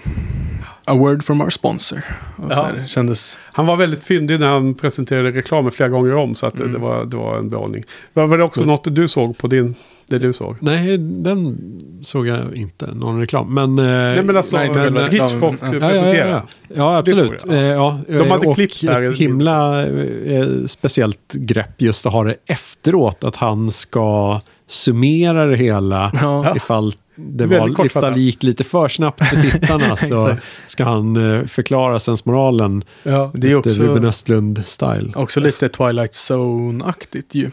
A 0.86 0.93
word 0.93 1.24
from 1.24 1.41
our 1.41 1.49
sponsor. 1.49 2.01
Och 2.38 2.43
så 2.43 2.49
Ja. 2.49 2.55
här, 2.78 2.84
kändes... 2.88 3.38
Han 3.41 3.66
var 3.66 3.78
väldigt 3.78 4.03
fyndig 4.03 4.39
när 4.39 4.47
han 4.47 4.74
presenterade 4.76 5.32
reklamen 5.32 5.72
flera 5.72 5.89
gånger 5.89 6.14
om. 6.16 6.36
Så 6.36 6.45
att 6.45 6.53
det, 6.53 6.64
Mm. 6.64 6.74
det, 6.74 6.80
var, 6.80 7.05
det 7.05 7.18
var 7.18 7.38
en 7.38 7.49
behållning. 7.49 7.84
Var, 8.14 8.28
var 8.28 8.38
det 8.38 8.43
också 8.43 8.66
något 8.66 8.95
du 8.95 9.07
såg 9.07 9.38
på 9.38 9.47
din... 9.47 9.76
Det 10.07 10.20
du 10.20 10.34
såg? 10.34 10.55
Nej, 10.59 10.97
den 10.97 11.57
såg 12.03 12.28
jag 12.28 12.55
inte, 12.55 12.86
någon 12.93 13.20
reklam. 13.20 13.53
Men, 13.53 13.80
eh, 13.80 13.86
Nej 13.86 14.24
men 14.24 14.38
alltså 14.38 14.57
nej, 14.57 14.68
inte 14.68 14.80
men, 14.80 14.93
själva 15.09 15.26
Hitchcock. 15.26 15.55
Ja, 15.62 15.68
ja, 15.68 15.74
ja, 15.74 15.80
presenterade. 15.80 16.30
ja. 16.30 16.43
ja 16.76 17.01
Det 17.05 17.16
såg 17.16 17.26
absolut. 17.34 17.43
jag. 17.47 17.55
Eh, 17.55 17.62
ja, 17.66 17.99
De 18.07 18.32
hade 18.32 18.47
och 18.47 18.55
klippt 18.55 18.82
där. 18.82 19.01
ett 19.01 19.18
himla 19.18 19.86
eh, 19.88 20.47
speciellt 20.68 21.34
grepp 21.34 21.82
just 21.82 22.05
att 22.05 22.14
ha 22.14 22.24
det 22.24 22.36
efteråt. 22.45 23.24
Att 23.24 23.36
han 23.36 23.72
ska 23.72 24.39
summera 24.72 25.45
det 25.45 25.57
hela. 25.57 26.11
Ja. 26.22 26.55
Ifall 26.55 26.93
det 27.15 27.45
var, 27.45 27.86
ifall 27.86 28.13
det 28.13 28.19
gick 28.19 28.43
lite 28.43 28.63
för 28.63 28.88
snabbt 28.88 29.28
för 29.28 29.36
tittarna 29.51 29.95
så 30.07 30.36
ska 30.67 30.84
han 30.84 31.36
eh, 31.39 31.45
förklara 31.45 31.99
sensmoralen. 31.99 32.84
Ja. 33.03 33.32
Det 33.34 33.47
är 33.47 33.55
Lite 33.55 33.55
också... 33.69 33.84
Ruben 33.84 34.05
Östlund-style. 34.05 35.15
Också 35.15 35.39
lite 35.39 35.69
Twilight 35.69 36.11
Zone-aktigt 36.11 37.26
ju. 37.32 37.49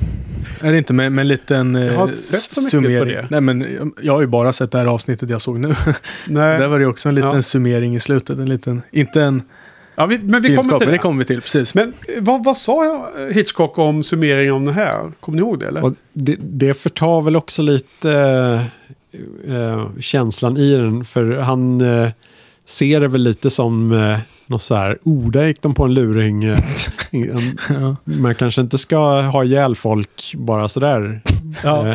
Är 0.61 0.73
det 0.73 0.79
inte 0.79 0.93
med, 0.93 1.13
med 1.13 1.23
en 1.23 1.29
liten 1.29 1.75
Jag 1.75 1.93
har 1.95 2.05
eh, 2.05 2.11
inte 2.11 2.23
sett 2.23 2.41
så 2.41 2.61
mycket 2.61 2.73
på 2.73 2.85
summering? 2.85 3.15
det. 3.15 3.27
Nej 3.31 3.41
men 3.41 3.61
jag, 3.61 3.91
jag 4.03 4.13
har 4.13 4.21
ju 4.21 4.27
bara 4.27 4.53
sett 4.53 4.71
det 4.73 4.79
här 4.79 4.87
avsnittet 4.87 5.31
jag 5.31 5.43
såg 5.43 5.61
nu. 5.61 5.69
Nej. 5.69 5.95
Där 6.59 6.67
var 6.69 6.79
det 6.79 6.87
också 6.87 7.09
en 7.09 7.15
liten 7.15 7.35
Ja. 7.35 7.43
summering 7.43 7.95
i 7.97 8.01
slutet. 8.01 8.39
En 8.39 8.49
liten, 8.49 8.83
inte 8.91 9.23
en 9.23 9.43
Ja, 9.99 10.07
vi, 10.07 10.19
men 10.19 10.43
vi 10.43 10.57
kommer 10.57 10.79
till 10.79 10.87
det. 10.87 10.93
det 10.93 10.99
kommer 10.99 11.19
vi 11.19 11.25
till. 11.25 11.41
Precis. 11.41 11.75
Men 11.75 11.89
eh, 11.89 12.23
vad, 12.23 12.45
vad 12.45 12.57
sa 12.57 13.09
Hitchcock 13.31 13.79
om 13.79 14.03
summeringen 14.03 14.55
om 14.55 14.65
det 14.65 14.73
här? 14.73 15.13
Kommer 15.21 15.39
ni 15.39 15.43
ihåg 15.45 15.59
det 15.59 15.69
eller? 15.69 15.85
Och 15.85 15.95
det, 16.13 16.37
det 16.41 16.75
förtar 16.75 17.21
väl 17.21 17.37
också 17.37 17.63
lite 17.63 18.11
eh, 19.49 19.87
känslan 20.01 20.57
i 20.57 20.77
den. 20.77 21.05
För 21.05 21.37
han 21.37 21.81
eh, 21.81 22.11
ser 22.67 23.01
det 23.01 23.09
väl 23.09 23.23
lite 23.23 23.51
som 23.51 23.93
eh, 23.93 24.19
något 24.47 24.63
så 24.63 24.75
här, 24.75 24.99
oh, 25.03 25.31
där 25.31 25.47
gick 25.47 25.63
de 25.63 25.75
på 25.75 25.85
en 25.85 25.95
luring. 25.95 26.45
Man 28.05 28.35
kanske 28.35 28.61
inte 28.61 28.79
ska 28.79 29.21
ha 29.21 29.45
ihjäl 29.45 29.77
folk 29.77 30.35
bara 30.35 30.69
sådär. 30.69 31.21
Ja. 31.63 31.89
Eh, 31.89 31.95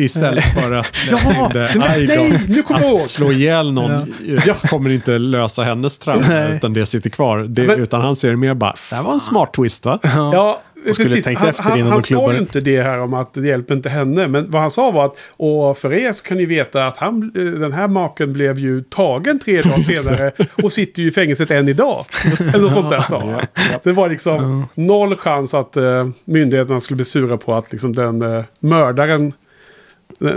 istället 0.00 0.44
för 0.44 0.72
att... 0.72 0.86
Ja, 1.10 1.50
då. 1.54 1.66
nej, 1.78 2.40
nu 2.48 2.62
kommer 2.62 2.80
jag 2.80 2.90
ihåg. 2.90 3.00
Slå 3.00 3.32
ihjäl 3.32 3.72
någon 3.72 3.92
eh, 3.92 4.56
kommer 4.68 4.90
inte 4.90 5.18
lösa 5.18 5.62
hennes 5.62 5.98
trauma, 5.98 6.24
Nej. 6.28 6.56
utan 6.56 6.72
det 6.72 6.86
sitter 6.86 7.10
kvar. 7.10 7.38
Det, 7.38 7.62
Men- 7.66 7.80
utan 7.82 8.00
han 8.00 8.16
ser 8.16 8.30
det 8.30 8.36
mer 8.36 8.54
bara, 8.54 8.74
det 8.90 8.96
här 8.96 9.02
var 9.02 9.12
en 9.12 9.20
smart 9.20 9.52
twist 9.54 9.84
va? 9.84 9.98
Ja, 10.02 10.62
Och 10.88 10.94
skulle 10.94 11.08
precis. 11.08 11.24
tänkt 11.24 11.38
han, 11.38 11.48
efter 11.48 11.62
han, 11.62 11.78
innan 11.78 11.92
han 11.92 12.00
de 12.00 12.06
klubbar 12.06 12.26
sa 12.26 12.32
ju 12.32 12.38
inte 12.38 12.60
det 12.60 12.82
här 12.82 13.00
om 13.00 13.14
att 13.14 13.34
det 13.34 13.48
hjälper 13.48 13.74
inte 13.74 13.88
henne. 13.88 14.28
Men 14.28 14.50
vad 14.50 14.60
han 14.60 14.70
sa 14.70 14.90
var 14.90 15.04
att 15.04 15.18
och 15.36 15.78
för 15.78 15.92
er 15.92 16.12
så 16.12 16.24
kan 16.24 16.36
ni 16.36 16.46
veta 16.46 16.86
att 16.86 16.96
han, 16.96 17.32
eh, 17.36 17.44
den 17.44 17.72
här 17.72 17.88
maken 17.88 18.32
blev 18.32 18.58
ju 18.58 18.80
tagen 18.80 19.38
tre 19.38 19.62
dagar 19.62 19.78
senare 19.94 20.32
och 20.62 20.72
sitter 20.72 21.02
ju 21.02 21.08
i 21.08 21.10
fängelset 21.10 21.50
än 21.50 21.68
idag. 21.68 22.04
Eller 22.40 22.58
något 22.58 22.72
sånt 22.72 22.90
där 22.90 23.00
sa 23.00 23.20
han. 23.20 23.46
Så 23.82 23.88
det 23.88 23.92
var 23.92 24.08
liksom 24.08 24.66
noll 24.74 25.16
chans 25.16 25.54
att 25.54 25.76
eh, 25.76 26.08
myndigheterna 26.24 26.80
skulle 26.80 26.96
bli 26.96 27.04
sura 27.04 27.36
på 27.36 27.54
att 27.54 27.72
liksom, 27.72 27.92
den 27.92 28.22
eh, 28.22 28.44
mördaren 28.60 29.32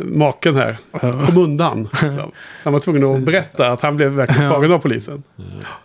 maken 0.04 0.56
här 0.56 0.78
kom 1.26 1.38
undan. 1.38 1.89
liksom. 2.04 2.32
Han 2.64 2.74
var 2.74 2.80
tvungen 2.80 3.16
att 3.16 3.22
berätta 3.22 3.72
att 3.72 3.82
han 3.82 3.98
blev 3.98 4.12
verkligen 4.12 4.50
tagen 4.50 4.72
av 4.72 4.80
polisen. 4.80 5.24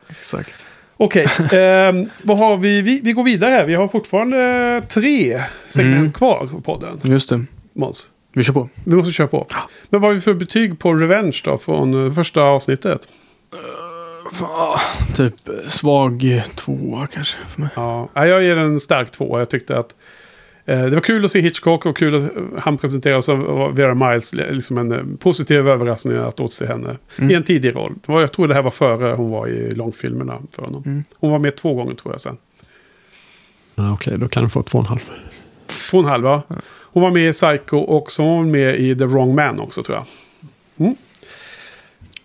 Exakt. 0.09 0.67
Okej, 1.05 1.27
ehm, 1.53 2.09
vad 2.23 2.39
har 2.39 2.57
vi? 2.57 2.83
vi? 2.83 3.01
Vi 3.05 3.13
går 3.13 3.23
vidare 3.25 3.51
här. 3.51 3.67
Vi 3.67 3.75
har 3.75 3.89
fortfarande 3.89 4.83
tre 4.89 5.43
segment 5.69 5.99
Mm. 5.99 6.13
kvar 6.13 6.47
på 6.47 6.61
podden. 6.61 7.01
Just 7.03 7.29
det. 7.29 7.45
Måns. 7.73 8.09
Vi 8.35 8.45
kör 8.45 8.53
på. 8.53 8.69
Vi 8.85 8.97
måste 8.97 9.13
köra 9.13 9.27
på. 9.29 9.47
Men 9.91 10.01
vad 10.01 10.11
har 10.11 10.15
vi 10.15 10.21
för 10.21 10.35
betyg 10.35 10.79
på 10.79 10.95
Revenge 10.95 11.41
då 11.45 11.59
från 11.59 12.07
eh, 12.07 12.13
första 12.13 12.43
avsnittet? 12.43 13.09
Fan, 14.33 14.79
typ 15.15 15.49
eh, 15.49 15.55
svag 15.69 16.43
tvåa 16.55 17.07
kanske 17.07 17.39
för 17.49 17.61
mig. 17.61 17.71
Ja, 17.77 18.09
jag 18.15 18.43
ger 18.43 18.57
en 18.57 18.81
stark 18.81 19.11
två. 19.11 19.39
Jag 19.39 19.51
tyckte 19.51 19.79
att 19.79 19.91
eh, 19.93 19.97
det 20.65 20.91
var 20.91 21.01
kul 21.01 21.25
att 21.25 21.31
se 21.31 21.41
Hitchcock 21.41 21.87
och 21.87 21.97
kul 21.97 22.15
att 22.15 22.23
eh, 22.37 22.43
han 22.59 22.79
presenterades 22.79 23.29
av 23.29 23.75
Vera 23.77 23.95
Miles. 23.95 24.33
Liksom 24.35 24.79
en 24.79 24.93
eh, 24.93 25.01
positiv 25.19 25.69
överraskning 25.69 26.17
att 26.17 26.41
återse 26.41 26.67
henne 26.67 26.97
Mm. 27.19 27.31
i 27.31 27.35
en 27.35 27.43
tidig 27.45 27.77
roll. 27.77 27.95
Jag 28.07 28.33
tror 28.33 28.49
det 28.49 28.55
här 28.55 28.63
var 28.63 28.71
före 28.71 29.15
hon 29.15 29.31
var 29.31 29.47
i 29.49 29.71
långfilmerna 29.71 30.39
för 30.53 30.63
honom. 30.63 30.83
Mm. 30.87 31.05
Hon 31.19 31.31
var 31.31 31.39
med 31.39 31.57
två 31.57 31.75
gånger 31.75 31.95
tror 31.95 32.15
jag 32.15 32.21
sen. 32.21 32.37
Ja, 33.75 33.93
Okej, 33.93 34.19
då 34.19 34.29
kan 34.29 34.43
du 34.45 34.51
få 34.51 34.63
två 34.63 34.79
och 34.79 34.85
en 34.85 34.89
halv. 34.89 35.01
Två 35.91 35.99
och 35.99 36.05
en 36.05 36.11
halv 36.11 36.25
va? 36.25 36.43
Hon 36.93 37.03
var 37.03 37.11
med 37.11 37.29
i 37.29 37.33
Psycho 37.33 37.77
och 37.79 38.13
så 38.13 38.23
var 38.25 38.31
hon 38.37 38.51
med 38.51 38.81
i 38.81 38.97
The 38.97 39.05
Wrong 39.07 39.35
Man 39.35 39.61
också 39.61 39.83
tror 39.83 39.97
jag. 39.99 40.07
Mm. 40.87 40.97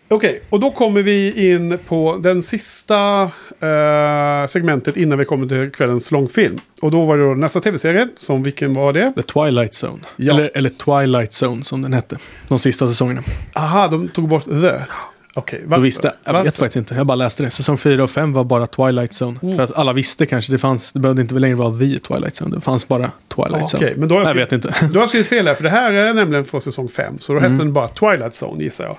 Okej, 0.09 0.41
och 0.49 0.59
då 0.59 0.71
kommer 0.71 1.01
vi 1.01 1.49
in 1.51 1.77
på 1.87 2.17
den 2.23 2.43
sista 2.43 3.21
eh, 3.59 4.45
segmentet 4.47 4.97
innan 4.97 5.19
vi 5.19 5.25
kommer 5.25 5.47
till 5.47 5.71
kvällens 5.71 6.11
långfilm. 6.11 6.57
Och 6.81 6.91
då 6.91 7.05
var 7.05 7.17
det 7.17 7.23
då 7.23 7.33
nästa 7.33 7.59
tv-serie, 7.59 8.07
som 8.15 8.43
vilken 8.43 8.73
var 8.73 8.93
det? 8.93 9.13
The 9.15 9.21
Twilight 9.21 9.73
Zone. 9.83 9.99
Ja. 10.15 10.33
Eller, 10.33 10.51
eller 10.53 10.69
Twilight 10.69 11.31
Zone 11.43 11.63
som 11.63 11.81
den 11.81 11.93
hette. 11.93 12.17
De 12.47 12.59
sista 12.59 12.87
säsongerna. 12.87 13.21
Aha, 13.53 13.88
de 13.88 14.07
tog 14.07 14.27
bort 14.27 14.43
The. 14.45 14.71
Okej, 15.35 15.59
Då 15.63 15.69
varför? 15.69 15.84
visste, 15.84 16.13
jag 16.23 16.34
Varför? 16.34 16.43
vet 16.45 16.57
faktiskt 16.57 16.75
inte. 16.77 16.95
Jag 16.95 17.05
bara 17.05 17.15
läste 17.15 17.43
det. 17.43 17.49
Säsong 17.49 17.77
4 17.77 18.03
och 18.03 18.09
5 18.09 18.34
var 18.34 18.43
bara 18.43 18.67
Twilight 18.67 19.11
Zone. 19.21 19.39
Mm. 19.43 19.55
För 19.55 19.63
att 19.63 19.71
alla 19.75 19.93
visste 19.93 20.25
kanske. 20.25 20.51
Det, 20.51 20.57
fanns, 20.57 20.93
det 20.93 20.99
behövde 20.99 21.21
inte 21.21 21.35
längre 21.35 21.55
vara 21.55 21.71
The 21.79 21.99
Twilight 21.99 22.41
Zone. 22.41 22.55
Det 22.55 22.61
fanns 22.61 22.88
bara 22.88 23.11
Twilight 23.35 23.53
Ah, 23.63 23.67
Zone. 23.77 23.85
Okej, 23.85 23.93
men 23.97 24.09
då 24.09 24.15
har 24.15 24.21
jag, 24.21 24.29
Jag 24.29 24.35
vet 24.35 24.51
inte. 24.51 24.73
Då 24.81 24.88
har 24.88 24.99
jag 25.01 25.09
skrivit 25.09 25.27
fel 25.27 25.47
här, 25.47 25.55
för 25.55 25.63
det 25.63 25.69
här 25.69 25.93
är 25.93 26.13
nämligen 26.13 26.45
från 26.45 26.61
säsong 26.61 26.89
5. 26.89 27.19
Så 27.19 27.34
då 27.34 27.39
hette 27.39 27.47
Mm. 27.47 27.59
den 27.59 27.73
bara 27.73 27.88
Twilight 27.88 28.43
Zone 28.43 28.63
gissar 28.63 28.84
jag. 28.85 28.97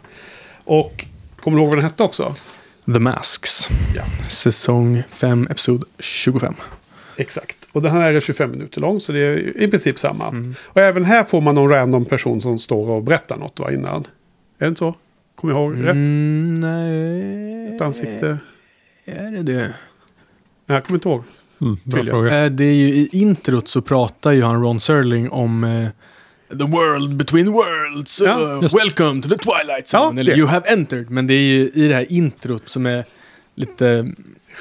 Och 0.69 1.05
kommer 1.41 1.57
du 1.57 1.63
ihåg 1.63 1.69
vad 1.69 1.79
den 1.79 1.85
hette 1.85 2.03
också? 2.03 2.35
The 2.85 3.01
Masks. 3.01 3.69
Ja. 3.97 4.03
Säsong 4.29 5.03
5, 5.11 5.49
episod 5.51 5.85
25. 5.99 6.55
Exakt. 7.17 7.69
Och 7.73 7.83
den 7.83 7.93
här 7.93 8.13
är 8.13 8.21
25 8.21 8.51
minuter 8.51 8.81
lång, 8.81 9.01
så 9.01 9.13
det 9.13 9.19
är 9.21 9.63
i 9.63 9.69
princip 9.69 9.99
samma. 9.99 10.29
Mm. 10.29 10.55
Och 10.65 10.81
även 10.81 11.05
här 11.05 11.25
får 11.25 11.41
man 11.41 11.55
någon 11.55 11.69
random 11.71 12.05
person 12.05 12.41
som 12.41 12.59
står 12.59 12.91
och 12.91 13.03
berättar 13.03 13.37
något 13.37 13.61
va, 13.61 13.73
innan. 13.73 14.01
Är 14.59 14.65
det 14.65 14.69
inte 14.69 14.79
så? 14.79 14.95
Kommer 15.35 15.55
jag 15.55 15.63
ihåg 15.63 15.85
rätt? 15.87 15.95
Mm, 15.95 16.55
nej. 16.55 17.75
Ett 17.75 17.81
ansikte? 17.81 18.39
Är 19.05 19.31
det 19.33 19.43
det? 19.43 19.59
Nej, 19.59 19.73
jag 20.67 20.85
kommer 20.85 20.97
inte 20.97 21.09
ihåg. 21.09 21.23
Mm, 21.61 21.77
bra 21.85 22.05
fråga. 22.05 22.45
Eh, 22.45 22.51
Det 22.51 22.65
är 22.65 22.75
ju 22.75 22.89
i 22.89 23.09
introt 23.13 23.69
så 23.69 23.81
pratar 23.83 24.33
ju 24.33 24.43
han 24.43 24.63
Ron 24.63 24.81
Serling 24.81 25.31
om 25.31 25.65
eh, 25.65 25.89
The 26.49 26.65
world 26.65 27.17
between 27.17 27.53
worlds. 27.53 28.21
Ja, 28.25 28.39
uh, 28.39 28.61
welcome 28.75 29.23
to 29.23 29.29
the 29.29 29.37
twilight 29.39 29.89
zone. 29.95 30.15
Ja, 30.15 30.21
Eller 30.21 30.37
you 30.39 30.47
have 30.47 30.69
entered. 30.69 31.11
Men 31.11 31.27
det 31.27 31.35
är 31.35 31.43
ju 31.43 31.71
i 31.75 31.89
det 31.89 31.95
här 31.95 32.13
introt 32.13 32.69
som 32.69 32.87
är 32.87 33.05
lite... 33.55 34.13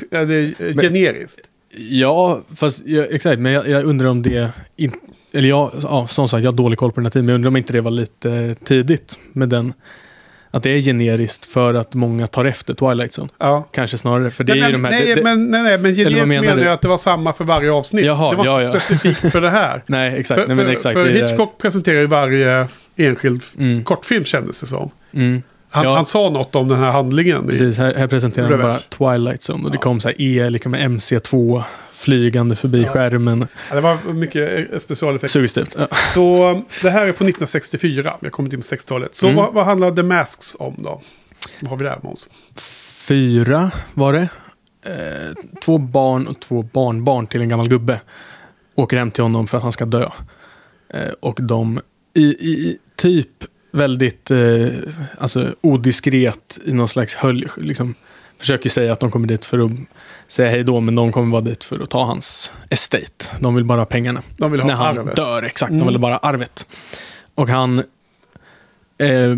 Ja, 0.10 0.26
det 0.26 0.36
är 0.36 0.44
eh, 0.44 0.54
Men- 0.60 0.78
generiskt. 0.78 1.50
Ja, 1.90 2.42
fast 2.56 2.86
jag, 2.86 3.14
exakt, 3.14 3.40
men 3.40 3.52
jag, 3.52 3.68
jag 3.68 3.84
undrar 3.84 4.08
om 4.08 4.22
det... 4.22 4.52
In, 4.76 4.92
eller 5.32 5.50
jag, 5.50 5.72
ja, 5.84 6.08
som 6.08 6.30
sagt, 6.30 6.44
jag 6.44 6.52
har 6.52 6.58
dålig 6.58 6.80
koll 6.80 6.92
på 6.92 7.00
den 7.00 7.06
här 7.06 7.12
tiden, 7.12 7.26
men 7.26 7.34
jag 7.34 7.36
undrar 7.36 7.48
om 7.48 7.58
inte 7.58 7.74
det 7.74 7.82
var 7.82 7.92
lite 7.92 8.56
tidigt 8.64 9.20
med 9.34 9.50
den... 9.50 9.74
Att 10.58 10.64
det 10.64 10.70
är 10.70 10.82
generiskt 10.82 11.46
för 11.46 11.74
att 11.74 11.94
många 11.94 12.28
tar 12.28 12.46
efter 12.46 12.74
Twilight 12.74 13.12
Zone. 13.20 13.30
Ja. 13.38 13.68
Kanske 13.72 13.98
snarare, 13.98 14.32
för 14.32 14.44
det 14.44 14.54
nej, 14.54 14.62
är 14.62 14.66
ju 14.66 14.72
de 14.72 14.84
här... 14.84 14.92
nej, 14.92 15.16
det, 15.16 15.24
men, 15.24 15.52
nej, 15.52 15.64
nej, 15.64 15.78
men 15.78 15.96
generiskt 15.96 16.28
menar 16.28 16.42
menar 16.42 16.64
jag 16.64 16.74
att 16.74 16.82
det 16.82 16.88
var 16.88 16.98
samma 16.98 17.34
för 17.34 17.44
varje 17.44 17.72
avsnitt. 17.72 18.06
Jaha, 18.06 18.30
det 18.32 18.36
var 18.36 18.46
ja, 18.46 18.62
ja. 18.62 18.70
specifikt 18.80 19.32
för 19.32 19.42
det 19.42 19.50
här. 19.50 19.84
nej, 19.88 20.20
exakt. 20.20 20.42
För, 20.42 20.48
nej, 20.48 20.56
men 20.56 20.66
för, 20.66 20.72
exakt 20.74 20.94
för 20.94 21.06
är- 21.06 21.22
Hitchcock 21.28 21.58
presenterar 21.58 22.00
ju 22.00 22.08
varje 22.08 22.68
enskild 22.96 23.44
Mm, 23.58 23.84
kortfilm 23.84 24.24
kändes 24.26 24.62
det 24.62 24.68
som. 24.68 24.90
mm. 25.14 25.44
Han, 25.70 25.86
Ja. 25.86 25.96
han 25.96 26.06
sa 26.06 26.30
något 26.30 26.56
om 26.56 26.68
den 26.68 26.80
här 26.80 26.92
handlingen. 26.92 27.48
Precis, 27.48 27.78
här, 27.78 27.94
här 27.96 28.08
presenterar 28.08 28.50
han 28.50 28.62
bara. 28.62 28.80
Twilight 29.18 29.42
Zone 29.50 29.64
och 29.66 29.72
det 29.72 29.78
kom 29.78 30.00
så 30.00 30.08
här 30.08 30.22
E 30.22 30.50
lika 30.50 30.70
med 30.70 30.82
MC2 30.92 31.64
flygande 31.98 32.56
förbi 32.56 32.82
Ja. 32.84 32.90
skärmen. 32.90 33.48
Ja, 33.70 33.76
det 33.76 33.82
var 33.82 34.14
mycket 34.14 34.72
eh, 34.74 34.78
specialeffekter. 34.80 35.28
Suggestivt. 35.28 35.76
Ja. 35.80 35.88
Så 36.14 36.52
um, 36.52 36.66
det 36.82 36.90
här 36.90 37.02
är 37.02 37.06
på 37.06 37.24
1964. 37.24 38.18
Vi 38.22 38.28
har 38.28 38.32
kommit 38.32 38.54
in 38.54 38.60
på 38.60 38.64
60-talet. 38.64 39.16
Så 39.16 39.26
Mm. 39.28 39.36
vad, 39.38 39.54
vad 39.54 39.66
handlar 39.66 39.92
The 39.92 40.04
Masks 40.04 40.56
om 40.60 40.76
då? 40.78 41.02
Vad 41.62 41.70
har 41.70 41.78
vi 41.78 41.86
där 41.86 42.00
Måns? 42.04 42.30
Fyra 43.08 43.72
var 43.94 44.14
det. 44.14 44.30
Eh, 44.86 45.34
två 45.62 45.78
barn 45.78 46.28
och 46.28 46.40
två 46.40 46.62
barnbarn 46.64 47.28
till 47.28 47.42
en 47.42 47.50
gammal 47.50 47.70
gubbe 47.70 48.02
åker 48.76 48.98
hem 48.98 49.12
till 49.12 49.24
honom 49.24 49.48
för 49.48 49.58
att 49.58 49.64
han 49.64 49.72
ska 49.72 49.86
dö. 49.86 50.08
Eh, 50.94 51.10
och 51.20 51.40
de 51.42 51.82
i, 52.14 52.22
i 52.26 52.78
typ 52.96 53.30
väldigt 53.72 54.32
eh, 54.32 54.68
alltså 55.18 55.56
odiskret 55.62 56.60
i 56.66 56.74
någon 56.74 56.88
slags 56.88 57.16
hölj, 57.16 57.48
liksom, 57.58 57.96
försöker 58.40 58.70
säga 58.70 58.94
att 58.94 59.00
de 59.00 59.12
kommer 59.12 59.28
dit 59.28 59.46
för 59.46 59.66
att 59.66 59.72
säga 60.28 60.50
hej 60.50 60.64
då, 60.64 60.80
men 60.80 60.96
de 60.96 61.12
kommer 61.12 61.32
vara 61.32 61.42
dit 61.42 61.64
för 61.64 61.80
att 61.80 61.90
ta 61.90 62.04
hans 62.04 62.52
estate. 62.70 63.26
De 63.40 63.56
vill 63.56 63.66
bara 63.66 63.82
ha 63.82 63.86
pengarna. 63.86 64.22
De 64.38 64.52
vill 64.52 64.62
ha 64.62 64.68
när 64.68 64.76
han 64.76 64.98
arvet. 64.98 65.16
dör, 65.16 65.44
exakt. 65.44 65.70
Mm. 65.70 65.80
De 65.80 65.88
vill 65.88 66.00
bara 66.00 66.18
arvet. 66.18 66.68
Och 67.36 67.50
han 67.50 67.80
eh, 68.98 69.36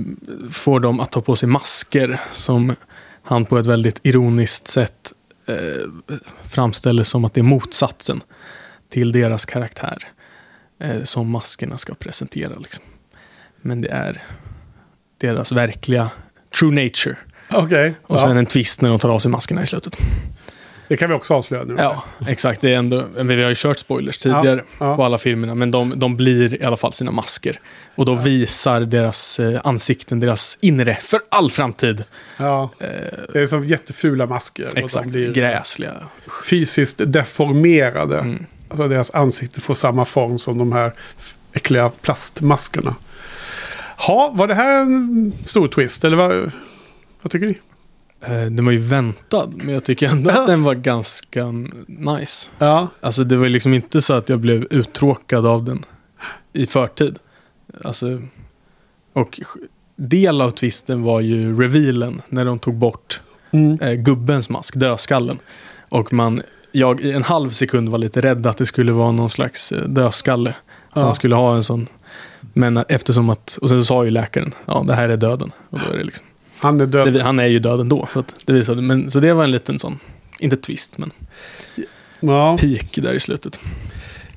får 0.52 0.80
dem 0.80 1.00
att 1.00 1.12
ta 1.12 1.22
på 1.22 1.36
sig 1.36 1.50
masker 1.50 2.20
som 2.32 2.76
han 3.24 3.46
på 3.46 3.58
ett 3.58 3.66
väldigt 3.66 4.00
ironiskt 4.04 4.68
sätt 4.68 5.14
eh, 5.46 5.56
framställer 6.48 7.04
som 7.04 7.26
att 7.26 7.34
det 7.34 7.42
är 7.42 7.44
motsatsen 7.44 8.22
till 8.90 9.12
deras 9.12 9.46
karaktär. 9.46 10.08
Eh, 10.80 11.04
som 11.04 11.30
maskerna 11.30 11.78
ska 11.78 11.94
presentera. 11.94 12.60
Liksom. 12.60 12.84
Men 13.62 13.82
det 13.82 13.90
är 13.90 14.24
deras 15.18 15.52
verkliga 15.52 16.10
true 16.60 16.86
nature. 16.86 17.18
Okej, 17.52 17.94
Och 18.04 18.16
ja. 18.16 18.22
sen 18.22 18.38
en 18.38 18.46
twist 18.46 18.82
när 18.82 18.90
de 18.90 19.00
tar 19.00 19.10
av 19.10 19.20
sig 19.20 19.32
maskerna 19.32 19.62
i 19.62 19.66
slutet. 19.66 19.98
det 20.88 20.98
kan 20.98 21.10
vi 21.10 21.16
också 21.16 21.34
avslöja 21.34 21.64
nu. 21.64 21.76
Ja, 21.78 22.04
exakt. 22.28 22.62
Det 22.62 22.74
är 22.74 22.78
ändå, 22.78 23.06
vi 23.24 23.42
har 23.44 23.50
ju 23.50 23.56
kört 23.58 23.78
spoilers 23.78 24.18
tidigare 24.18 24.64
ja. 24.80 24.96
på 24.96 25.04
alla 25.04 25.18
filmerna, 25.18 25.56
men 25.56 25.72
de, 25.72 26.00
de 26.00 26.16
blir 26.18 26.62
i 26.62 26.64
alla 26.66 26.78
fall 26.78 26.94
sina 26.94 27.12
masker. 27.12 27.60
Och 27.96 28.06
då 28.06 28.16
visar 28.16 28.82
deras 28.82 29.40
eh, 29.40 29.62
ansikten, 29.64 30.20
deras 30.20 30.58
inre, 30.62 30.96
för 30.96 31.20
all 31.30 31.52
framtid. 31.52 32.04
ja. 32.38 32.70
Eh, 32.80 32.88
Det 33.34 33.40
är 33.40 33.46
som 33.46 33.66
jättefula 33.66 34.26
masker. 34.26 34.70
exakt, 34.76 35.06
De 35.06 35.12
blir 35.12 35.34
gräsliga. 35.34 35.94
fysiskt 36.50 37.02
deformerade. 37.06 38.20
Mm. 38.20 38.46
Alltså 38.70 38.88
deras 38.88 39.12
ansikte 39.12 39.62
får 39.62 39.74
samma 39.74 40.06
form 40.06 40.40
som 40.40 40.58
de 40.58 40.72
här 40.74 40.94
äckliga 41.54 41.90
plastmaskerna. 42.02 42.96
Ha, 44.08 44.32
var 44.36 44.48
det 44.48 44.54
här 44.56 44.80
en 44.82 45.34
stor 45.46 45.68
twist? 45.68 46.04
Eller 46.06 46.18
vad, 46.18 46.52
vad 47.22 47.32
tycker 47.32 47.48
ni? 47.48 47.60
Eh, 48.22 48.46
den 48.52 48.66
var 48.66 48.72
ju 48.72 48.78
väntad, 48.78 49.48
men 49.56 49.74
jag 49.74 49.84
tycker 49.84 50.10
ändå 50.10 50.30
att 50.30 50.48
den 50.48 50.64
var 50.64 50.74
ganska 50.74 51.46
nice. 51.88 52.50
Ja, 52.58 52.88
Alltså 53.02 53.24
det 53.24 53.38
var 53.38 53.44
ju 53.44 53.50
liksom 53.50 53.74
inte 53.74 54.02
så 54.02 54.14
att 54.14 54.30
jag 54.30 54.40
blev 54.40 54.68
uttråkad 54.70 55.46
av 55.46 55.64
den 55.64 55.86
i 56.54 56.66
förtid. 56.66 57.20
Alltså, 57.84 58.22
och 59.14 59.40
del 59.96 60.42
av 60.42 60.50
twisten 60.52 61.04
var 61.04 61.20
ju 61.20 61.62
revealen 61.62 62.22
när 62.30 62.46
de 62.46 62.60
tog 62.60 62.76
bort 62.76 63.22
mm. 63.52 63.82
eh, 63.82 63.94
gubbens 63.94 64.50
mask, 64.50 64.76
dödskallen. 64.76 65.40
Och 65.90 66.14
man, 66.14 66.42
jag 66.72 67.02
i 67.02 67.12
en 67.12 67.24
halv 67.24 67.50
sekund 67.50 67.90
var 67.90 67.98
lite 67.98 68.22
rädd 68.22 68.48
att 68.48 68.58
det 68.58 68.66
skulle 68.66 68.92
vara 68.92 69.12
någon 69.12 69.30
slags 69.30 69.72
eh, 69.72 69.84
dödskalle. 69.84 70.56
Ja. 70.94 71.02
Han 71.02 71.16
skulle 71.16 71.36
ha 71.36 71.56
en 71.56 71.64
sån. 71.64 71.88
Men 72.54 72.78
att- 72.78 72.92
eftersom 72.92 73.30
att, 73.30 73.58
och 73.62 73.70
sen 73.70 73.80
så 73.80 73.86
sa 73.86 74.06
ju 74.06 74.12
läkaren, 74.12 74.52
ja 74.66 74.84
det 74.88 74.96
här 74.96 75.10
är 75.10 75.18
döden. 75.18 75.52
Och 75.70 75.80
då 75.80 75.94
är 75.94 75.98
det 75.98 76.04
liksom, 76.04 76.26
Han 76.60 76.82
är 76.82 76.86
död. 76.86 77.14
det, 77.14 77.24
han 77.24 77.40
är 77.40 77.46
ju 77.48 77.60
döden 77.60 77.90
då. 77.90 78.08
Så, 78.14 78.20
att 78.20 78.36
det 78.46 78.54
visade, 78.54 78.82
men, 78.82 79.12
så 79.12 79.20
det 79.20 79.34
var 79.34 79.44
en 79.44 79.52
liten 79.52 79.80
sån, 79.80 80.00
inte 80.40 80.56
twist, 80.58 80.98
men 80.98 81.12
Ja. 82.20 82.58
peak 82.62 82.96
där 82.96 83.14
i 83.14 83.20
slutet. 83.20 83.60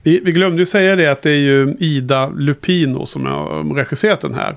Vi, 0.03 0.21
vi 0.25 0.33
glömde 0.33 0.59
ju 0.63 0.67
säga 0.67 0.97
det 0.97 1.07
att 1.07 1.23
det 1.23 1.31
är 1.31 1.37
ju 1.39 1.77
Ida 1.79 2.29
Lupino 2.31 3.07
som 3.07 3.27
har 3.27 3.75
regisserat 3.75 4.21
den 4.21 4.35
här. 4.35 4.57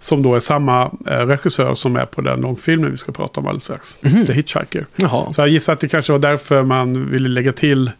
Som 0.00 0.22
då 0.22 0.34
är 0.34 0.40
samma 0.40 0.82
eh, 1.06 1.26
regissör 1.26 1.74
som 1.74 1.96
är 1.96 2.06
på 2.06 2.20
den 2.20 2.40
långfilmen 2.40 2.90
vi 2.90 2.96
ska 2.96 3.12
prata 3.12 3.40
om 3.40 3.46
alldeles 3.46 3.62
strax. 3.64 3.98
Mhm. 4.02 4.26
The 4.26 4.32
Hitchhiker. 4.32 4.86
Jaha, 4.96 5.32
Så 5.32 5.40
jag 5.40 5.48
gissar 5.48 5.72
att 5.72 5.80
det 5.80 5.88
kanske 5.88 6.12
var 6.12 6.18
därför 6.18 6.62
man 6.62 7.10
ville 7.10 7.28
lägga 7.28 7.52
till 7.52 7.90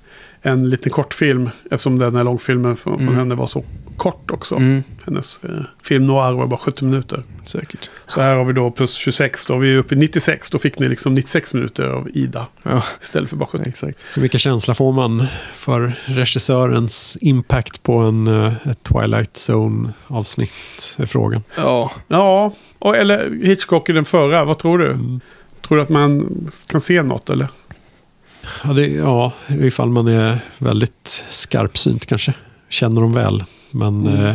en 0.49 0.71
liten 0.71 0.93
kortfilm. 0.93 1.51
Eftersom 1.71 1.99
den 1.99 2.17
här 2.17 2.25
långfilmen 2.25 2.77
från, 2.77 3.01
Mm. 3.01 3.15
henne 3.15 3.35
var 3.35 3.47
så 3.47 3.65
kort 3.97 4.31
också. 4.31 4.57
mm, 4.57 4.83
Hennes 5.07 5.45
eh, 5.45 5.51
film 5.83 6.07
Noir 6.07 6.33
var 6.33 6.47
bara 6.47 6.59
70 6.61 6.85
minuter. 6.85 7.23
säkert. 7.45 7.91
Så 8.07 8.21
här 8.21 8.37
har 8.37 8.45
vi 8.45 8.53
då 8.53 8.71
plus 8.71 8.95
26. 8.95 9.47
Då 9.47 9.55
är 9.55 9.59
vi 9.59 9.77
uppe 9.77 9.95
i 9.95 9.99
96. 9.99 10.51
Då 10.51 10.59
fick 10.59 10.79
ni 10.79 10.89
liksom 10.89 11.15
96 11.15 11.55
minuter 11.55 11.85
av 11.89 12.09
Ida. 12.15 12.47
Ja, 12.63 12.83
Istället 13.01 13.29
för 13.31 13.37
bara 13.37 13.47
70. 13.49 13.69
exakt. 13.69 14.05
Vilken 14.17 14.41
känsla 14.41 14.75
får 14.75 14.93
man 14.93 15.27
för 15.57 15.93
regissörens 16.05 17.19
impact 17.21 17.83
på 17.83 17.99
en, 17.99 18.27
eh, 18.27 18.53
ett 18.71 18.83
Twilight 18.83 19.35
Zone-avsnitt? 19.35 20.97
Är 20.99 21.07
frågan. 21.07 21.43
Ja, 21.57 21.91
Ja, 22.09 22.53
och, 22.79 22.97
eller 22.97 23.31
Hitchcock 23.43 23.89
i 23.89 23.93
den 23.93 24.05
förra. 24.05 24.45
Vad 24.45 24.59
tror 24.59 24.79
du? 24.79 24.91
Mm. 24.93 25.21
Tror 25.61 25.77
du 25.77 25.83
att 25.83 25.89
man 25.89 26.29
kan 26.71 26.81
se 26.81 27.03
något 27.03 27.31
eller? 27.31 27.49
Ja, 28.65 28.73
det, 28.73 28.87
ja, 28.87 29.33
ifall 29.49 29.89
man 29.89 30.09
är 30.09 30.39
väldigt 30.59 31.25
skarpsynt 31.31 32.07
kanske. 32.07 32.35
Känner 32.69 33.01
dem 33.01 33.13
väl. 33.13 33.45
Men, 33.71 34.07
Mm. 34.07 34.25
eh, 34.25 34.35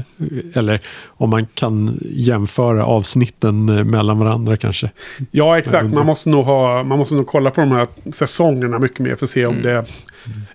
eller 0.54 0.82
om 1.06 1.30
man 1.30 1.46
kan 1.54 2.00
jämföra 2.02 2.86
avsnitten 2.86 3.70
eh, 3.70 3.84
mellan 3.84 4.20
varandra 4.20 4.58
kanske. 4.58 4.92
Ja, 5.32 5.58
exakt. 5.58 5.94
Man 5.94 6.06
måste, 6.06 6.30
nog 6.30 6.46
ha, 6.46 6.84
man 6.84 6.98
måste 6.98 7.16
nog 7.16 7.28
kolla 7.28 7.52
på 7.52 7.62
de 7.62 7.72
här 7.72 7.88
säsongerna 8.12 8.80
mycket 8.80 9.00
mer 9.00 9.16
för 9.16 9.26
att 9.26 9.30
se 9.30 9.46
om 9.46 9.54
Mm. 9.56 9.64
det 9.64 9.86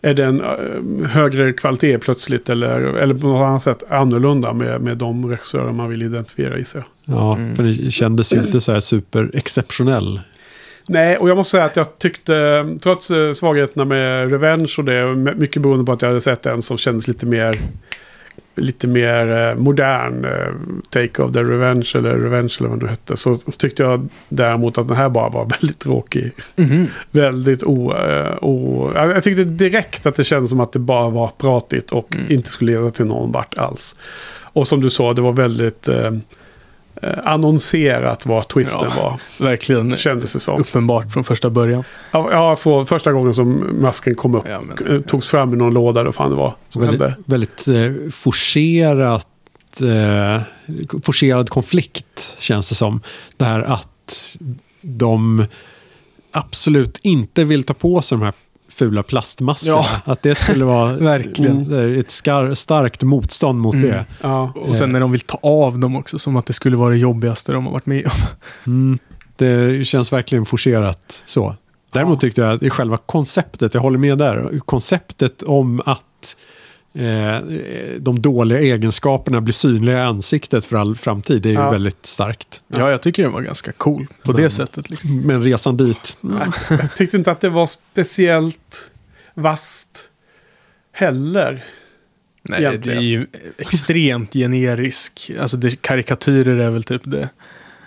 är 0.09 0.15
det 0.15 0.25
en 0.25 0.41
eh, 0.41 1.09
högre 1.11 1.53
kvalitet 1.53 1.99
plötsligt 1.99 2.49
eller, 2.49 2.81
eller 2.81 3.15
på 3.15 3.27
något 3.27 3.47
annat 3.47 3.63
sätt 3.63 3.83
annorlunda 3.91 4.53
med, 4.53 4.81
med 4.81 4.97
de 4.97 5.27
regissörer 5.31 5.73
man 5.73 5.89
vill 5.89 6.03
identifiera 6.03 6.59
i 6.59 6.65
sig. 6.65 6.83
Ja, 7.05 7.35
Mm. 7.37 7.57
för 7.57 7.63
det 7.63 7.91
kändes 7.91 8.33
ju 8.33 8.39
inte 8.39 8.61
så 8.61 8.73
här 8.73 8.81
superexceptionell. 8.81 10.21
Nej, 10.89 11.17
och 11.17 11.29
jag 11.29 11.37
måste 11.37 11.51
säga 11.51 11.65
att 11.65 11.77
jag 11.77 11.99
tyckte, 11.99 12.67
trots 12.83 13.11
eh, 13.11 13.33
svagheterna 13.33 13.85
med 13.85 14.31
Revenge 14.31 14.75
och 14.79 14.85
det, 14.85 15.15
mycket 15.15 15.63
beroende 15.63 15.85
på 15.85 15.93
att 15.93 16.03
jag 16.03 16.09
hade 16.09 16.21
sett 16.21 16.47
en 16.47 16.63
som 16.63 16.79
kändes 16.79 17.09
lite 17.09 17.27
mer 17.27 17.57
lite 18.55 18.89
mer 18.89 19.49
eh, 19.49 19.57
modern 19.57 20.25
eh, 20.25 20.55
Take 20.91 21.23
of 21.23 21.33
the 21.33 21.43
Revenge 21.43 21.93
eller 21.95 22.15
Revenge 22.15 22.57
eller 22.59 22.69
vad 22.69 22.81
det 22.81 22.89
hette. 22.89 23.17
Så 23.17 23.35
tyckte 23.37 23.83
jag 23.83 24.09
däremot 24.29 24.79
att 24.79 24.89
den 24.89 24.97
här 24.97 25.09
bara 25.09 25.29
var 25.29 25.45
väldigt 25.61 25.79
tråkig. 25.79 26.33
Mhm. 26.57 26.87
Väldigt 27.11 27.63
o... 27.63 27.93
o 28.41 28.91
jag 28.95 29.23
tyckte 29.25 29.45
direkt 29.45 30.07
att 30.07 30.15
det 30.15 30.25
kändes 30.25 30.51
som 30.51 30.61
att 30.61 30.73
det 30.73 30.79
bara 30.79 31.09
var 31.11 31.31
pratigt 31.39 31.93
och 31.93 32.15
Mm. 32.15 32.33
inte 32.33 32.51
skulle 32.51 32.73
leda 32.73 32.91
till 32.91 33.05
någon 33.05 33.33
vart 33.33 33.59
alls. 33.59 33.97
Och 34.53 34.67
som 34.69 34.81
du 34.81 34.91
sa, 34.91 35.13
det 35.13 35.23
var 35.23 35.33
väldigt 35.33 35.89
annonserat 37.25 38.27
vad 38.27 38.49
twisten 38.49 38.81
Ja. 38.97 39.03
var. 39.03 39.47
verkligen 39.47 39.97
Kändes 39.97 40.33
det 40.33 40.41
som. 40.41 40.61
uppenbart 40.61 41.13
från 41.13 41.25
första 41.25 41.51
början. 41.51 41.85
Ja, 42.11 42.29
ja, 42.33 42.57
för 42.57 42.85
första 42.85 43.13
gången 43.13 43.35
som 43.35 43.77
masken 43.83 44.15
kom 44.15 44.35
upp. 44.35 44.45
Ja, 44.49 44.61
men- 44.61 44.95
eh, 44.97 45.01
Togs 45.01 45.29
fram 45.29 45.55
i 45.55 45.57
någon 45.57 45.75
låda, 45.75 46.03
då 46.03 46.13
fan 46.13 46.31
det 46.31 46.37
var 46.37 46.55
som 46.69 46.83
hände. 46.83 47.15
Väldigt, 47.27 47.65
väldigt 47.69 48.07
eh, 48.07 48.11
forcerat, 48.13 49.27
eh, 49.81 50.43
forcerad 51.03 51.51
konflikt 51.51 52.35
känns 52.39 52.69
det 52.69 52.75
som. 52.75 53.01
Det 53.37 53.45
här 53.45 53.61
att 53.63 54.37
de 54.81 55.45
absolut 56.33 56.99
inte 57.03 57.45
vill 57.45 57.65
ta 57.65 57.75
på 57.75 58.03
sig 58.03 58.19
de 58.19 58.25
här 58.25 58.33
fula 58.79 59.03
plastmaskerna. 59.03 59.77
Ja. 59.77 59.87
Att 60.13 60.23
det 60.23 60.35
skulle 60.35 60.65
vara 60.65 60.93
Verkligen. 60.97 61.61
mm, 61.61 62.01
ett 62.01 62.11
skar, 62.11 62.55
starkt 62.55 63.03
motstånd 63.03 63.61
mot 63.61 63.75
Mm. 63.75 63.87
det. 63.89 64.05
Ja. 64.23 64.53
Och 64.57 64.77
sen 64.77 64.93
när 64.93 65.01
de 65.01 65.13
vill 65.13 65.21
ta 65.21 65.39
av 65.43 65.79
dem 65.79 65.97
också, 65.97 66.19
som 66.19 66.37
att 66.37 66.47
det 66.47 66.53
skulle 66.53 66.77
vara 66.77 66.91
det 66.91 66.99
jobbigaste 66.99 67.53
de 67.53 67.65
har 67.65 67.73
varit 67.73 67.87
med 67.87 68.05
om. 68.05 68.11
Mm. 68.67 68.99
Det 69.37 69.87
känns 69.87 70.13
verkligen 70.13 70.47
forcerat 70.47 71.23
så. 71.27 71.55
Däremot 71.93 72.17
Ja. 72.17 72.21
tyckte 72.21 72.41
jag 72.41 72.53
att 72.55 72.63
i 72.63 72.71
själva 72.71 72.97
konceptet, 72.97 73.75
jag 73.75 73.81
håller 73.81 73.99
med 73.99 74.19
där, 74.19 74.59
konceptet 74.65 75.43
om 75.43 75.83
att 75.87 76.37
eh, 76.99 77.39
de 78.01 78.23
dåliga 78.23 78.61
egenskaperna 78.61 79.41
blir 79.41 79.53
synliga 79.55 79.99
i 79.99 80.01
ansiktet 80.01 80.65
för 80.65 80.77
all 80.77 80.97
framtid, 80.97 81.43
det 81.43 81.49
är 81.49 81.53
ju 81.53 81.59
Ja. 81.59 81.71
väldigt 81.71 82.07
starkt. 82.07 82.63
Ja, 82.69 82.91
jag 82.91 83.03
tycker 83.03 83.23
den 83.23 83.33
var 83.33 83.41
ganska 83.41 83.73
cool 83.73 84.07
på 84.25 84.33
det 84.33 84.43
Men- 84.43 84.51
sättet. 84.51 84.91
Liksom. 84.91 85.21
Men 85.21 85.43
resan 85.43 85.77
dit, 85.77 86.17
Nej, 86.21 86.49
jag 86.71 86.97
tyckte 86.97 87.17
inte 87.17 87.31
att 87.31 87.41
det 87.41 87.51
var 87.51 87.67
speciellt 87.67 88.91
vast 89.35 90.11
heller. 90.93 91.65
Nej, 92.43 92.61
det 92.61 92.67
egentligen. 92.69 92.99
är 92.99 93.03
ju 93.03 93.27
extremt 93.59 94.33
generisk. 94.33 95.31
Alltså 95.41 95.57
det, 95.57 95.83
karikatyrer 95.83 96.57
är 96.59 96.71
väl 96.71 96.83
typ 96.83 97.03
det 97.05 97.29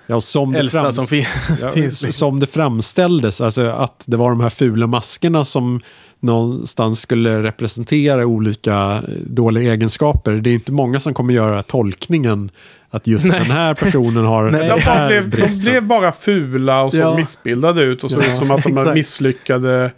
Ja, 0.08 0.22
som 0.22 0.52
det, 0.52 0.60
äldsta 0.60 0.80
frams- 0.84 0.92
som 0.92 1.08
fin- 1.08 1.26
ja, 1.62 1.72
finns. 1.74 2.04
liksom. 2.04 2.12
som 2.12 2.40
det 2.40 2.48
framställdes, 2.48 3.42
alltså 3.42 3.62
att 3.62 4.04
det 4.06 4.18
var 4.18 4.30
de 4.30 4.40
här 4.40 4.50
fula 4.50 4.88
maskerna 4.88 5.46
som 5.46 5.82
någonstans 6.22 7.02
skulle 7.02 7.44
representera 7.44 8.26
olika 8.26 8.74
eh, 9.08 9.14
dåliga 9.26 9.74
egenskaper. 9.74 10.32
Det 10.32 10.50
är 10.50 10.54
inte 10.54 10.72
många 10.72 11.00
som 11.00 11.14
kommer 11.14 11.34
göra 11.34 11.64
tolkningen 11.64 12.50
att 12.90 13.08
just 13.08 13.26
Nej. 13.26 13.40
den 13.40 13.52
här 13.52 13.74
personen 13.74 14.26
har 14.26 14.44
Nej. 14.52 14.62
den 14.68 14.70
De, 14.70 14.82
här 14.82 15.08
blev, 15.22 15.30
de 15.50 15.60
blev 15.60 15.84
bara 15.88 16.12
fula 16.12 16.82
och 16.84 16.92
så 16.92 16.98
Ja. 16.98 17.16
missbildade 17.16 17.82
ut 17.84 18.04
och 18.04 18.12
såg 18.12 18.24
Ja, 18.24 18.32
ut 18.34 18.38
som 18.38 18.52
att 18.52 18.64
de 18.64 18.72
exakt. 18.78 18.96
misslyckade 18.96 19.92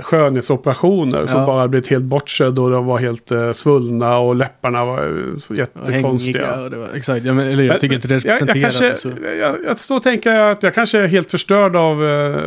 skönhetsoperationer 0.00 1.26
som 1.26 1.40
Ja. 1.40 1.46
bara 1.46 1.68
blivit 1.68 1.88
helt 1.88 2.04
bortsedda 2.04 2.62
och 2.62 2.70
de 2.70 2.86
var 2.86 2.98
helt 2.98 3.30
eh, 3.30 3.50
svullna 3.52 4.18
och 4.18 4.36
läpparna 4.36 4.84
var 4.84 4.98
eh, 5.04 5.36
så 5.36 5.54
Hängiga. 5.54 5.66
jättekonstiga. 5.84 6.60
och 6.60 6.70
det 6.70 6.76
var- 6.76 6.88
Exakt, 6.94 7.24
ja, 7.26 7.32
men, 7.32 7.46
eller 7.48 7.64
jag 7.64 7.80
tycker 7.80 7.94
inte 7.94 8.08
det 8.08 8.14
jag, 8.14 8.20
jag, 8.24 8.32
representerar 8.48 8.62
kanske, 8.62 8.88
det. 8.90 8.96
Så. 8.96 9.12
jag, 9.40 9.56
jag 9.66 9.78
står 9.80 9.96
och 9.96 10.02
tänker 10.02 10.38
att 10.38 10.62
jag 10.62 10.74
kanske 10.74 10.98
är 10.98 11.06
helt 11.06 11.30
förstörd 11.30 11.76
av 11.76 12.04
eh, 12.04 12.40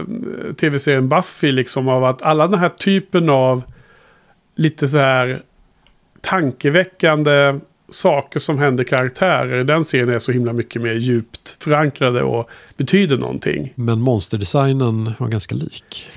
tv-serien 0.54 1.10
Buffy. 1.10 1.52
Liksom 1.52 1.88
av 1.88 2.04
att 2.06 2.22
alla 2.22 2.48
den 2.48 2.60
här 2.60 2.70
typen 2.70 3.30
av 3.30 3.64
lite 4.56 4.88
så 4.88 4.98
här 4.98 5.40
tankeväckande 6.22 7.60
saker 7.92 8.40
som 8.40 8.60
händer 8.60 8.84
karaktärer 8.84 9.62
i 9.62 9.64
den 9.64 9.84
serien 9.84 10.10
är 10.10 10.20
så 10.20 10.32
himla 10.32 10.54
mycket 10.54 10.82
mer 10.82 10.94
djupt 10.94 11.58
förankrade 11.64 12.24
och 12.24 12.50
betyder 12.78 13.18
någonting. 13.18 13.74
Men 13.76 14.02
monsterdesignen 14.02 15.14
var 15.18 15.28
ganska 15.28 15.56
lik. 15.56 16.08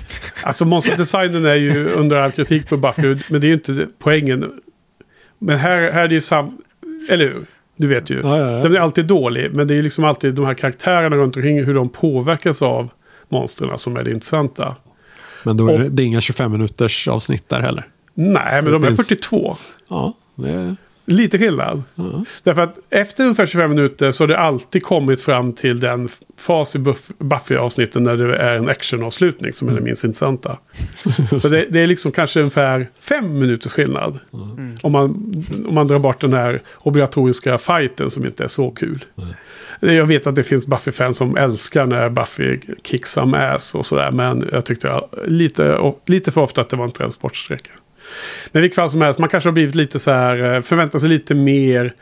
Alltså 0.43 0.65
monsterdesignen 0.65 1.45
är 1.45 1.55
ju 1.55 1.89
under 1.89 2.17
all 2.17 2.31
kritik 2.31 2.69
på 2.69 2.77
Buffy, 2.77 3.17
men 3.29 3.41
det 3.41 3.47
är 3.47 3.49
ju 3.49 3.53
inte 3.53 3.87
poängen. 3.99 4.51
Men 5.39 5.57
här, 5.57 5.91
här 5.91 6.03
är 6.03 6.07
det 6.07 6.15
ju 6.15 6.21
sam... 6.21 6.57
Eller 7.09 7.25
hur? 7.25 7.45
Du 7.75 7.87
vet 7.87 8.09
ju. 8.09 8.19
Ja, 8.23 8.37
ja, 8.39 8.51
ja. 8.51 8.63
Den 8.63 8.75
är 8.75 8.79
alltid 8.79 9.05
dålig, 9.07 9.53
men 9.53 9.67
det 9.67 9.75
är 9.77 9.81
liksom 9.81 10.03
alltid 10.05 10.33
de 10.35 10.45
här 10.45 10.53
karaktärerna 10.53 11.15
runt 11.15 11.35
omkring, 11.35 11.63
hur 11.63 11.73
de 11.73 11.89
påverkas 11.89 12.61
av 12.61 12.91
monstren 13.29 13.77
som 13.77 13.97
är 13.97 14.03
det 14.03 14.11
intressanta. 14.11 14.75
Men 15.43 15.57
då 15.57 15.67
är 15.67 15.77
det, 15.77 15.83
Och- 15.85 15.91
det 15.91 16.03
är 16.03 16.05
inga 16.05 16.21
25 16.21 16.51
minuters 16.51 17.07
avsnitt 17.07 17.49
där 17.49 17.59
heller. 17.61 17.87
Nej, 18.13 18.59
Så 18.59 18.65
men 18.65 18.73
de 18.73 18.81
det 18.81 18.87
är 18.87 18.89
finns- 18.89 19.07
42. 19.07 19.57
Ja, 19.89 20.13
det, 20.35 20.75
Lite 21.05 21.39
skillnad. 21.39 21.83
ja. 21.95 22.25
Därför 22.43 22.61
att 22.61 22.79
efter 22.89 23.23
ungefär 23.23 23.45
25 23.45 23.69
minuter 23.69 24.11
så 24.11 24.23
har 24.23 24.27
det 24.27 24.37
alltid 24.37 24.83
kommit 24.83 25.21
fram 25.21 25.53
till 25.53 25.79
den 25.79 26.09
fas 26.37 26.75
i 26.75 26.79
Buff- 26.79 27.11
Buffy-avsnitten 27.19 28.03
när 28.03 28.17
det 28.17 28.37
är 28.37 28.55
en 28.55 28.69
actionavslutning 28.69 29.53
som 29.53 29.69
är 29.69 29.73
det 29.73 29.81
minst 29.81 30.03
intressanta. 30.03 30.57
Så 31.39 31.49
det, 31.49 31.65
det 31.69 31.79
är 31.81 31.87
liksom 31.87 32.11
kanske 32.11 32.39
ungefär 32.39 32.89
fem 32.99 33.39
minuters 33.39 33.73
skillnad. 33.73 34.19
Om, 34.81 34.91
man, 34.91 35.33
om 35.67 35.75
man 35.75 35.87
drar 35.87 35.99
bort 35.99 36.21
den 36.21 36.33
här 36.33 36.61
obligatoriska 36.77 37.57
fighten 37.57 38.09
som 38.09 38.25
inte 38.25 38.43
är 38.43 38.47
så 38.47 38.71
kul. 38.71 39.05
Jag 39.79 40.05
vet 40.05 40.27
att 40.27 40.35
det 40.35 40.43
finns 40.43 40.67
Buffy-fans 40.67 41.17
som 41.17 41.37
älskar 41.37 41.85
när 41.85 42.09
Buffy 42.09 42.59
kicks 42.83 43.11
some 43.11 43.37
ass 43.37 43.75
och 43.75 43.85
sådär. 43.85 44.11
Men 44.11 44.49
jag 44.51 44.65
tyckte 44.65 44.87
jag, 44.87 45.09
lite, 45.27 45.93
lite 46.05 46.31
för 46.31 46.41
ofta 46.41 46.61
att 46.61 46.69
det 46.69 46.75
var 46.77 46.85
en 46.85 46.91
transportsträcka. 46.91 47.71
Men 48.51 48.61
vilket 48.61 48.75
fall 48.75 48.89
som 48.89 49.01
helst, 49.01 49.19
man 49.19 49.29
kanske 49.29 49.47
har 49.47 49.53
blivit 49.53 49.75
lite 49.75 49.99
så 49.99 50.11
här, 50.11 50.53
eh, 50.53 50.61
förväntar 50.61 50.99
sig 50.99 51.09
lite 51.09 51.35
mer 51.35 51.93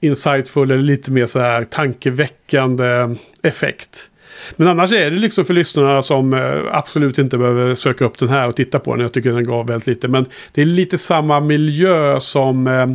insightful 0.00 0.70
eller 0.70 0.82
lite 0.82 1.10
mer 1.10 1.26
så 1.26 1.40
här 1.40 1.64
tankeväckande 1.64 3.16
effekt. 3.42 4.10
Men 4.56 4.68
annars 4.68 4.92
är 4.92 5.10
det 5.10 5.16
liksom 5.16 5.44
för 5.44 5.54
lyssnarna 5.54 6.02
som 6.02 6.34
eh, 6.34 6.60
absolut 6.72 7.18
inte 7.18 7.38
behöver 7.38 7.74
söka 7.74 8.04
upp 8.04 8.18
den 8.18 8.28
här 8.28 8.48
och 8.48 8.56
titta 8.56 8.78
på 8.78 8.94
den. 8.94 9.02
Jag 9.02 9.12
tycker 9.12 9.32
den 9.32 9.44
gav 9.44 9.66
väldigt 9.66 9.86
lite. 9.86 10.08
Men 10.08 10.26
det 10.52 10.62
är 10.62 10.66
lite 10.66 10.98
samma 10.98 11.40
miljö 11.40 12.20
som 12.20 12.66
eh, 12.66 12.88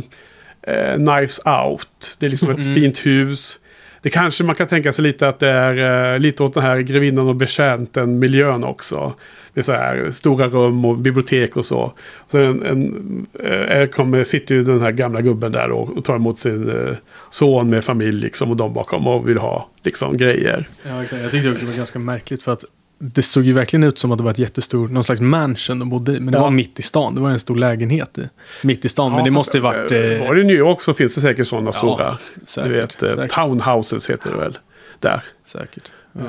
eh, 0.74 0.94
Knives 0.94 1.40
Out. 1.46 2.16
Det 2.20 2.26
är 2.26 2.30
liksom 2.30 2.50
ett 2.50 2.74
fint 2.74 3.06
hus. 3.06 3.60
Det 4.02 4.10
kanske 4.10 4.44
man 4.44 4.54
kan 4.54 4.66
tänka 4.66 4.92
sig 4.92 5.02
lite 5.02 5.28
att 5.28 5.38
det 5.38 5.48
är 5.48 6.12
eh, 6.12 6.18
lite 6.18 6.42
åt 6.42 6.54
den 6.54 6.62
här 6.62 6.78
grevinnan 6.78 7.28
och 7.28 7.36
betjänten 7.36 8.18
miljön 8.18 8.64
också. 8.64 9.14
Det 9.54 9.60
är 9.60 9.64
så 9.64 9.72
här 9.72 10.10
stora 10.10 10.48
rum 10.48 10.84
och 10.84 10.98
bibliotek 10.98 11.56
och 11.56 11.64
så. 11.64 11.78
Och 12.16 12.30
sen 12.30 12.42
en, 12.62 12.62
en, 12.62 13.66
eh, 13.82 13.86
kommer, 13.88 14.24
sitter 14.24 14.54
ju 14.54 14.64
den 14.64 14.80
här 14.80 14.92
gamla 14.92 15.20
gubben 15.20 15.52
där 15.52 15.70
och, 15.70 15.96
och 15.96 16.04
tar 16.04 16.16
emot 16.16 16.38
sin 16.38 16.70
eh, 16.88 16.94
son 17.30 17.70
med 17.70 17.84
familj 17.84 18.20
liksom 18.20 18.50
och 18.50 18.56
de 18.56 18.72
bakom 18.74 19.06
och 19.06 19.28
vill 19.28 19.38
ha 19.38 19.68
liksom 19.82 20.16
grejer. 20.16 20.68
Ja, 20.88 21.02
exakt. 21.02 21.22
Jag 21.22 21.30
tyckte 21.30 21.48
det 21.50 21.66
var 21.66 21.72
ganska 21.76 21.98
märkligt 21.98 22.42
för 22.42 22.52
att 22.52 22.64
det 23.02 23.22
såg 23.22 23.44
ju 23.44 23.52
verkligen 23.52 23.84
ut 23.84 23.98
som 23.98 24.12
att 24.12 24.18
det 24.18 24.24
var 24.24 24.30
ett 24.30 24.38
jättestort, 24.38 24.90
någon 24.90 25.04
slags 25.04 25.20
mansion 25.20 25.78
de 25.78 25.90
bodde 25.90 26.12
i. 26.16 26.20
Men 26.20 26.32
det 26.32 26.38
Ja. 26.38 26.42
var 26.42 26.50
mitt 26.50 26.78
i 26.78 26.82
stan. 26.82 27.14
Det 27.14 27.20
var 27.20 27.30
en 27.30 27.40
stor 27.40 27.56
lägenhet 27.56 28.18
i, 28.18 28.22
mitt 28.62 28.84
i 28.84 28.88
stan. 28.88 29.12
men 29.12 29.24
det 29.24 29.30
måste 29.30 29.56
ju 29.56 29.60
varit... 29.62 29.92
Eh, 29.92 29.98
Eh, 29.98 30.26
Var 30.26 30.34
det 30.34 30.40
i 30.40 30.44
New 30.44 30.56
York 30.56 30.82
så 30.82 30.94
finns 30.94 31.14
det 31.14 31.20
säkert 31.20 31.46
sådana 31.46 31.72
stora. 31.72 32.18
säkert, 32.46 32.68
du 32.72 32.76
vet, 32.78 32.92
säkert. 33.00 33.30
townhouses 33.34 34.10
heter 34.10 34.30
det 34.32 34.36
väl. 34.38 34.58
Där. 35.00 35.22
säkert. 35.46 35.92
Eh, 36.18 36.22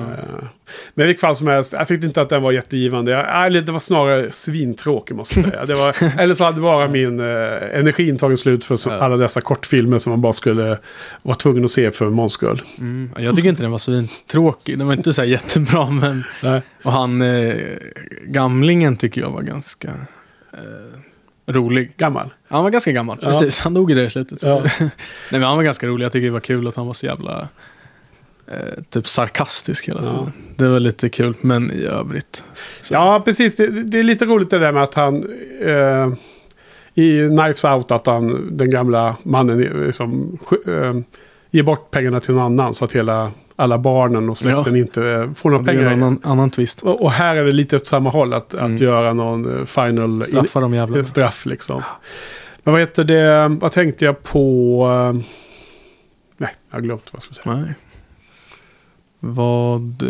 Men 0.94 1.04
i 1.04 1.08
vilket 1.08 1.22
fall 1.22 1.36
som 1.36 1.48
helst, 1.48 1.74
jag 1.74 1.88
tyckte 1.88 2.08
inte 2.08 2.22
att 2.22 2.30
den 2.30 2.42
var 2.44 2.52
jättegivande. 2.52 3.12
Jag, 3.12 3.54
det 3.66 3.72
var 3.72 3.80
snarare 3.80 4.32
svintråkig 4.32 5.16
måste 5.16 5.40
jag 5.40 5.50
säga. 5.50 5.66
Det 5.66 5.74
var, 5.74 5.96
eller 6.20 6.34
så 6.34 6.44
hade 6.44 6.62
bara 6.62 6.88
min 6.88 7.20
eh, 7.20 7.80
energin 7.80 8.18
tagit 8.18 8.40
slut 8.40 8.66
för 8.66 8.78
Ja. 8.86 8.92
alla 9.00 9.18
dessa 9.18 9.42
kortfilmer 9.42 9.98
som 9.98 10.10
man 10.12 10.22
bara 10.22 10.34
skulle 10.34 10.78
vara 11.22 11.36
tvungen 11.36 11.64
att 11.66 11.72
se 11.72 11.92
för 11.92 12.10
Måns 12.10 12.34
skull. 12.34 12.62
Mm. 12.78 13.12
Jag 13.18 13.36
tycker 13.36 13.50
inte 13.50 13.62
den 13.62 13.72
var 13.72 13.78
svintråkig. 13.78 14.78
Den 14.78 14.88
var 14.88 14.94
inte 14.94 15.14
så 15.14 15.22
här 15.22 15.30
jättebra, 15.30 15.90
men... 15.90 16.24
Nej. 16.44 16.62
Och 16.84 16.92
han, 16.92 17.22
eh, 17.22 17.56
gamlingen 18.26 18.98
tycker 18.98 19.22
jag 19.22 19.30
var 19.32 19.42
ganska 19.42 19.88
eh, 20.54 21.52
rolig. 21.54 21.94
Gammal. 21.98 22.30
Han 22.48 22.64
var 22.64 22.70
ganska 22.70 22.92
gammal, 22.92 23.18
Ja. 23.22 23.28
precis. 23.28 23.60
Han 23.60 23.74
dog 23.74 23.90
ju 23.90 23.96
där 23.96 24.04
i 24.04 24.10
slutet. 24.10 24.44
Ja. 24.44 24.60
Nej 24.80 24.90
men 25.32 25.44
han 25.44 25.58
var 25.58 25.64
ganska 25.64 25.88
rolig. 25.88 26.06
Jag 26.06 26.12
tycker 26.12 26.26
det 26.26 26.32
var 26.32 26.40
kul 26.40 26.68
att 26.68 26.76
han 26.76 26.88
var 26.88 26.94
så 26.94 27.06
jävla 27.06 27.48
eh, 28.52 28.84
typ 28.90 29.08
sarkastisk 29.08 29.88
hela 29.90 30.02
Ja. 30.04 30.10
tiden. 30.10 30.34
Det 30.56 30.68
var 30.68 30.80
lite 30.80 31.10
kul, 31.10 31.34
men 31.42 31.72
i 31.72 31.86
övrigt. 31.86 32.44
Så. 32.82 32.94
Ja, 32.94 33.22
precis. 33.26 33.56
Det, 33.56 33.68
det 33.84 34.00
är 34.00 34.04
lite 34.04 34.26
roligt 34.26 34.50
det 34.50 34.60
där 34.60 34.72
med 34.72 34.84
att 34.84 34.94
han... 34.94 35.16
Eh, 35.66 36.10
I 36.94 37.28
Knives 37.30 37.66
Out 37.66 37.92
att 37.92 38.06
han, 38.08 38.56
den 38.58 38.70
gamla 38.70 39.16
mannen, 39.24 39.64
eh, 39.64 39.86
liksom, 39.86 40.38
eh, 40.68 40.94
ger 41.52 41.64
bort 41.64 41.92
pengarna 41.92 42.20
till 42.20 42.34
någon 42.34 42.44
annan. 42.44 42.74
Så 42.74 42.86
att 42.86 42.92
hela, 42.94 43.32
alla 43.56 43.78
barnen 43.78 44.30
och 44.30 44.38
släkten 44.38 44.76
Ja. 44.76 44.82
inte 44.82 45.04
eh, 45.08 45.34
får 45.34 45.50
några 45.50 45.64
blir 45.64 45.74
en 45.74 45.80
pengar. 45.80 45.92
annan, 45.94 46.20
annan 46.24 46.50
twist. 46.50 46.82
Och, 46.82 47.02
och 47.02 47.12
här 47.12 47.36
är 47.36 47.44
det 47.44 47.52
lite 47.52 47.76
åt 47.76 47.88
samma 47.88 48.10
håll. 48.10 48.34
Att, 48.34 48.54
Mm. 48.54 48.74
att 48.76 48.82
göra 48.82 49.14
någon 49.14 49.60
eh, 49.60 49.66
final 49.66 50.24
Straffa 50.24 50.60
de 50.60 50.74
jävlarna. 50.74 51.00
in, 51.00 51.06
straff 51.06 51.46
liksom. 51.46 51.82
Men 52.64 52.72
vad 52.72 52.82
heter 52.82 53.04
det? 53.04 53.58
Vad 53.62 53.72
tänkte 53.72 54.06
jag 54.06 54.24
på? 54.24 54.86
Nej, 56.38 56.56
jag 56.70 56.78
har 56.78 56.82
glömt 56.82 57.10
vad 57.14 57.18
jag 57.18 57.24
skulle 57.24 57.56
säga. 57.56 57.66
Nej. 57.66 57.76
Vad 59.24 60.04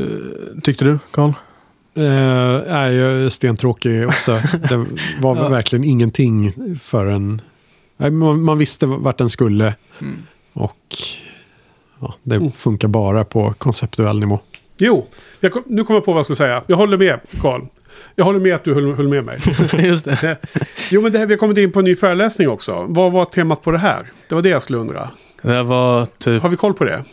tyckte 0.63 0.85
du, 0.85 0.99
Karl? 1.11 1.29
Eh, 1.93 2.03
nej, 2.73 2.95
jag 2.95 3.11
är 3.11 3.29
stentråkig 3.29 4.07
också. 4.07 4.31
Det 4.69 4.85
var 5.21 5.35
Ja. 5.43 5.47
verkligen 5.49 5.83
ingenting 5.83 6.53
förrän... 6.83 7.41
Nej, 7.97 8.11
man, 8.11 8.41
man 8.41 8.57
visste 8.57 8.85
vart 8.85 9.17
den 9.17 9.29
skulle 9.29 9.73
Mm. 10.01 10.17
och 10.53 10.77
ja, 11.99 12.15
det 12.23 12.35
Mm. 12.35 12.51
funkar 12.51 12.87
bara 12.87 13.23
på 13.25 13.53
konceptuell 13.57 14.19
nivå. 14.19 14.39
Jo, 14.77 15.07
jag 15.39 15.51
kom, 15.51 15.63
nu 15.65 15.83
kommer 15.83 15.97
jag 15.97 16.05
på 16.05 16.11
vad 16.11 16.17
jag 16.19 16.25
ska 16.25 16.35
säga. 16.35 16.63
Jag 16.67 16.77
håller 16.77 16.97
med, 16.97 17.19
Karl. 17.41 17.61
Jag 18.15 18.25
håller 18.25 18.39
med 18.39 18.55
att 18.55 18.63
du 18.63 18.73
höll, 18.73 18.93
höll 18.93 19.07
med 19.07 19.25
mig. 19.25 19.37
Just 19.87 20.05
det. 20.05 20.37
Jo, 20.91 21.01
men 21.01 21.11
det 21.11 21.19
här, 21.19 21.25
vi 21.25 21.33
har 21.33 21.37
kommit 21.39 21.57
in 21.57 21.71
på 21.71 21.79
en 21.79 21.85
ny 21.85 21.95
föreläsning 21.95 22.49
också. 22.49 22.85
Vad 22.89 23.11
var 23.11 23.25
temat 23.25 23.61
på 23.61 23.71
det 23.71 23.77
här? 23.77 24.01
Det 24.29 24.35
var 24.35 24.41
det 24.41 24.49
jag 24.49 24.61
skulle 24.61 24.77
undra. 24.79 25.09
Det 25.41 25.63
var 25.63 26.05
typ... 26.17 26.41
Har 26.41 26.49
vi 26.49 26.57
koll 26.57 26.73
på 26.73 26.83
det? 26.83 27.03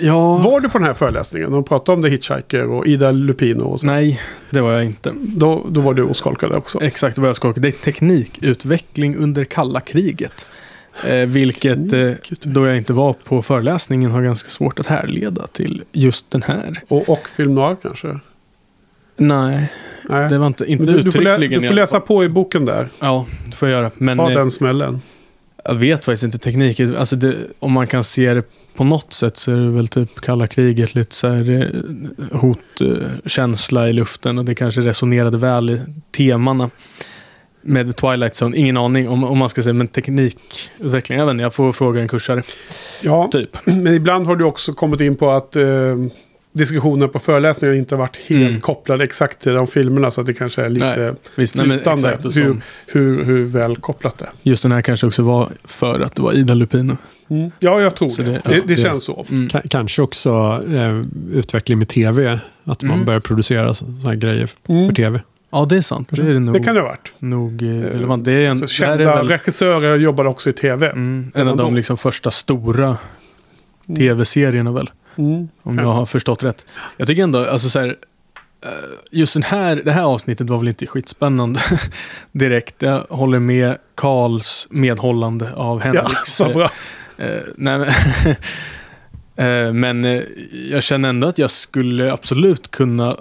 Ja... 0.00 0.36
Var 0.36 0.60
du 0.60 0.68
på 0.68 0.78
den 0.78 0.86
här 0.86 0.94
föreläsningen? 0.94 1.52
De 1.52 1.64
pratade 1.64 1.96
om 1.96 2.02
The 2.02 2.08
Hitchhiker 2.08 2.70
och 2.70 2.86
Ida 2.86 3.10
Lupino 3.10 3.62
och 3.62 3.80
så. 3.80 3.86
Nej, 3.86 4.20
det 4.50 4.60
var 4.60 4.72
jag 4.72 4.84
inte. 4.84 5.12
Då, 5.16 5.66
då 5.68 5.80
var 5.80 5.94
du 5.94 6.02
och 6.02 6.16
skolkade 6.16 6.54
också. 6.54 6.82
Exakt 6.82 7.18
vad 7.18 7.28
jag 7.28 7.36
ska 7.36 7.52
Det 7.52 7.68
är 7.68 7.72
teknikutveckling 7.72 9.16
under 9.16 9.44
kalla 9.44 9.80
kriget. 9.80 10.46
Eh, 11.06 11.14
vilket, 11.14 11.92
eh, 11.92 12.10
då 12.42 12.66
jag 12.66 12.76
inte 12.76 12.92
var 12.92 13.12
på 13.12 13.42
föreläsningen, 13.42 14.10
har 14.10 14.22
ganska 14.22 14.50
svårt 14.50 14.78
att 14.78 14.86
härleda 14.86 15.46
till 15.46 15.84
just 15.92 16.30
den 16.30 16.42
här. 16.42 16.80
Och, 16.88 17.08
och 17.08 17.28
film 17.28 17.54
noir 17.54 17.76
kanske? 17.82 18.18
Nej, 19.16 19.72
Nej. 20.08 20.28
det 20.28 20.38
var 20.38 20.46
inte, 20.46 20.64
inte 20.64 20.84
du, 20.84 21.02
du, 21.02 21.12
får 21.12 21.20
lä- 21.20 21.34
uttryckligen. 21.34 21.62
du 21.62 21.68
får 21.68 21.74
läsa 21.74 22.00
på 22.00 22.24
i 22.24 22.28
boken 22.28 22.64
där. 22.64 22.88
Ja, 23.00 23.26
det 23.46 23.56
får 23.56 23.68
jag 23.68 23.78
göra. 23.78 23.90
Men 23.94 24.18
Ha 24.18 24.30
eh, 24.30 24.36
den 24.36 24.50
smällen. 24.50 25.00
Jag 25.64 25.74
vet 25.74 26.04
faktiskt 26.04 26.22
inte 26.22 26.38
teknik. 26.38 26.80
Alltså 26.80 27.16
det, 27.16 27.36
om 27.58 27.72
man 27.72 27.86
kan 27.86 28.04
se 28.04 28.34
det 28.34 28.42
på 28.76 28.84
något 28.84 29.12
sätt 29.12 29.36
så 29.36 29.52
är 29.52 29.56
det 29.56 29.70
väl 29.70 29.88
typ 29.88 30.20
kalla 30.20 30.46
kriget, 30.46 30.94
lite 30.94 31.14
så 31.14 31.28
här 31.28 31.50
eh, 31.50 32.38
hotkänsla 32.38 33.88
i 33.88 33.92
luften 33.92 34.38
och 34.38 34.44
det 34.44 34.54
kanske 34.54 34.80
resonerade 34.80 35.38
väl 35.38 35.70
i 35.70 35.80
temana 36.16 36.70
med 37.62 37.96
Twilight 37.96 38.42
Zone. 38.42 38.56
Ingen 38.56 38.76
aning 38.76 39.08
om, 39.08 39.24
om 39.24 39.38
man 39.38 39.48
ska 39.48 39.62
säga, 39.62 39.74
men 39.74 39.88
teknikutveckling, 39.88 41.18
jag 41.18 41.26
vet 41.26 41.32
inte, 41.32 41.42
jag 41.42 41.54
får 41.54 41.72
fråga 41.72 42.00
en 42.00 42.08
kursare. 42.08 42.42
Ja, 43.02 43.28
Typ. 43.32 43.58
men 43.64 43.94
ibland 43.94 44.26
har 44.26 44.36
du 44.36 44.44
också 44.44 44.72
kommit 44.72 45.00
in 45.00 45.16
på 45.16 45.30
att 45.30 45.56
eh, 45.56 45.64
diskussionen 46.54 47.08
på 47.08 47.18
föreläsningen 47.18 47.76
inte 47.78 47.94
har 47.94 47.98
varit 48.00 48.16
helt 48.16 48.48
Mm. 48.48 48.60
kopplade 48.60 49.04
exakt 49.04 49.40
till 49.40 49.52
de 49.54 49.66
filmerna. 49.66 50.10
Så 50.10 50.20
att 50.20 50.26
det 50.26 50.34
kanske 50.34 50.62
är 50.64 50.68
lite 50.68 50.96
Nej, 50.96 51.12
Visst, 51.36 51.54
nej, 51.56 51.66
flytande 51.66 52.18
hur, 52.22 52.30
som, 52.30 52.60
hur, 52.86 53.24
hur 53.24 53.44
väl 53.44 53.76
kopplat 53.76 54.18
det 54.18 54.24
är. 54.24 54.30
just 54.42 54.62
den 54.62 54.72
här 54.72 54.82
kanske 54.82 55.06
också 55.06 55.22
var 55.22 55.48
för 55.64 56.00
att 56.00 56.14
det 56.14 56.22
var 56.22 56.32
Ida 56.32 56.54
Lupino. 56.54 56.96
Ja, 57.58 57.80
jag 57.80 57.94
tror 57.96 58.08
Så 58.08 58.22
det. 58.22 58.30
det- 58.30 58.40
ja, 58.44 58.50
det, 58.50 58.60
det- 58.66 58.76
känns 58.76 59.04
så. 59.04 59.26
Mm. 59.30 59.48
Ka- 59.48 59.68
kanske 59.68 60.02
också 60.02 60.62
eh, 60.74 61.02
utveckling 61.38 61.78
med 61.78 61.88
tv. 61.88 62.38
Att 62.64 62.82
man 62.82 62.92
Mm. 62.94 63.04
börjar 63.06 63.20
producera 63.20 63.74
sådana 63.74 63.96
här 64.04 64.14
grejer 64.14 64.50
Mm. 64.68 64.86
för 64.86 64.94
tv. 64.94 65.20
Ja, 65.50 65.64
det 65.68 65.76
är 65.76 65.82
sant. 65.82 66.08
Det 66.10 66.22
är 66.22 66.26
det 66.32 66.40
nog, 66.40 66.54
Det 66.54 66.60
kan 66.62 66.74
det 66.74 66.80
ha 66.80 66.88
varit. 66.88 67.12
nog 67.18 67.62
eh, 67.62 67.66
relevant. 67.68 68.24
Det 68.24 68.32
är 68.32 68.48
en, 68.48 68.58
Så 68.68 68.84
här 68.84 68.92
är 68.92 68.98
kända 68.98 69.16
väl 69.16 69.28
regissörer 69.28 69.98
jobbade 69.98 70.28
också 70.28 70.50
i 70.50 70.52
tv. 70.52 70.86
mm, 70.90 71.32
en 71.34 71.48
av 71.48 71.56
de 71.56 71.74
liksom 71.74 71.96
första 71.96 72.30
stora 72.30 72.86
Mm. 73.88 73.96
tv-serierna 73.96 74.72
väl. 74.72 74.90
Mm. 75.16 75.48
Om 75.62 75.78
Ja. 75.78 75.82
jag 75.82 75.92
har 75.92 76.06
förstått 76.06 76.42
rätt. 76.42 76.66
Jag 76.96 77.06
tycker 77.08 77.22
ändå, 77.22 77.46
alltså 77.46 77.68
så 77.68 77.78
här, 77.80 77.86
eh, 78.64 78.70
just 79.10 79.34
den 79.34 79.42
här, 79.42 79.76
det 79.84 79.92
här 79.92 80.02
avsnittet 80.02 80.50
var 80.50 80.58
väl 80.58 80.68
inte 80.68 80.86
skitspännande 80.86 81.60
direkt. 82.32 82.82
Jag 82.82 83.00
håller 83.00 83.38
med 83.38 83.78
Karls 83.94 84.66
medhållande 84.70 85.54
av 85.54 85.78
Ja, 85.78 85.84
Henriks. 85.84 86.34
så 86.36 86.48
bra. 86.48 86.70
Eh, 87.18 87.40
nej, 87.56 87.78
men, 87.78 87.88
eh, 89.68 89.72
men 89.72 90.04
eh, 90.04 90.22
jag 90.70 90.82
känner 90.82 91.08
ändå 91.08 91.28
att 91.28 91.38
jag 91.38 91.50
skulle 91.50 92.12
absolut 92.12 92.70
kunna 92.70 93.16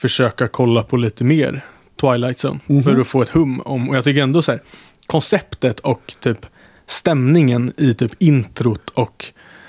försöka 0.00 0.48
kolla 0.48 0.82
på 0.82 0.96
lite 0.96 1.24
mer 1.24 1.60
Twilight 2.00 2.38
Zone. 2.44 2.60
Mhm. 2.66 2.82
För 2.82 3.00
att 3.00 3.06
få 3.06 3.22
ett 3.22 3.28
hum 3.28 3.60
om, 3.60 3.88
och 3.88 3.96
jag 3.96 4.04
tycker 4.04 4.22
ändå 4.22 4.42
så 4.42 4.52
här, 4.52 4.62
konceptet 5.06 5.80
och 5.80 6.14
typ 6.20 6.46
stämningen 6.86 7.72
i 7.76 7.94
typ 7.94 8.12
introt 8.18 8.90
och 8.90 9.24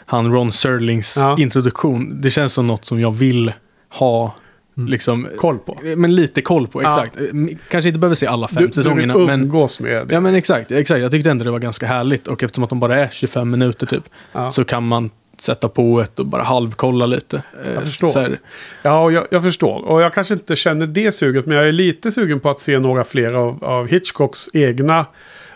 han 0.10 0.32
Ron 0.34 0.52
Serlings 0.52 1.18
Ja. 1.18 1.36
introduktion. 1.40 2.22
Det 2.22 2.30
känns 2.30 2.54
som 2.54 2.68
något 2.68 2.86
som 2.86 3.00
jag 3.00 3.12
vill 3.12 3.52
ha 3.90 4.36
Mm. 4.78 4.92
liksom, 4.92 5.28
Koll 5.38 5.58
på. 5.58 5.78
men 5.98 6.16
lite 6.16 6.42
koll 6.42 6.68
på, 6.68 6.84
Ja. 6.84 6.88
exakt. 6.88 7.18
Eh, 7.22 7.26
Kanske 7.70 7.88
inte 7.90 8.00
behöver 8.00 8.16
se 8.16 8.28
alla 8.28 8.48
fem 8.48 8.58
Du, 8.62 8.68
du 8.68 8.74
säsongerna, 8.74 9.18
men 9.18 9.42
umgås 9.42 9.80
med. 9.80 10.12
Ja 10.12 10.20
men 10.20 10.36
exakt, 10.36 10.72
exakt. 10.72 11.02
Jag 11.02 11.12
tyckte 11.12 11.32
ändå 11.32 11.44
det 11.44 11.52
var 11.52 11.60
ganska 11.60 11.86
härligt 11.88 12.28
och 12.28 12.44
eftersom 12.44 12.64
att 12.64 12.70
de 12.70 12.80
bara 12.80 12.98
är 13.00 13.10
25 13.12 13.50
minuter 13.52 13.86
typ 13.86 14.04
Ja. 14.32 14.52
så 14.52 14.66
kan 14.66 14.88
man 14.88 15.10
sätta 15.40 15.70
på 15.70 16.02
ett 16.02 16.20
och 16.20 16.26
bara 16.26 16.44
halvkolla 16.44 17.06
lite. 17.06 17.44
Eh, 17.66 17.74
Jag 17.74 17.84
förstår. 17.84 18.08
så 18.10 18.20
här, 18.20 18.40
Ja, 18.84 19.12
jag, 19.12 19.28
jag 19.32 19.44
förstår. 19.44 19.86
Och 19.86 20.02
jag 20.02 20.14
kanske 20.14 20.34
inte 20.34 20.56
känner 20.56 20.86
det 20.88 21.12
suget, 21.12 21.46
men 21.46 21.58
jag 21.58 21.68
är 21.68 21.72
lite 21.72 22.12
sugen 22.12 22.40
på 22.40 22.50
att 22.50 22.60
se 22.60 22.80
några 22.80 23.04
fler 23.04 23.34
av, 23.34 23.64
av 23.64 23.88
Hitchcocks 23.88 24.48
egna 24.54 25.06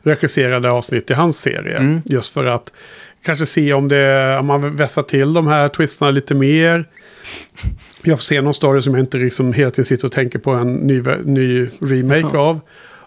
regisserade 0.02 0.72
avsnitt 0.72 1.12
i 1.12 1.14
hans 1.14 1.38
serie. 1.40 1.78
Mm. 1.78 2.02
Just 2.06 2.34
för 2.34 2.46
att 2.46 2.74
kanske 3.24 3.46
se 3.46 3.74
om, 3.74 3.88
det, 3.88 4.38
om 4.40 4.46
man 4.46 4.76
vässar 4.76 5.04
till 5.04 5.34
de 5.34 5.48
här 5.48 5.68
twisterna 5.68 6.12
lite 6.12 6.36
mer. 6.36 6.86
Jag 8.04 8.18
får 8.18 8.24
se 8.24 8.42
någon 8.42 8.54
story 8.54 8.82
som 8.82 8.94
jag 8.94 9.04
inte 9.04 9.18
liksom 9.18 9.54
hela 9.54 9.72
tiden 9.72 9.86
sitter 9.86 10.06
och 10.06 10.12
tänker 10.12 10.40
på 10.40 10.52
en 10.52 10.74
ny, 10.74 11.02
ny 11.26 11.70
remake 11.80 12.20
Jaha. 12.34 12.42
av. 12.42 12.60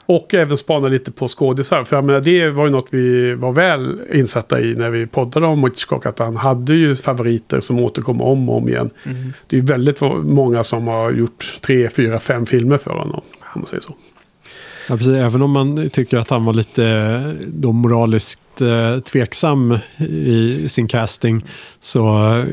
Och 0.07 0.35
även 0.35 0.57
spana 0.57 0.89
lite 0.89 1.13
på 1.13 1.29
skådisar. 1.29 1.85
För 1.85 1.97
jag 1.97 2.05
menar, 2.05 2.21
det 2.21 2.51
var 2.51 2.65
ju 2.65 2.71
något 2.71 2.89
vi 2.91 3.35
var 3.35 3.53
väl 3.53 4.01
insatta 4.13 4.61
i 4.61 4.75
när 4.75 4.91
vi 4.91 5.07
poddade 5.07 5.47
om 5.47 5.65
Hitchcock. 5.65 6.07
Att 6.07 6.19
han 6.19 6.37
hade 6.37 6.75
ju 6.75 6.97
favoriter 6.97 7.61
som 7.61 7.81
återkom 7.81 8.23
om 8.23 8.49
och 8.49 8.57
om 8.57 8.69
igen. 8.69 8.91
mm. 9.05 9.33
Det 9.47 9.59
är 9.59 9.63
väldigt 9.63 10.01
många 10.23 10.63
som 10.65 10.87
har 10.87 11.11
gjort 11.11 11.59
tre, 11.61 11.89
fyra, 11.89 12.19
fem 12.19 12.47
filmer 12.47 12.79
för 12.79 12.91
honom. 12.91 13.23
Om 13.41 13.61
man 13.61 13.67
säger 13.67 13.83
så. 13.83 13.95
Ja, 14.89 14.97
precis. 14.97 15.15
Även 15.15 15.43
om 15.43 15.51
man 15.51 15.91
tycker 15.91 16.19
att 16.19 16.31
han 16.31 16.45
var 16.45 16.53
lite 16.53 17.23
då 17.47 17.73
moraliskt 17.73 18.61
eh, 18.61 19.01
tveksam 19.01 19.79
i 19.99 20.69
sin 20.69 20.89
casting 20.89 21.45
så 21.81 22.29
eh, 22.37 22.45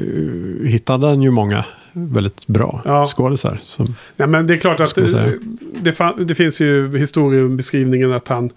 hittade 0.67 1.07
han 1.07 1.21
ju 1.21 1.31
många 1.31 1.65
väldigt 1.93 2.47
bra 2.47 2.81
Ja. 2.85 3.05
skådisar. 3.05 3.57
Som, 3.61 3.95
Nej, 4.17 4.27
men 4.27 4.47
det 4.47 4.53
är 4.53 4.57
klart 4.57 4.79
att 4.79 4.95
det, 4.95 5.37
det, 5.81 6.13
det 6.25 6.35
finns 6.35 6.61
ju 6.61 6.97
historiebeskrivningen 6.97 8.13
att 8.13 8.27
han, 8.27 8.49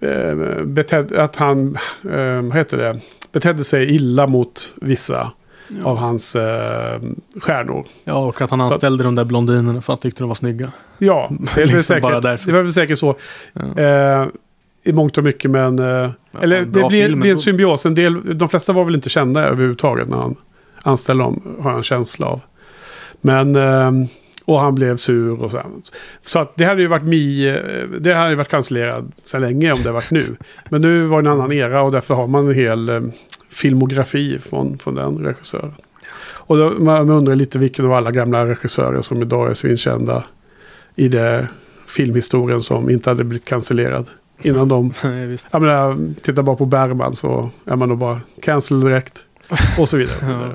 eh, 0.00 0.64
betedde, 0.64 1.22
att 1.22 1.36
han 1.36 1.76
eh, 2.12 2.52
heter 2.54 2.78
det, 2.78 3.00
betedde 3.32 3.64
sig 3.64 3.94
illa 3.94 4.26
mot 4.26 4.74
vissa 4.80 5.32
av 5.84 5.96
hans 5.96 6.36
eh, 6.36 7.00
stjärnor. 7.40 7.86
Ja, 8.04 8.14
och 8.14 8.40
att 8.40 8.50
han 8.50 8.60
anställde 8.60 9.04
de 9.04 9.14
där 9.14 9.24
blondinerna 9.24 9.72
för 9.72 9.92
att 9.92 9.98
han 9.98 10.10
tyckte 10.10 10.22
de 10.22 10.28
var 10.28 10.34
snygga. 10.34 10.72
Ja, 10.98 11.30
det 11.54 11.60
är 11.60 11.66
Liksom 11.66 11.82
säkert, 11.82 12.02
bara 12.02 12.20
därför. 12.20 12.46
det 12.46 12.52
var 12.52 12.62
väl 12.62 12.72
säkert 12.72 12.98
så. 12.98 13.16
Ja. 13.52 13.82
Eh, 13.82 14.26
I 14.82 14.92
mångt 14.92 15.18
och 15.18 15.24
mycket, 15.24 15.50
men... 15.50 15.78
Eh, 15.78 16.10
eller 16.40 16.64
det 16.64 16.88
blir, 16.88 17.14
blir 17.14 17.30
en 17.30 17.38
symbios. 17.38 17.86
En 17.86 17.94
del, 17.94 18.38
de 18.38 18.48
flesta 18.48 18.72
var 18.72 18.84
väl 18.84 18.94
inte 18.94 19.08
kända 19.08 19.44
överhuvudtaget 19.44 20.08
när 20.08 20.16
han 20.16 20.36
anställde 20.82 21.24
dem, 21.24 21.56
har 21.60 21.70
jag 21.70 21.76
en 21.76 21.82
känsla 21.82 22.26
av. 22.26 22.40
Men... 23.20 23.56
Eh, 23.56 23.90
och 24.44 24.60
han 24.60 24.74
blev 24.74 24.96
sur 24.96 25.44
och 25.44 25.50
så. 25.50 25.60
Så 26.22 26.38
att 26.38 26.56
det 26.56 26.64
hade 26.64 26.82
ju 26.82 26.88
varit 26.88 27.02
mi, 27.02 27.48
eh, 27.48 28.00
det 28.00 28.14
hade 28.14 28.30
ju 28.30 28.36
varit 28.36 28.48
cancellerad 28.48 29.12
så 29.22 29.38
länge 29.38 29.72
om 29.72 29.82
det 29.82 29.92
varit 29.92 30.10
nu. 30.10 30.36
Men 30.68 30.80
nu 30.80 31.06
var 31.06 31.22
det 31.22 31.28
en 31.28 31.32
annan 31.32 31.52
era 31.52 31.82
och 31.82 31.92
därför 31.92 32.14
har 32.14 32.26
man 32.26 32.48
en 32.48 32.54
hel 32.54 32.88
eh, 32.88 33.00
filmografi 33.50 34.38
från, 34.38 34.78
från 34.78 34.94
den 34.94 35.18
regissören. 35.18 35.74
Och 36.22 36.56
då, 36.56 36.70
man 36.70 37.10
undrar 37.10 37.34
lite 37.34 37.58
vilken 37.58 37.86
av 37.86 37.92
alla 37.92 38.10
gamla 38.10 38.46
regissörer 38.46 39.02
som 39.02 39.22
idag 39.22 39.50
är 39.50 39.54
svinkända 39.54 40.24
i 40.96 41.08
det 41.08 41.48
filmhistorien 41.86 42.60
som 42.60 42.90
inte 42.90 43.10
hade 43.10 43.24
blivit 43.24 43.44
cancellerad. 43.44 44.10
Innan 44.42 44.68
de, 44.68 44.92
Nej, 45.04 45.38
jag 45.52 45.62
menar, 45.62 46.14
titta 46.22 46.42
bara 46.42 46.56
på 46.56 46.66
Bergman 46.66 47.14
så 47.14 47.50
är 47.64 47.76
man 47.76 47.88
nog 47.88 47.98
bara 47.98 48.20
cancel 48.42 48.80
direkt. 48.80 49.24
Och 49.78 49.88
så 49.88 49.96
vidare. 49.96 50.16
Och 50.16 50.22
så 50.22 50.26
vidare. 50.36 50.54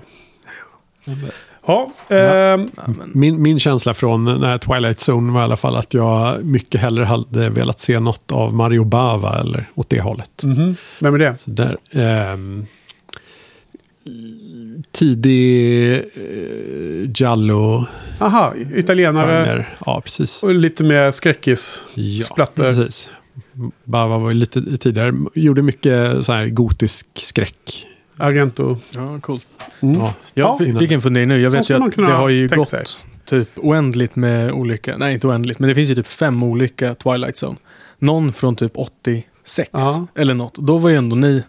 Ja, 1.67 1.91
ehm, 2.09 2.69
Ja, 2.75 2.83
min, 3.13 3.41
min 3.41 3.59
känsla 3.59 3.93
från 3.93 4.25
den 4.25 4.43
här 4.43 4.57
Twilight 4.57 5.09
Zone 5.09 5.33
var 5.33 5.41
i 5.41 5.43
alla 5.43 5.57
fall 5.57 5.75
att 5.75 5.93
jag 5.93 6.45
mycket 6.45 6.81
hellre 6.81 7.05
hade 7.05 7.49
velat 7.49 7.79
se 7.79 7.99
något 7.99 8.31
av 8.31 8.53
Mario 8.53 8.83
Bava 8.83 9.39
eller 9.39 9.69
åt 9.75 9.89
det 9.89 10.01
hållet. 10.01 10.43
mhm. 10.45 10.75
vem 10.99 11.13
är 11.13 11.17
det? 11.17 11.35
Så 11.35 11.49
där, 11.51 11.77
ehm, 11.91 12.65
tidig 14.91 15.91
eh, 15.93 17.11
Giallo 17.15 17.85
Aha, 18.19 18.53
italienare 18.75 19.45
genre. 19.45 19.65
Ja, 19.85 20.01
precis. 20.01 20.43
och 20.43 20.55
lite 20.55 20.83
mer 20.83 21.11
skräckis. 21.11 21.85
Ja, 21.93 22.23
splatter. 22.23 22.63
precis. 22.63 23.09
Bava 23.83 24.17
var 24.17 24.29
ju 24.29 24.35
lite 24.35 24.77
tidigare. 24.77 25.13
Gjorde 25.33 25.61
mycket 25.61 26.25
så 26.25 26.31
här 26.33 26.47
gotisk 26.47 27.07
skräck. 27.13 27.87
Argento. 28.17 28.77
ja, 28.95 29.19
coolt. 29.19 29.47
Mm. 29.81 29.95
Ja, 29.99 30.13
Jag 30.33 30.57
Ja, 30.69 30.79
fick, 30.79 30.91
en 30.91 31.01
fundering 31.01 31.27
nu. 31.27 31.41
Jag 31.41 31.51
vet 31.51 31.69
ju 31.69 31.73
att 31.83 31.95
det 31.95 32.01
har 32.05 32.29
ju 32.29 32.47
gått 32.47 32.69
sig. 32.69 32.83
typ 33.25 33.49
oändligt 33.55 34.15
med 34.15 34.51
olika, 34.51 34.97
nej 34.97 35.13
inte 35.13 35.27
oändligt, 35.27 35.59
men 35.59 35.67
det 35.69 35.75
finns 35.75 35.89
ju 35.89 35.95
typ 35.95 36.07
fem 36.07 36.43
olika 36.43 36.95
Twilight 36.95 37.43
Zone. 37.43 37.57
Någon 37.99 38.33
från 38.33 38.55
typ 38.55 38.71
86 38.75 39.69
Ja. 39.73 40.07
eller 40.15 40.33
något. 40.33 40.55
Då 40.55 40.77
var 40.77 40.89
ju 40.89 40.95
ändå 40.95 41.15
ni, 41.15 41.43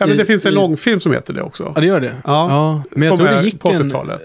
Ja, 0.00 0.06
men 0.06 0.16
det 0.16 0.22
I- 0.22 0.26
finns 0.26 0.46
en 0.46 0.52
i- 0.52 0.54
långfilm 0.54 1.00
som 1.00 1.12
heter 1.12 1.34
det 1.34 1.42
också. 1.42 1.72
ja 1.74 1.80
det 1.80 1.86
gör 1.86 2.00
det. 2.00 2.16
Ja, 2.24 2.82
men 2.90 3.02
jag 3.02 3.08
som 3.08 3.26
tror 3.26 3.36
det 3.36 3.42
gick 3.44 3.60
på 3.60 3.68
en, 3.70 3.76
80-talet. 3.90 4.20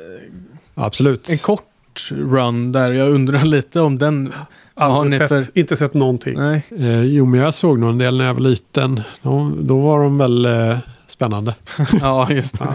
absolut. 0.76 1.30
en 1.30 1.38
kort 1.38 2.10
run 2.12 2.72
där. 2.72 2.92
Jag 2.92 3.10
undrar 3.10 3.44
lite 3.44 3.80
om 3.80 3.98
den, 3.98 4.34
Aldrig 4.74 5.12
ni 5.12 5.18
sett, 5.18 5.30
för, 5.30 5.58
Inte 5.60 5.76
sett 5.76 5.94
någonting. 5.94 6.34
nej. 6.38 6.64
Eh, 6.80 7.04
jo, 7.04 7.26
men 7.26 7.40
jag 7.40 7.54
såg 7.54 7.80
nog 7.80 7.90
en 7.90 7.98
del 7.98 8.18
när 8.18 8.26
jag 8.26 8.34
var 8.34 8.42
liten. 8.42 9.02
De, 9.22 9.60
då 9.68 9.80
var 9.80 10.04
de 10.04 10.18
väl 10.18 10.46
eh, 10.46 10.78
spännande. 11.16 11.56
Ja, 12.02 12.32
just 12.32 12.60
det. 12.60 12.66
Ja. 12.66 12.74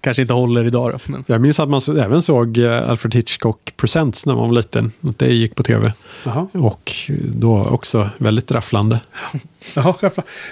Kanske 0.00 0.22
inte 0.22 0.34
håller 0.34 0.64
idag 0.64 0.92
då. 0.92 0.98
Men, 1.12 1.24
Jag 1.26 1.40
minns 1.40 1.60
att 1.60 1.68
man 1.68 1.80
även 1.98 2.22
såg 2.22 2.58
eh, 2.58 2.90
Alfred 2.90 3.14
Hitchcock 3.14 3.72
Presents 3.76 4.26
när 4.26 4.34
man 4.34 4.48
var 4.48 4.56
liten. 4.56 4.92
Det 5.00 5.32
gick 5.32 5.54
på 5.54 5.62
tv. 5.62 5.92
Jaha. 6.24 6.48
Och 6.52 6.92
då 7.34 7.64
också 7.64 8.10
väldigt 8.18 8.52
rafflande. 8.52 9.00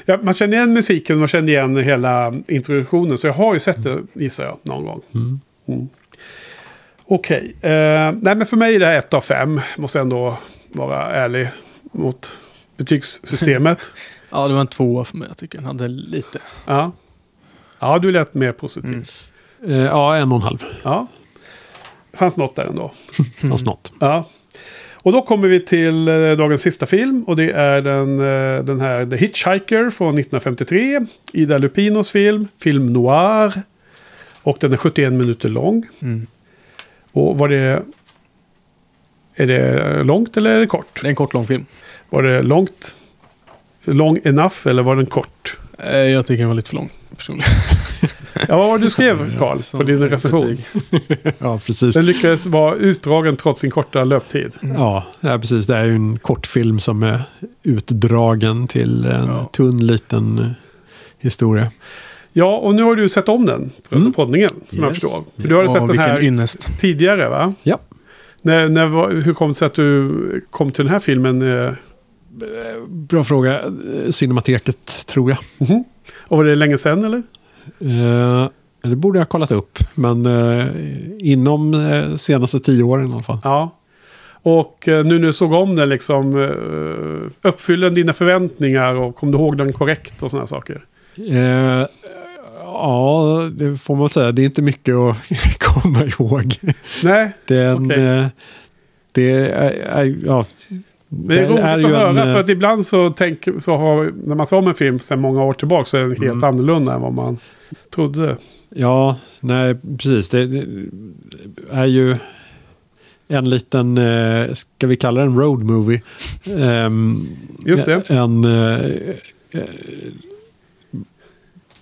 Ja, 0.06 0.18
man 0.22 0.34
känner 0.34 0.56
igen 0.56 0.72
musiken, 0.72 1.18
man 1.18 1.28
känner 1.28 1.48
igen 1.52 1.76
hela 1.76 2.34
introduktionen. 2.48 3.18
Så 3.18 3.26
jag 3.26 3.34
har 3.34 3.54
ju 3.54 3.60
sett 3.60 3.82
det, 3.82 3.98
gissar 4.12 4.44
jag, 4.44 4.58
någon 4.62 4.84
gång. 4.84 5.00
Mm. 5.14 5.40
Mm. 5.68 5.88
Okej. 7.06 7.56
Eh, 7.60 7.70
nej, 8.20 8.34
men 8.36 8.46
för 8.46 8.56
mig 8.56 8.74
är 8.74 8.78
det 8.78 8.86
här 8.86 8.98
ett 8.98 9.14
av 9.14 9.20
fem. 9.20 9.60
Måste 9.78 9.98
jag 9.98 10.04
ändå 10.04 10.36
vara 10.72 11.12
ärlig 11.12 11.48
mot 11.92 12.38
betygssystemet. 12.76 13.78
ja, 14.30 14.48
det 14.48 14.54
var 14.54 14.60
en 14.60 14.66
tvåa 14.66 15.04
för 15.04 15.16
mig. 15.16 15.28
Jag 15.28 15.36
tycker 15.36 15.58
den 15.58 15.66
hade 15.66 15.88
lite. 15.88 16.38
ja. 16.66 16.92
Ja, 17.80 17.98
du 17.98 18.12
lät 18.12 18.34
mer 18.34 18.52
positiv. 18.52 19.10
Mm. 19.64 19.80
Eh, 19.80 19.84
ja, 19.84 20.16
en 20.16 20.32
och 20.32 20.36
en 20.36 20.42
halv. 20.42 20.64
Ja. 20.82 21.06
Fanns 22.12 22.36
något 22.36 22.56
där 22.56 22.64
ändå. 22.64 22.92
Fanns 23.36 23.64
något. 23.64 23.92
Ja. 24.00 24.28
Och 25.02 25.12
då 25.12 25.22
kommer 25.22 25.48
vi 25.48 25.60
till 25.60 26.08
eh, 26.08 26.14
dagens 26.14 26.62
sista 26.62 26.86
film. 26.86 27.24
Och 27.24 27.36
det 27.36 27.50
är 27.50 27.80
den, 27.80 28.18
eh, 28.18 28.64
den 28.64 28.80
här 28.80 29.04
The 29.04 29.16
Hitchhiker 29.16 29.90
från 29.90 30.18
1953. 30.18 31.06
Ida 31.32 31.58
Lupinos 31.58 32.10
film. 32.10 32.48
Film 32.58 32.86
noir. 32.86 33.52
Och 34.42 34.56
den 34.60 34.72
är 34.72 34.76
71 34.76 35.12
minuter 35.12 35.48
lång. 35.48 35.86
Mm. 36.00 36.26
Och 37.12 37.38
var 37.38 37.48
det... 37.48 37.82
Är 39.34 39.46
det 39.46 40.04
långt 40.04 40.36
eller 40.36 40.54
är 40.54 40.60
det 40.60 40.66
kort? 40.66 41.00
Det 41.02 41.06
är 41.06 41.10
en 41.10 41.14
kort 41.14 41.34
lång 41.34 41.44
film. 41.44 41.66
Var 42.10 42.22
det 42.22 42.42
långt? 42.42 42.96
Long 43.84 44.18
enough 44.24 44.66
eller 44.66 44.82
var 44.82 44.96
den 44.96 45.06
kort? 45.06 45.58
Eh, 45.86 45.96
Jag 45.96 46.26
tycker 46.26 46.38
den 46.42 46.48
var 46.48 46.54
lite 46.54 46.68
för 46.68 46.76
lång 46.76 46.90
personligen. 47.16 47.50
Ja, 48.48 48.56
vad 48.56 48.66
var 48.68 48.78
det 48.78 48.84
du 48.84 48.90
skrev 48.90 49.38
Karl 49.38 49.58
på 49.78 49.82
din 49.82 49.98
recension? 50.08 50.58
Ja, 51.38 51.60
precis. 51.66 51.94
Den 51.94 52.06
lyckades 52.06 52.46
vara 52.46 52.74
utdragen 52.74 53.36
trots 53.36 53.60
sin 53.60 53.70
korta 53.70 54.04
löptid. 54.04 54.52
Ja, 54.60 55.04
ja, 55.20 55.38
precis. 55.38 55.66
Det 55.66 55.76
är 55.76 55.84
ju 55.84 55.94
en 55.94 56.18
kortfilm 56.18 56.78
som 56.78 57.02
är 57.02 57.22
utdragen 57.62 58.66
till 58.68 59.04
en 59.04 59.26
Ja. 59.26 59.50
tunn 59.52 59.86
liten 59.86 60.38
eh, 60.38 60.46
historia. 61.18 61.70
Ja, 62.32 62.56
och 62.56 62.74
nu 62.74 62.82
har 62.82 62.96
du 62.96 63.08
sett 63.08 63.28
om 63.28 63.46
den 63.46 63.70
på 63.88 63.94
Mm. 63.96 64.12
poddningen, 64.12 64.50
som 64.68 64.78
jag 64.78 64.88
Yes. 64.88 65.00
förstår. 65.00 65.24
För 65.42 65.48
du 65.48 65.54
har 65.54 65.62
Ja, 65.64 65.72
sett 65.74 65.86
den 65.88 65.98
här 65.98 66.22
ynnest. 66.22 66.68
tidigare, 66.80 67.28
va? 67.28 67.54
Ja. 67.62 67.78
När, 68.42 68.68
när, 68.68 69.20
hur 69.20 69.34
kom 69.34 69.48
det 69.48 69.54
sig 69.54 69.66
att 69.66 69.74
du 69.74 70.10
kom 70.50 70.70
till 70.70 70.84
den 70.84 70.92
här 70.92 71.00
filmen? 71.00 71.42
Eh, 72.42 72.86
Bra 72.88 73.24
fråga. 73.24 73.60
Eh, 73.62 74.10
Cinemateket, 74.10 75.06
tror 75.06 75.30
jag. 75.30 75.38
mhm. 75.68 75.84
Och 76.18 76.36
var 76.36 76.44
det 76.44 76.54
länge 76.56 76.78
sedan, 76.78 77.04
eller? 77.04 77.22
Eh, 77.80 78.48
det 78.82 78.96
borde 78.96 79.18
jag 79.18 79.24
ha 79.24 79.28
kollat 79.28 79.50
upp. 79.50 79.78
Men 79.94 80.26
eh, 80.26 80.66
inom 81.18 81.74
eh, 81.74 82.14
senaste 82.16 82.60
tio 82.60 82.82
åren 82.82 83.10
i 83.10 83.12
alla 83.12 83.22
fall. 83.22 83.38
Ja. 83.44 83.76
Och 84.42 84.82
nu 84.86 85.02
när 85.02 85.18
du 85.18 85.32
såg 85.32 85.52
om 85.52 85.76
den, 85.76 85.88
liksom, 85.88 86.34
uppfyller 87.42 87.86
den 87.86 87.94
dina 87.94 88.12
förväntningar 88.12 88.94
och 88.94 89.16
kom 89.16 89.30
du 89.32 89.38
ihåg 89.38 89.56
den 89.58 89.72
korrekt 89.72 90.22
och 90.22 90.30
sådana 90.30 90.46
saker? 90.46 90.84
Ja, 92.64 93.50
det 93.52 93.76
får 93.76 93.96
man 93.96 94.08
säga. 94.08 94.32
Det 94.32 94.42
är 94.42 94.46
inte 94.46 94.62
mycket 94.62 94.94
att 94.94 95.16
komma 95.58 96.04
ihåg. 96.04 96.54
Nej, 97.02 97.32
Det 97.46 97.56
är 97.56 97.70
en... 97.70 97.86
Okej. 97.86 98.04
eh, 98.04 98.26
det 99.12 99.30
är, 99.30 100.16
ja, 100.26 100.44
det 101.12 101.38
är 101.40 101.48
roligt 101.48 101.64
att 101.64 101.80
ju 101.82 101.86
höra. 101.86 102.08
en, 102.10 102.18
eh, 102.18 102.24
för 102.24 102.40
att 102.40 102.48
ibland 102.48 102.86
så, 102.86 103.10
tänk, 103.10 103.48
så 103.58 103.76
har, 103.76 104.12
när 104.24 104.34
man 104.34 104.46
ser 104.46 104.56
om 104.56 104.68
en 104.68 104.74
film 104.74 104.98
sedan 104.98 105.20
många 105.20 105.42
år 105.44 105.52
tillbaka 105.54 105.84
så 105.84 105.96
är 105.96 106.00
den 106.00 106.10
helt 106.10 106.22
Mm. 106.22 106.44
annorlunda 106.44 106.94
än 106.94 107.00
vad 107.00 107.12
man 107.12 107.38
trodde. 107.94 108.36
Ja, 108.68 109.16
nej, 109.40 109.76
precis. 109.98 110.28
Det 110.28 110.38
är 111.70 111.86
ju 111.86 112.16
en 113.28 113.50
liten, 113.50 113.98
eh, 113.98 114.52
ska 114.52 114.86
vi 114.86 114.96
kalla 114.96 115.20
det 115.20 115.26
en 115.26 115.38
road 115.38 115.62
movie. 115.62 116.02
Ehm, 116.58 117.26
Just 117.66 117.86
det. 117.86 118.02
En, 118.06 118.44
eh, 118.44 118.80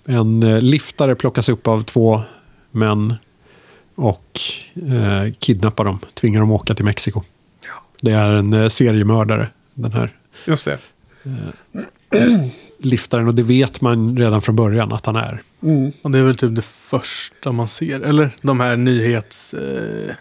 en 0.04 0.40
liftare 0.60 1.14
plockas 1.14 1.48
upp 1.48 1.66
av 1.68 1.82
två 1.84 2.20
män 2.70 3.14
och 3.94 4.40
kidnappar 5.38 5.84
dem, 5.84 5.98
tvingar 6.14 6.40
dem 6.40 6.50
åka 6.50 6.74
till 6.74 6.84
Mexiko. 6.84 7.22
Det 8.00 8.12
är 8.12 8.34
en 8.34 8.52
eh, 8.52 8.68
seriemördare, 8.68 9.48
den 9.74 9.92
här 9.92 10.10
Just 10.44 10.64
det. 10.64 10.78
liftaren. 12.78 13.28
Och 13.28 13.34
det 13.34 13.42
vet 13.42 13.80
man 13.80 14.18
redan 14.18 14.42
från 14.42 14.56
början 14.56 14.92
att 14.92 15.06
han 15.06 15.16
är. 15.16 15.42
Mm. 15.62 15.92
Och 16.02 16.10
det 16.10 16.18
är 16.18 16.22
väl 16.22 16.36
typ 16.36 16.56
det 16.56 16.64
första 16.64 17.52
man 17.52 17.68
ser. 17.68 18.00
Eller 18.00 18.30
de 18.42 18.60
här 18.60 18.76
nyhets... 18.76 19.54
Eh, 19.54 20.14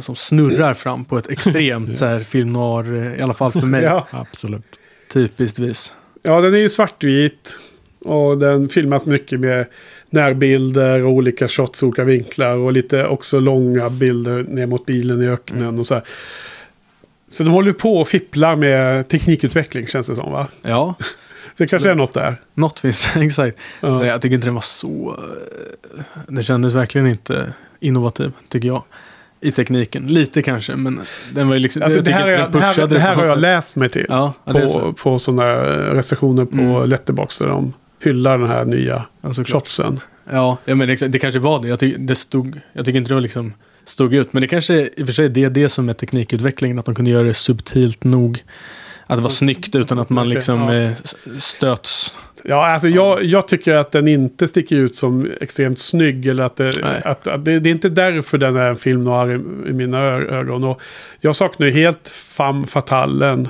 som 0.00 0.16
snurrar 0.16 0.74
fram 0.74 1.04
på 1.04 1.18
ett 1.18 1.26
extremt 1.30 1.98
så 1.98 2.04
här 2.06 2.18
film 2.18 2.52
noir, 2.52 2.96
eh, 2.96 3.18
i 3.18 3.22
alla 3.22 3.34
fall 3.34 3.52
för 3.52 3.60
mig, 3.60 3.82
Ja. 3.84 4.06
Absolut. 4.10 4.80
typiskt 5.12 5.58
vis. 5.58 5.96
ja, 6.22 6.40
den 6.40 6.54
är 6.54 6.58
ju 6.58 6.68
svartvit. 6.68 7.58
Och 8.00 8.38
den 8.38 8.68
filmas 8.68 9.06
mycket 9.06 9.40
med 9.40 9.66
närbilder 10.10 11.02
och 11.04 11.10
olika 11.12 11.48
shots, 11.48 11.82
olika 11.82 12.04
vinklar. 12.04 12.56
Och 12.56 12.72
lite 12.72 13.06
också 13.06 13.40
långa 13.40 13.90
bilder 13.90 14.42
ner 14.42 14.66
mot 14.66 14.86
bilen 14.86 15.22
i 15.22 15.26
öknen 15.28 15.62
Mm. 15.62 15.78
och 15.78 15.86
så 15.86 15.94
här. 15.94 16.02
Så 17.28 17.42
de 17.44 17.50
håller 17.50 17.72
på 17.72 17.96
och 17.96 18.08
fipplar 18.08 18.56
med 18.56 19.08
teknikutveckling 19.08 19.86
känns 19.86 20.06
det 20.06 20.14
som 20.14 20.32
va? 20.32 20.46
Ja, 20.62 20.94
Så 21.54 21.62
det 21.64 21.66
kanske 21.68 21.90
är 21.90 21.94
något 21.94 22.12
där. 22.14 22.36
något 22.54 22.78
finns 22.80 23.08
exakt. 23.16 23.58
Ja. 23.80 23.98
Så 23.98 24.04
jag 24.04 24.22
tycker 24.22 24.34
inte 24.34 24.46
den 24.46 24.54
var 24.54 24.60
så... 24.60 25.16
eh, 25.18 26.00
Det 26.28 26.42
kändes 26.42 26.74
verkligen 26.74 27.06
inte 27.06 27.52
innovativ, 27.80 28.32
tycker 28.48 28.68
jag. 28.68 28.82
I 29.40 29.50
tekniken. 29.50 30.06
Lite 30.06 30.42
kanske, 30.42 30.76
men 30.76 31.00
den 31.32 31.48
var 31.48 31.54
ju 31.54 31.60
liksom... 31.60 31.82
Alltså, 31.82 31.96
jag 31.98 32.04
det 32.04 32.12
här, 32.12 32.26
den 32.26 32.50
det 32.52 32.60
här, 32.60 32.86
det 32.86 32.98
här 32.98 33.14
på 33.14 33.20
har 33.20 33.26
jag 33.28 33.38
läst 33.38 33.76
mig 33.76 33.88
till. 33.88 34.06
Ja, 34.08 34.32
är 34.44 34.66
så. 34.66 34.80
på, 34.80 34.92
på 34.92 35.18
sådana 35.18 35.54
recensioner 35.94 36.44
på 36.44 36.56
Mm. 36.58 36.88
Letterboxd 36.88 37.42
där 37.42 37.48
de 37.48 37.72
hyllar 38.00 38.38
den 38.38 38.48
här 38.48 38.64
nya 38.64 39.06
Ja, 39.20 39.32
shotsen. 39.32 40.00
Ja, 40.30 40.58
ja 40.64 40.74
men 40.74 40.90
exakt, 40.90 41.12
det 41.12 41.18
kanske 41.18 41.40
var 41.40 41.62
det. 41.62 41.68
Jag, 41.68 41.78
tyck, 41.78 41.96
det 41.98 42.14
stod, 42.14 42.60
jag 42.72 42.84
tycker 42.84 42.98
inte 42.98 43.10
det 43.10 43.14
var 43.14 43.20
liksom 43.20 43.52
stod 43.84 44.14
ut. 44.14 44.32
Men 44.32 44.40
det 44.40 44.48
kanske 44.48 44.88
i 44.96 45.02
och 45.02 45.06
för 45.06 45.12
sig 45.12 45.28
det 45.28 45.44
är 45.44 45.50
det 45.50 45.68
som 45.68 45.88
är 45.88 45.92
teknikutvecklingen. 45.92 46.78
Att 46.78 46.84
de 46.84 46.94
kunde 46.94 47.10
göra 47.10 47.22
det 47.22 47.34
subtilt 47.34 48.04
nog. 48.04 48.44
Att 49.06 49.18
det 49.18 49.22
var 49.22 49.30
snyggt 49.30 49.74
utan 49.74 49.98
att 49.98 50.10
man 50.10 50.28
liksom 50.28 50.60
ja. 50.60 50.74
eh, 50.74 50.92
stöts. 51.38 52.18
Ja, 52.48 52.66
alltså 52.66 52.88
jag, 52.88 53.24
jag 53.24 53.48
tycker 53.48 53.76
att 53.76 53.90
den 53.90 54.08
inte 54.08 54.48
sticker 54.48 54.76
ut 54.76 54.96
som 54.96 55.30
extremt 55.40 55.78
snygg. 55.78 56.26
Eller 56.26 56.44
att 56.44 56.56
det, 56.56 57.00
att, 57.04 57.26
att 57.26 57.44
det, 57.44 57.60
det 57.60 57.70
är 57.70 57.72
inte 57.72 57.88
därför 57.88 58.38
den 58.38 58.56
är 58.56 58.66
en 58.66 58.76
film 58.76 59.04
noir 59.04 59.30
i, 59.30 59.70
i 59.70 59.72
mina 59.72 59.98
ögon. 60.08 60.64
Och 60.64 60.82
jag 61.20 61.36
saknar 61.36 61.66
ju 61.66 61.72
helt 61.72 62.08
femme 62.08 62.66
fatalen. 62.66 63.48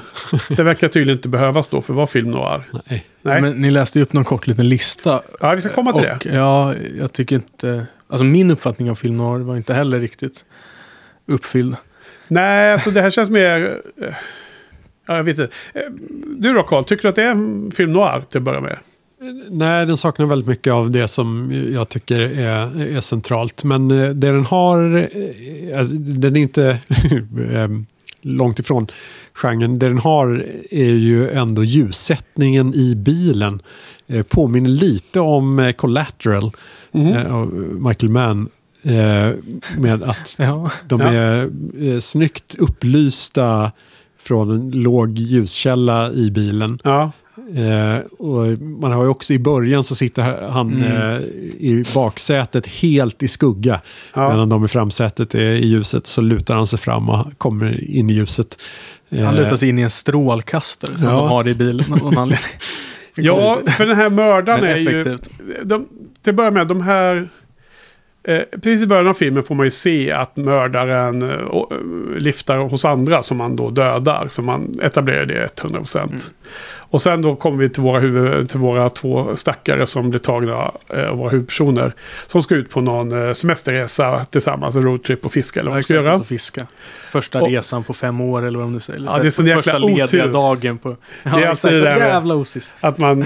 Det 0.49 0.63
verkar 0.63 0.89
tydligen 0.89 1.19
inte 1.19 1.29
behövas 1.29 1.69
då 1.69 1.83
för 1.83 1.93
att 1.93 1.97
vara 1.97 2.07
film 2.07 2.31
noir. 2.31 2.63
Nej. 2.89 3.07
Nej, 3.23 3.41
Men 3.41 3.53
ni 3.53 3.71
läste 3.71 3.99
ju 3.99 4.03
upp 4.03 4.13
någon 4.13 4.25
kort 4.25 4.47
liten 4.47 4.69
lista. 4.69 5.23
ja, 5.41 5.55
vi 5.55 5.61
ska 5.61 5.71
komma 5.71 5.93
till 5.93 6.11
och, 6.11 6.19
det. 6.25 6.35
Ja, 6.37 6.75
jag 6.99 7.13
tycker 7.13 7.37
inte... 7.37 7.87
Alltså 8.09 8.25
min 8.25 8.51
uppfattning 8.51 8.91
av 8.91 8.95
film 8.95 9.17
noir 9.17 9.41
var 9.41 9.57
inte 9.57 9.75
heller 9.75 10.01
riktigt 10.01 10.45
uppfylld. 11.27 11.77
Nej, 12.29 12.73
alltså 12.73 12.91
det 12.91 13.03
här 13.03 13.11
känns 13.11 13.31
mer... 13.31 13.81
Ja, 15.07 15.17
jag 15.17 15.25
vet 15.25 15.39
inte. 15.39 15.53
Eh, 15.75 15.83
Du 16.39 16.53
då 16.55 16.63
Carl, 16.63 16.85
tycker 16.85 17.03
du 17.03 17.09
att 17.09 17.15
det 17.15 17.23
är 17.23 17.31
en 17.31 17.71
film 17.71 17.93
noir 17.93 18.23
till 18.29 18.39
att 18.39 18.45
börja 18.45 18.61
med? 18.61 18.79
Nej, 19.51 19.87
den 19.87 19.97
saknar 19.97 20.27
väldigt 20.27 20.49
mycket 20.49 20.73
av 20.73 20.91
det 20.91 21.09
som 21.09 21.53
jag 21.75 21.89
tycker 21.89 22.21
är, 22.21 22.97
är 22.97 23.01
centralt. 23.01 23.65
Men 23.65 23.91
eh, 23.91 23.97
det 24.11 24.33
den 24.33 24.45
har, 24.45 24.97
eh, 24.97 25.79
alltså, 25.79 25.95
den 25.95 26.37
är 26.37 26.41
inte 26.41 26.79
långt 28.23 28.59
ifrån 28.59 28.87
genren. 29.35 29.79
Det 29.79 29.89
den 29.89 29.99
har 29.99 30.47
är 30.71 30.91
ju 30.95 31.31
ändå 31.31 31.65
ljussättningen 31.65 32.75
i 32.75 32.95
bilen. 32.95 33.63
Påminner 34.29 34.71
lite 34.71 35.21
om 35.21 35.73
Collateral 35.77 36.51
eh, 36.93 37.35
av 37.35 37.53
Michael 37.89 38.13
Mann. 38.13 38.49
Med 39.79 40.03
att 40.03 40.37
Ja. 40.39 40.71
de 40.87 41.01
Ja. 41.01 41.07
är 41.13 41.51
eh, 41.81 41.99
snyggt 41.99 42.55
upplysta 42.59 43.73
från 44.27 44.51
en 44.51 44.71
låg 44.71 45.19
ljuskälla 45.19 46.11
i 46.13 46.31
bilen. 46.31 46.79
Ja, 46.85 47.13
Eh, 47.55 47.99
och 48.19 48.59
man 48.63 48.93
har 48.93 49.03
ju 49.03 49.09
också 49.09 49.33
i 49.33 49.39
början 49.39 49.85
så 49.85 49.95
sitter 49.95 50.49
han 50.51 50.73
Mm. 50.73 50.93
eh, 51.13 51.21
i 51.59 51.85
baksätet 51.95 52.67
helt 52.67 53.23
i 53.23 53.29
skugga. 53.29 53.81
ja. 54.15 54.29
Medan 54.31 54.49
de 54.49 54.65
i 54.65 54.69
framsätet 54.69 55.35
är 55.35 55.41
i 55.41 55.67
ljuset. 55.67 56.07
Så 56.07 56.21
lutar 56.21 56.55
han 56.55 56.67
sig 56.67 56.79
fram 56.79 57.09
och 57.09 57.39
kommer 57.39 57.91
in 57.91 58.11
i 58.11 58.13
ljuset. 58.13 58.59
Han 59.11 59.19
Eh, 59.19 59.35
lutar 59.35 59.57
sig 59.57 59.69
in 59.69 59.79
i 59.79 59.83
en 59.83 59.91
strålkastare 59.91 60.99
som 60.99 61.09
Ja. 61.11 61.17
de 61.17 61.29
har 61.29 61.49
i 61.49 61.55
bilen. 61.55 61.93
av 61.93 61.99
någon 61.99 62.19
anledning. 62.19 62.51
ja 63.15 63.59
för 63.77 63.87
den 63.87 63.97
här 63.97 64.11
mördaren 64.11 64.65
är 64.65 64.77
ju... 64.77 65.17
De, 65.65 65.87
till 66.23 66.31
att 66.31 66.37
börja 66.37 66.51
med, 66.51 66.67
de 66.67 66.81
här... 66.83 67.29
Eh, 68.29 68.43
precis 68.51 68.83
i 68.83 68.87
början 68.87 69.09
av 69.09 69.15
filmen 69.15 69.43
får 69.43 69.55
man 69.55 69.67
ju 69.67 69.71
se 69.71 70.13
att 70.13 70.37
mördaren 70.37 71.23
eh, 71.23 71.31
eh, 71.31 71.67
lyftar 72.19 72.59
hos 72.59 72.85
andra 72.85 73.23
som 73.23 73.37
man 73.37 73.57
då 73.57 73.71
dödar. 73.71 74.27
Så 74.31 74.43
man 74.43 74.73
etablerar 74.83 75.25
det 75.25 75.61
100%. 75.63 76.03
Mm. 76.03 76.19
Och 76.91 77.03
sen 77.03 77.23
då 77.23 77.37
kommer 77.37 77.59
vi 77.59 77.69
till 77.69 77.83
våra, 77.83 77.99
huvud, 77.99 78.49
till 78.49 78.61
våra 78.61 78.91
två 78.91 79.37
stackare 79.37 79.87
som 79.87 80.11
blir 80.11 80.21
tagna 80.21 80.73
eh, 80.95 81.05
av 81.11 81.17
våra 81.19 81.31
huvudpersoner. 81.31 81.93
Som 82.27 82.43
ska 82.43 82.55
ut 82.55 82.71
på 82.71 82.81
någon 82.81 83.35
semesterresa 83.35 84.25
tillsammans, 84.25 84.77
en 84.77 84.83
roadtrip 84.83 85.25
och 85.27 85.33
fiska 85.33 85.61
eller 85.61 85.71
vad 85.71 85.79
de 85.79 85.83
ska 85.83 85.95
göra. 85.95 86.23
fiska. 86.23 86.67
Första 87.11 87.41
Och- 87.43 87.51
resan 87.51 87.85
på 87.85 87.95
fem 87.95 88.21
år 88.21 88.47
eller 88.47 88.59
vad 88.59 88.67
de 88.67 88.73
nu 88.73 88.81
säger. 88.81 89.03
Ja, 89.07 89.19
det 89.19 89.27
är 89.27 89.31
så 89.31 89.43
jäkla 89.43 89.63
Första 89.63 89.79
lediga 89.79 90.05
otur. 90.05 90.33
dagen 90.33 90.79
på... 90.79 90.97
Ja, 91.23 91.31
alltid 91.31 91.45
exakt, 91.45 91.63
det 91.73 91.79
så 91.79 91.85
där 91.85 91.97
jävla 92.09 92.35
osis. 92.35 92.71
Att 92.81 92.99
man 92.99 93.25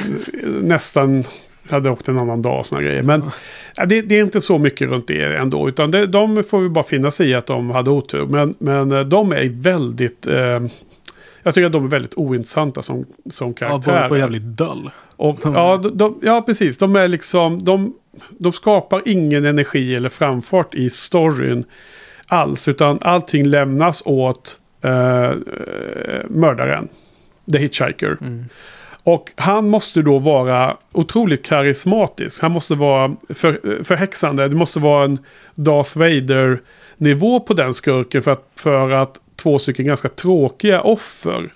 nästan 0.62 1.24
hade 1.70 1.90
åkt 1.90 2.08
en 2.08 2.18
annan 2.18 2.42
dag 2.42 2.58
och 2.58 2.66
såna 2.66 2.82
grejer. 2.82 3.02
Men 3.02 3.22
ja, 3.76 3.86
det, 3.86 4.02
det 4.02 4.18
är 4.18 4.22
inte 4.22 4.40
så 4.40 4.58
mycket 4.58 4.88
runt 4.88 5.06
det 5.06 5.36
ändå. 5.36 5.68
Utan 5.68 5.90
det, 5.90 6.06
de 6.06 6.44
får 6.44 6.60
vi 6.60 6.68
bara 6.68 6.84
finna 6.84 7.10
sig 7.10 7.30
i 7.30 7.34
att 7.34 7.46
de 7.46 7.70
hade 7.70 7.90
otur. 7.90 8.26
Men, 8.26 8.54
men 8.58 8.92
eh, 8.92 9.00
de 9.00 9.32
är 9.32 9.62
väldigt... 9.62 10.26
Eh, 10.26 10.60
jag 11.42 11.54
tycker 11.54 11.66
att 11.66 11.72
de 11.72 11.84
är 11.84 11.88
väldigt 11.88 12.14
ointressanta 12.14 12.82
som, 12.82 13.04
som 13.30 13.48
Ja, 13.48 13.54
karaktärer. 13.54 13.96
båda 13.96 14.08
får 14.08 14.18
jävligt 14.18 14.42
dull. 14.42 14.90
Och, 15.16 15.38
De- 15.42 15.54
ja, 15.54 15.76
de, 15.76 15.96
de, 15.98 16.18
ja, 16.22 16.42
precis. 16.42 16.78
De 16.78 16.96
är 16.96 17.08
liksom... 17.08 17.58
De, 17.64 17.94
de 18.38 18.52
skapar 18.52 19.02
ingen 19.04 19.44
energi 19.44 19.94
eller 19.94 20.08
framfart 20.08 20.74
i 20.74 20.90
storyn 20.90 21.64
alls. 22.26 22.68
Utan 22.68 22.98
allting 23.02 23.46
lämnas 23.46 24.02
åt 24.06 24.58
eh, 24.82 25.24
eh, 25.24 25.32
mördaren. 26.28 26.88
The 27.52 27.58
Hitchhiker. 27.58 28.16
Mm. 28.20 28.44
Och 29.02 29.30
han 29.36 29.68
måste 29.68 30.02
då 30.02 30.18
vara 30.18 30.76
otroligt 30.92 31.44
karismatisk. 31.44 32.42
Han 32.42 32.52
måste 32.52 32.74
vara 32.74 33.16
för, 33.28 33.84
förhäxande. 33.84 34.48
Det 34.48 34.56
måste 34.56 34.80
vara 34.80 35.04
en 35.04 35.18
Darth 35.54 35.98
Vader-nivå 35.98 37.40
på 37.40 37.54
den 37.54 37.72
skurken 37.72 38.22
för 38.22 38.30
att, 38.30 38.46
för 38.56 38.90
att 38.90 39.20
två 39.36 39.58
stycken 39.58 39.86
ganska 39.86 40.08
tråkiga 40.08 40.80
offer 40.80 41.52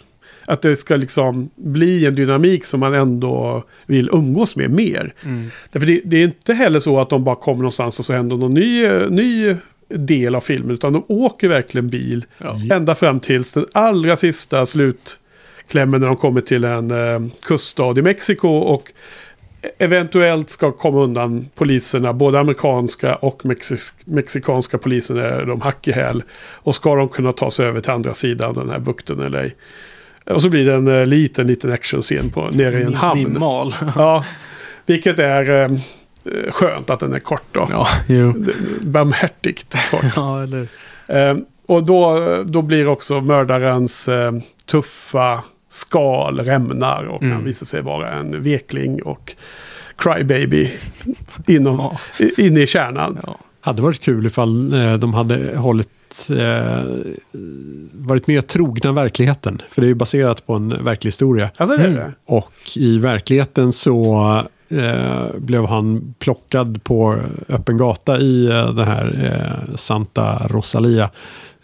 Att 0.47 0.63
det 0.63 0.77
ska 0.77 0.97
liksom 0.97 1.51
bli 1.57 2.07
en 2.07 2.15
dynamik 2.15 2.65
som 2.65 2.81
man 2.81 2.95
ändå 2.95 3.65
vill 3.87 4.09
umgås 4.13 4.57
med 4.57 4.71
mer. 4.71 5.15
Mm. 5.25 5.51
Därför 5.73 5.87
det, 5.87 6.01
det 6.05 6.17
är 6.17 6.25
inte 6.25 6.55
heller 6.55 6.79
så 6.79 7.01
att 7.01 7.11
de 7.11 7.25
bara 7.25 7.37
kommer 7.37 7.59
någonstans 7.59 7.99
och 7.99 8.05
så 8.05 8.13
händer 8.13 8.37
någon 8.37 8.55
ny, 8.55 8.89
ny 9.11 9.57
del 9.89 10.35
av 10.35 10.41
filmen. 10.41 10.71
Utan 10.71 10.93
de 10.93 11.05
åker 11.09 11.49
verkligen 11.49 11.89
bil. 11.89 12.25
Ja. 12.39 12.61
Ända 12.71 12.95
fram 12.95 13.21
tills 13.21 13.53
den 13.53 13.67
allra 13.73 14.17
sista 14.17 14.67
slutklämmen 15.65 16.01
när 16.01 16.09
de 16.09 16.17
kommer 16.17 16.41
till 16.41 16.65
en 16.65 16.91
eh, 16.91 17.21
kuststad 17.43 17.99
i 17.99 18.03
Mexiko. 18.03 18.49
Och 18.49 18.93
eventuellt 19.79 20.51
ska 20.51 20.73
komma 20.73 21.01
undan 21.01 21.49
poliserna. 21.55 22.13
Både 22.13 22.41
amerikanska 22.41 23.15
och 23.15 23.47
mexisk, 23.47 23.95
mexikanska 24.05 24.79
polisen 24.79 25.19
är 25.19 25.47
de 25.47 25.61
hack 25.61 25.89
i 25.89 25.93
häl. 25.93 26.23
Och 26.65 26.75
ska 26.75 26.95
de 26.95 27.09
kunna 27.09 27.33
ta 27.33 27.51
sig 27.51 27.67
över 27.67 27.81
till 27.81 27.93
andra 27.93 28.15
sidan 28.15 28.55
den 28.55 28.71
här 28.71 28.79
bukten 28.79 29.21
eller 29.21 29.43
ej. 29.43 29.55
Och 30.27 30.43
så 30.43 30.49
blir 30.49 30.67
det 30.67 30.75
en 30.75 30.89
eh, 30.89 31.07
liten, 31.07 31.47
liten 31.47 31.73
actionscen 31.73 32.31
på, 32.31 32.51
nere 32.53 32.81
i 32.81 32.83
en 32.83 32.95
hamn. 32.95 33.23
Minimal. 33.23 33.75
Ja, 33.97 34.25
vilket 34.87 35.19
är 35.19 35.63
eh, 35.63 35.71
skönt 36.51 36.91
att 36.91 37.01
den 37.01 37.15
är 37.15 37.21
kort 37.21 37.47
då. 37.53 37.69
ja, 37.71 37.87
jo. 38.09 38.35
Barmhärtigt 38.81 39.77
kort. 39.91 40.05
Ja, 40.17 40.43
eller... 40.43 40.69
Eh, 41.09 41.37
och 41.67 41.85
då, 41.85 42.19
då 42.47 42.63
blir 42.63 42.89
också 42.89 43.21
mördarens 43.21 44.09
eh, 44.09 44.33
tuffa 44.67 45.43
skal 45.75 46.41
rämnar 46.41 47.05
och 47.05 47.23
Mm. 47.23 47.35
han 47.35 47.45
visar 47.45 47.67
sig 47.67 47.83
vara 47.83 48.11
en 48.13 48.43
vekling 48.43 49.03
och 49.03 49.33
crybaby 49.99 50.71
inom, 51.47 51.77
Ja. 51.77 51.99
i- 52.25 52.47
inne 52.47 52.61
i 52.63 52.67
kärnan. 52.67 53.19
Ja. 53.27 53.39
Hade 53.61 53.83
varit 53.83 54.01
kul 54.01 54.27
ifall 54.27 54.73
eh, 54.73 54.95
de 54.95 55.15
hade 55.15 55.57
hållit 55.57 55.89
eh, 56.31 56.83
varit 57.93 58.27
mer 58.27 58.41
trogna 58.41 58.93
verkligheten. 58.93 59.63
För 59.71 59.81
det 59.81 59.87
är 59.87 59.89
ju 59.89 59.95
baserat 59.95 60.47
på 60.47 60.55
en 60.55 60.85
verklig 60.85 61.09
historia. 61.09 61.51
Alltså 61.57 61.77
det 61.77 61.83
är 61.83 61.89
Mm. 61.89 61.99
det. 62.01 62.13
Och 62.27 62.53
i 62.77 62.99
verkligheten 62.99 63.73
så 63.73 64.25
eh, 64.69 65.27
blev 65.39 65.67
han 65.67 66.15
plockad 66.19 66.85
på 66.85 67.17
öppen 67.49 67.77
gata 67.77 68.19
i 68.19 68.47
eh, 68.51 68.75
den 68.75 68.87
här 68.89 69.33
eh, 69.69 69.75
Santa 69.77 70.47
Rosalia. 70.49 71.11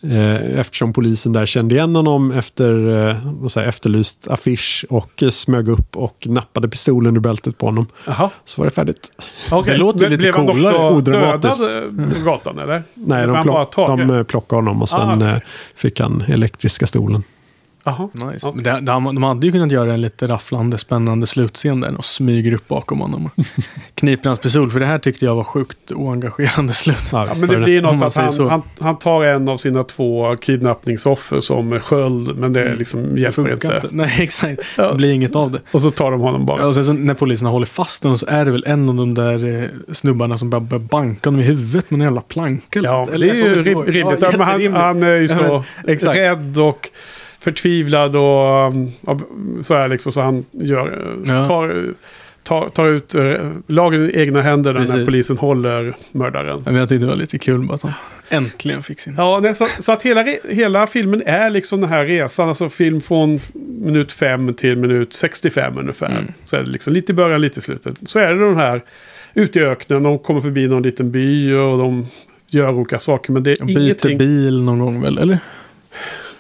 Eh, 0.03 0.59
eftersom 0.61 0.93
polisen 0.93 1.33
där 1.33 1.47
kände 1.47 1.75
igen 1.75 1.97
honom 1.97 2.33
efter 2.33 2.89
eh, 3.09 3.47
säger, 3.49 3.69
efterlyst 3.69 4.29
affisch 4.29 4.85
och 4.91 5.23
eh, 5.23 5.29
smög 5.29 5.69
upp 5.69 5.97
och 5.97 6.27
nappade 6.27 6.69
pistolen 6.69 7.17
ur 7.17 7.21
bältet 7.21 7.59
på 7.59 7.67
honom. 7.67 7.87
Jaha. 8.07 8.31
Så 8.45 8.61
var 8.61 8.67
det 8.67 8.75
färdigt. 8.75 9.13
Okej. 9.51 9.73
Det 9.73 9.79
låter 9.79 10.01
Men 10.01 10.11
lite 10.11 10.21
Blev 10.21 10.35
han 10.37 10.47
coolare, 10.47 10.75
också 10.75 10.95
odramatiskt. 10.97 11.59
dödad 11.59 12.25
gatan 12.25 12.59
eller? 12.59 12.83
Nej, 12.95 13.27
de, 13.27 13.35
han 13.35 13.45
plock, 13.45 13.77
de 13.77 14.25
plockade 14.29 14.63
honom 14.63 14.83
och 14.83 14.89
sen 14.89 15.23
Ah, 15.23 15.31
eh, 15.35 15.41
fick 15.75 16.01
han 16.01 16.25
elektriska 16.29 16.87
stolen. 16.87 17.23
Jaha. 17.85 18.09
Nice. 18.13 18.53
Men 18.55 18.65
det, 18.65 18.71
det, 18.71 18.81
de 18.93 19.23
hade 19.23 19.47
ju 19.47 19.53
kunnat 19.53 19.71
göra 19.71 19.95
en 19.95 20.01
lite 20.01 20.29
rafflande, 20.29 20.79
spännande 20.79 21.27
slutscen 21.27 21.81
där 21.81 21.97
och 21.97 22.05
smyger 22.05 22.53
upp 22.55 22.69
bakom 22.69 23.01
honom. 23.01 23.31
och 23.37 23.45
Kniper 23.95 24.29
hans 24.29 24.39
pistol, 24.39 24.71
för 24.71 24.81
det 24.81 24.87
här 24.87 24.99
tyckte 24.99 25.25
jag 25.25 25.35
var 25.35 25.45
sjukt 25.45 25.93
oengagerande 25.93 26.73
slut. 26.75 27.09
Ja, 27.13 27.27
men 27.41 27.49
det 27.49 27.57
det. 27.57 27.65
blir 27.65 27.83
något 27.83 28.03
att 28.17 28.17
han, 28.39 28.49
han, 28.49 28.63
han 28.81 28.99
tar 28.99 29.25
en 29.25 29.49
av 29.49 29.57
sina 29.57 29.83
två 29.83 30.37
kidnappningsoffer 30.37 31.41
som 31.41 31.81
sköld. 31.81 32.39
Men 32.39 32.53
det 32.53 32.61
Mm. 32.61 32.79
liksom 32.79 33.15
Det 33.15 33.21
hjälper 33.21 33.33
funkar 33.43 33.55
inte. 33.75 33.87
inte. 33.87 33.89
Nej, 33.97 34.17
exakt. 34.23 34.63
Det 34.77 34.95
blir 34.95 35.13
inget 35.13 35.37
av 35.37 35.51
det. 35.51 35.61
Och 35.73 35.81
så 35.81 35.91
tar 35.91 36.11
de 36.11 36.21
honom 36.21 36.47
bara. 36.47 36.67
Och 36.67 36.75
sen 36.75 36.85
så 36.85 36.93
när 36.93 37.15
polisen 37.15 37.49
håller 37.49 37.67
fast 37.67 38.03
honom 38.03 38.19
så 38.19 38.27
är 38.27 38.45
det 38.45 38.51
väl 38.51 38.65
en 38.67 38.89
av 38.89 38.95
de 38.95 39.15
där 39.15 39.63
eh, 39.63 39.69
snubbarna 39.93 40.39
som 40.39 40.51
bara 40.51 40.61
börjar 40.61 40.83
banka 40.85 41.29
honom 41.31 41.41
i 41.41 41.45
huvudet 41.45 41.91
med 41.91 41.99
en 41.99 42.05
jävla 42.05 42.21
planka. 42.21 42.79
eller 42.79 42.89
Ja, 42.89 42.99
något. 42.99 43.09
det 43.09 43.15
Eller 43.15 43.27
är 43.27 43.35
ju 43.35 43.63
rim, 43.63 43.83
rimligt. 43.83 44.23
Ja, 44.23 44.45
han, 44.45 44.73
han 44.75 45.03
är 45.03 45.17
ju 45.17 45.29
så 45.29 45.35
Ja, 45.45 45.65
men, 45.85 45.97
rädd 46.15 46.59
och 46.59 46.89
förtvivlad 47.41 48.17
och 48.17 48.73
um, 48.73 48.93
så 49.63 49.75
här 49.75 49.89
liksom. 49.89 50.13
Så 50.13 50.21
han 50.21 50.45
gör, 50.51 51.15
Ja. 51.27 51.45
tar, 51.45 51.85
tar, 52.43 52.69
tar 52.69 52.87
ut 52.89 53.15
uh, 53.15 53.37
lagen 53.67 54.11
i 54.11 54.19
egna 54.21 54.43
händer 54.43 54.75
när 54.75 55.05
polisen 55.05 55.39
håller 55.39 55.97
mördaren. 56.13 56.63
Ja, 56.65 56.71
men 56.71 56.75
jag 56.75 56.89
tyckte 56.89 57.05
det 57.07 57.11
var 57.11 57.17
lite 57.19 57.39
kul 57.39 57.61
bara 57.67 57.75
att 57.75 57.83
han 57.83 57.93
äntligen 58.29 58.83
fick 58.83 59.01
sin... 59.01 59.15
Ja, 59.17 59.41
nej, 59.43 59.55
så, 59.55 59.67
så 59.81 59.93
att 59.93 60.03
hela, 60.03 60.25
hela 60.49 60.87
filmen 60.87 61.23
är 61.27 61.51
liksom 61.51 61.81
den 61.81 61.91
här 61.91 62.05
resan. 62.05 62.49
Alltså 62.49 62.69
film 62.69 63.01
från 63.01 63.41
minut 63.81 64.13
5 64.13 64.55
till 64.55 64.77
minut 64.77 65.13
65 65.15 65.79
ungefär. 65.79 66.11
Mm. 66.11 66.25
Så 66.45 66.57
är 66.57 66.63
det 66.63 66.71
liksom 66.71 66.93
lite 66.93 67.13
i 67.13 67.15
början, 67.15 67.41
lite 67.41 67.59
i 67.59 67.63
slutet. 67.63 67.95
Så 68.07 68.19
är 68.19 68.35
det 68.35 68.45
den 68.47 68.57
här 68.57 68.83
ute 69.35 69.59
i 69.61 69.63
öknen. 69.63 70.03
De 70.03 70.19
kommer 70.19 70.41
förbi 70.41 70.67
någon 70.69 70.83
liten 70.83 71.11
by 71.11 71.53
och 71.55 71.79
de 71.79 72.07
gör 72.49 72.71
olika 72.73 72.99
saker. 72.99 73.33
Men 73.33 73.43
det 73.43 73.51
är 73.51 73.57
De 73.57 73.67
byter 73.67 73.79
ingenting. 73.83 74.19
bil 74.19 74.63
någon 74.63 74.79
gång 74.79 75.01
väl, 75.03 75.19
eller? 75.19 75.39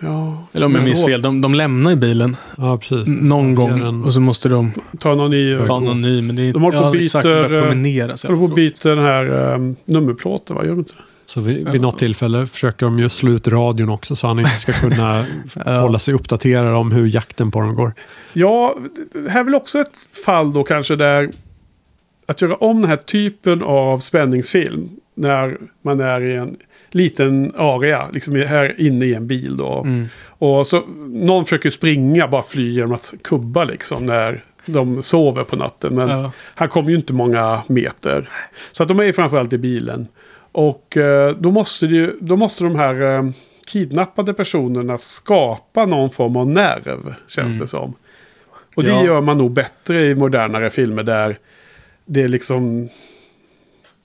Ja, 0.02 0.46
Eller 0.52 0.66
om 0.66 0.74
jag 0.74 0.84
minns 0.84 1.04
fel, 1.04 1.22
de, 1.22 1.40
de 1.40 1.54
lämnar 1.54 1.90
ju 1.90 1.96
bilen 1.96 2.36
Ja, 2.58 2.76
precis. 2.78 3.08
någon 3.08 3.54
gång 3.54 3.70
en- 3.80 4.04
och 4.04 4.14
så 4.14 4.20
måste 4.20 4.48
de 4.48 4.72
Ta 4.98 5.14
någon 5.14 5.30
ny. 5.30 5.58
ta 5.66 5.80
någon 5.80 6.00
ny. 6.02 6.22
Men 6.22 6.36
det 6.36 6.42
är 6.42 6.52
De 6.52 6.62
håller 6.62 6.80
på 6.80 6.86
och 6.86 6.96
ja, 6.96 7.00
exakt, 7.02 7.24
byter, 7.24 7.54
eh, 7.54 7.60
promenera. 7.62 8.16
Så 8.16 8.28
Håller 8.28 8.38
på 8.38 8.44
att 8.44 8.54
byta 8.54 8.88
den 8.94 9.04
här 9.04 9.54
um, 9.54 9.76
nummerplåten, 9.84 10.56
va? 10.56 10.62
Gör 10.64 10.70
de 10.70 10.78
inte 10.78 10.92
det? 10.92 11.02
Så 11.26 11.40
vid, 11.40 11.68
vid 11.68 11.80
något 11.80 11.98
tillfälle 11.98 12.46
försöker 12.46 12.86
de 12.86 12.98
ju 12.98 13.08
slå 13.08 13.30
ut 13.30 13.48
radion 13.48 13.88
också 13.88 14.16
så 14.16 14.26
han 14.26 14.38
inte 14.38 14.50
ska 14.50 14.72
kunna 14.80 15.24
Ja. 15.64 15.80
hålla 15.80 15.98
sig 15.98 16.14
uppdaterad 16.14 16.74
om 16.76 16.92
hur 16.92 17.06
jakten 17.06 17.50
på 17.50 17.60
dem 17.60 17.74
går. 17.74 17.92
Ja, 18.32 18.76
det 19.24 19.30
här 19.30 19.40
är 19.40 19.44
väl 19.44 19.54
också 19.54 19.78
ett 19.78 19.90
fall 20.26 20.52
då 20.52 20.64
kanske 20.64 20.96
där 20.96 21.30
att 22.30 22.42
göra 22.42 22.54
om 22.56 22.80
den 22.80 22.90
här 22.90 22.96
typen 22.96 23.62
av 23.62 23.98
spänningsfilm 23.98 24.88
när 25.14 25.58
man 25.82 26.00
är 26.00 26.20
i 26.20 26.34
en 26.36 26.56
liten 26.90 27.52
area, 27.56 28.08
liksom 28.12 28.34
här 28.36 28.74
inne 28.80 29.04
i 29.04 29.14
en 29.14 29.26
bil 29.26 29.56
då. 29.56 29.82
Mm. 29.86 30.06
Och 30.24 30.66
så 30.66 30.82
någon 31.08 31.44
försöker 31.44 31.70
springa, 31.70 32.28
bara 32.28 32.42
fly 32.42 32.70
genom 32.70 32.92
att 32.92 33.14
kubba 33.24 33.64
liksom 33.64 34.06
när 34.06 34.42
de 34.66 35.02
sover 35.02 35.44
på 35.44 35.56
natten. 35.56 35.94
Men 35.94 36.08
Ja. 36.08 36.32
han 36.54 36.68
kommer 36.68 36.90
ju 36.90 36.96
inte 36.96 37.12
många 37.12 37.62
meter. 37.66 38.28
Så 38.72 38.82
att 38.82 38.88
de 38.88 39.00
är 39.00 39.04
ju 39.04 39.12
framförallt 39.12 39.52
i 39.52 39.58
bilen. 39.58 40.08
Och 40.52 40.96
eh, 40.96 41.36
då, 41.36 41.50
måste 41.50 41.86
ju, 41.86 42.16
då 42.20 42.36
måste 42.36 42.64
de 42.64 42.76
här 42.76 43.14
eh, 43.14 43.30
kidnappade 43.72 44.34
personerna 44.34 44.98
skapa 44.98 45.86
någon 45.86 46.10
form 46.10 46.36
av 46.36 46.48
nerv, 46.50 47.14
känns 47.28 47.56
Mm. 47.56 47.60
det 47.60 47.66
som. 47.66 47.94
Och 48.76 48.82
det 48.82 48.90
Ja. 48.90 49.04
gör 49.04 49.20
man 49.20 49.38
nog 49.38 49.50
bättre 49.50 50.00
i 50.02 50.14
modernare 50.14 50.70
filmer 50.70 51.02
där 51.02 51.38
det 52.10 52.22
är 52.22 52.28
liksom... 52.28 52.88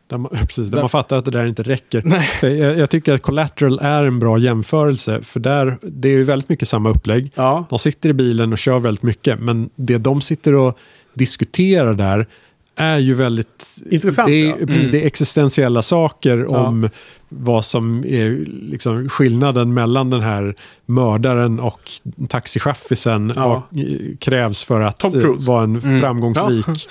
Där 0.08 0.18
man, 0.18 0.32
precis, 0.32 0.58
där 0.66 0.72
Där- 0.72 0.82
man 0.84 0.90
fattar 0.90 1.18
att 1.18 1.26
det 1.26 1.32
där 1.32 1.46
inte 1.46 1.64
räcker. 1.64 2.02
Nej. 2.06 2.58
Jag, 2.60 2.78
jag 2.78 2.90
tycker 2.90 3.14
att 3.14 3.22
Collateral 3.22 3.80
är 3.82 4.04
en 4.04 4.20
bra 4.20 4.38
jämförelse. 4.38 5.22
För 5.24 5.40
där, 5.40 5.78
det 5.82 6.08
är 6.10 6.14
ju 6.14 6.24
väldigt 6.24 6.50
mycket 6.50 6.68
samma 6.68 6.90
upplägg. 6.90 7.32
Ja, 7.36 7.66
De 7.70 7.80
sitter 7.80 8.10
i 8.10 8.14
bilen 8.14 8.52
och 8.52 8.58
kör 8.58 8.80
väldigt 8.80 9.04
mycket. 9.04 9.40
Men 9.40 9.70
det 9.76 9.98
de 9.98 10.22
sitter 10.22 10.54
och 10.54 10.78
diskuterar 11.14 11.94
där 11.94 12.28
är 12.76 12.98
ju 12.98 13.14
väldigt... 13.14 13.76
Intressant, 13.92 14.28
Det 14.30 14.34
är, 14.42 14.46
ja. 14.48 14.54
precis, 14.56 14.76
Mm. 14.80 14.92
det 14.92 15.04
är 15.04 15.08
existentiella 15.08 15.82
saker 15.82 16.38
Ja. 16.38 16.68
om 16.68 16.90
vad 17.40 17.66
som 17.66 18.04
är 18.08 18.46
liksom 18.70 19.10
skillnaden 19.10 19.74
mellan 19.74 20.10
den 20.10 20.22
här 20.22 20.56
mördaren 20.86 21.60
och 21.60 21.82
taxichaffisen. 22.30 23.34
Ja. 23.36 23.64
Vad 23.72 23.80
eh, 23.86 24.18
krävs 24.20 24.64
för 24.64 24.82
att 24.82 25.04
eh, 25.04 25.12
vara 25.48 25.64
en 25.64 25.76
Mm. 25.76 26.02
framgångsrik... 26.02 26.88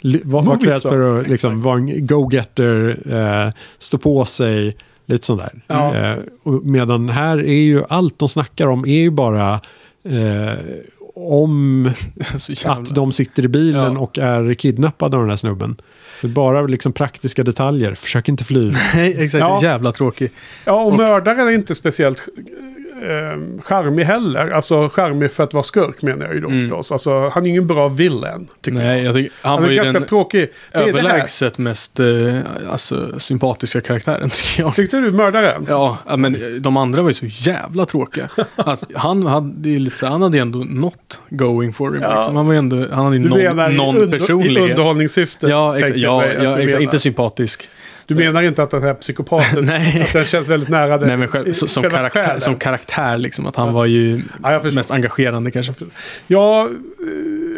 li- 0.00 0.22
vad, 0.24 0.44
vad 0.44 0.60
krävs 0.64 0.82
för 0.82 1.20
att 1.20 1.28
liksom, 1.28 1.62
vara 1.62 1.76
en 1.78 2.06
go-getter, 2.06 2.98
eh, 3.46 3.52
stå 3.78 3.98
på 3.98 4.24
sig, 4.24 4.76
lite 5.06 5.26
sånt 5.26 5.40
där. 5.40 5.60
Ja. 5.66 5.94
Eh, 5.96 6.16
medan 6.62 7.08
här 7.08 7.38
är 7.38 7.62
ju 7.62 7.82
allt 7.88 8.18
de 8.18 8.28
snackar 8.28 8.66
om 8.66 8.84
är 8.84 9.00
ju 9.00 9.10
bara 9.10 9.52
eh, 10.04 10.58
om 11.18 11.86
att 12.64 12.94
de 12.94 13.12
sitter 13.12 13.44
i 13.44 13.48
bilen 13.48 13.92
Ja. 13.92 13.98
och 13.98 14.18
är 14.18 14.54
kidnappade 14.54 15.16
av 15.16 15.22
den 15.22 15.30
här 15.30 15.36
snubben. 15.36 15.80
Det 16.20 16.26
är 16.26 16.30
bara 16.30 16.62
liksom 16.62 16.92
praktiska 16.92 17.44
detaljer. 17.44 17.94
Försök 17.94 18.28
inte 18.28 18.44
fly. 18.44 18.72
Nej, 18.94 19.16
exakt. 19.24 19.40
Ja. 19.40 19.60
Jävla 19.62 19.92
tråkig. 19.92 20.30
ja 20.64 20.72
och, 20.72 20.86
Och- 20.92 20.96
mördaren 20.98 21.48
är 21.48 21.52
inte 21.52 21.74
speciellt 21.74 22.28
eh, 23.02 23.62
charmig 23.62 24.04
heller. 24.04 24.50
Alltså 24.50 24.88
charmig 24.88 25.32
för 25.32 25.44
att 25.44 25.54
vara 25.54 25.62
skurk 25.64 26.02
menar 26.02 26.26
jag 26.26 26.34
ju 26.34 26.40
då 26.40 26.48
Mm. 26.48 26.60
förstås. 26.60 26.92
Alltså 26.92 27.28
han 27.28 27.46
är 27.46 27.50
ingen 27.50 27.66
bra 27.66 27.88
villain. 27.88 28.48
Tycker 28.60 28.78
Nej, 28.78 28.96
jag. 28.98 29.04
jag 29.06 29.14
tycker, 29.14 29.32
han 29.42 29.50
Han 29.52 29.60
var 29.62 29.66
är 29.68 29.70
ju 29.72 29.76
ganska 29.76 29.92
den 29.98 30.08
tråkig. 30.08 30.48
Det 30.72 30.78
överlägset 30.78 31.58
mest 31.58 32.00
eh, 32.00 32.06
alltså, 32.72 33.18
sympatiska 33.20 33.80
karaktären 33.80 34.30
tycker 34.32 34.62
jag. 34.62 34.74
Tyckte 34.74 35.00
du 35.00 35.10
mördaren? 35.10 35.66
Ja, 35.68 35.98
men 36.16 36.36
de 36.62 36.76
andra 36.76 37.02
var 37.02 37.10
ju 37.10 37.14
så 37.14 37.26
jävla 37.50 37.86
tråkiga. 37.86 38.28
Att 38.56 38.84
han 38.94 39.26
hade 39.26 39.68
ju 39.68 39.78
lite 39.78 40.06
han 40.06 40.22
hade 40.22 40.36
ju 40.36 40.40
ändå 40.42 40.58
något 40.58 41.22
going 41.30 41.72
for 41.72 41.92
him. 41.92 42.02
Ja. 42.02 42.16
Liksom. 42.16 42.36
Han 42.36 42.46
var 42.46 42.54
ändå, 42.54 42.76
han 42.92 43.04
hade 43.04 43.16
ju 43.16 43.22
någon, 43.28 43.74
någon 43.76 43.96
under- 43.96 44.16
i 44.16 44.20
personlighet. 44.20 44.70
underhållningssyfte? 44.70 45.46
Ja, 45.48 45.78
exa, 45.78 45.94
ja, 45.96 46.26
ja 46.26 46.56
menar. 46.56 46.80
inte 46.80 46.98
sympatisk. 46.98 47.70
Du 48.08 48.14
menar 48.14 48.42
inte 48.42 48.62
att 48.62 48.70
den 48.70 48.82
här 48.82 48.94
psykopaten, 48.94 49.64
Nej. 49.66 50.02
att 50.02 50.12
den 50.12 50.24
känns 50.24 50.48
väldigt 50.48 50.68
nära 50.68 50.98
dig? 50.98 51.08
Nej, 51.08 51.16
men 51.16 51.28
själv, 51.28 51.52
så, 51.52 51.68
som, 51.68 51.82
karaktär, 51.82 52.20
själen? 52.20 52.40
som 52.40 52.56
karaktär 52.56 53.18
liksom. 53.18 53.46
Att 53.46 53.56
han 53.56 53.66
Ja. 53.66 53.72
var 53.72 53.84
ju 53.86 54.22
Ja, 54.42 54.60
mest 54.74 54.90
engagerande 54.90 55.50
kanske. 55.50 55.72
Ja, 56.26 56.68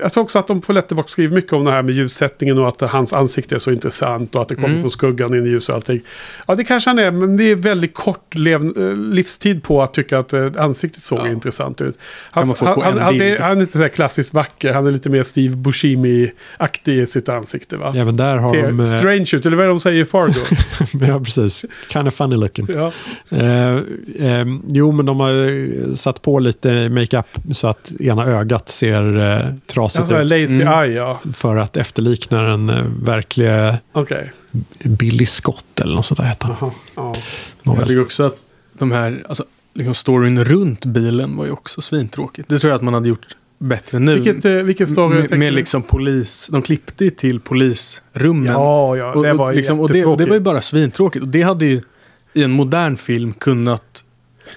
jag 0.02 0.12
tror 0.12 0.22
också 0.24 0.39
att 0.39 0.47
de 0.47 0.60
på 0.60 0.72
Letterboxd 0.72 1.12
skriver 1.12 1.35
mycket 1.35 1.52
om 1.52 1.64
det 1.64 1.70
här 1.70 1.82
med 1.82 1.94
ljussättningen 1.94 2.59
och 2.59 2.68
att 2.68 2.81
hans 2.81 3.12
ansikte 3.12 3.55
är 3.55 3.59
så 3.59 3.70
intressant 3.70 4.35
och 4.36 4.43
att 4.43 4.48
det 4.48 4.55
kommer 4.55 4.68
Mm. 4.68 4.81
från 4.81 4.90
skuggan 4.90 5.35
in 5.35 5.47
i 5.47 5.48
ljus 5.48 5.68
och 5.68 5.74
allting. 5.74 6.01
Ja, 6.48 6.55
det 6.55 6.64
kanske 6.64 6.90
han 6.90 6.98
är, 6.98 7.10
men 7.10 7.36
det 7.36 7.44
är 7.51 7.56
väldigt 7.56 7.94
kort 7.94 8.35
lev, 8.35 8.60
eh, 8.78 8.97
livstid 8.97 9.62
på 9.62 9.82
att 9.82 9.94
tycka 9.94 10.18
att 10.18 10.32
eh, 10.32 10.47
ansiktet 10.59 11.02
såg 11.02 11.18
Ja. 11.18 11.28
intressant 11.28 11.81
ut. 11.81 11.98
Han, 12.31 12.44
han, 12.60 12.82
han, 12.82 12.98
han, 12.98 13.20
är, 13.20 13.39
han 13.39 13.56
är 13.56 13.60
inte 13.60 13.72
så 13.72 13.78
här 13.82 13.89
klassiskt 13.89 14.35
vacker, 14.35 14.72
han 14.72 14.86
är 14.86 14.90
lite 14.90 15.10
mer 15.10 15.22
Steve 15.22 15.56
Buscemi-aktig 15.56 17.02
i 17.02 17.06
sitt 17.06 17.28
ansikte 17.28 17.77
va? 17.77 17.94
Även 17.97 18.16
där 18.16 18.36
har 18.36 18.52
Ser 18.55 18.62
de... 18.66 18.81
eh, 18.81 18.86
strange 18.86 19.27
ut, 19.32 19.47
eller 19.47 19.56
vad 19.56 19.64
är 19.64 19.68
det 19.68 19.72
de 19.72 19.81
säger 19.81 20.02
i 20.02 20.05
Fargo? 20.05 20.39
ja, 21.08 21.20
precis. 21.20 21.64
Kind 21.92 22.08
of 22.08 22.14
funny 22.14 22.36
looking. 22.36 22.66
ja. 22.68 22.92
Eh, 23.28 23.74
eh, 24.18 24.46
jo, 24.68 24.92
men 24.92 25.06
de 25.06 25.20
har 25.20 25.96
satt 25.96 26.22
på 26.22 26.38
lite 26.38 26.88
makeup 26.88 27.26
så 27.52 27.68
att 27.68 27.92
ena 28.00 28.24
ögat 28.26 28.68
ser 28.68 29.18
eh, 29.38 29.54
trasigt 29.66 29.98
Alltså, 30.00 30.18
ut. 30.22 30.30
lazy 30.30 30.62
Mm. 30.62 30.68
eye, 30.84 30.92
ja. 30.96 31.20
För 31.34 31.56
att 31.56 31.76
efterlikna 31.76 32.42
den 32.42 32.70
eh, 32.70 32.84
verkliga 33.02 33.78
Okej. 33.92 34.32
Billy 34.84 35.26
Scott 35.26 35.80
eller 35.80 35.94
något 35.94 36.06
sånt 36.06 36.18
där 36.20 36.24
heter 36.26 36.46
han. 36.60 36.70
Ja. 36.94 37.14
Jag 37.64 37.78
tycker 37.86 38.02
också 38.02 38.22
att 38.26 38.36
de 38.72 38.92
här, 38.92 39.24
alltså, 39.28 39.44
liksom 39.74 39.94
storyn 39.94 40.44
runt 40.44 40.84
bilen 40.84 41.36
var 41.36 41.44
ju 41.44 41.50
också 41.50 41.80
svintråkigt. 41.80 42.48
Det 42.48 42.58
tror 42.58 42.70
jag 42.70 42.76
att 42.76 42.82
man 42.82 42.94
hade 42.94 43.08
gjort 43.08 43.26
bättre 43.61 43.99
nu. 43.99 44.15
Vilket, 44.15 44.45
eh, 44.45 44.53
vilken 44.53 44.87
story 44.87 45.19
med, 45.20 45.39
med 45.39 45.53
liksom 45.53 45.82
polis, 45.82 46.49
de 46.53 46.62
klippte 46.62 47.05
ju 47.05 47.11
till 47.11 47.41
polisrummen. 47.41 48.53
Ja, 48.53 48.97
ja, 48.97 49.15
och, 49.15 49.23
det 49.23 49.32
var 49.32 49.53
liksom, 49.53 49.81
och 49.81 49.89
det, 49.93 49.99
det 49.99 50.27
var 50.27 50.35
ju 50.35 50.41
bara 50.41 50.61
svintråkigt. 50.61 51.23
Och 51.23 51.28
det 51.28 51.43
hade 51.43 51.66
ju 51.66 51.81
i 52.32 52.43
en 52.43 52.51
modern 52.51 52.97
film 52.97 53.32
kunnat 53.32 54.05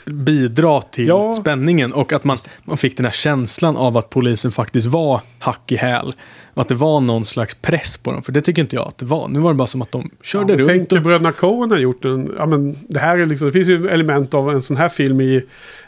bidra 0.05 0.81
till 0.81 1.07
Ja. 1.07 1.33
spänningen 1.33 1.93
och 1.93 2.13
att 2.13 2.23
man, 2.23 2.37
man 2.63 2.77
fick 2.77 2.97
den 2.97 3.05
här 3.05 3.13
känslan 3.13 3.77
av 3.77 3.97
att 3.97 4.09
polisen 4.09 4.51
faktiskt 4.51 4.87
var 4.87 5.21
hack 5.39 5.71
i 5.71 5.75
häl. 5.75 6.13
Och 6.53 6.61
att 6.61 6.67
det 6.67 6.75
var 6.75 6.99
någon 6.99 7.25
slags 7.25 7.55
press 7.55 7.97
på 7.97 8.11
dem. 8.11 8.23
För 8.23 8.31
det 8.31 8.41
tycker 8.41 8.61
inte 8.61 8.75
jag 8.75 8.87
att 8.87 8.97
det 8.97 9.05
var. 9.05 9.27
Nu 9.27 9.39
var 9.39 9.53
det 9.53 9.57
bara 9.57 9.67
som 9.67 9.81
att 9.81 9.91
de 9.91 10.09
körde 10.21 10.53
ja, 10.53 10.59
runt. 10.59 10.67
Tänk 10.69 10.91
och- 10.91 11.01
bröderna 11.01 11.31
Coen 11.31 11.71
har 11.71 11.77
gjort 11.77 12.05
en... 12.05 12.31
Ja, 12.37 12.45
men 12.45 12.77
det, 12.87 12.99
här 12.99 13.17
är 13.17 13.25
liksom, 13.25 13.47
det 13.47 13.51
finns 13.51 13.67
ju 13.67 13.87
element 13.87 14.33
av 14.33 14.51
en 14.51 14.61
sån 14.61 14.77
här 14.77 14.89
film 14.89 15.21
i 15.21 15.43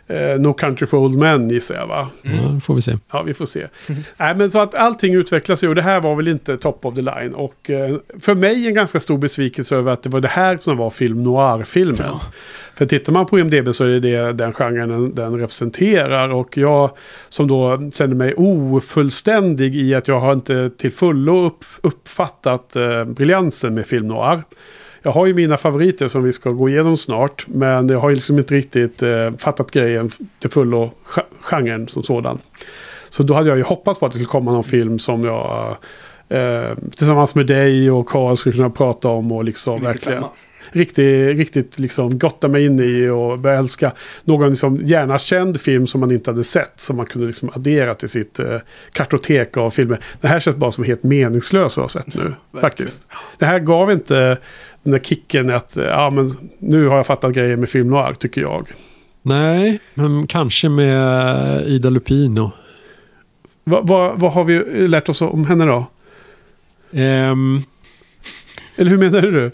eh, 0.08 0.40
No 0.40 0.54
Country 0.54 0.88
for 0.88 0.98
Old 0.98 1.18
Men 1.18 1.50
gissar 1.50 1.76
jag 1.76 1.88
va? 1.88 2.10
Ja, 2.22 2.32
det 2.32 2.62
får 2.62 2.76
vi 2.76 2.82
se. 2.82 2.98
Ja, 3.12 3.22
vi 3.22 3.34
får 3.34 3.46
se. 3.46 3.68
Nej, 4.20 4.36
men 4.36 4.52
så 4.52 4.60
att 4.60 4.76
allting 4.76 5.14
utvecklas 5.14 5.64
ju 5.64 5.68
och 5.68 5.76
det 5.76 5.82
här 5.82 6.02
var 6.02 6.16
väl 6.16 6.28
inte 6.28 6.58
top 6.58 6.86
of 6.86 6.96
the 6.96 7.02
line. 7.02 7.34
Och 7.34 7.70
eh, 7.70 7.98
för 8.20 8.36
mig 8.36 8.68
en 8.68 8.74
ganska 8.74 9.00
stor 9.00 9.18
besvikelse 9.18 9.76
över 9.76 9.92
att 9.92 10.04
det 10.04 10.10
var 10.10 10.20
det 10.20 10.28
här 10.28 10.58
som 10.58 10.78
var 10.78 10.90
film 10.90 11.24
noir-filmen. 11.24 12.08
Ja. 12.08 12.22
För 12.76 12.86
tittar 12.86 13.14
man 13.14 13.26
på 13.26 13.40
IMDB 13.40 13.74
så 13.74 13.86
är 13.86 14.00
det 14.00 14.34
den 14.34 14.54
genren 14.54 14.90
den, 14.90 15.16
den 15.16 15.40
representerar. 15.40 16.30
Och 16.30 16.58
jag 16.58 16.98
som 17.30 17.48
då 17.48 17.92
känner 17.94 18.16
mig 18.16 18.34
ofullständig 18.34 19.76
i 19.76 19.96
att 19.96 20.08
jag 20.08 20.20
har 20.20 20.34
inte 20.34 20.70
till 20.70 20.92
fullo 20.92 21.46
upp, 21.46 21.66
uppfattat 21.82 22.76
eh, 22.76 23.04
briljansen 23.04 23.74
med 23.74 23.86
film 23.86 24.08
noir. 24.08 24.44
Jag 25.06 25.12
har 25.12 25.26
ju 25.26 25.34
mina 25.34 25.58
favoriter 25.58 26.08
som 26.08 26.24
vi 26.24 26.32
ska 26.32 26.50
gå 26.50 26.70
igenom 26.70 26.98
snart. 26.98 27.46
Men 27.48 27.88
jag 27.90 28.00
har 28.00 28.10
ju 28.10 28.16
liksom 28.16 28.38
inte 28.38 28.54
riktigt 28.56 29.04
eh, 29.04 29.32
fattat 29.38 29.72
grejen 29.72 30.10
till 30.40 30.50
fullo, 30.50 30.92
ge- 31.16 31.24
genren 31.42 31.88
som 31.88 32.04
sådan. 32.04 32.40
Så 33.10 33.24
då 33.24 33.34
hade 33.34 33.50
jag 33.50 33.58
ju 33.58 33.64
hoppats 33.64 34.00
på 34.00 34.06
att 34.06 34.12
det 34.12 34.18
skulle 34.18 34.30
komma 34.32 34.52
någon 34.52 34.64
film 34.64 35.00
som 35.00 35.24
jag 35.24 35.78
eh, 36.30 36.78
tillsammans 36.98 37.36
med 37.36 37.48
dig 37.48 37.92
och 37.92 38.08
Karl 38.08 38.36
skulle 38.36 38.56
kunna 38.56 38.70
prata 38.70 39.10
om 39.10 39.32
och 39.32 39.44
liksom 39.44 39.84
verkligen 39.84 40.24
riktigt, 40.72 41.38
riktigt 41.38 41.80
liksom 41.80 42.20
gotta 42.20 42.48
mig 42.48 42.66
in 42.66 42.80
i 42.80 43.10
och 43.10 43.40
börja 43.40 43.58
älska 43.60 43.92
någon 44.24 44.50
liksom 44.50 44.80
gärna 44.84 45.18
känd 45.20 45.62
film 45.62 45.88
som 45.88 46.00
man 46.02 46.12
inte 46.12 46.32
hade 46.32 46.44
sett. 46.44 46.80
Som 46.80 46.98
man 46.98 47.06
kunde 47.06 47.28
liksom 47.28 47.50
addera 47.56 47.94
till 47.96 48.10
sitt 48.10 48.40
eh, 48.40 48.58
kartotek 48.92 49.58
av 49.58 49.70
filmer. 49.70 50.00
Det 50.22 50.28
här 50.28 50.40
känns 50.40 50.56
bara 50.56 50.72
som 50.72 50.84
helt 50.84 51.04
meningslöst 51.04 51.78
att 51.78 51.82
ha 51.82 51.90
sett 51.90 52.16
nu. 52.16 52.34
faktiskt. 52.62 53.08
Det 53.38 53.46
här 53.46 53.60
gav 53.60 53.92
inte 53.92 54.38
den 54.86 54.92
där 54.92 55.00
kicken 55.00 55.50
att 55.50 55.78
eh, 55.78 55.84
ja, 55.86 56.10
men 56.10 56.30
nu 56.60 56.88
har 56.88 56.98
jag 56.98 57.06
fattat 57.08 57.34
grejer 57.34 57.56
med 57.58 57.70
film 57.70 57.90
noir 57.90 58.14
tycker 58.14 58.42
jag. 58.42 58.68
Nej, 59.22 59.80
men 59.94 60.28
kanske 60.28 60.70
med 60.70 61.68
Ida 61.68 61.90
Lupino. 61.90 62.52
Vad 63.64 63.88
vad- 63.88 64.20
vad 64.20 64.34
har 64.34 64.44
vi 64.44 64.88
lärt 64.88 65.10
oss 65.10 65.22
om 65.22 65.46
henne 65.46 65.66
då? 65.66 65.86
Ehm, 66.94 67.64
Eller 68.76 68.92
hur 68.92 68.98
menar 68.98 69.22
du? 69.22 69.52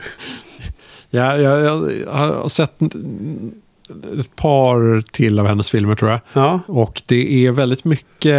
ja, 1.10 1.38
jag, 1.38 1.62
jag 1.62 2.12
har 2.12 2.50
sett 2.50 2.82
ett 4.20 4.36
par 4.36 5.02
till 5.12 5.40
av 5.40 5.48
hennes 5.48 5.72
filmer 5.72 5.96
tror 5.96 6.12
jag. 6.12 6.20
Ja, 6.34 6.60
Och 6.68 7.02
det 7.06 7.46
är 7.48 7.52
väldigt 7.52 7.86
mycket 7.86 8.36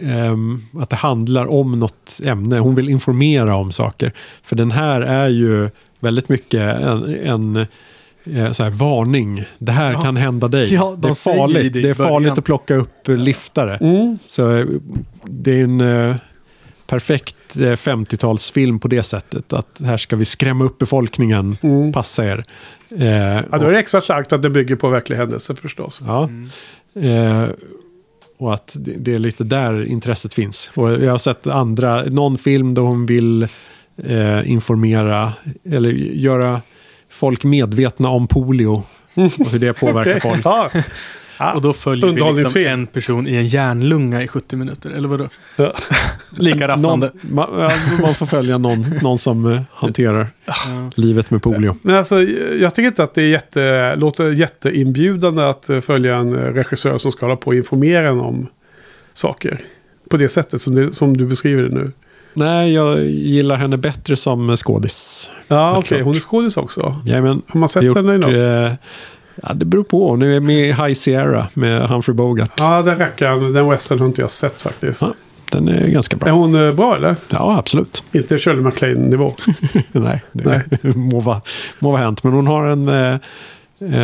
ehm, 0.00 0.62
att 0.80 0.90
det 0.90 0.96
handlar 0.96 1.46
om 1.46 1.78
något 1.80 2.20
ämne. 2.24 2.58
Hon 2.58 2.74
vill 2.74 2.88
informera 2.88 3.56
om 3.56 3.72
saker. 3.72 4.12
För 4.42 4.56
den 4.56 4.70
här 4.70 5.00
är 5.00 5.28
ju 5.28 5.70
väldigt 6.02 6.28
mycket 6.28 6.60
en, 6.60 7.14
en 7.26 7.56
eh, 8.36 8.52
så 8.52 8.62
här, 8.62 8.70
varning. 8.70 9.44
Det 9.58 9.72
här 9.72 9.92
Ja. 9.92 10.02
kan 10.02 10.16
hända 10.16 10.48
dig. 10.48 10.74
Ja, 10.74 10.90
de 10.90 11.00
det 11.00 11.08
är 11.08 11.14
farligt, 11.14 11.72
det 11.72 11.88
är 11.88 11.94
farligt 11.94 12.32
att 12.38 12.44
plocka 12.44 12.74
upp 12.74 13.08
eh, 13.08 13.16
liftare. 13.16 13.76
mm. 13.76 14.18
Så 14.26 14.56
eh, 14.56 14.66
det 15.24 15.60
är 15.60 15.64
en 15.64 15.80
eh, 15.80 16.16
perfekt 16.86 17.56
eh, 17.56 17.60
50-talsfilm 17.62 18.78
på 18.78 18.88
det 18.88 19.02
sättet. 19.02 19.52
Att 19.52 19.80
här 19.84 19.96
ska 19.96 20.16
vi 20.16 20.24
skrämma 20.24 20.64
upp 20.64 20.78
befolkningen. 20.78 21.56
Mm. 21.62 21.92
Passa 21.92 22.24
er. 22.24 22.44
Eh, 22.98 23.06
Ja, 23.50 23.58
då 23.58 23.66
är 23.66 23.72
det 23.72 23.78
extra 23.78 24.00
starkt 24.00 24.32
att 24.32 24.42
det 24.42 24.50
bygger 24.50 24.76
på 24.76 24.88
verklig 24.88 25.16
händelse 25.16 25.54
förstås. 25.54 26.02
Ja. 26.06 26.28
Eh, 27.02 27.44
och 28.38 28.54
att 28.54 28.76
det, 28.80 28.92
det 28.98 29.14
är 29.14 29.18
lite 29.18 29.44
där 29.44 29.84
intresset 29.84 30.34
finns. 30.34 30.72
Och 30.74 30.92
jag 30.92 31.10
har 31.10 31.18
sett 31.18 31.46
andra, 31.46 32.02
någon 32.02 32.38
film 32.38 32.74
då 32.74 32.82
hon 32.82 33.06
vill 33.06 33.48
eh, 34.04 34.50
informera 34.50 35.32
eller 35.70 35.90
göra 35.92 36.60
folk 37.10 37.44
medvetna 37.44 38.08
om 38.08 38.28
polio. 38.28 38.84
Och 39.14 39.50
hur 39.52 39.58
det 39.58 39.72
påverkar 39.80 40.20
folk. 40.20 40.40
Ja. 40.44 40.70
Ja. 41.38 41.52
Och 41.52 41.62
då 41.62 41.72
följer 41.72 42.32
vi 42.34 42.42
liksom 42.42 42.62
en 42.62 42.86
person 42.86 43.26
i 43.28 43.34
en 43.36 43.46
järnlunga 43.46 44.22
i 44.22 44.28
70 44.28 44.56
minuter, 44.56 44.90
eller 44.90 45.08
vadå? 45.08 45.28
Ja. 45.56 45.74
Lika 46.30 46.58
Någon, 46.58 46.68
rafflande. 46.68 47.10
man, 47.20 47.48
ja, 47.58 47.72
man 48.02 48.14
får 48.14 48.26
följa 48.26 48.58
någon, 48.58 48.84
någon 49.02 49.18
som 49.18 49.52
eh, 49.52 49.60
hanterar 49.70 50.26
Ja. 50.44 50.54
livet 50.94 51.30
med 51.30 51.42
polio. 51.42 51.76
Men 51.82 51.94
alltså, 51.94 52.22
jag 52.60 52.74
tycker 52.74 52.86
inte 52.88 53.02
att 53.02 53.14
det 53.14 53.22
är 53.22 53.28
jätte, 53.28 53.96
låter 53.96 54.30
jätteinbjudande 54.30 55.42
att 55.42 55.70
eh, 55.70 55.80
följa 55.80 56.16
en 56.16 56.32
eh, 56.32 56.38
regissör 56.38 56.98
som 56.98 57.12
ska 57.12 57.26
hålla 57.26 57.36
på 57.36 57.46
och 57.46 57.54
informera 57.54 58.08
en 58.08 58.20
om 58.20 58.46
saker. 59.12 59.60
På 60.10 60.16
det 60.16 60.28
sättet 60.28 60.60
som, 60.60 60.74
det, 60.74 60.92
som 60.92 61.16
du 61.16 61.26
beskriver 61.26 61.62
det 61.62 61.74
nu. 61.74 61.92
Nej, 62.34 62.72
jag 62.72 63.04
gillar 63.04 63.56
henne 63.56 63.76
bättre 63.76 64.16
som 64.16 64.56
skådis. 64.56 65.30
Ja, 65.48 65.76
okej. 65.78 65.88
klart. 65.88 66.02
Hon 66.04 66.16
är 66.16 66.20
skådis 66.20 66.56
också. 66.56 66.96
Jajamän. 67.06 67.42
Har 67.48 67.60
man 67.60 67.68
sett 67.68 67.82
Gjort, 67.82 67.96
henne 67.96 68.14
i 68.14 68.18
något? 68.18 68.30
eh, 68.30 68.72
ja, 69.42 69.54
det 69.54 69.64
beror 69.64 69.84
på. 69.84 70.16
Nu 70.16 70.30
är 70.30 70.34
jag 70.34 70.42
med 70.42 70.68
i 70.68 70.72
High 70.72 70.92
Sierra 70.94 71.46
med 71.54 71.82
Humphrey 71.88 72.14
Bogart. 72.14 72.50
Ja, 72.56 72.82
den 72.82 72.98
rackaren, 72.98 73.52
den 73.52 73.68
western 73.68 73.98
har 73.98 74.06
inte 74.06 74.20
jag 74.20 74.30
sett 74.30 74.62
faktiskt. 74.62 75.02
Ja. 75.02 75.12
Den 75.50 75.68
är 75.68 75.88
ganska 75.88 76.16
Är 76.16 76.20
bra. 76.20 76.30
hon 76.32 76.54
eh, 76.66 76.72
bra 76.72 76.96
eller? 76.96 77.16
Ja, 77.28 77.58
absolut. 77.58 78.02
Inte 78.12 78.38
Shirley 78.38 78.62
MacLaine-nivå. 78.62 79.34
Nej, 79.92 80.22
det 80.32 80.44
Nej. 80.80 80.92
må, 80.94 81.20
vara, 81.20 81.40
må 81.78 81.90
vara 81.92 82.02
hänt. 82.02 82.24
Men 82.24 82.32
hon 82.32 82.46
har 82.46 82.66
en 82.66 82.88
eh, 82.88 83.14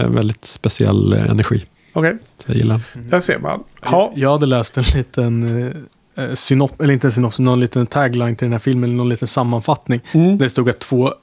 eh, 0.01 0.09
väldigt 0.09 0.45
speciell 0.45 1.13
energi. 1.13 1.65
Okej, 1.93 2.17
Så 2.45 2.51
jag 2.51 2.57
gillar 2.57 2.81
den. 2.95 3.09
där 3.09 3.21
ser 3.21 3.39
man. 3.39 3.61
Ja, 3.83 4.13
Jag 4.15 4.31
hade 4.33 4.47
läst 4.47 4.79
en 4.79 4.85
liten 4.95 5.75
synop, 6.35 6.81
eller 6.81 6.93
inte 6.93 7.07
en 7.07 7.13
synopsis, 7.13 7.39
någon 7.39 7.61
liten 7.61 7.87
tagline 7.87 8.37
till 8.37 8.45
den 8.45 8.53
här 8.53 8.59
filmen, 8.59 8.97
någon 8.97 9.09
liten 9.09 9.29
sammanfattning. 9.29 10.01
mm. 10.13 10.39
Det 10.39 10.49
stod 10.49 10.71
att 10.71 10.79
två, 10.79 11.15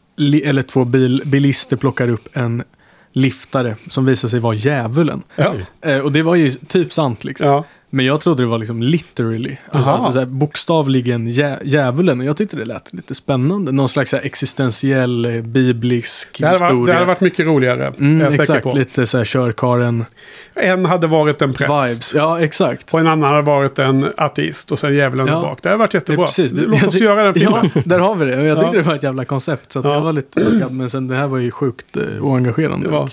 eller 0.43 0.61
två 0.61 0.85
bil, 0.85 1.21
bilister 1.25 1.77
plockar 1.77 2.07
upp 2.07 2.27
en 2.33 2.63
liftare 3.11 3.75
som 3.89 4.05
visar 4.05 4.27
sig 4.27 4.39
vara 4.39 4.53
djävulen. 4.55 5.23
ja. 5.35 5.53
Eh, 5.81 5.99
och 5.99 6.11
det 6.11 6.23
var 6.23 6.35
ju 6.35 6.51
typ 6.51 6.93
sant 6.93 7.23
liksom. 7.23 7.47
ja. 7.47 7.65
Men 7.95 8.05
jag 8.05 8.21
trodde 8.21 8.43
det 8.43 8.47
var 8.47 8.57
liksom 8.57 8.83
literally. 8.83 9.57
Alltså, 9.71 9.89
alltså 9.89 10.11
så 10.11 10.19
här, 10.19 10.25
bokstavligen 10.25 11.27
djä, 11.27 11.59
djävulen. 11.63 12.19
Och 12.19 12.25
jag 12.25 12.37
tyckte 12.37 12.57
det 12.57 12.65
lät 12.65 12.93
lite 12.93 13.15
spännande. 13.15 13.71
Någon 13.71 13.89
slags 13.89 14.11
här, 14.13 14.21
existentiell, 14.23 15.25
eh, 15.25 15.41
biblisk 15.41 16.39
Det, 16.41 16.49
historia. 16.51 16.85
det 16.85 16.93
hade 16.93 17.05
varit 17.05 17.21
mycket 17.21 17.45
roligare. 17.45 17.87
mm, 17.87 18.19
är 18.21 18.23
jag 18.23 18.33
säker 18.33 18.43
exakt, 18.43 18.63
på. 18.63 18.77
lite 18.77 19.05
så 19.05 19.17
här 19.17 19.25
körkaren 19.25 20.05
En 20.55 20.85
hade 20.85 21.07
varit 21.07 21.41
en 21.41 21.53
präst. 21.53 21.69
vibes. 21.71 22.15
Ja, 22.15 22.39
exakt. 22.39 22.93
Och 22.93 22.99
en 22.99 23.07
annan 23.07 23.29
hade 23.29 23.41
varit 23.41 23.79
en 23.79 24.13
ateist 24.17 24.71
och 24.71 24.79
sen 24.79 24.95
djävulen 24.95 25.27
Ja. 25.27 25.41
bak. 25.41 25.59
Det 25.63 25.69
hade 25.69 25.79
varit 25.79 25.93
jättebra. 25.93 26.21
Ja, 26.21 26.25
precis. 26.25 26.51
Låt 26.53 26.83
oss 26.83 26.95
göra 26.95 27.23
den 27.23 27.33
filmen. 27.39 27.69
Ja, 27.75 27.81
där 27.85 27.99
har 27.99 28.15
vi 28.15 28.25
det. 28.25 28.43
Jag 28.45 28.59
tyckte 28.59 28.77
det 28.77 28.83
var 28.83 28.95
ett 28.95 29.03
jävla 29.03 29.25
koncept. 29.25 29.71
Så 29.71 29.79
jag 29.83 30.01
var 30.01 30.13
lite 30.13 30.43
taggad. 30.43 30.71
Men 30.71 30.89
sen 30.89 31.07
det 31.07 31.15
här 31.15 31.27
var 31.27 31.37
ju 31.37 31.51
sjukt 31.51 31.97
eh, 31.97 32.03
oengagerande. 32.25 32.87
Var-. 32.89 33.11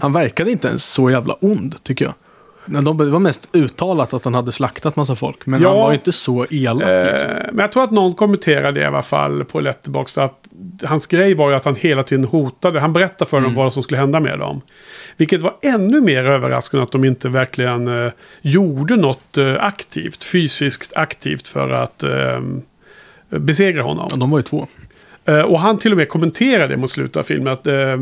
Han 0.00 0.12
verkade 0.12 0.50
inte 0.50 0.68
ens 0.68 0.92
så 0.92 1.10
jävla 1.10 1.34
ond, 1.40 1.74
tycker 1.82 2.04
jag. 2.04 2.14
De, 2.66 2.96
det 2.98 3.10
var 3.10 3.18
mest 3.18 3.48
uttalat 3.52 4.14
att 4.14 4.24
han 4.24 4.34
hade 4.34 4.52
slaktat 4.52 4.96
massa 4.96 5.16
folk. 5.16 5.46
Men 5.46 5.62
Ja. 5.62 5.68
han 5.68 5.76
var 5.78 5.90
ju 5.90 5.94
inte 5.94 6.12
så 6.12 6.46
elak 6.50 7.12
liksom. 7.12 7.30
Eh, 7.30 7.36
men 7.52 7.58
jag 7.58 7.72
tror 7.72 7.82
att 7.84 7.90
någon 7.90 8.14
kommenterade 8.14 8.80
i 8.80 8.84
alla 8.84 9.02
fall 9.02 9.44
på 9.44 9.60
Letterboxd. 9.60 10.18
Att 10.18 10.48
hans 10.84 11.06
grej 11.06 11.34
var 11.34 11.50
ju 11.50 11.56
att 11.56 11.64
han 11.64 11.74
hela 11.74 12.02
tiden 12.02 12.24
hotade. 12.24 12.80
Han 12.80 12.92
berättade 12.92 13.30
för 13.30 13.40
dem 13.40 13.54
vad 13.54 13.72
som 13.72 13.82
skulle 13.82 13.98
hända 14.00 14.20
med 14.20 14.38
dem. 14.38 14.60
Vilket 15.16 15.42
var 15.42 15.54
ännu 15.62 16.00
mer 16.00 16.24
överraskande 16.24 16.82
att 16.82 16.92
de 16.92 17.04
inte 17.04 17.28
verkligen 17.28 18.04
eh, 18.06 18.12
gjorde 18.42 18.96
något 18.96 19.38
eh, 19.38 19.54
aktivt. 19.60 20.24
Fysiskt 20.24 20.96
aktivt 20.96 21.48
för 21.48 21.70
att 21.70 22.02
eh, 22.02 22.40
besegra 23.30 23.82
honom. 23.82 24.08
Ja, 24.10 24.16
de 24.16 24.30
var 24.30 24.38
ju 24.38 24.42
två. 24.42 24.66
Eh, 25.26 25.40
och 25.40 25.60
han 25.60 25.78
till 25.78 25.92
och 25.92 25.98
med 25.98 26.08
kommenterade 26.08 26.76
mot 26.76 26.90
slutet 26.90 27.16
av 27.16 27.22
filmen. 27.22 27.52
Att 27.52 27.66
eh, 27.66 27.96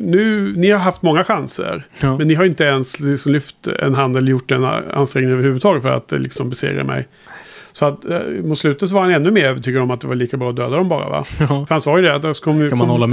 nu, 0.00 0.52
ni 0.56 0.70
har 0.70 0.78
haft 0.78 1.02
många 1.02 1.24
chanser. 1.24 1.82
Ja. 2.00 2.18
Men 2.18 2.28
ni 2.28 2.34
har 2.34 2.44
inte 2.44 2.64
ens 2.64 3.00
liksom 3.00 3.32
lyft 3.32 3.66
en 3.66 3.94
hand 3.94 4.16
eller 4.16 4.30
gjort 4.30 4.50
en 4.50 4.64
ansträngning 4.64 5.32
överhuvudtaget 5.32 5.82
för 5.82 5.92
att 5.92 6.12
eh, 6.12 6.18
liksom 6.18 6.50
besegra 6.50 6.84
mig. 6.84 7.08
Så 7.72 7.86
att 7.86 8.10
eh, 8.10 8.20
mot 8.44 8.58
slutet 8.58 8.90
var 8.90 9.02
han 9.02 9.10
ännu 9.10 9.30
mer 9.30 9.44
övertygad 9.44 9.82
om 9.82 9.90
att 9.90 10.00
det 10.00 10.06
var 10.08 10.14
lika 10.14 10.36
bra 10.36 10.50
att 10.50 10.56
döda 10.56 10.76
dem 10.76 10.88
bara 10.88 11.08
va? 11.08 11.24
Ja. 11.40 11.46
För 11.46 11.66
han 11.70 11.80
sa 11.80 11.96
ju 11.96 12.02
det 12.02 12.14
att 12.14 12.40
kommer, 12.40 12.70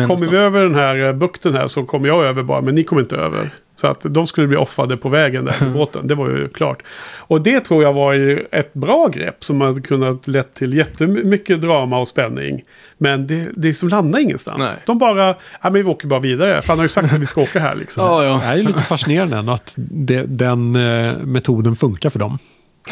kom, 0.07 0.18
nästan. 0.19 0.31
vi 0.31 0.38
över 0.38 0.64
den 0.64 0.76
här 0.76 1.07
eh, 1.07 1.14
bukten 1.14 1.53
här 1.53 1.68
så 1.68 1.84
kommer 1.84 2.07
jag 2.07 2.26
över 2.26 2.43
bara, 2.43 2.61
men 2.61 2.76
ni 2.76 2.84
kommer 2.84 3.01
inte 3.01 3.15
över. 3.15 3.49
Så 3.81 3.87
att 3.87 4.01
de 4.09 4.27
skulle 4.27 4.47
bli 4.47 4.57
offade 4.57 4.97
på 4.97 5.09
vägen 5.09 5.45
där 5.45 5.53
på 5.59 5.65
båten, 5.73 6.07
det 6.07 6.15
var 6.15 6.29
ju 6.29 6.49
klart. 6.49 6.83
Och 7.17 7.41
det 7.41 7.59
tror 7.59 7.83
jag 7.83 7.93
var 7.93 8.13
ju 8.13 8.45
ett 8.51 8.73
bra 8.73 9.07
grepp 9.07 9.43
som 9.43 9.61
hade 9.61 9.81
kunnat 9.81 10.27
lett 10.27 10.53
till 10.53 10.73
jättemycket 10.73 11.61
drama 11.61 11.99
och 11.99 12.07
spänning. 12.07 12.61
Men 12.97 13.27
det, 13.27 13.35
det 13.55 13.67
liksom 13.67 13.89
landade 13.89 14.23
ingenstans. 14.23 14.59
Nej. 14.59 14.83
De 14.85 14.97
bara, 14.97 15.27
ja 15.27 15.35
men 15.63 15.73
vi 15.73 15.83
åker 15.83 16.07
bara 16.07 16.19
vidare. 16.19 16.61
För 16.61 16.67
han 16.69 16.77
har 16.77 16.83
ju 16.85 16.89
sagt 16.89 17.13
att 17.13 17.19
vi 17.19 17.25
ska 17.25 17.41
åka 17.41 17.59
här 17.59 17.75
liksom. 17.75 18.05
Ja, 18.05 18.19
Det 18.21 18.27
ja. 18.27 18.43
är 18.43 18.55
ju 18.55 18.63
lite 18.63 18.79
fascinerande 18.81 19.37
ändå 19.37 19.51
att 19.51 19.73
det, 19.77 20.23
den 20.27 20.75
eh, 20.75 21.13
metoden 21.17 21.75
funkar 21.75 22.09
för 22.09 22.19
dem. 22.19 22.39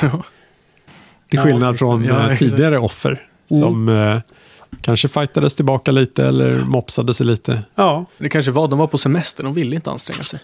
ja. 0.01 0.09
Till 1.29 1.39
Ja, 1.39 1.43
skillnad 1.43 1.61
exakt. 1.63 1.79
från 1.79 2.03
Ja, 2.05 2.31
eh, 2.31 2.37
tidigare 2.37 2.79
offer. 2.79 3.27
Mm. 3.51 3.61
Som 3.63 3.89
eh, 3.89 4.17
kanske 4.85 5.07
fightades 5.07 5.55
tillbaka 5.55 5.91
lite 5.91 6.25
eller 6.25 6.57
mopsade 6.57 7.13
sig 7.13 7.25
lite. 7.25 7.61
Ja. 7.75 8.05
Det 8.17 8.29
kanske 8.29 8.51
var, 8.51 8.67
de 8.67 8.79
var 8.79 8.87
på 8.87 8.97
semester, 8.97 9.43
de 9.43 9.53
ville 9.53 9.75
inte 9.75 9.91
anstränga 9.91 10.23
sig. 10.23 10.39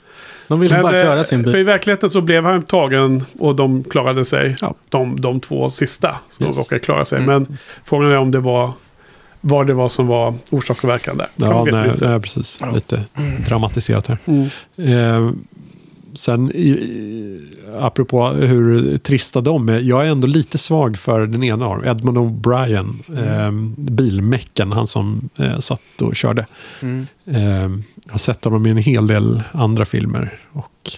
De 0.47 0.59
ville 0.59 0.73
Men, 0.75 0.83
bara 0.83 0.97
eh, 0.97 1.03
köra 1.03 1.23
sin 1.23 1.43
För 1.43 1.49
i 1.49 1.53
bil. 1.53 1.65
verkligheten 1.65 2.09
så 2.09 2.21
blev 2.21 2.45
han 2.45 2.61
tagen 2.61 3.25
och 3.39 3.55
de 3.55 3.83
klarade 3.83 4.25
sig. 4.25 4.55
Ja. 4.61 4.73
De, 4.89 5.21
de 5.21 5.39
två 5.39 5.69
sista 5.69 6.15
som 6.29 6.45
Yes. 6.45 6.57
råkade 6.57 6.79
klara 6.79 7.05
sig. 7.05 7.19
Mm. 7.23 7.27
Men 7.47 7.57
frågan 7.83 8.11
är 8.11 8.17
om 8.17 8.31
det 8.31 8.39
var 8.39 8.71
vad 9.41 9.67
det 9.67 9.73
var 9.73 9.87
som 9.89 10.07
var 10.07 10.33
orsak 10.51 10.83
och 10.83 10.89
verkan 10.89 11.17
där. 11.17 11.27
Ja, 11.35 11.65
nej, 11.71 11.91
nej, 12.01 12.19
precis. 12.21 12.57
Ja. 12.61 12.71
Lite 12.71 13.03
dramatiserat 13.47 14.07
här. 14.07 14.17
Mm. 14.25 14.49
Eh, 14.77 15.31
sen, 16.13 16.51
i, 16.51 16.69
i, 16.69 17.39
apropå 17.79 18.27
hur 18.27 18.97
trista 18.97 19.41
de 19.41 19.69
är. 19.69 19.79
Jag 19.79 20.07
är 20.07 20.11
ändå 20.11 20.27
lite 20.27 20.57
svag 20.57 20.97
för 20.97 21.27
den 21.27 21.43
ena 21.43 21.65
av 21.65 21.77
dem. 21.77 21.87
Edmund 21.87 22.17
O'Brien. 22.17 22.93
Eh, 23.17 23.51
bilmäcken, 23.77 24.71
han 24.71 24.87
som 24.87 25.29
eh, 25.37 25.59
satt 25.59 26.01
och 26.01 26.15
körde. 26.15 26.45
Mm. 26.81 27.07
Eh, 27.25 27.81
jag 28.05 28.11
har 28.11 28.19
sett 28.19 28.45
honom 28.45 28.65
i 28.65 28.69
en 28.69 28.77
hel 28.77 29.07
del 29.07 29.43
andra 29.51 29.85
filmer. 29.85 30.39
Och 30.51 30.91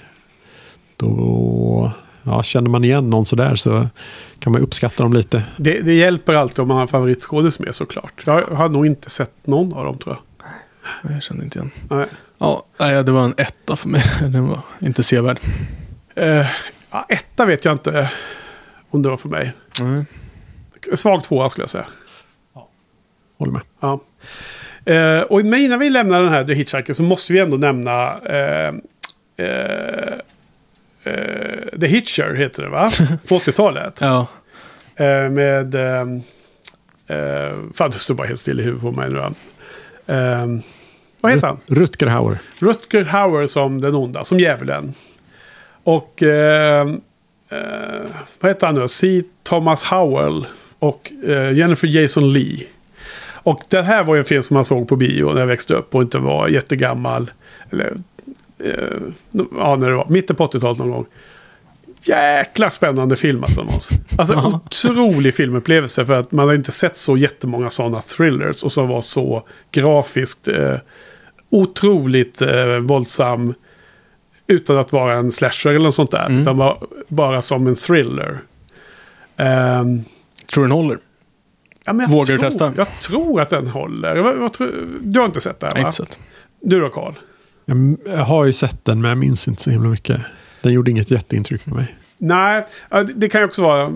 då 0.97 1.91
ja, 2.23 2.43
känner 2.43 2.69
man 2.69 2.83
igen 2.83 3.09
någon 3.09 3.25
sådär 3.25 3.55
så 3.55 3.87
kan 4.39 4.53
man 4.53 4.61
uppskatta 4.61 5.03
dem 5.03 5.13
lite. 5.13 5.43
Det, 5.57 5.81
det 5.81 5.93
hjälper 5.93 6.33
alltid 6.33 6.59
om 6.59 6.67
man 6.67 6.77
har 6.77 6.87
favoritskådis 6.87 7.59
med 7.59 7.75
såklart. 7.75 8.23
Jag 8.25 8.41
har 8.41 8.69
nog 8.69 8.85
inte 8.85 9.09
sett 9.09 9.47
någon 9.47 9.73
av 9.73 9.85
dem 9.85 9.97
tror 9.97 10.15
jag. 10.15 10.47
Nej, 11.03 11.13
Jag 11.13 11.23
känner 11.23 11.43
inte 11.43 11.59
igen. 11.59 11.71
Nej. 11.89 12.05
Ja, 12.43 12.63
nej, 12.77 13.03
det 13.03 13.11
var 13.11 13.23
en 13.23 13.33
etta 13.37 13.75
för 13.75 13.89
mig. 13.89 14.03
Den 14.21 14.47
var 14.47 14.61
inte 14.79 15.03
sevärd. 15.03 15.39
Eh, 16.15 16.47
ja, 16.91 17.05
etta 17.09 17.45
vet 17.45 17.65
jag 17.65 17.73
inte 17.73 18.09
om 18.89 19.01
det 19.01 19.09
var 19.09 19.17
för 19.17 19.29
mig. 19.29 19.53
Nej. 19.81 20.05
Svag 20.93 21.23
tvåa 21.23 21.49
skulle 21.49 21.63
jag 21.63 21.69
säga. 21.69 21.85
Håller 23.37 23.51
med. 23.51 23.61
Ja. 23.79 23.99
Eh, 24.93 25.21
och 25.21 25.45
men 25.45 25.59
innan 25.59 25.79
vi 25.79 25.89
lämnar 25.89 26.21
den 26.21 26.31
här 26.31 26.43
The 26.43 26.53
Hitchhiker 26.53 26.93
så 26.93 27.03
måste 27.03 27.33
vi 27.33 27.39
ändå 27.39 27.57
nämna 27.57 28.19
eh, 28.19 28.73
eh, 29.37 30.13
eh, 31.03 31.79
The 31.79 31.87
Hitcher 31.87 32.33
heter 32.33 32.63
det 32.63 32.69
va? 32.69 32.91
På 33.27 33.37
80-talet. 33.37 34.01
Ja, 34.01 34.27
Eh, 34.95 35.29
med... 35.29 35.75
Eh, 35.75 36.07
fan, 37.73 37.91
det 37.91 37.97
står 37.99 38.15
bara 38.15 38.27
helt 38.27 38.39
still 38.39 38.59
i 38.59 38.63
huvudet 38.63 38.81
på 38.81 38.91
mig 38.91 39.09
nu. 39.09 39.33
Vad 41.23 41.31
heter 41.31 41.47
han? 41.47 41.59
Rutger 41.67 42.07
Hauer. 42.07 42.37
Rutger 42.59 43.03
Hauer 43.03 43.47
som 43.47 43.81
den 43.81 43.95
onda, 43.95 44.23
som 44.23 44.39
djävulen. 44.39 44.93
Och... 45.83 46.23
Eh, 46.23 46.81
eh, 47.49 48.01
vad 48.39 48.51
heter 48.51 48.67
han 48.67 48.75
nu? 48.75 48.87
C. 48.87 49.21
Thomas 49.43 49.83
Howell. 49.83 50.45
Och 50.79 51.11
eh, 51.27 51.53
Jennifer 51.53 51.87
Jason 51.87 52.33
Lee. 52.33 52.63
Och 53.33 53.61
det 53.69 53.81
här 53.81 54.03
var 54.03 54.15
ju 54.15 54.19
en 54.19 54.25
film 54.25 54.41
som 54.41 54.55
man 54.55 54.65
såg 54.65 54.87
på 54.87 54.95
bio 54.95 55.33
när 55.33 55.39
jag 55.39 55.47
växte 55.47 55.73
upp 55.73 55.95
och 55.95 56.01
inte 56.01 56.17
var 56.19 56.47
jättegammal. 56.47 57.31
Eller, 57.71 57.93
eh, 58.63 59.01
ja, 59.57 59.75
när 59.75 59.89
det 59.89 59.95
var 59.95 60.07
mitten 60.09 60.35
på 60.35 60.45
80-talet 60.45 60.77
någon 60.79 60.89
gång. 60.91 61.05
Jäkla 62.01 62.69
spännande 62.69 63.15
film 63.15 63.43
alltså. 63.43 63.63
Måns. 63.63 63.89
Alltså 64.17 64.33
Ja. 64.33 64.61
otrolig 64.65 65.35
filmupplevelse 65.35 66.05
för 66.05 66.13
att 66.13 66.31
man 66.31 66.47
har 66.47 66.55
inte 66.55 66.71
sett 66.71 66.97
så 66.97 67.17
jättemånga 67.17 67.69
sådana 67.69 68.01
thrillers 68.01 68.63
och 68.63 68.71
som 68.71 68.87
var 68.87 69.01
så 69.01 69.43
grafiskt 69.71 70.47
eh, 70.47 70.75
otroligt 71.53 72.41
eh, 72.41 72.77
våldsam. 72.79 73.53
Utan 74.47 74.77
att 74.77 74.91
vara 74.91 75.15
en 75.15 75.31
slasher 75.31 75.69
eller 75.69 75.85
något 75.85 75.95
sånt 75.95 76.11
där. 76.11 76.25
Mm. 76.25 76.41
Utan 76.41 76.57
var, 76.57 76.87
bara 77.07 77.41
som 77.41 77.67
en 77.67 77.75
thriller. 77.75 78.39
Ehm, 79.37 80.03
tror 80.53 80.63
den 80.63 80.71
håller. 80.71 80.97
ja, 81.85 81.93
men 81.93 81.99
jag 82.05 82.09
Vågar 82.09 82.33
du 82.33 82.37
tror, 82.37 82.49
testa? 82.49 82.73
Jag 82.77 82.99
tror 82.99 83.41
att 83.41 83.49
den 83.49 83.67
håller. 83.67 84.15
Vad, 84.21 84.35
vad 84.35 84.53
tror, 84.53 84.71
du 85.01 85.19
har 85.19 85.25
inte 85.25 85.41
sett 85.41 85.59
det 85.59 85.67
här 85.67 85.73
Nej, 85.73 85.83
va? 85.83 85.87
inte 85.87 85.95
sett. 85.95 86.19
Du 86.61 86.79
då 86.79 86.89
Karl? 86.89 87.13
Jag 87.65 87.97
jag 88.05 88.23
har 88.23 88.45
ju 88.45 88.53
sett 88.53 88.85
den 88.85 89.01
men 89.01 89.09
jag 89.09 89.17
minns 89.17 89.47
inte 89.47 89.63
så 89.63 89.69
himla 89.69 89.89
mycket. 89.89 90.21
Den 90.61 90.73
gjorde 90.73 90.91
inget 90.91 91.11
jätteintryck 91.11 91.65
på 91.65 91.75
mig. 91.75 91.95
Nej, 92.17 92.65
det 93.15 93.29
kan 93.29 93.41
ju 93.41 93.45
också 93.45 93.61
vara 93.61 93.93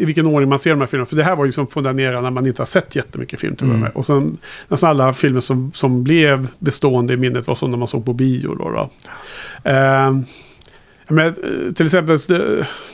i 0.00 0.04
vilken 0.04 0.26
ordning 0.26 0.48
man 0.48 0.58
ser 0.58 0.70
de 0.70 0.80
här 0.80 0.86
filmerna. 0.86 1.06
För 1.06 1.16
det 1.16 1.24
här 1.24 1.36
var 1.36 1.44
ju 1.44 1.52
som 1.52 1.66
från 1.66 1.82
där 1.82 1.92
nere 1.92 2.20
när 2.20 2.30
man 2.30 2.46
inte 2.46 2.60
har 2.60 2.66
sett 2.66 2.96
jättemycket 2.96 3.40
film 3.40 3.56
till 3.56 3.66
Mm. 3.66 3.80
med. 3.80 3.90
Och 3.94 4.06
sen 4.06 4.38
nästan 4.68 4.90
alla 4.90 5.12
filmer 5.12 5.40
som, 5.40 5.70
som 5.74 6.04
blev 6.04 6.48
bestående 6.58 7.14
i 7.14 7.16
minnet 7.16 7.46
var 7.46 7.54
som 7.54 7.70
när 7.70 7.78
man 7.78 7.88
såg 7.88 8.04
på 8.04 8.12
bio. 8.12 8.54
Då, 8.54 8.70
då. 8.70 8.90
Ehm, 9.70 10.24
men, 11.08 11.26
eh, 11.28 11.72
till 11.74 11.86
exempel 11.86 12.18
The, 12.18 12.38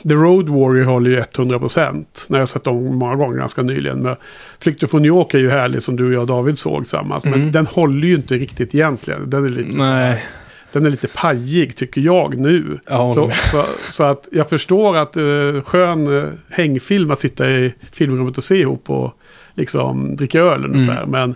The 0.09 0.13
Road 0.15 0.49
Warrior 0.49 0.83
håller 0.83 1.11
ju 1.11 1.17
100%. 1.17 2.27
När 2.29 2.39
jag 2.39 2.47
sett 2.47 2.63
dem 2.63 2.95
många 2.95 3.15
gånger 3.15 3.37
ganska 3.37 3.61
nyligen. 3.61 3.99
Men 4.01 4.15
Flykten 4.59 4.89
från 4.89 5.01
New 5.01 5.09
York 5.09 5.33
är 5.33 5.39
ju 5.39 5.49
härlig 5.49 5.81
som 5.83 5.95
du 5.95 6.05
och 6.07 6.13
jag 6.13 6.27
David 6.27 6.59
såg 6.59 6.81
tillsammans. 6.83 7.25
Men 7.25 7.33
Mm. 7.33 7.51
den 7.51 7.65
håller 7.67 8.07
ju 8.07 8.15
inte 8.15 8.35
riktigt 8.35 8.75
egentligen. 8.75 9.29
Den 9.29 9.45
är 9.45 9.49
lite, 9.49 9.71
så 9.71 9.77
Nej, 9.77 10.23
den 10.71 10.85
är 10.85 10.89
lite 10.89 11.07
pajig 11.07 11.75
tycker 11.75 12.01
jag 12.01 12.37
nu. 12.37 12.79
håller 12.87 13.13
Så, 13.13 13.57
med. 13.57 13.65
så, 13.89 14.03
att 14.03 14.27
jag 14.31 14.49
förstår 14.49 14.97
att 14.97 15.17
uh, 15.17 15.61
skön 15.61 16.07
uh, 16.07 16.29
hängfilm 16.49 17.11
att 17.11 17.19
sitta 17.19 17.49
i 17.49 17.73
filmrummet 17.91 18.37
och 18.37 18.43
se 18.43 18.55
ihop 18.55 18.89
och 18.89 19.13
liksom 19.55 20.15
dricka 20.15 20.39
öl 20.39 20.65
ungefär. 20.65 20.97
Mm. 20.97 21.09
Men 21.09 21.35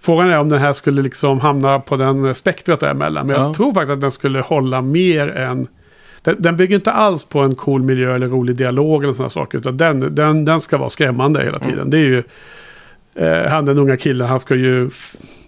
frågan 0.00 0.30
är 0.30 0.38
om 0.38 0.48
den 0.48 0.58
här 0.58 0.72
skulle 0.72 1.02
liksom 1.02 1.40
hamna 1.40 1.78
på 1.80 1.96
den 1.96 2.24
eh, 2.24 2.32
spektrat 2.32 2.80
däremellan. 2.80 3.26
Men 3.26 3.36
Ja. 3.36 3.42
jag 3.42 3.54
tror 3.54 3.72
faktiskt 3.72 3.92
att 3.92 4.00
den 4.00 4.10
skulle 4.10 4.40
hålla 4.40 4.82
mer 4.82 5.28
än... 5.28 5.66
Den, 6.22 6.36
den 6.38 6.56
bygger 6.56 6.76
inte 6.76 6.92
alls 6.92 7.24
på 7.24 7.40
en 7.40 7.54
cool 7.54 7.82
miljö 7.82 8.14
eller 8.14 8.28
rolig 8.28 8.56
dialog 8.56 9.02
eller 9.02 9.12
sådana 9.12 9.28
saker. 9.28 9.58
Utan 9.58 9.76
den, 9.76 10.14
den, 10.14 10.44
den 10.44 10.60
ska 10.60 10.78
vara 10.78 10.90
skrämmande 10.90 11.44
hela 11.44 11.58
tiden. 11.58 11.90
Det 11.90 11.98
är 11.98 12.04
ju... 12.04 12.22
eh, 13.14 13.50
han 13.50 13.64
den 13.64 13.78
unga 13.78 13.96
killen, 13.96 14.28
han 14.28 14.40
ska 14.40 14.54
ju... 14.54 14.90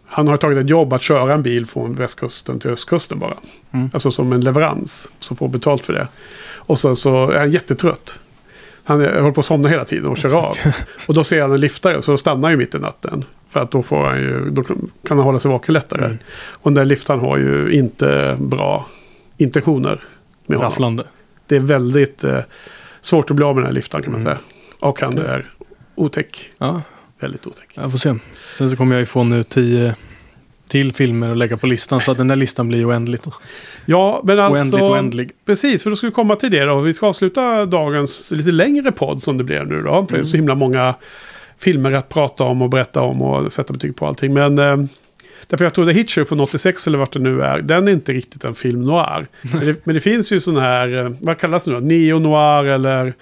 Han 0.06 0.28
har 0.28 0.36
tagit 0.36 0.59
ett 0.59 0.70
jobb 0.70 0.93
att 0.93 1.02
köra 1.02 1.35
en 1.35 1.43
bil 1.43 1.66
från 1.66 1.94
västkusten 1.94 2.60
till 2.60 2.70
östkusten 2.70 3.18
bara. 3.18 3.36
Mm. 3.70 3.90
Alltså 3.93 4.10
som 4.10 4.32
en 4.32 4.40
leverans. 4.40 5.12
Så 5.18 5.35
får 5.36 5.48
betalt 5.48 5.85
för 5.86 5.93
det. 5.93 6.09
Och 6.56 6.78
sen 6.78 6.97
så 6.97 7.31
är 7.31 7.39
han 7.39 7.51
jättetrött. 7.51 8.20
Han 8.85 9.01
är, 9.01 9.20
håller 9.20 9.32
på 9.32 9.40
att 9.40 9.47
somna 9.47 9.68
hela 9.68 9.85
tiden 9.85 10.06
och 10.10 10.16
kör 10.16 10.35
av. 10.35 10.56
Och 11.09 11.14
då 11.14 11.24
ser 11.24 11.40
han 11.43 11.52
en 11.52 11.60
liftare 11.60 12.02
så 12.02 12.16
stannar 12.16 12.43
han 12.43 12.51
ju 12.51 12.56
mitt 12.56 12.74
i 12.74 12.78
natten. 12.78 13.24
För 13.48 13.60
att 13.60 13.70
då, 13.70 13.82
får 13.82 14.05
han 14.05 14.18
ju, 14.18 14.51
då 14.51 14.62
kan 14.62 14.78
han 15.09 15.18
hålla 15.18 15.39
sig 15.39 15.51
vaken 15.51 15.72
lättare. 15.74 16.05
Mm. 16.05 16.18
Och 16.35 16.70
den 16.70 16.74
där 16.74 16.85
liftaren 16.85 17.20
har 17.20 17.36
ju 17.36 17.70
inte 17.72 18.36
bra 18.40 18.86
intentioner 19.36 20.01
med 20.47 20.59
honom. 20.59 20.70
Rafflande. 20.70 21.05
Det 21.47 21.56
är 21.56 21.60
väldigt 21.60 22.24
eh, 22.24 22.39
svårt 23.01 23.31
att 23.31 23.36
bli 23.36 23.44
av 23.44 23.55
med 23.55 23.62
den 23.62 23.66
här 23.68 23.74
liftaren 23.74 24.02
kan 24.05 24.12
man 24.12 24.20
Mm. 24.20 24.35
säga. 24.35 24.44
Och 24.81 25.01
han 25.01 25.18
är 25.18 25.47
otäck. 25.94 26.51
Ja, 26.59 26.82
Väldigt 27.20 27.47
otäck. 27.47 27.69
jag 27.74 27.91
får 27.91 27.99
se. 27.99 28.15
Sen 28.55 28.70
så 28.70 28.77
kommer 28.77 28.95
jag 28.95 29.01
ju 29.01 29.07
få 29.07 29.24
nu 29.24 29.43
tio 29.43 29.95
till 30.69 30.93
filmer 30.93 31.31
att 31.31 31.36
lägga 31.36 31.57
på 31.57 31.66
listan. 31.66 32.01
Så 32.01 32.11
att 32.12 32.19
den 32.19 32.28
där 32.28 32.36
listan 32.36 32.69
blir 32.69 32.89
oändligt. 32.89 33.27
Ja, 33.86 34.20
men 34.24 34.39
alltså... 34.39 34.77
Oändligt 34.77 34.91
oändlig. 34.91 35.31
Precis, 35.47 35.82
för 35.82 35.91
då 35.91 35.97
ska 35.97 36.07
vi 36.07 36.12
komma 36.12 36.36
till 36.36 36.51
det 36.51 36.65
då. 36.65 36.81
Vi 36.81 36.93
ska 36.93 37.07
avsluta 37.07 37.66
dagens 37.66 38.31
lite 38.31 38.51
längre 38.51 38.93
podd 38.93 39.23
som 39.23 39.39
det 39.39 39.45
blev 39.45 39.66
nu 39.66 39.82
då. 39.82 40.07
För 40.07 40.16
det 40.16 40.20
är 40.20 40.24
så 40.24 40.36
himla 40.36 40.55
många 40.55 40.95
filmer 41.59 41.93
att 41.93 42.09
prata 42.09 42.45
om 42.45 42.62
och 42.62 42.70
berätta 42.70 43.01
om 43.01 43.23
och 43.23 43.53
sätta 43.53 43.73
betyg 43.73 43.97
på 43.97 44.07
allting. 44.07 44.35
Men 44.35 44.59
eh, 44.59 44.77
Därför 45.47 45.65
jag 45.65 45.74
tror 45.74 45.85
The 45.85 45.93
Hitcher 45.93 46.24
från 46.24 46.41
86 46.41 46.86
eller 46.86 46.99
vart 46.99 47.12
det 47.12 47.19
nu 47.19 47.43
är, 47.43 47.61
den 47.61 47.89
är 47.89 47.93
inte 47.93 48.12
riktigt 48.12 48.45
en 48.45 48.55
film 48.55 48.82
noir. 48.82 49.27
men, 49.53 49.66
det, 49.66 49.86
men 49.86 49.95
det 49.95 50.01
finns 50.01 50.32
ju 50.32 50.41
sådana 50.41 50.61
här, 50.61 51.05
eh, 51.05 51.11
vad 51.20 51.39
kallas 51.39 51.65
det 51.65 51.70
nu 51.70 51.81
då? 51.81 51.86
Neo-noir 51.86 52.65
eller 52.65 53.15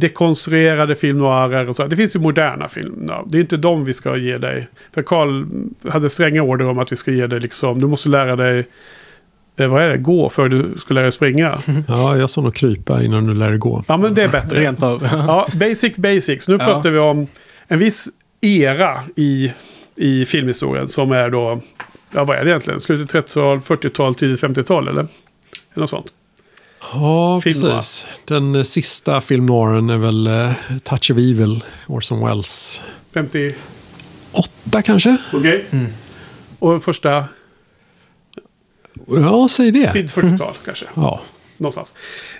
dekonstruerade 0.00 0.94
film 0.96 1.18
noirer 1.18 1.68
och 1.68 1.76
så. 1.76 1.86
Det 1.86 1.96
finns 1.96 2.16
ju 2.16 2.20
moderna 2.20 2.68
filmer. 2.68 3.22
Det 3.26 3.38
är 3.38 3.40
inte 3.40 3.56
de 3.56 3.84
vi 3.84 3.92
ska 3.92 4.16
ge 4.16 4.36
dig. 4.36 4.68
För 4.94 5.02
Carl 5.02 5.46
hade 5.92 6.10
stränga 6.10 6.42
order 6.42 6.66
om 6.66 6.78
att 6.78 6.92
vi 6.92 6.96
ska 6.96 7.10
ge 7.10 7.26
dig 7.26 7.40
liksom, 7.40 7.78
du 7.80 7.86
måste 7.86 8.08
lära 8.08 8.36
dig 8.36 8.66
eh, 9.56 9.66
vad 9.68 9.82
är 9.82 9.88
det? 9.88 9.98
Gå 9.98 10.28
för 10.28 10.48
du 10.48 10.74
ska 10.76 10.94
lära 10.94 11.02
dig 11.02 11.12
springa. 11.12 11.58
Ja, 11.88 12.16
jag 12.16 12.30
sa 12.30 12.40
nog 12.40 12.54
krypa 12.54 13.02
innan 13.02 13.26
du 13.26 13.34
lär 13.34 13.48
dig 13.50 13.58
gå. 13.58 13.84
Ja, 13.88 13.96
men 13.96 14.14
det 14.14 14.22
är 14.22 14.28
bättre. 14.28 14.60
Rent 14.60 14.82
av. 14.82 15.02
Ja, 15.12 15.46
basic 15.54 15.96
basics. 15.96 16.48
Nu 16.48 16.56
Ja. 16.60 16.64
pratar 16.66 16.90
vi 16.90 16.98
om 16.98 17.26
en 17.68 17.78
viss 17.78 18.08
era 18.40 19.00
i, 19.16 19.52
i 19.96 20.24
filmhistorien 20.24 20.88
som 20.88 21.12
är 21.12 21.30
då, 21.30 21.60
ja 22.14 22.24
vad 22.24 22.36
är 22.36 22.44
det 22.44 22.50
egentligen? 22.50 22.80
Slutet 22.80 23.14
30-tal, 23.30 23.58
40-tal, 23.58 24.14
tidigt 24.14 24.42
50-tal 24.42 24.88
eller? 24.88 25.00
Eller 25.00 25.08
något 25.74 25.90
sånt. 25.90 26.06
Ja, 26.92 27.40
Film 27.40 27.62
precis. 27.62 28.06
Den 28.24 28.54
eh, 28.54 28.62
sista 28.62 29.20
film 29.20 29.46
noiren 29.46 29.90
är 29.90 29.98
väl 29.98 30.26
eh, 30.26 30.52
Touch 30.84 31.10
of 31.10 31.16
Evil, 31.18 31.64
Orson 31.86 32.26
Welles. 32.26 32.82
50, 33.14 33.54
Åtta 34.32 34.82
kanske? 34.82 35.16
okej. 35.32 35.64
Mm. 35.70 35.86
Och 36.58 36.84
första, 36.84 37.24
Ja, 39.06 39.48
säg 39.50 39.70
det. 39.70 39.92
tidigt 39.92 40.14
40-tal 40.14 40.54
kanske. 40.64 40.84
Ja, 40.94 41.20
Någonstans. 41.56 41.94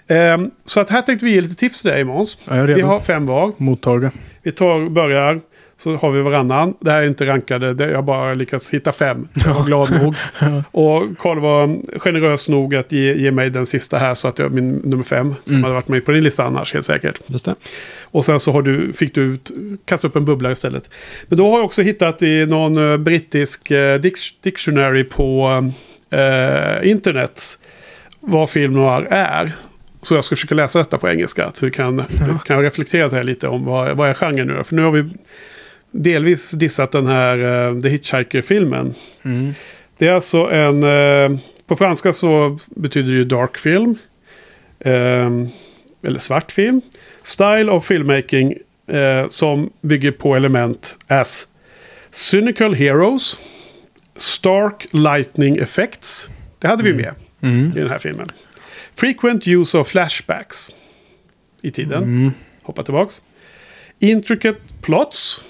Ehm, 0.06 0.50
så 0.64 0.80
att 0.80 0.90
här 0.90 1.02
tänkte 1.02 1.26
vi 1.26 1.32
ge 1.32 1.40
lite 1.40 1.54
tips 1.54 1.82
till 1.82 1.90
dig 1.90 2.04
Måns. 2.04 2.38
Vi 2.44 2.80
har 2.80 3.00
fem 3.00 3.26
var. 3.26 3.52
Mottaga. 3.56 4.10
Vi 4.42 4.50
tar, 4.50 4.88
börjar, 4.90 5.40
så 5.78 5.96
har 5.96 6.10
vi 6.10 6.20
varannan. 6.22 6.74
Det 6.80 6.90
här 6.90 7.02
är 7.02 7.06
inte 7.06 7.26
rankade, 7.26 7.90
jag 7.90 8.04
bara 8.04 8.34
lyckats 8.34 8.74
hitta 8.74 8.92
fem. 8.92 9.28
Jag 9.46 9.54
var 9.54 9.64
glad 9.64 10.02
nog. 10.02 10.14
Och 10.70 11.18
Karl 11.18 11.38
var 11.38 11.78
generös 11.98 12.48
nog 12.48 12.74
att 12.74 12.92
ge, 12.92 13.14
ge 13.14 13.30
mig 13.30 13.50
den 13.50 13.66
sista 13.66 13.98
här, 13.98 14.14
så 14.14 14.28
att 14.28 14.38
jag, 14.38 14.52
min 14.52 14.72
nummer 14.84 15.04
fem, 15.04 15.34
som 15.44 15.52
Mm. 15.54 15.62
hade 15.64 15.74
varit 15.74 15.88
med 15.88 16.04
på 16.04 16.12
din 16.12 16.24
lista 16.24 16.44
annars, 16.44 16.72
helt 16.74 16.84
säkert. 16.86 17.20
just 17.26 17.44
det. 17.44 17.54
Och 18.02 18.24
sen 18.24 18.40
så 18.40 18.52
har 18.52 18.62
du, 18.62 18.92
fick 18.92 19.14
du 19.14 19.22
ut, 19.22 19.50
kasta 19.84 20.08
upp 20.08 20.16
en 20.16 20.24
bubbla 20.24 20.50
istället. 20.52 20.90
Men 21.28 21.38
då 21.38 21.50
har 21.50 21.58
jag 21.58 21.64
också 21.64 21.82
hittat 21.82 22.22
i 22.22 22.46
någon 22.46 22.90
eh, 22.92 22.96
brittisk 22.96 23.70
eh, 23.70 23.98
dic- 24.00 24.34
dictionary 24.42 25.04
på 25.04 25.48
eh, 26.10 26.90
internet 26.90 27.42
vad 28.20 28.50
film 28.50 28.72
noir 28.72 29.06
är. 29.10 29.52
Så 30.02 30.14
jag 30.14 30.24
ska 30.24 30.36
försöka 30.36 30.54
läsa 30.54 30.78
detta 30.78 30.98
på 30.98 31.08
engelska. 31.08 31.50
Så 31.54 31.66
vi 31.66 31.72
kan, 31.72 32.04
kan 32.44 32.62
reflektera 32.62 33.08
här 33.08 33.24
lite 33.24 33.48
om 33.48 33.64
vad, 33.64 33.96
vad 33.96 34.08
är 34.10 34.14
genren 34.14 34.46
nu 34.46 34.54
då. 34.56 34.64
För 34.64 34.74
nu 34.74 34.82
har 34.82 34.90
vi 34.90 35.10
delvis 35.90 36.50
dissat 36.50 36.92
den 36.92 37.06
här 37.06 37.38
eh, 37.38 37.80
The 37.80 37.88
Hitchhiker-filmen. 37.88 38.94
Mm. 39.22 39.54
Det 39.98 40.06
är 40.08 40.12
alltså 40.12 40.38
en... 40.50 40.82
Eh, 40.82 41.38
på 41.66 41.76
franska 41.76 42.12
så 42.12 42.58
betyder 42.68 43.08
det 43.12 43.16
ju 43.18 43.24
dark 43.24 43.58
film. 43.58 43.98
Eh, 44.80 45.30
eller 46.02 46.18
svart 46.18 46.52
film. 46.52 46.80
Style 47.22 47.70
of 47.70 47.86
filmmaking 47.86 48.54
eh, 48.86 49.28
som 49.28 49.70
bygger 49.80 50.10
på 50.10 50.36
element 50.36 50.96
as 51.06 51.46
cynical 52.10 52.74
heroes, 52.74 53.38
stark 54.16 54.86
lightning 54.92 55.56
effects. 55.56 56.30
Det 56.58 56.68
hade 56.68 56.82
vi 56.82 56.94
med 56.94 57.14
Mm. 57.40 57.72
i 57.76 57.80
den 57.80 57.88
här 57.88 57.98
filmen. 57.98 58.30
Frequent 58.94 59.48
use 59.48 59.78
of 59.78 59.88
flashbacks 59.88 60.70
i 61.62 61.70
tiden. 61.70 62.02
Mm. 62.02 62.30
Hoppa 62.62 62.82
tillbaks. 62.82 63.22
Intricate 63.98 64.58
plots. 64.82 65.42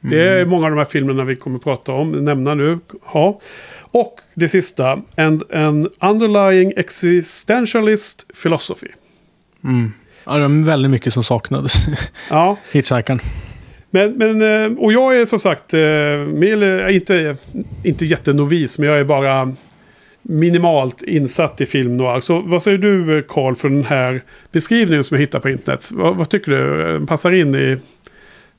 Det 0.00 0.22
är 0.28 0.46
många 0.46 0.64
av 0.64 0.70
de 0.70 0.78
här 0.78 0.84
filmerna 0.84 1.24
vi 1.24 1.36
kommer 1.36 1.58
prata 1.58 1.92
om, 1.92 2.10
nämna 2.24 2.54
nu. 2.54 2.78
Ha. 3.02 3.40
Och 3.80 4.20
det 4.34 4.48
sista, 4.48 5.02
and 5.16 5.42
an 5.52 5.88
underlying 6.00 6.72
existentialist 6.76 8.26
philosophy. 8.42 8.88
Mm. 9.64 9.92
Ja, 10.26 10.34
det 10.34 10.40
var 10.40 10.64
väldigt 10.66 10.90
mycket 10.90 11.12
som 11.14 11.24
saknades. 11.24 11.74
Ja, 12.30 12.56
Hitchhikern. 12.72 13.20
men, 13.90 14.12
men 14.12 14.42
eh, 14.42 14.78
och 14.78 14.92
jag 14.92 15.16
är 15.16 15.24
som 15.26 15.38
sagt, 15.38 15.74
eh, 15.74 16.94
inte, 16.96 17.36
inte 17.84 18.04
jättenovis, 18.04 18.78
men 18.78 18.88
jag 18.88 18.98
är 18.98 19.04
bara 19.04 19.54
minimalt 20.22 21.02
insatt 21.02 21.60
i 21.60 21.66
film 21.66 21.96
noir. 21.96 22.20
Så 22.20 22.40
vad 22.40 22.62
säger 22.62 22.78
du 22.78 23.22
Carl 23.28 23.54
för 23.54 23.68
den 23.68 23.84
här 23.84 24.22
beskrivningen 24.52 25.04
som 25.04 25.14
jag 25.14 25.20
hittar 25.20 25.40
på 25.40 25.48
internet? 25.48 25.90
Vad, 25.94 26.16
vad 26.16 26.28
tycker 26.28 26.52
du? 26.52 26.94
Eh, 26.94 27.04
Passar 27.04 27.32
in 27.32 27.54
i 27.54 27.78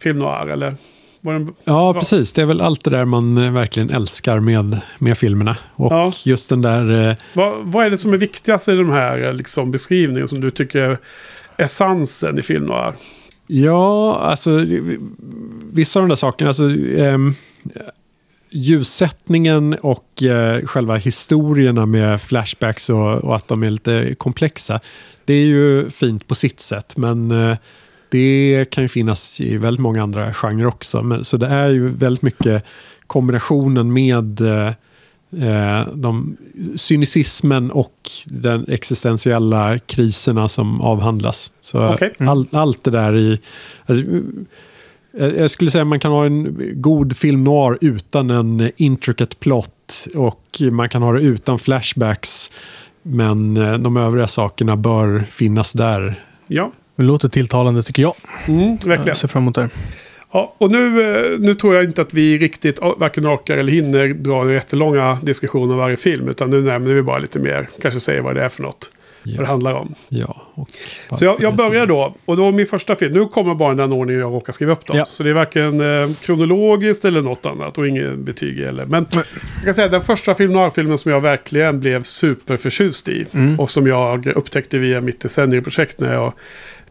film 0.04 0.20
noir 0.20 0.48
eller? 0.48 0.76
Var 1.26 1.34
den, 1.34 1.54
Ja, 1.64 1.94
Bra. 1.94 2.02
precis. 2.02 2.32
Det 2.32 2.42
är 2.42 2.46
väl 2.46 2.62
allt 2.62 2.84
det 2.84 2.90
där 2.90 3.06
man 3.06 3.38
eh, 3.38 3.52
verkligen 3.52 3.90
älskar 3.90 4.40
med, 4.40 4.78
med 5.00 5.18
filmerna. 5.18 5.58
Och 5.76 5.92
Ja. 5.92 6.14
just 6.26 6.50
den 6.50 6.62
där... 6.62 7.10
eh, 7.10 7.16
vad, 7.34 7.66
vad 7.72 7.86
är 7.86 7.90
det 7.90 7.98
som 7.98 8.14
är 8.14 8.18
viktigast 8.18 8.70
i 8.70 8.76
den 8.76 8.92
här 8.92 9.24
eh, 9.28 9.34
liksom, 9.34 9.72
beskrivningen 9.72 10.28
som 10.28 10.42
du 10.42 10.52
tycker 10.52 10.80
är 10.80 10.98
essensen 11.58 12.40
i 12.40 12.42
film 12.42 12.66
noir? 12.66 12.94
Ja, 13.48 14.18
alltså 14.20 14.66
vissa 15.74 16.00
av 16.00 16.04
de 16.04 16.10
där 16.10 16.16
sakerna, 16.16 16.48
alltså 16.50 16.70
ehm, 16.98 17.34
ljussättningen 18.50 19.74
och 19.74 20.24
eh, 20.24 20.66
själva 20.66 20.96
historierna 20.96 21.86
med 21.86 22.22
flashbacks 22.22 22.90
och, 22.90 23.16
och 23.24 23.36
att 23.36 23.48
de 23.48 23.64
är 23.64 23.70
lite 23.70 24.16
komplexa. 24.18 24.80
Det 25.26 25.34
är 25.34 25.46
ju 25.46 25.90
fint 25.90 26.28
på 26.28 26.36
sitt 26.36 26.60
sätt, 26.60 26.98
men 26.98 27.32
eh, 27.32 27.58
det 28.14 28.66
kan 28.70 28.84
ju 28.84 28.88
finnas 28.88 29.42
i 29.42 29.58
väldigt 29.58 29.82
många 29.82 30.04
andra 30.04 30.34
genrer 30.34 30.66
också. 30.66 31.04
Men, 31.04 31.26
så 31.26 31.38
det 31.38 31.48
är 31.48 31.70
ju 31.70 31.90
väldigt 31.90 32.22
mycket 32.22 32.64
kombinationen 33.08 33.94
med 33.94 34.42
eh, 34.42 34.68
eh, 35.48 35.88
de, 35.94 36.38
cynicismen 36.76 37.72
och 37.72 37.96
den 38.26 38.66
existentiella 38.68 39.80
kriserna 39.80 40.48
som 40.48 40.82
avhandlas. 40.82 41.54
Så 41.62 41.94
Okej. 41.94 42.14
all, 42.20 42.48
allt 42.52 42.84
det 42.84 42.92
där 42.92 43.18
i... 43.18 43.40
Alltså, 43.86 44.06
jag 45.18 45.38
jag 45.38 45.52
skulle 45.52 45.72
säga 45.72 45.82
att 45.82 45.88
man 45.88 46.00
kan 46.00 46.12
ha 46.12 46.26
en 46.26 46.58
god 46.82 47.18
film 47.18 47.44
noir 47.44 47.78
utan 47.82 48.30
en 48.30 48.72
intricate 48.76 49.36
plot 49.36 50.08
och 50.16 50.62
man 50.72 50.90
kan 50.90 51.02
ha 51.02 51.14
det 51.14 51.22
utan 51.22 51.60
flashbacks. 51.60 52.52
Men 53.04 53.58
eh, 53.58 53.78
de 53.78 53.98
övriga 53.98 54.28
sakerna 54.28 54.78
bör 54.78 55.20
finnas 55.20 55.74
där. 55.74 56.24
Ja, 56.48 56.72
Det 56.96 57.04
låter 57.04 57.30
tilltalande 57.30 57.84
tycker 57.84 58.02
jag. 58.02 58.14
mm, 58.48 58.70
verkligen. 58.76 59.08
Jag 59.08 59.18
ser 59.18 59.28
fram 59.28 59.44
emot 59.44 59.56
det. 59.56 59.70
Ja, 60.32 60.54
och 60.58 60.72
nu, 60.72 61.16
eh, 61.34 61.40
nu 61.40 61.54
tror 61.54 61.76
jag 61.76 61.84
inte 61.84 62.02
att 62.02 62.14
vi 62.14 62.38
riktigt 62.38 62.80
varken 62.98 63.28
orkar 63.28 63.58
eller 63.58 63.72
hinner 63.72 64.08
dra 64.08 64.54
jättelånga 64.54 65.18
diskussioner 65.24 65.74
om 65.74 65.78
varje 65.80 65.98
film. 65.98 66.30
Utan 66.30 66.50
nu 66.50 66.62
nämner 66.62 66.94
vi 66.94 67.02
bara 67.02 67.18
lite 67.18 67.40
mer, 67.40 67.70
kanske 67.82 68.00
säger 68.00 68.22
vad 68.22 68.36
det 68.36 68.44
är 68.44 68.50
för 68.50 68.64
något. 68.64 68.92
Vad 69.26 69.36
det 69.36 69.42
Ja, 69.42 69.46
handlar 69.48 69.74
om. 69.74 69.96
ja, 70.10 70.46
Så 71.18 71.26
jag, 71.26 71.42
jag 71.42 71.56
börjar 71.56 71.86
då. 71.86 72.16
Och 72.26 72.38
då 72.38 72.52
min 72.52 72.66
första 72.66 72.96
film. 72.96 73.12
Nu 73.14 73.26
kommer 73.26 73.56
bara 73.56 73.74
den 73.74 73.92
ordning 73.92 74.18
jag 74.18 74.34
råkar 74.34 74.54
skriva 74.54 74.72
upp 74.72 74.86
dem. 74.86 74.98
Ja. 74.98 75.06
Så 75.06 75.24
det 75.24 75.30
är 75.30 75.34
varken 75.34 75.80
eh, 76.02 76.10
kronologiskt 76.22 77.06
eller 77.06 77.22
något 77.22 77.46
annat. 77.46 77.78
Och 77.78 77.88
inget 77.88 78.18
betyg 78.18 78.60
eller. 78.60 78.86
Men 78.86 79.06
jag 79.56 79.64
kan 79.66 79.74
säga 79.74 79.88
den 79.88 80.02
första 80.02 80.36
film 80.36 80.54
noir-filmen 80.54 80.98
som 80.98 81.12
jag 81.12 81.22
verkligen 81.22 81.80
blev 81.80 82.04
superförtjust 82.04 83.10
i. 83.10 83.26
Mm. 83.32 83.60
Och 83.60 83.70
som 83.70 83.88
jag 83.88 84.28
upptäckte 84.28 84.78
via 84.78 85.02
mitt 85.02 85.20
decennieprojekt 85.20 86.00
när 86.00 86.14
jag 86.14 86.34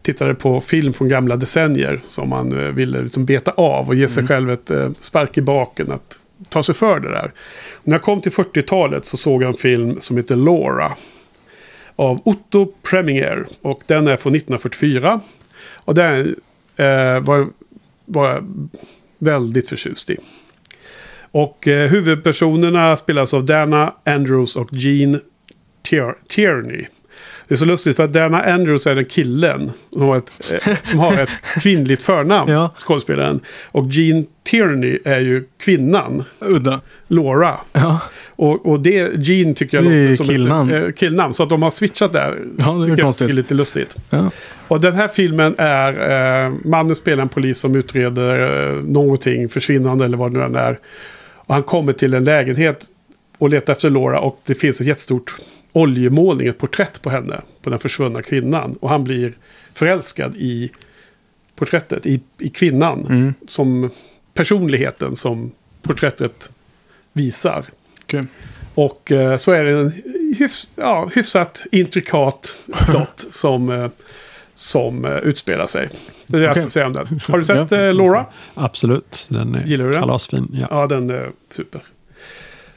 tittade 0.03 0.35
på 0.35 0.61
film 0.61 0.93
från 0.93 1.07
gamla 1.07 1.35
decennier. 1.35 1.99
Som 2.03 2.29
man 2.29 2.59
eh, 2.65 2.71
ville 2.71 3.01
liksom 3.01 3.25
beta 3.25 3.51
av 3.51 3.87
och 3.87 3.95
ge 3.95 4.07
sig 4.07 4.27
själv 4.27 4.51
ett 4.51 4.71
eh, 4.71 4.91
spark 4.99 5.37
i 5.37 5.41
baken 5.41 5.91
att 5.91 6.19
ta 6.49 6.63
sig 6.63 6.75
för 6.75 6.99
det 6.99 7.09
där. 7.09 7.31
När 7.83 7.93
jag 7.93 8.01
kom 8.01 8.21
till 8.21 8.31
40-talet 8.31 9.05
så 9.05 9.17
såg 9.17 9.43
jag 9.43 9.47
en 9.47 9.53
film 9.53 9.99
som 9.99 10.17
heter 10.17 10.35
Laura. 10.35 10.95
Av 11.95 12.19
Otto 12.25 12.73
Preminger. 12.89 13.45
Och 13.61 13.81
den 13.85 14.07
är 14.07 14.17
från 14.17 14.35
1944. 14.35 15.19
Och 15.75 15.95
den 15.95 16.35
eh, 16.75 17.19
var, 17.19 17.47
var 18.05 18.29
jag 18.29 18.69
väldigt 19.19 19.69
förtjust 19.69 20.09
i. 20.09 20.17
Och 21.31 21.67
eh, 21.67 21.89
huvudpersonerna 21.89 22.95
spelas 22.95 23.33
av 23.33 23.45
Dana 23.45 23.93
Andrews 24.03 24.55
och 24.55 24.69
Gene 24.73 25.19
Tier- 25.83 26.15
Tierney. 26.27 26.85
Det 27.53 27.55
är 27.55 27.57
så 27.57 27.65
lustigt 27.65 27.95
för 27.95 28.03
att 28.03 28.13
Dana 28.13 28.43
Andrews 28.43 28.87
är 28.87 28.95
den 28.95 29.05
killen 29.05 29.71
som 29.91 30.01
har 30.01 30.17
ett, 30.17 30.31
eh, 30.67 30.75
som 30.83 30.99
har 30.99 31.13
ett 31.21 31.29
kvinnligt 31.61 32.01
förnamn, 32.03 32.51
Ja. 32.51 32.73
skådespelaren. 32.77 33.39
Och 33.71 33.87
Gene 33.89 34.23
Tierney 34.43 34.99
är 35.05 35.19
ju 35.19 35.43
kvinnan, 35.59 36.23
Udda. 36.39 36.81
Laura. 37.07 37.57
Ja, 37.73 37.99
Och, 38.29 38.65
och 38.65 38.79
det, 38.79 39.11
Gene 39.27 39.53
tycker 39.53 39.77
jag 39.77 39.83
låter 39.83 40.13
som 40.15 40.25
killnamn. 40.27 40.71
ett 40.73 40.83
eh, 40.83 40.91
killnamn. 40.91 41.33
Så 41.33 41.43
att 41.43 41.49
de 41.49 41.61
har 41.63 41.69
switchat 41.69 42.13
där. 42.13 42.41
ja 42.57 42.71
det 42.71 42.93
är 42.93 42.97
konstigt. 42.97 43.29
är 43.29 43.33
lite 43.33 43.53
lustigt. 43.53 43.97
Ja. 44.09 44.31
Och 44.67 44.81
den 44.81 44.93
här 44.93 45.07
filmen 45.07 45.55
är, 45.57 46.45
eh, 46.45 46.53
mannen 46.65 46.95
spelar 46.95 47.21
en 47.23 47.29
polis 47.29 47.59
som 47.59 47.75
utreder 47.75 48.67
eh, 48.77 48.83
någonting, 48.83 49.49
försvinnande 49.49 50.05
eller 50.05 50.17
vad 50.17 50.31
det 50.33 50.37
nu 50.39 50.45
än 50.45 50.55
är. 50.55 50.79
Och 51.35 51.53
han 51.53 51.63
kommer 51.63 51.93
till 51.93 52.13
en 52.13 52.23
lägenhet 52.23 52.85
och 53.37 53.49
letar 53.49 53.73
efter 53.73 53.89
Laura 53.89 54.19
och 54.19 54.41
det 54.45 54.53
finns 54.55 54.81
ett 54.81 54.87
jättestort 54.87 55.35
oljemålning, 55.73 56.47
ett 56.47 56.57
porträtt 56.57 57.01
på 57.01 57.09
henne, 57.09 57.41
på 57.61 57.69
den 57.69 57.79
försvunna 57.79 58.21
kvinnan. 58.21 58.75
Och 58.81 58.89
han 58.89 59.03
blir 59.03 59.33
förälskad 59.73 60.35
i 60.35 60.71
porträttet, 61.55 62.05
i, 62.05 62.21
i 62.39 62.49
kvinnan, 62.49 63.05
Mm. 63.09 63.33
som 63.47 63.89
personligheten 64.33 65.15
som 65.15 65.51
porträttet 65.81 66.51
visar. 67.13 67.65
Okej. 68.03 68.23
Och 68.75 69.11
eh, 69.11 69.37
så 69.37 69.51
är 69.51 69.63
det 69.63 69.79
en 69.79 69.91
hyfs, 70.39 70.69
ja, 70.75 71.09
hyfsat 71.15 71.65
intrikat 71.71 72.57
plott 72.85 73.25
som, 73.31 73.69
eh, 73.69 73.89
som 74.53 75.05
eh, 75.05 75.11
utspelar 75.17 75.65
sig. 75.65 75.89
Så 76.29 76.37
det 76.37 76.43
är 76.45 76.47
allt 76.49 76.57
att 76.57 76.71
säga 76.73 76.85
om 76.87 76.93
den. 76.93 77.19
Har 77.27 77.37
du 77.37 77.43
sett 77.45 77.71
Ja, 77.71 77.77
eh, 77.77 77.93
Laura? 77.93 78.25
Absolut, 78.53 79.25
den 79.29 79.55
är 79.55 79.65
Gillar 79.65 79.85
du 79.85 79.91
den? 79.91 80.01
kalasfin. 80.01 80.47
Ja. 80.53 80.67
Ja, 80.69 80.87
den 80.87 81.09
är 81.09 81.31
super. 81.49 81.81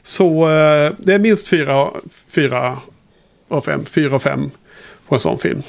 Så 0.07 0.49
eh, 0.49 0.91
det 0.97 1.13
är 1.13 1.19
minst 1.19 1.47
fyra, 1.47 1.89
fyra 2.29 2.79
av 3.49 3.61
fem. 3.61 3.85
Fyra 3.85 4.15
av 4.15 4.19
fem 4.19 4.51
på 5.07 5.15
en 5.15 5.19
sån 5.19 5.39
film. 5.39 5.61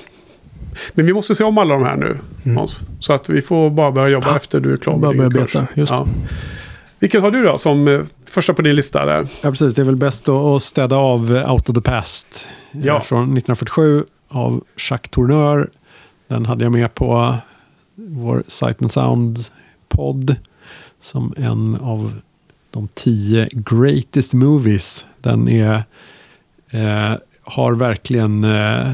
Men 0.94 1.06
vi 1.06 1.12
måste 1.12 1.34
se 1.34 1.44
om 1.44 1.58
alla 1.58 1.74
de 1.74 1.84
här 1.84 1.96
nu, 1.96 2.18
Hans. 2.54 2.80
Så 3.00 3.12
att 3.12 3.28
vi 3.28 3.42
får 3.42 3.70
bara 3.70 3.92
börja 3.92 4.08
jobba 4.08 4.36
efter 4.36 4.60
du 4.60 4.72
är 4.72 4.76
klar 4.76 4.96
Bara 4.98 5.12
din 5.12 5.18
börja 5.28 5.30
kurs. 5.46 5.52
beta, 5.52 5.66
just 5.74 5.92
det. 5.92 6.04
Vilken 6.98 7.22
har 7.22 7.30
du 7.30 7.42
då 7.42 7.58
som 7.58 7.88
eh, 7.88 8.00
första 8.30 8.54
på 8.54 8.62
din 8.62 8.74
lista 8.76 9.06
där? 9.06 9.26
ja, 9.42 9.50
precis. 9.50 9.74
Det 9.74 9.82
är 9.82 9.86
väl 9.86 9.96
bäst 9.96 10.28
att- 10.28 10.34
att 10.44 10.62
städa 10.62 10.96
av 10.96 11.36
eh, 11.36 11.52
Out 11.52 11.68
of 11.68 11.74
the 11.74 11.80
Past. 11.80 12.48
eh, 12.72 12.80
Ja. 12.86 13.00
Från 13.00 13.18
1947 13.22 14.04
av 14.28 14.64
Jacques 14.90 15.10
Tourneur. 15.10 15.70
Den 16.28 16.46
hade 16.46 16.64
jag 16.64 16.72
med 16.72 16.94
på 16.94 17.34
vår 17.94 18.42
Sight 18.46 18.82
and 18.82 18.90
Sound-podd. 18.90 20.36
Som 21.00 21.34
en 21.36 21.76
av 21.82 22.12
de 22.70 22.88
tio 22.94 23.48
greatest 23.52 24.32
movies. 24.32 25.06
Den 25.20 25.48
är, 25.48 25.74
eh, 26.70 27.12
har 27.42 27.72
verkligen 27.74 28.44
eh, 28.44 28.92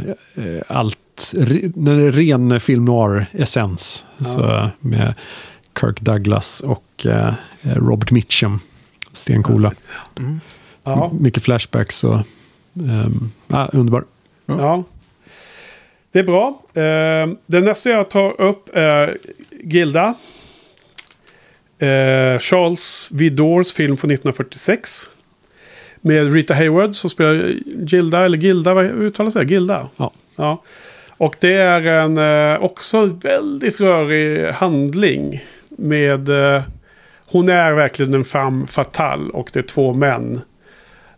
allt. 0.68 0.98
re- 1.32 1.72
Den 1.76 2.01
är 2.01 2.12
ren 2.12 2.60
film 2.60 2.84
noir-essens. 2.84 4.05
Ja. 4.36 4.70
Med 4.80 5.14
Kirk 5.80 6.01
Douglas 6.01 6.60
och 6.60 7.06
eh, 7.06 7.34
Robert 7.62 8.10
Mitchum. 8.10 8.60
Stencoola. 9.12 9.72
Mm. 10.18 10.40
Ja, 10.84 11.12
Mycket 11.20 11.42
flashbacks 11.42 12.05
och 12.05 12.18
ja, 13.48 13.68
underbar. 13.72 14.05
ja. 14.46 14.84
Det 16.12 16.18
är 16.18 16.24
bra. 16.24 16.62
Eh, 16.74 17.34
den 17.46 17.64
nästa 17.64 17.90
jag 17.90 18.10
tar 18.10 18.40
upp 18.40 18.68
är 18.72 19.18
Gilda. 19.64 20.14
Eh, 21.78 22.38
Charles 22.38 23.09
Vidors 23.12 23.72
film 23.72 23.96
från 23.96 24.10
1946. 24.10 25.09
Med 26.01 26.32
Rita 26.32 26.55
Hayward 26.55 26.94
som 26.94 27.10
spelar 27.10 27.55
Gilda, 27.86 28.24
eller 28.24 28.38
Gilda, 28.38 28.74
vad 28.74 28.84
uttalas 28.84 29.34
det? 29.34 29.44
Gilda? 29.44 29.88
Ja. 29.96 30.12
ja. 30.36 30.62
Och 31.16 31.36
det 31.40 31.55
är 31.55 31.86
en 31.86 32.16
eh, 32.16 32.64
också 32.64 33.05
väldigt 33.05 33.80
rörig 33.80 34.52
handling. 34.52 35.44
Med... 35.68 36.28
Eh, 36.28 36.62
hon 37.26 37.48
är 37.48 37.72
verkligen 37.72 38.14
en 38.14 38.24
femme 38.24 38.66
fatale 38.66 39.30
och 39.30 39.51
det 39.52 39.59
är 39.59 39.62
två 39.62 39.92
män. 39.92 40.40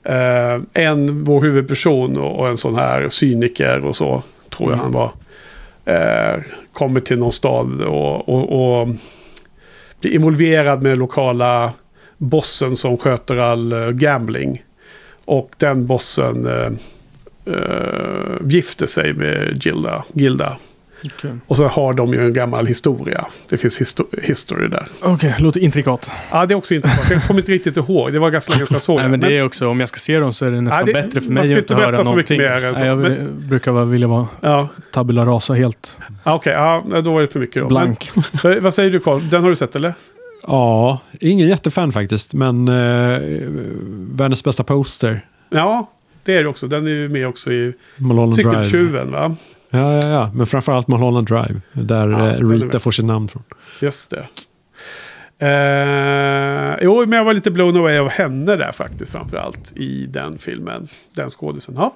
Eh, 0.03 0.61
en, 0.73 1.25
vår 1.25 1.41
huvudperson 1.41 2.17
och, 2.19 2.39
och 2.39 2.49
en 2.49 2.57
sån 2.57 2.75
här 2.75 3.09
cyniker 3.09 3.87
och 3.87 3.97
så, 3.97 4.23
tror 4.51 4.71
jag 4.71 4.79
han 4.79 4.93
var. 4.93 5.13
Eh, 5.85 6.41
kommer 6.73 7.01
till 7.01 7.19
någon 7.19 7.33
stad 7.33 7.83
och, 7.83 8.29
och, 8.29 8.81
och 8.81 8.89
blir 10.01 10.13
involverad 10.13 10.83
med 10.83 10.93
den 10.93 10.99
lokala 10.99 11.73
bossen 12.19 12.77
som 12.77 12.99
sköter 12.99 13.37
all 13.37 13.73
eh, 13.73 13.89
gambling. 13.89 14.65
Och 15.25 15.51
den 15.57 15.87
bossen 15.87 16.49
eh, 16.49 16.73
eh, 17.55 18.37
gifter 18.49 18.87
sig 18.87 19.13
med 19.13 19.65
Gilda. 19.65 20.05
Gilda. 20.13 20.59
Okej, 21.19 21.31
Och 21.47 21.57
så 21.57 21.67
har 21.69 21.93
de 21.93 22.13
ju 22.13 22.25
en 22.25 22.33
gammal 22.33 22.67
historia. 22.67 23.25
Det 23.49 23.57
finns 23.57 23.81
histo- 23.81 24.21
history 24.23 24.69
där. 24.69 24.87
Okej, 25.01 25.35
låter 25.39 25.61
intrikat. 25.61 26.11
Ja, 26.31 26.47
det 26.47 26.55
är 26.55 26.57
också 26.59 26.75
intressant. 26.75 27.11
Jag 27.11 27.23
kommer 27.27 27.41
inte 27.41 27.53
riktigt 27.53 27.77
ihåg. 27.77 28.13
Det 28.13 28.19
var 28.19 28.31
ganska 28.31 28.55
länge 28.55 28.67
sedan 28.67 28.75
jag 28.75 28.83
såg 28.83 28.97
Nej, 29.01 29.09
men 29.09 29.21
det 29.21 29.39
är 29.39 29.45
också, 29.45 29.69
om 29.69 29.81
jag 29.81 29.89
ska 29.89 29.99
se 29.99 30.19
dem 30.19 30.33
så 30.33 30.47
är 30.47 30.51
det 30.51 30.61
nästan 30.61 30.87
det- 30.87 30.93
bättre 30.93 31.21
för 31.21 31.31
mig 31.33 31.41
att 31.45 31.49
inte 31.51 31.59
inte 31.61 31.75
höra 31.75 31.87
berätta 31.87 32.05
så 32.05 32.15
mycket 32.17 32.31
någonting. 32.39 32.61
mer 32.61 32.67
än 32.69 32.73
så, 32.75 32.79
Nej, 32.79 32.89
jag 32.89 32.99
men- 32.99 33.49
brukar 33.49 33.73
vara, 33.73 33.85
vilja 33.85 34.09
vara 34.09 34.27
Ja, 34.41 34.69
tabula 34.93 35.25
rasa 35.27 35.55
helt 35.55 35.99
Ja, 36.25 36.35
okej. 36.35 36.53
ja, 36.53 36.85
då 37.05 37.19
är 37.19 37.23
det 37.23 37.29
för 37.29 37.41
mycket. 37.41 37.63
Då. 37.63 37.69
blank. 37.69 38.11
Men, 38.43 38.63
vad 38.63 38.75
säger 38.75 38.91
du 38.91 39.01
Carl? 39.01 39.29
Den 39.31 39.43
har 39.43 39.51
du 39.51 39.57
sett 39.57 39.77
eller? 39.77 39.95
Ja, 40.47 41.01
ingen 41.21 41.49
jättefan 41.49 41.93
faktiskt, 41.93 42.35
men 42.35 42.69
eh, 42.69 43.19
världens 44.13 44.45
bästa 44.45 44.65
poster. 44.65 45.21
Ja, 45.51 45.91
det 46.25 46.37
är 46.37 46.43
det 46.43 46.49
också. 46.49 46.67
Den 46.67 46.87
är 46.87 46.91
ju 46.91 47.09
med 47.09 47.29
också 47.29 47.53
i. 47.53 47.73
Cykeltjuven, 48.37 49.11
va? 49.11 49.37
Ja, 49.77 49.95
ja, 49.95 50.09
ja, 50.09 50.31
men 50.35 50.47
framförallt 50.47 50.89
Mulholland 50.89 51.27
Drive. 51.27 51.61
Där 51.73 52.09
Ja, 52.09 52.29
eh, 52.29 52.49
Rita 52.49 52.81
får 52.81 52.91
sitt 52.91 53.05
namn 53.05 53.29
från. 53.29 53.43
Just 53.81 54.11
det. 54.11 54.27
Eh, 55.39 56.79
jo, 56.83 57.01
men 57.07 57.13
jag 57.13 57.25
var 57.25 57.35
lite 57.35 57.51
blown 57.51 57.77
away 57.77 57.99
av 57.99 58.09
henne 58.09 58.57
där 58.57 58.73
faktiskt 58.73 59.13
framförallt 59.13 59.73
i 59.77 60.07
den 60.07 60.39
filmen. 60.39 60.89
Den 61.15 61.29
skådisen. 61.31 61.75
Ja. 61.79 61.95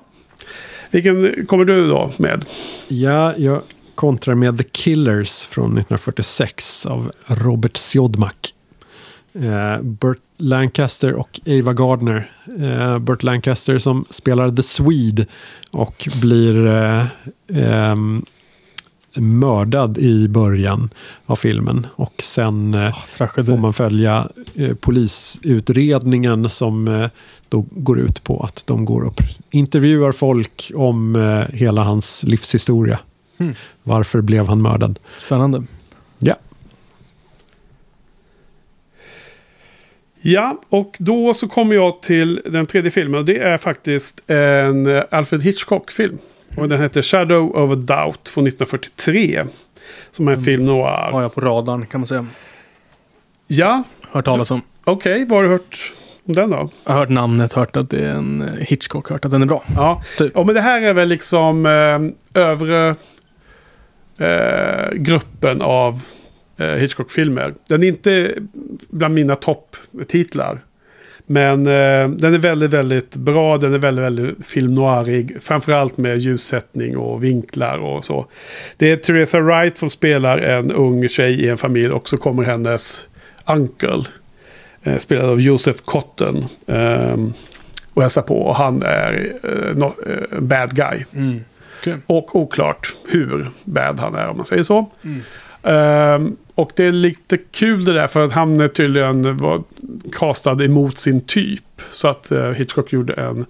Vilken 0.90 1.46
kommer 1.46 1.64
du 1.64 1.88
då 1.88 2.10
med? 2.16 2.44
Ja, 2.88 3.34
jag 3.36 3.62
kontrar 3.94 4.34
med 4.34 4.58
The 4.58 4.64
Killers 4.64 5.42
från 5.42 5.64
1946 5.64 6.86
av 6.86 7.12
Robert 7.26 7.76
Siodmak. 7.76 8.54
Eh, 9.32 9.82
Burt 9.82 10.18
Lancaster 10.36 11.12
och 11.12 11.40
Ava 11.46 11.72
Gardner. 11.72 12.30
Eh, 12.60 12.98
Burt 12.98 13.22
Lancaster 13.22 13.78
som 13.78 14.04
spelar 14.10 14.50
The 14.50 14.62
Swede 14.62 15.26
och 15.70 16.08
blir 16.20 16.66
eh, 16.66 17.04
ehm, 17.54 18.24
mördad 19.14 19.98
i 19.98 20.28
början 20.28 20.90
av 21.26 21.36
filmen. 21.36 21.86
Och 21.94 22.14
sen 22.22 22.74
eh, 22.74 22.96
Tragedi. 23.16 23.46
får 23.46 23.56
man 23.56 23.72
följa 23.72 24.28
eh, 24.54 24.74
polisutredningen 24.74 26.50
som 26.50 26.88
eh, 26.88 27.10
då 27.48 27.64
går 27.70 28.00
ut 28.00 28.24
på 28.24 28.40
att 28.40 28.66
de 28.66 28.84
går 28.84 29.04
och 29.04 29.22
intervjuar 29.50 30.12
folk 30.12 30.72
om 30.74 31.16
eh, 31.16 31.56
hela 31.56 31.82
hans 31.82 32.22
livshistoria. 32.22 32.98
Hmm. 33.38 33.54
Varför 33.82 34.20
blev 34.20 34.46
han 34.46 34.62
mördad? 34.62 34.98
Spännande. 35.18 35.64
Ja, 36.18 36.36
Ja, 40.22 40.60
och 40.68 40.96
då 40.98 41.34
så 41.34 41.48
kommer 41.48 41.74
jag 41.74 42.02
till 42.02 42.40
den 42.44 42.66
tredje 42.66 42.90
filmen. 42.90 43.18
Och 43.20 43.24
det 43.24 43.38
är 43.38 43.58
faktiskt 43.58 44.22
en 44.30 44.86
eh, 44.96 45.02
Alfred 45.10 45.42
Hitchcock-film. 45.42 46.18
Och 46.56 46.68
den 46.68 46.80
heter 46.82 47.02
Shadow 47.02 47.56
of 47.56 47.70
a 47.72 47.74
Doubt 47.74 48.28
från 48.28 48.46
1943. 48.46 49.42
Som 50.10 50.28
är 50.28 50.32
en 50.32 50.44
film 50.44 50.66
noir. 50.66 51.10
Har 51.12 51.22
jag 51.22 51.34
på 51.34 51.40
radarn 51.40 51.86
kan 51.86 52.00
man 52.00 52.06
säga. 52.06 52.26
Ja, 53.46 53.82
Hört 54.10 54.24
talas 54.24 54.50
om. 54.50 54.62
okej. 54.84 55.24
Vad 55.28 55.38
har 55.38 55.42
du 55.44 55.48
hört 55.50 55.92
om 56.26 56.34
den 56.34 56.50
då? 56.50 56.70
Jag 56.84 56.92
har 56.92 56.98
hört 56.98 57.08
namnet, 57.08 57.52
hört 57.52 57.76
att 57.76 57.90
det 57.90 57.98
är 57.98 58.10
en 58.14 58.42
eh, 58.42 58.48
Hitchcock, 58.66 59.10
hört 59.10 59.24
att 59.24 59.30
den 59.30 59.42
är 59.42 59.46
bra. 59.46 59.62
Ja, 59.76 60.02
Typ. 60.18 60.32
ja 60.34 60.44
men 60.44 60.54
det 60.54 60.60
här 60.60 60.82
är 60.82 60.92
väl 60.92 61.08
liksom 61.08 61.66
eh, 61.66 62.42
övre 62.42 62.94
eh, 64.18 64.92
gruppen 64.94 65.62
av 65.62 66.02
Hitchcock-filmer. 66.66 67.54
Den 67.68 67.82
är 67.82 67.88
inte 67.88 68.34
bland 68.90 69.14
mina 69.14 69.36
topptitlar. 69.36 70.60
Men 71.26 71.66
eh, 71.66 72.08
den 72.08 72.34
är 72.34 72.38
väldigt, 72.38 72.72
väldigt 72.72 73.16
bra. 73.16 73.58
Den 73.58 73.74
är 73.74 73.78
väldigt, 73.78 74.04
väldigt 74.04 74.46
film 74.46 74.74
noirig. 74.74 75.36
Framförallt 75.42 75.96
med 75.96 76.18
ljussättning 76.18 76.96
och 76.96 77.24
vinklar 77.24 77.78
och 77.78 78.04
så. 78.04 78.26
Det 78.76 78.90
är 78.90 78.96
Teresa 78.96 79.40
Wright 79.40 79.78
som 79.78 79.90
spelar 79.90 80.38
en 80.38 80.72
ung 80.72 81.08
tjej 81.08 81.44
i 81.44 81.48
en 81.48 81.58
familj 81.58 81.90
och 81.90 82.08
så 82.08 82.16
kommer 82.16 82.42
hennes 82.42 83.08
uncle. 83.46 84.04
Eh, 84.82 84.96
spelad 84.96 85.30
av 85.30 85.40
Joseph 85.40 85.80
Cotton. 85.84 86.44
ehm, 86.66 87.32
och 87.94 88.02
hälsar 88.02 88.22
på. 88.22 88.42
Och 88.42 88.56
han 88.56 88.82
är 88.82 89.32
eh, 89.42 89.76
no, 89.76 89.94
eh, 90.06 90.40
bad 90.40 90.76
guy. 90.76 91.04
Mm. 91.12 91.40
Okej. 91.80 91.96
Och 92.06 92.36
oklart 92.36 92.94
hur 93.08 93.46
bad 93.64 94.00
han 94.00 94.14
är 94.14 94.28
om 94.28 94.36
man 94.36 94.46
säger 94.46 94.62
så. 94.62 94.90
Mm. 95.04 96.36
Och 96.60 96.72
det 96.76 96.84
är 96.84 96.92
lite 96.92 97.36
kul 97.36 97.84
det 97.84 97.92
där 97.92 98.06
för 98.06 98.24
att 98.24 98.32
han 98.32 98.68
tydligen 98.68 99.36
var 99.36 99.62
castad 100.12 100.64
emot 100.64 100.98
sin 100.98 101.20
typ. 101.20 101.64
Så 101.92 102.08
att 102.08 102.32
eh, 102.32 102.50
Hitchcock 102.50 102.92
gjorde 102.92 103.12
en 103.12 103.46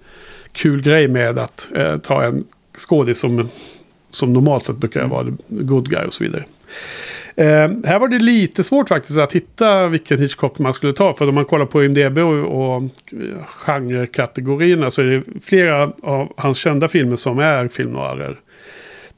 kul 0.53 0.83
grej 0.83 1.09
med 1.09 1.39
att 1.39 1.71
eh, 1.75 1.97
ta 1.97 2.25
en 2.25 2.45
skådis 2.79 3.19
som, 3.19 3.49
som 4.11 4.33
normalt 4.33 4.65
sett 4.65 4.77
brukar 4.77 5.07
vara 5.07 5.27
good 5.49 5.91
guy 5.91 6.05
och 6.05 6.13
så 6.13 6.25
vidare. 6.25 6.45
Ehm, 7.37 7.85
här 7.85 7.99
var 7.99 8.09
det 8.09 8.19
lite 8.19 8.65
svårt 8.65 8.89
faktiskt 8.89 9.19
att 9.19 9.33
hitta 9.33 9.87
vilken 9.87 10.19
Hitchcock 10.19 10.59
man 10.59 10.75
skulle 10.75 10.93
ta. 10.93 11.15
För 11.15 11.29
om 11.29 11.35
man 11.35 11.45
kollar 11.45 11.67
på 11.67 11.85
IMDB 11.85 12.19
och, 12.19 12.75
och 12.75 12.83
genrekategorierna 13.47 14.91
så 14.91 15.03
är 15.03 15.07
det 15.07 15.23
flera 15.43 15.93
av 16.03 16.33
hans 16.37 16.59
kända 16.59 16.89
filmer 16.89 17.17
som 17.17 17.39
är 17.39 17.69
film 17.69 17.93
noirer. 17.93 18.37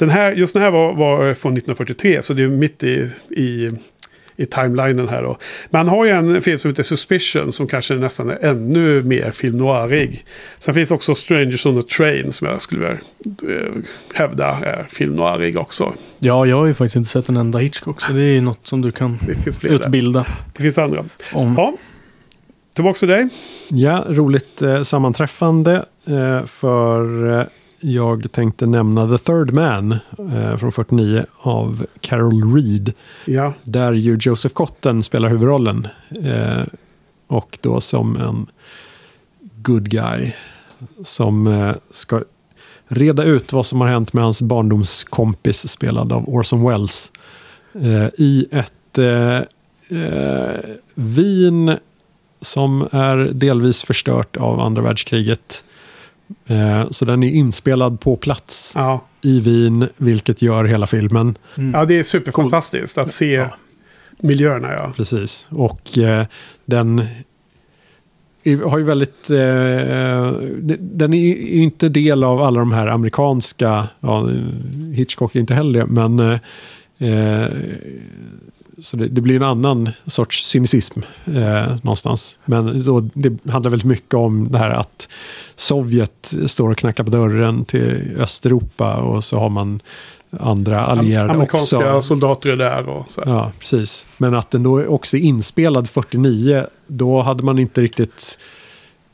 Den 0.03 0.11
här, 0.11 0.33
just 0.33 0.53
den 0.53 0.62
här 0.62 0.70
var, 0.70 0.93
var 0.95 1.16
från 1.35 1.53
1943 1.53 2.23
så 2.23 2.35
det 2.35 2.43
är 2.43 2.49
mitt 2.49 2.85
i, 2.85 3.11
i, 3.31 3.70
i 4.37 4.47
timelinen 4.47 5.09
här 5.09 5.23
då. 5.23 5.39
Men 5.70 5.79
han 5.79 5.89
har 5.89 6.05
ju 6.05 6.11
en 6.11 6.43
film 6.43 6.59
som 6.59 6.70
heter 6.70 6.83
Suspicion 6.83 7.53
som 7.53 7.66
kanske 7.66 7.95
nästan 7.95 8.31
är 8.31 8.45
ännu 8.45 9.03
mer 9.03 9.31
film 9.31 9.57
noirig. 9.59 10.24
Sen 10.59 10.74
finns 10.74 10.91
också 10.91 11.15
Strangers 11.15 11.66
on 11.66 11.79
a 11.79 11.83
Train 11.97 12.33
som 12.33 12.47
jag 12.49 12.62
skulle 12.62 12.81
vilja 12.81 13.57
eh, 13.57 13.73
hävda 14.15 14.47
är 14.47 14.87
film 14.89 15.16
noirig 15.16 15.59
också. 15.59 15.95
Ja, 16.19 16.47
jag 16.47 16.57
har 16.57 16.66
ju 16.66 16.74
faktiskt 16.74 16.97
inte 16.97 17.11
sett 17.11 17.29
en 17.29 17.37
enda 17.37 17.59
Hitchcock, 17.59 18.01
så 18.01 18.12
det 18.12 18.20
är 18.23 18.35
ju 18.35 18.41
något 18.41 18.66
som 18.66 18.83
du 18.83 18.93
kan 18.93 19.19
Det 19.27 19.35
finns 19.35 19.59
fler 19.59 19.70
där. 19.70 19.77
utbilda 19.87 20.27
Det 20.57 20.62
finns 20.62 20.79
andra. 20.79 21.05
om. 21.33 21.55
Ja. 21.57 21.74
tillbaka 22.74 22.99
till 22.99 23.09
dig. 23.09 23.29
Ja, 23.69 24.05
roligt 24.09 24.62
eh, 24.62 24.83
sammanträffande. 24.83 25.85
Eh, 26.07 26.45
för 26.47 27.31
eh, 27.41 27.47
jag 27.83 28.33
tänkte 28.33 28.67
nämna 28.67 29.09
The 29.09 29.19
Third 29.19 29.53
Man 29.53 29.93
eh, 30.33 30.57
från 30.57 30.73
49 30.73 31.25
av 31.39 31.87
Carol 32.01 32.55
Reed. 32.55 32.93
Ja, 33.25 33.55
Där 33.63 33.93
ju 33.93 34.19
Joseph 34.21 34.55
Cotten 34.55 35.03
spelar 35.03 35.29
huvudrollen. 35.29 35.89
Eh, 36.25 36.63
och 37.27 37.59
då 37.61 37.81
som 37.81 38.17
en 38.17 38.47
good 39.63 39.91
guy. 39.91 40.33
Som 41.05 41.47
eh, 41.47 41.75
ska 41.91 42.23
reda 42.89 43.25
ut 43.25 43.53
vad 43.53 43.67
som 43.67 43.81
har 43.81 43.89
hänt 43.89 44.13
med 44.13 44.25
hans 44.25 44.43
barndomskompis 44.43 45.69
spelad 45.69 46.13
av 46.13 46.29
Orson 46.29 46.69
Welles. 46.69 47.13
Eh, 47.75 48.07
I 48.19 48.47
ett 48.51 48.99
eh, 48.99 49.37
eh, 49.99 50.61
vin 50.95 51.77
som 52.41 52.89
är 52.93 53.17
delvis 53.17 53.83
förstört 53.83 54.37
av 54.37 54.61
andra 54.61 54.83
världskriget. 54.83 55.65
Eh, 56.47 56.91
så 56.91 57.05
den 57.05 57.23
är 57.23 57.31
inspelad 57.31 58.01
på 58.01 58.17
plats 58.17 58.73
ja. 58.77 59.05
i 59.23 59.41
Wien, 59.41 59.89
vilket 59.97 60.43
gör 60.43 60.65
hela 60.65 60.87
filmen. 60.87 61.39
ja 61.73 61.85
det 61.85 61.99
är 61.99 62.03
superfantastiskt 62.03 62.99
att 62.99 63.11
se 63.11 63.33
Ja. 63.33 63.51
miljöerna. 64.19 64.73
Ja. 64.73 64.93
Precis. 64.97 65.49
Och 65.51 65.99
eh, 65.99 66.27
den 66.65 67.03
har 68.65 68.79
ju 68.79 68.85
väldigt... 68.85 69.31
Eh, 69.31 69.37
de- 70.61 70.77
den 70.81 71.13
är 71.15 71.19
ju 71.19 71.63
inte 71.63 71.89
del 71.89 72.25
av 72.25 72.43
alla 72.43 72.61
de 72.61 72.73
här 72.73 72.87
amerikanska... 72.87 73.89
Ja, 74.01 74.29
Hitchcock 74.95 75.37
är 75.37 75.41
inte 75.41 75.55
heller 75.55 75.81
det, 75.81 75.87
men... 75.87 76.21
Eh, 76.21 76.39
eh, 76.99 77.49
så 78.83 78.97
det, 78.97 79.09
det 79.09 79.21
blir 79.21 79.37
en 79.37 79.43
annan 79.43 79.91
sorts 80.07 80.45
cynism 80.45 81.01
eh, 81.25 81.77
någonstans. 81.83 82.39
Men 82.45 82.85
så, 82.85 83.09
det 83.15 83.51
handlar 83.51 83.71
väldigt 83.71 83.89
mycket 83.89 84.15
om 84.15 84.53
det 84.53 84.59
här 84.59 84.71
att 84.71 85.09
Sovjet 85.57 86.35
står 86.47 86.71
och 86.71 86.79
knackar 86.79 87.05
på 87.05 87.11
dörren 87.11 87.65
till 87.65 88.17
Östeuropa 88.19 88.97
och 88.97 89.25
så 89.25 89.39
har 89.39 89.49
man 89.49 89.81
andra 90.41 90.87
allierade 90.87 91.33
Amerikanska 91.33 91.95
också. 91.95 92.09
soldater 92.09 92.51
är 92.51 92.57
där 92.57 92.89
och 92.89 93.11
så. 93.11 93.23
Ja, 93.27 93.53
precis. 93.59 94.07
Men 94.17 94.35
att 94.35 94.51
den 94.51 94.63
då 94.63 94.87
också 94.87 95.17
är 95.17 95.21
inspelad 95.21 95.91
49, 95.91 96.67
då 96.87 97.21
hade 97.23 97.43
man 97.43 97.59
inte 97.59 97.81
riktigt 97.81 98.39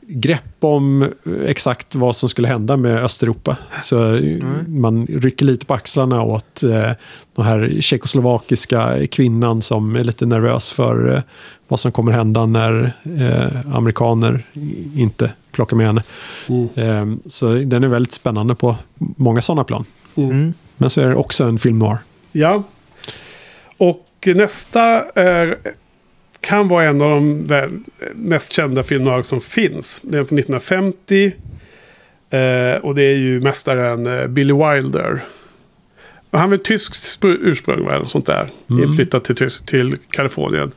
grepp 0.09 0.55
om 0.59 1.05
exakt 1.45 1.95
vad 1.95 2.15
som 2.15 2.29
skulle 2.29 2.47
hända 2.47 2.77
med 2.77 3.03
Östeuropa. 3.03 3.57
Så 3.81 4.15
eh, 4.15 4.43
man 4.67 5.07
rycker 5.07 5.45
lite 5.45 5.65
på 5.65 5.73
axlarna 5.73 6.23
åt 6.23 6.63
eh, 6.63 6.91
den 7.35 7.45
här 7.45 7.77
tjeckoslovakiska 7.79 9.07
kvinnan 9.07 9.61
som 9.61 9.95
är 9.95 10.03
lite 10.03 10.25
nervös 10.25 10.71
för 10.71 11.15
eh, 11.15 11.21
vad 11.67 11.79
som 11.79 11.91
kommer 11.91 12.11
hända 12.11 12.45
när 12.45 12.91
eh, 13.03 13.75
amerikaner 13.75 14.45
inte 14.95 15.31
plockar 15.51 15.77
med 15.77 15.85
henne. 15.85 16.03
Mm. 16.47 16.69
Eh, 16.75 17.17
så 17.25 17.53
den 17.53 17.83
är 17.83 17.87
väldigt 17.87 18.13
spännande 18.13 18.55
på 18.55 18.75
många 18.97 19.41
sådana 19.41 19.63
plan. 19.63 19.85
Mm. 20.15 20.53
Men 20.77 20.89
så 20.89 21.01
är 21.01 21.09
det 21.09 21.15
också 21.15 21.43
en 21.43 21.59
film 21.59 21.79
noir. 21.79 21.97
Ja. 22.31 22.63
Och 23.77 24.27
nästa 24.35 24.81
är, 25.15 25.57
kan 26.49 26.67
vara 26.67 26.85
en 26.85 27.01
av 27.01 27.09
de 27.09 27.43
väl, 27.43 27.71
mest 28.15 28.53
kända 28.53 28.83
filmerna 28.83 29.23
som 29.23 29.41
finns. 29.41 29.99
Den 30.03 30.19
är 30.21 30.25
från 30.25 30.39
1950. 30.39 31.31
Eh, 32.29 32.81
och 32.85 32.95
det 32.95 33.03
är 33.03 33.15
ju 33.15 33.41
mästaren 33.41 34.07
eh, 34.19 34.27
Billy 34.27 34.53
Wilder. 34.53 35.21
Han 36.31 36.53
är 36.53 36.57
tysk 36.57 36.93
spr- 36.93 37.37
ursprung 37.41 37.85
va, 37.85 37.95
eller 37.95 38.05
sånt 38.05 38.25
där. 38.25 38.49
Mm. 38.69 38.83
Inflyttad 38.83 39.23
till, 39.23 39.35
till 39.65 39.95
Kalifornien. 40.09 40.71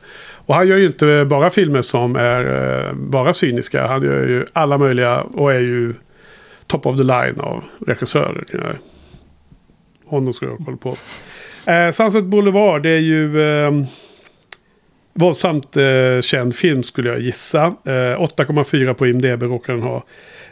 Och 0.45 0.55
han 0.55 0.67
gör 0.67 0.77
ju 0.77 0.85
inte 0.85 1.25
bara 1.29 1.49
filmer 1.49 1.81
som 1.81 2.15
är 2.15 2.85
eh, 2.87 2.93
bara 2.93 3.33
cyniska. 3.33 3.87
Han 3.87 4.01
gör 4.03 4.27
ju 4.27 4.45
alla 4.53 4.77
möjliga 4.77 5.21
och 5.21 5.53
är 5.53 5.59
ju 5.59 5.93
top 6.67 6.85
of 6.85 6.97
the 6.97 7.03
line 7.03 7.39
av 7.39 7.63
regissörer. 7.87 8.43
jag- 8.51 8.75
Honom 10.05 10.33
ska 10.33 10.45
jag 10.45 10.57
kolla 10.65 10.77
på. 10.77 10.95
Eh, 11.71 11.91
Sunset 11.91 12.23
Boulevard 12.23 12.83
det 12.83 12.89
är 12.89 12.99
ju 12.99 13.41
eh, 13.41 13.71
våldsamt 15.13 15.77
eh, 15.77 16.21
känd 16.21 16.55
film 16.55 16.83
skulle 16.83 17.09
jag 17.09 17.19
gissa. 17.19 17.65
Eh, 17.65 17.91
8,4 17.91 18.93
på 18.93 19.07
IMDB 19.07 19.43
råkar 19.43 19.73
den 19.73 19.83
ha. 19.83 20.03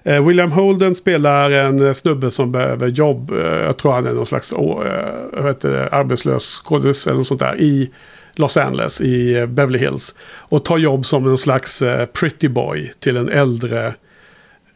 Eh, 0.04 0.28
William 0.28 0.52
Holden 0.52 0.96
spelar 0.96 1.52
en 1.52 1.86
eh, 1.86 1.94
snubbe 1.94 2.32
som 2.32 2.52
behöver 2.52 2.88
jobb. 2.88 3.32
Eh, 3.32 3.38
jag 3.38 3.78
tror 3.78 3.92
han 3.92 4.06
är 4.06 4.14
någon 4.14 4.26
slags 4.26 4.54
oh, 4.54 4.88
eh, 4.88 5.56
det, 5.62 5.90
arbetslös 5.92 6.56
skådis 6.56 7.08
eller 7.08 7.18
något 7.18 7.28
sånt 7.28 7.40
där. 7.40 7.62
I 7.62 7.92
Los 8.36 8.58
Angeles, 8.58 9.02
i 9.02 9.36
eh, 9.36 9.46
Beverly 9.46 9.80
Hills. 9.80 10.16
Och 10.34 10.66
tar 10.66 10.78
jobb 10.78 11.06
som 11.06 11.28
en 11.28 11.38
slags 11.38 11.82
eh, 11.82 12.06
pretty 12.06 12.48
boy 12.48 12.92
till 13.00 13.18
en 13.18 13.30
äldre 13.30 13.94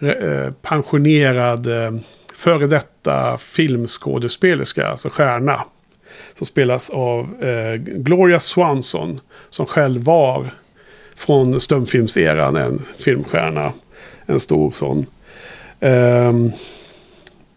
eh, 0.02 0.52
pensionerad 0.62 1.68
eh, 1.68 2.00
före 2.36 2.68
detta 2.68 3.38
filmskådespelerska, 3.38 4.88
alltså 4.88 5.10
stjärna. 5.10 5.66
Som 6.38 6.48
spelas 6.48 6.90
av 6.90 7.44
eh, 7.44 7.76
Gloria 7.76 8.40
Swanson. 8.40 9.20
Som 9.50 9.66
själv 9.66 10.04
var 10.04 10.50
från 11.16 11.60
stumfilmseran 11.60 12.56
en 12.56 12.82
filmstjärna. 13.00 13.74
En 14.26 14.40
stor 14.40 14.72
sån. 14.72 15.06
Um, 15.80 16.52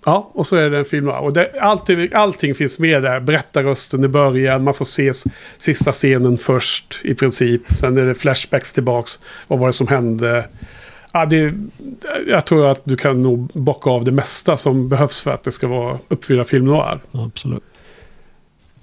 ja, 0.04 0.30
och 0.32 0.46
så 0.46 0.56
är 0.56 0.70
det 0.70 0.78
en 0.78 0.84
film. 0.84 1.08
Och 1.08 1.32
det, 1.32 1.60
allting, 1.60 2.08
allting 2.12 2.54
finns 2.54 2.78
med 2.78 3.02
där. 3.02 3.20
Berättarrösten 3.20 4.04
i 4.04 4.08
början. 4.08 4.64
Man 4.64 4.74
får 4.74 4.84
se 4.84 5.12
sista 5.58 5.92
scenen 5.92 6.38
först 6.38 7.00
i 7.04 7.14
princip. 7.14 7.62
Sen 7.68 7.98
är 7.98 8.06
det 8.06 8.14
flashbacks 8.14 8.72
tillbaks. 8.72 9.20
Vad 9.48 9.58
var 9.58 9.66
det 9.66 9.72
som 9.72 9.88
hände? 9.88 10.48
Ja, 11.12 11.26
det, 11.26 11.54
jag 12.26 12.46
tror 12.46 12.66
att 12.66 12.80
du 12.84 12.96
kan 12.96 13.22
nog 13.22 13.50
bocka 13.52 13.90
av 13.90 14.04
det 14.04 14.12
mesta 14.12 14.56
som 14.56 14.88
behövs 14.88 15.22
för 15.22 15.30
att 15.30 15.44
det 15.44 15.52
ska 15.52 15.66
vara 15.66 15.98
uppfylla 16.08 16.44
film 16.44 16.64
noir. 16.64 17.00
Absolut. 17.12 17.77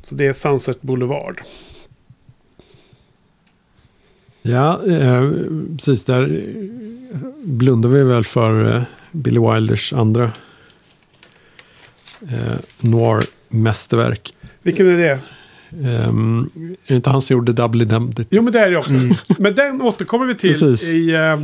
Så 0.06 0.16
det 0.16 0.26
är 0.26 0.34
Sunset 0.34 0.82
Boulevard. 0.82 1.42
Ja, 4.42 4.82
eh, 4.88 5.32
precis. 5.78 6.06
Där 6.06 6.44
blundar 7.44 7.90
vi 7.90 8.04
väl 8.04 8.24
för 8.24 8.76
eh, 8.76 8.84
Billy 9.12 9.40
Wilders 9.40 9.94
andra 9.94 10.32
eh, 12.22 12.56
noir-mästerverk. 12.80 14.34
Vilken 14.62 14.88
är 14.88 14.98
det? 14.98 15.20
Um, 16.08 16.50
är 16.66 16.88
det 16.88 16.96
inte 16.96 17.10
han 17.10 17.22
som 17.22 17.34
gjorde 17.34 17.54
Doubly 17.54 17.86
Dumpty? 17.86 18.24
Jo, 18.30 18.42
men 18.42 18.54
det 18.54 18.60
är 18.60 18.72
det 18.72 18.78
också. 18.78 18.94
Men 19.40 19.56
den 19.56 19.82
återkommer 19.82 20.26
vi 20.26 20.36
till 20.36 20.76
i 20.96 21.14
eh, 21.14 21.44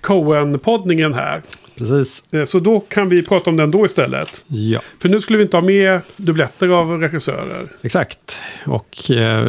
Coen-poddningen 0.00 1.14
här. 1.14 1.42
Precis. 1.80 2.24
Eh, 2.30 2.44
Så 2.44 2.58
då 2.58 2.80
kan 2.80 3.08
vi 3.08 3.22
prata 3.22 3.50
om 3.50 3.56
den 3.56 3.70
då 3.70 3.86
istället. 3.86 4.44
Ja, 4.46 4.80
För 4.98 5.08
nu 5.08 5.20
skulle 5.20 5.36
vi 5.36 5.42
inte 5.44 5.56
ha 5.56 5.64
med 5.64 6.00
dubbletter 6.16 6.68
av 6.68 7.00
regissörer. 7.00 7.68
exakt. 7.82 8.40
Och 8.66 9.10
eh, 9.10 9.46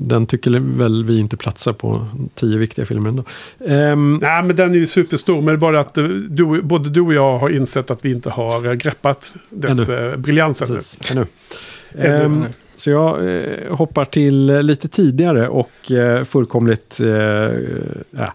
den 0.00 0.26
tycker 0.26 0.78
väl 0.78 1.04
vi 1.04 1.18
inte 1.20 1.36
platsar 1.36 1.72
på 1.72 2.06
tio 2.34 2.58
viktiga 2.58 2.86
filmer 2.86 3.08
ändå. 3.08 3.24
Ehm, 3.66 4.18
Nej, 4.22 4.42
men 4.42 4.56
den 4.56 4.70
är 4.70 4.74
ju 4.78 4.86
superstor. 4.86 5.36
Men 5.36 5.46
det 5.46 5.52
är 5.52 5.56
bara 5.56 5.80
att 5.80 5.98
eh, 5.98 6.04
du, 6.04 6.62
både 6.62 6.88
du 6.90 7.00
och 7.00 7.14
jag 7.14 7.38
har 7.38 7.50
insett 7.50 7.90
att 7.90 8.04
vi 8.04 8.12
inte 8.12 8.30
har 8.30 8.66
eh, 8.66 8.72
greppat 8.72 9.32
dess 9.50 9.88
Ännu. 9.88 10.16
briljans 10.16 10.62
ännu. 10.62 10.74
Precis, 10.74 11.10
ännu. 11.10 11.26
Ännu. 11.98 12.24
Ehm, 12.24 12.44
så 12.76 12.90
jag 12.90 13.34
eh, 13.36 13.76
hoppar 13.76 14.04
till 14.04 14.46
lite 14.46 14.88
tidigare 14.88 15.48
och 15.48 15.90
eh, 15.92 16.24
fullkomligt 16.24 17.00
eh, 17.00 18.26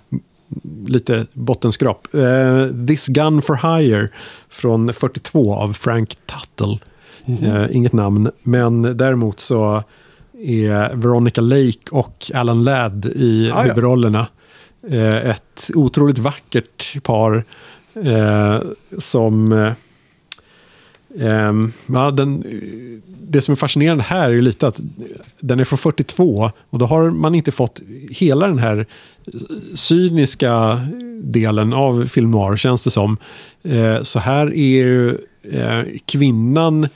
lite 0.85 1.25
bottenskrap. 1.33 2.07
Eh, 2.15 2.67
This 2.87 3.07
Gun 3.07 3.41
for 3.41 3.55
Hire 3.77 4.09
från 4.49 4.93
42 4.93 5.55
av 5.55 5.73
Frank 5.73 6.17
Tuttle. 6.25 6.79
Eh, 7.25 7.75
inget 7.75 7.93
namn, 7.93 8.31
men 8.43 8.81
däremot 8.97 9.39
så 9.39 9.83
är 10.43 10.95
Veronica 10.95 11.41
Lake 11.41 11.79
och 11.91 12.31
Alan 12.33 12.63
Ladd 12.63 13.05
i 13.05 13.51
Ah, 13.53 13.55
ja. 13.55 13.61
huvudrollerna. 13.61 14.27
Eh, 14.89 15.29
ett 15.29 15.71
otroligt 15.75 16.17
vackert 16.19 17.03
par 17.03 17.45
som 18.97 19.49
eh, 21.19 21.43
Ehm, 21.43 21.73
ja, 21.85 22.11
den, 22.11 22.43
det 23.21 23.41
som 23.41 23.51
är 23.51 23.55
fascinerande 23.55 24.03
här 24.03 24.29
är 24.29 24.33
ju 24.33 24.41
lite 24.41 24.67
att 24.67 24.79
den 25.39 25.59
är 25.59 25.63
från 25.63 25.77
42 25.77 26.51
och 26.69 26.79
då 26.79 26.85
har 26.85 27.09
man 27.09 27.35
inte 27.35 27.51
fått 27.51 27.81
hela 28.09 28.47
den 28.47 28.59
här 28.59 28.85
cyniska 29.75 30.81
delen 31.23 31.73
av 31.73 32.05
film 32.05 32.31
noir 32.31 32.57
känns 32.57 32.83
det 32.83 32.91
som. 32.91 33.17
Eh, 33.63 34.01
så 34.01 34.19
här 34.19 34.47
är 34.47 34.73
ju 34.75 35.09
eh, 35.51 35.83
kvinnan 36.05 36.87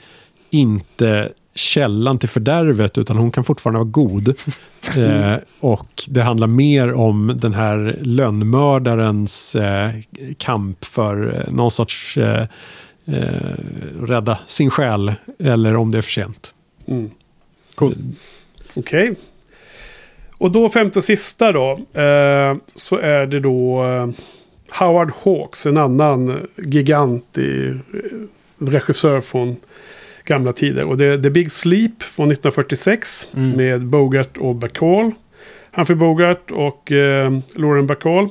inte 0.50 1.28
källan 1.54 2.18
till 2.18 2.28
fördärvet 2.28 2.98
utan 2.98 3.16
hon 3.16 3.30
kan 3.30 3.44
fortfarande 3.44 3.78
vara 3.78 3.90
god. 3.90 4.34
Eh, 4.96 5.36
och 5.60 6.04
det 6.08 6.22
handlar 6.22 6.46
mer 6.46 6.92
om 6.92 7.32
den 7.36 7.54
här 7.54 7.98
lönnmördarens 8.02 9.54
eh, 9.54 9.90
kamp 10.38 10.84
för 10.84 11.34
eh, 11.34 11.54
någon 11.54 11.70
sorts 11.70 12.18
eh, 13.08 14.04
rädda 14.06 14.38
sin 14.46 14.70
själ 14.70 15.12
eller 15.38 15.76
om 15.76 15.90
det 15.90 15.98
är 15.98 16.02
för 16.02 16.10
sent. 16.10 16.54
Mm. 16.86 17.10
Cool. 17.74 17.94
Okej. 18.74 19.14
Och 20.38 20.50
då 20.50 20.68
femte 20.70 20.98
och 20.98 21.04
sista 21.04 21.52
då. 21.52 21.70
Eh, 21.92 22.56
så 22.74 22.96
är 22.98 23.26
det 23.26 23.40
då 23.40 23.84
eh, 23.86 24.08
Howard 24.78 25.12
Hawks, 25.24 25.66
en 25.66 25.76
annan 25.76 26.46
gigant 26.56 27.38
i, 27.38 27.68
eh, 27.68 28.64
regissör 28.66 29.20
från 29.20 29.56
gamla 30.24 30.52
tider. 30.52 30.84
Och 30.84 30.98
det 30.98 31.04
är 31.04 31.18
The 31.22 31.30
Big 31.30 31.52
Sleep 31.52 32.02
från 32.02 32.26
1946 32.26 33.28
Mm. 33.34 33.50
med 33.56 33.86
Bogart 33.86 34.36
och 34.36 34.54
Bacall. 34.54 35.10
Humphrey 35.72 35.96
Bogart 35.98 36.50
och 36.50 36.92
eh, 36.92 37.38
Lauren 37.54 37.86
Bacall. 37.86 38.28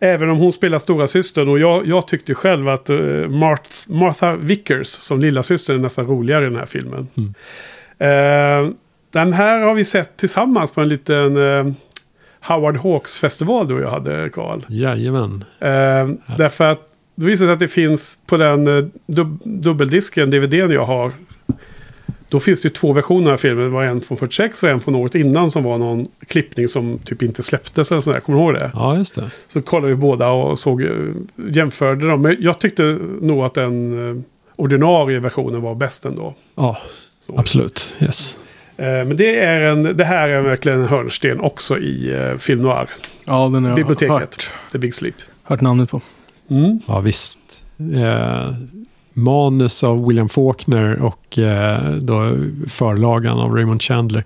Även 0.00 0.30
om 0.30 0.38
hon 0.38 0.52
spelar 0.52 0.78
stora 0.78 1.06
systern 1.06 1.48
och 1.48 1.58
jag, 1.58 1.86
jag 1.86 2.08
tyckte 2.08 2.34
själv 2.34 2.68
att 2.68 2.90
eh, 2.90 2.96
Marth, 3.28 3.70
Martha 3.86 4.36
Vickers 4.36 4.86
som 4.86 5.20
lilla 5.20 5.42
syster 5.42 5.74
är 5.74 5.78
nästan 5.78 6.06
roligare 6.06 6.44
i 6.44 6.48
den 6.48 6.58
här 6.58 6.66
filmen. 6.66 7.08
Mm. 7.16 7.34
Eh, 7.98 8.72
den 9.12 9.32
här 9.32 9.60
har 9.60 9.74
vi 9.74 9.84
sett 9.84 10.16
tillsammans 10.16 10.72
på 10.72 10.80
en 10.80 10.88
liten 10.88 11.36
eh, 11.36 11.72
Howard 12.40 12.76
Hawks-festival 12.76 13.68
du 13.68 13.74
och 13.74 13.80
jag 13.80 13.90
hade, 13.90 14.30
Karl. 14.32 14.60
Jajamän. 14.68 15.44
Eh, 15.58 16.08
därför 16.38 16.64
att 16.64 16.80
det 17.14 17.26
visar 17.26 17.46
sig 17.46 17.52
att 17.52 17.60
det 17.60 17.68
finns 17.68 18.18
på 18.26 18.36
den 18.36 18.64
dub 19.06 19.40
dubbeldisken, 19.44 20.30
DVDn 20.30 20.70
jag 20.70 20.86
har. 20.86 21.12
Då 22.30 22.40
finns 22.40 22.62
det 22.62 22.66
ju 22.66 22.72
två 22.72 22.92
versioner 22.92 23.30
av 23.32 23.36
filmen. 23.36 23.64
Det 23.64 23.70
var 23.70 23.84
en 23.84 24.00
från 24.00 24.18
46 24.18 24.62
och 24.62 24.68
en 24.70 24.80
från 24.80 24.94
året 24.94 25.14
innan 25.14 25.50
som 25.50 25.64
var 25.64 25.78
någon 25.78 26.06
klippning 26.26 26.68
som 26.68 26.98
typ 26.98 27.22
inte 27.22 27.42
släpptes 27.42 27.90
eller 27.92 28.00
sådär. 28.00 28.20
Kommer 28.20 28.38
du 28.38 28.44
ihåg 28.44 28.54
det? 28.54 28.70
Ja, 28.74 28.96
just 28.98 29.14
det. 29.14 29.30
Så 29.48 29.62
kollade 29.62 29.88
vi 29.88 29.94
båda 29.94 30.28
och 30.28 30.58
såg, 30.58 30.82
eh, 30.82 30.90
jämförde 31.50 32.06
dem. 32.08 32.22
Men 32.22 32.36
jag 32.40 32.58
tyckte 32.58 32.98
nog 33.20 33.44
att 33.44 33.54
den 33.54 34.08
eh, 34.10 34.22
ordinarie 34.56 35.18
versionen 35.20 35.62
var 35.62 35.74
bäst 35.74 36.04
ändå. 36.04 36.34
Ja, 36.54 36.78
Så. 37.18 37.38
absolut. 37.38 37.96
Yes. 38.02 38.38
Eh, 38.76 38.84
Men 38.86 39.16
det, 39.16 39.40
är 39.40 39.60
en, 39.60 39.82
det 39.96 40.04
här 40.04 40.28
är 40.28 40.42
verkligen 40.42 40.78
en 40.80 40.88
hörnsten 40.88 41.40
också 41.40 41.78
i 41.78 42.14
film 42.38 42.62
noir. 42.62 42.90
Ja, 43.24 43.50
den 43.52 43.62
har 43.64 43.70
jag 43.70 43.76
Biblioteket. 43.76 44.10
hört, 44.12 44.50
The 44.72 44.78
Big 44.78 44.94
Sleep. 44.94 45.14
hört 45.42 45.60
namnet 45.60 45.90
på. 45.90 46.00
Mm. 46.50 46.80
Ja, 46.86 47.00
visst. 47.00 47.38
Eh, 47.96 48.54
manus 49.12 49.84
av 49.84 50.06
William 50.06 50.28
Faulkner 50.28 51.02
och 51.02 51.38
eh, 51.38 51.90
då 51.94 52.36
förlagan 52.68 53.38
av 53.38 53.54
Raymond 53.56 53.82
Chandler. 53.82 54.24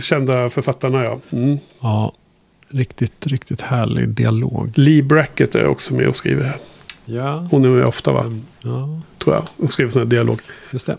Kända 0.00 0.50
författarna 0.50 1.04
ja. 1.04 1.20
Mm. 1.30 1.58
Ja, 1.80 2.12
riktigt, 2.68 3.26
riktigt 3.26 3.60
härlig 3.62 4.08
dialog. 4.08 4.72
Lee 4.74 5.02
Brackett 5.02 5.54
är 5.54 5.66
också 5.66 5.94
med 5.94 6.08
och 6.08 6.16
skriver 6.16 6.44
här. 6.44 6.56
Ja, 7.04 7.46
Hon 7.50 7.64
är 7.64 7.68
med 7.68 7.84
ofta 7.86 8.12
va? 8.12 8.24
ja 8.62 9.00
Tror 9.18 9.34
jag. 9.36 9.44
Hon 9.56 9.68
skriver 9.68 9.90
sån 9.90 10.02
här 10.02 10.06
dialog. 10.06 10.40
just 10.72 10.86
det. 10.86 10.96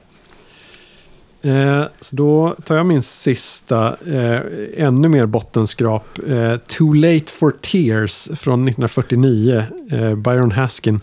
Eh, 1.44 1.84
så 2.02 2.16
då 2.16 2.56
tar 2.66 2.76
jag 2.78 2.86
min 2.86 3.02
sista, 3.02 3.88
eh, 4.08 4.40
ännu 4.78 5.08
mer 5.10 5.26
bottenskrap. 5.26 6.20
Eh, 6.30 6.58
Too 6.58 6.94
Late 6.94 7.32
for 7.32 7.52
Tears 7.62 8.24
från 8.24 8.66
1949. 8.66 9.64
Eh, 9.92 10.16
Byron 10.16 10.52
Haskin. 10.52 11.00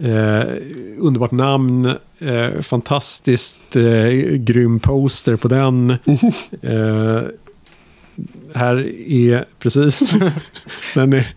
Eh, 0.00 0.42
underbart 0.98 1.30
namn. 1.32 1.92
Eh, 2.18 2.60
fantastiskt 2.62 3.76
eh, 3.76 4.08
grym 4.36 4.80
poster 4.80 5.36
på 5.36 5.48
den. 5.48 5.90
Eh, 6.62 7.20
här 8.54 8.76
är 9.10 9.44
precis. 9.58 10.14
den, 10.94 11.12
är, 11.12 11.34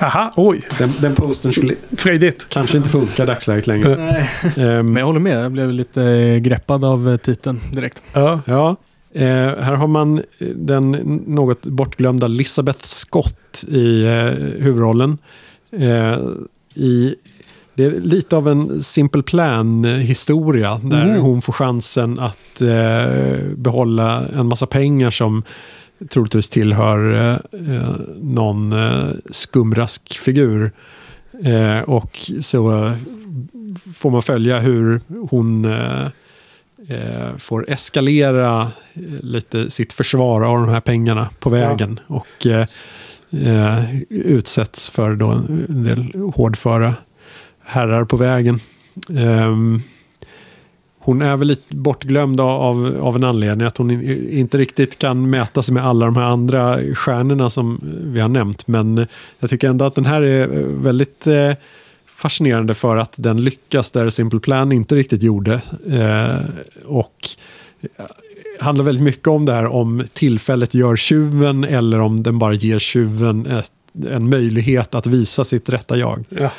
Aha, 0.00 0.32
oj. 0.36 0.62
den, 0.78 0.92
den 1.00 1.14
postern 1.14 1.52
skulle 1.52 1.74
Frejdigt. 1.96 2.48
kanske 2.48 2.76
inte 2.76 2.88
funka 2.88 3.22
i 3.22 3.26
dagsläget 3.26 3.66
längre. 3.66 3.96
Nej. 3.96 4.30
Ehm, 4.56 4.86
Men 4.92 4.96
jag 4.96 5.06
håller 5.06 5.20
med, 5.20 5.44
jag 5.44 5.52
blev 5.52 5.72
lite 5.72 6.02
eh, 6.02 6.38
greppad 6.38 6.84
av 6.84 7.10
eh, 7.10 7.16
titeln 7.16 7.60
direkt. 7.72 8.02
Ja. 8.12 8.40
Ja, 8.46 8.76
eh, 9.14 9.24
här 9.62 9.72
har 9.74 9.86
man 9.86 10.18
eh, 10.18 10.48
den 10.48 10.90
något 11.26 11.62
bortglömda 11.66 12.26
Elizabeth 12.26 12.84
Scott 12.84 13.64
i 13.68 14.04
eh, 14.06 14.24
huvudrollen. 14.62 15.18
Eh, 15.76 16.18
i, 16.74 17.14
det 17.74 17.84
är 17.84 17.90
lite 18.00 18.36
av 18.36 18.48
en 18.48 18.82
Simple 18.82 19.22
Plan-historia 19.22 20.80
där 20.84 21.04
Mm. 21.08 21.20
hon 21.20 21.42
får 21.42 21.52
chansen 21.52 22.18
att 22.18 22.60
eh, 22.60 23.38
behålla 23.56 24.24
en 24.36 24.46
massa 24.46 24.66
pengar 24.66 25.10
som 25.10 25.42
troligtvis 26.10 26.48
tillhör 26.48 27.14
eh, 27.14 27.32
eh, 27.76 27.90
någon 28.22 28.72
eh, 28.72 29.08
skumraskfigur. 29.30 30.72
Eh, 31.44 31.78
och 31.80 32.30
så 32.40 32.92
får 33.96 34.10
man 34.10 34.22
följa 34.22 34.58
hur 34.60 35.00
hon 35.30 35.64
eh, 35.64 36.04
eh, 36.88 37.36
får 37.38 37.70
eskalera 37.70 38.68
lite 39.20 39.70
sitt 39.70 39.92
försvar 39.92 40.42
av 40.42 40.60
de 40.60 40.68
här 40.68 40.80
pengarna 40.80 41.28
på 41.40 41.50
vägen. 41.50 42.00
Och 42.06 42.46
eh, 42.46 42.66
eh, 43.46 43.94
utsätts 44.08 44.88
för 44.90 45.14
då 45.16 45.28
en 45.28 45.84
del 45.84 46.30
hårdföra 46.34 46.94
herrar 47.64 48.04
på 48.04 48.16
vägen. 48.16 48.60
Um, 49.08 49.82
hon 51.04 51.22
är 51.22 51.36
väl 51.36 51.48
lite 51.48 51.76
bortglömd 51.76 52.40
av, 52.40 52.96
av 53.00 53.16
en 53.16 53.24
anledning 53.24 53.66
att 53.66 53.76
hon 53.76 53.90
inte 54.30 54.58
riktigt 54.58 54.98
kan 54.98 55.30
mäta 55.30 55.62
sig 55.62 55.74
med 55.74 55.86
alla 55.86 56.06
de 56.06 56.16
här 56.16 56.24
andra 56.24 56.78
stjärnorna 56.94 57.50
som 57.50 57.80
vi 58.04 58.20
har 58.20 58.28
nämnt. 58.28 58.66
Men 58.66 59.06
jag 59.38 59.50
tycker 59.50 59.68
ändå 59.68 59.84
att 59.84 59.94
den 59.94 60.06
här 60.06 60.22
är 60.22 60.46
väldigt 60.82 61.26
eh, 61.26 61.52
fascinerande 62.06 62.74
för 62.74 62.96
att 62.96 63.14
den 63.16 63.44
lyckas 63.44 63.90
där 63.90 64.10
Simple 64.10 64.40
Plan 64.40 64.72
inte 64.72 64.94
riktigt 64.94 65.22
gjorde. 65.22 65.60
Eh, 65.90 66.44
och 66.84 67.28
eh, 67.82 68.04
handlar 68.60 68.84
väldigt 68.84 69.04
mycket 69.04 69.28
om 69.28 69.44
det 69.44 69.52
här 69.52 69.66
om 69.66 70.04
tillfället 70.12 70.74
gör 70.74 70.96
tjuven 70.96 71.64
eller 71.64 71.98
om 71.98 72.22
den 72.22 72.38
bara 72.38 72.54
ger 72.54 72.78
tjuven 72.78 73.46
ett, 73.46 73.72
en 74.08 74.30
möjlighet 74.30 74.94
att 74.94 75.06
visa 75.06 75.44
sitt 75.44 75.68
rätta 75.68 75.96
jag. 75.96 76.24
Ja. 76.28 76.50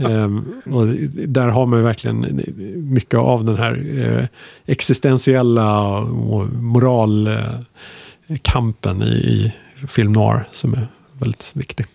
Ehm, 0.00 0.62
och 0.72 0.86
där 1.28 1.48
har 1.48 1.66
man 1.66 1.82
verkligen 1.82 2.42
mycket 2.76 3.18
av 3.18 3.44
den 3.44 3.56
här 3.56 3.84
eh, 3.98 4.24
existentiella 4.66 5.98
och 6.00 6.52
moralkampen 6.52 9.02
i, 9.02 9.52
i 9.82 9.86
film 9.86 10.12
noir 10.12 10.48
som 10.50 10.72
är 10.74 10.88
väldigt 11.18 11.52
viktig. 11.54 11.86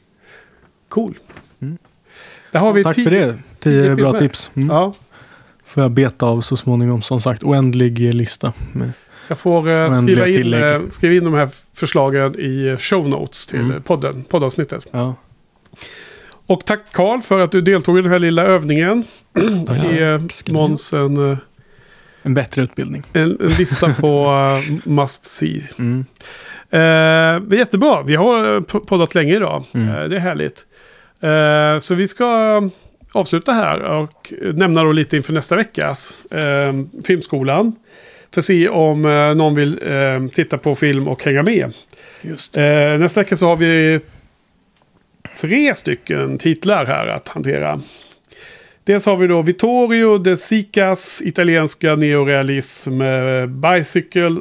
Cool. 0.90 1.14
Mm. 1.62 1.78
Där 2.52 2.60
har 2.60 2.74
vi 2.74 2.84
Tack 2.84 2.96
tio- 2.96 3.04
för 3.04 3.12
det. 3.12 3.36
tio 3.60 3.84
Tio 3.84 3.96
bra 3.96 4.14
tips. 4.14 4.52
Mm. 4.54 4.70
Ja, 4.70 4.94
Får 5.66 5.84
jag 5.84 5.92
beta 5.92 6.26
av 6.26 6.42
så 6.42 6.58
småningom. 6.58 7.02
Som 7.02 7.22
sagt, 7.22 7.44
oändlig 7.44 8.14
lista. 8.14 8.54
Med, 8.74 8.92
jag 9.28 9.38
får 9.40 9.70
eh, 9.70 9.92
skriva, 9.92 10.28
in, 10.28 10.54
eh, 10.54 10.82
skriva 10.90 11.16
in 11.16 11.24
de 11.24 11.34
här 11.34 11.50
förslagen 11.74 12.40
i 12.40 12.76
show 12.80 13.08
notes 13.10 13.46
till 13.46 13.60
Mm. 13.60 13.82
podden, 13.84 14.24
poddavsnittet. 14.24 14.88
ja. 14.92 15.16
Och 16.46 16.66
tack 16.66 16.92
Karl 16.92 17.22
för 17.22 17.40
att 17.40 17.52
du 17.52 17.62
deltog 17.62 18.00
i 18.00 18.02
den 18.02 18.12
här 18.12 18.20
lilla 18.20 18.44
övningen. 18.44 19.04
Ja, 19.68 19.76
Ge 19.92 20.20
ska 20.30 20.52
ni 20.52 20.54
Måns 20.54 20.94
en, 20.94 21.32
eh, 21.32 21.38
En 22.24 22.34
bättre 22.34 22.62
utbildning. 22.62 23.04
en, 23.14 23.38
en 23.42 23.48
lista 23.48 23.94
på 23.94 24.26
uh, 24.32 24.78
must 24.94 25.26
see. 25.26 25.62
Mm. 25.80 26.06
Eh, 26.70 26.80
är 26.80 27.56
jättebra. 27.56 28.02
Vi 28.04 28.16
har 28.16 28.56
eh, 28.56 28.62
poddat 28.62 29.16
länge 29.16 29.36
idag. 29.36 29.64
Mm. 29.74 29.90
Eh, 29.90 30.04
det 30.04 30.16
är 30.16 30.20
härligt. 30.20 30.66
Eh, 31.22 31.80
så 31.80 31.96
vi 31.96 32.08
ska 32.08 32.62
avsluta 33.14 33.52
här 33.52 33.80
och 33.80 34.34
nämna 34.54 34.84
då 34.84 34.92
lite 34.92 35.18
inför 35.18 35.34
nästa 35.34 35.56
veckas 35.56 36.18
eh, 36.32 36.74
Filmskolan. 37.06 37.76
För 38.34 38.42
att 38.42 38.46
se 38.46 38.70
om 38.70 39.06
eh, 39.06 39.36
någon 39.36 39.56
vill 39.56 39.80
eh, 39.86 40.28
titta 40.28 40.58
på 40.58 40.76
film 40.76 41.08
och 41.08 41.24
hänga 41.24 41.44
med. 41.44 41.74
Just 42.22 42.58
Eh, 42.58 42.98
nästa 43.00 43.22
vecka 43.22 43.36
så 43.36 43.48
har 43.48 43.58
vi 43.58 44.00
tre 45.42 45.76
stycken 45.76 46.38
titlar 46.38 46.86
här 46.86 47.08
att 47.08 47.28
hantera. 47.28 47.82
Dels 48.84 49.06
har 49.06 49.18
vi 49.18 49.28
då 49.28 49.42
Vittorio 49.42 50.18
de 50.18 50.38
Sicas 50.38 51.22
italienska 51.26 51.96
neorealism 51.96 53.02
eh, 53.02 53.46
Bicycle 53.46 54.38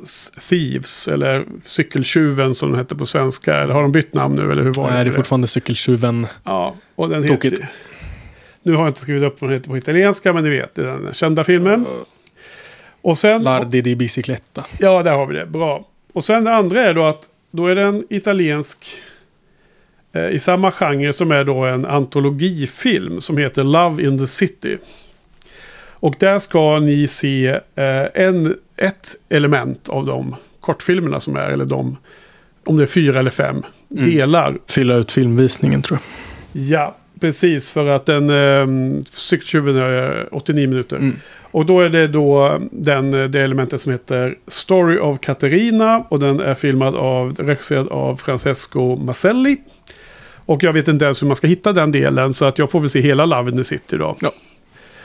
Thieves 0.49 1.09
eller 1.09 1.45
Cykeltjuven 1.65 2.55
som 2.55 2.71
den 2.71 2.79
heter 2.79 2.97
på 2.97 3.07
svenska. 3.07 3.57
Eller 3.57 3.75
har 3.75 3.83
de 3.83 3.93
bytt 3.93 4.15
namn 4.15 4.37
nu 4.37 4.53
eller 4.53 4.63
hur 4.63 4.73
var 4.73 4.91
Nej, 4.91 5.05
det 5.05 5.11
är 5.11 5.13
fortfarande 5.13 5.47
cykeltjuven. 5.47 6.27
Ja, 6.45 6.75
och 6.95 7.09
den 7.09 7.29
Tokigt. 7.29 7.55
heter... 7.55 7.69
Nu 8.63 8.73
har 8.73 8.83
jag 8.83 8.91
inte 8.91 9.01
skrivit 9.01 9.23
upp 9.23 9.41
vad 9.41 9.51
den 9.51 9.59
heter 9.59 9.71
på 9.71 9.77
italienska 9.77 10.33
men 10.33 10.45
ni 10.45 10.51
vet, 10.51 10.75
det 10.75 10.83
är 10.83 10.87
den 10.87 11.15
kända 11.15 11.45
filmen. 11.45 11.87
Och 13.03 13.19
sen... 13.19 13.43
Lardi 13.43 13.81
di 13.81 13.97
bicicletta. 13.97 14.67
Ja, 14.79 15.03
där 15.03 15.13
har 15.13 15.27
vi 15.27 15.35
det. 15.35 15.47
Bra. 15.47 15.87
Och 16.13 16.25
sen 16.25 16.45
det 16.45 16.55
andra 16.55 16.81
är 16.81 16.95
då 16.95 17.05
att 17.05 17.29
då 17.51 17.67
är 17.67 17.75
det 17.75 17.83
en 17.83 18.05
italiensk 18.11 18.87
eh, 18.87 19.12
i 20.33 20.39
samma 20.39 20.71
genre 20.73 21.13
som 21.13 21.31
är 21.33 21.45
då 21.45 21.65
en 21.65 21.87
antologifilm 21.87 23.21
som 23.21 23.39
heter 23.39 23.65
Love 23.65 24.03
in 24.03 24.19
the 24.19 24.27
City. 24.27 24.79
Och 25.91 26.15
där 26.19 26.39
ska 26.39 26.79
ni 26.79 27.09
se 27.09 27.47
eh, 27.75 28.07
en, 28.15 28.57
ett 28.77 29.17
element 29.29 29.89
av 29.89 30.07
de 30.07 30.37
kortfilmerna 30.61 31.21
som 31.21 31.37
är, 31.37 31.51
eller 31.51 31.65
de, 31.65 31.97
om 32.65 32.77
det 32.77 32.83
är 32.83 32.87
fyra 32.87 33.19
eller 33.19 33.31
fem 33.31 33.63
Mm. 33.97 34.05
delar. 34.11 34.59
Fylla 34.71 34.95
ut 34.95 35.13
filmvisningen 35.13 35.83
tror 35.83 35.99
jag. 36.53 36.63
Ja, 36.63 36.97
Precis, 37.21 37.71
för 37.71 37.87
att 37.87 38.07
den 38.07 38.31
eh, 38.31 39.01
cykeltjuven 39.05 39.77
är 39.77 40.29
89 40.35 40.69
minuter. 40.69 40.97
Mm. 40.97 41.17
Och 41.41 41.67
då 41.67 41.81
är 41.81 41.89
det 41.89 42.07
då 42.07 42.59
den, 42.73 43.11
det 43.11 43.41
elementet 43.41 43.81
som 43.81 43.93
heter 43.93 44.39
Story 44.49 44.99
of 44.99 45.21
Caterina. 45.21 46.05
Och 46.09 46.19
den 46.21 46.41
är 46.41 46.55
filmad 46.55 46.97
av, 46.97 47.35
regisserad 47.39 47.89
av 47.89 48.17
Francesco 48.17 48.97
Maselli. 48.97 49.57
Och 50.53 50.63
jag 50.63 50.73
vet 50.73 50.89
inte 50.89 51.05
ens 51.05 51.23
hur 51.23 51.27
man 51.27 51.37
ska 51.37 51.47
hitta 51.47 51.73
den 51.73 51.93
delen. 51.93 52.35
Så 52.35 52.45
att 52.45 52.59
jag 52.59 52.71
får 52.71 52.81
väl 52.81 52.91
se 52.91 53.01
hela 53.01 53.27
Love 53.27 53.51
in 53.51 53.57
the 53.57 53.65
City 53.65 53.97
då. 53.97 54.17
Ja. 54.21 54.33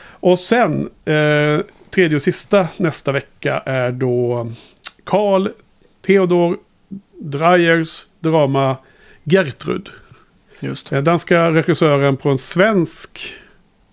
Och 0.09 0.39
sen, 0.39 0.89
eh, 1.05 1.59
tredje 1.89 2.15
och 2.15 2.21
sista 2.21 2.67
nästa 2.77 3.11
vecka 3.11 3.61
är 3.65 3.91
då 3.91 4.51
Carl 5.03 5.49
Theodor 6.05 6.57
Dreyers 7.21 8.05
drama 8.19 8.77
Gertrud. 9.23 9.89
Just. 10.59 10.91
Eh, 10.91 11.01
Danska 11.01 11.51
regissören 11.51 12.17
på 12.17 12.29
en 12.29 12.37
svensk 12.37 13.19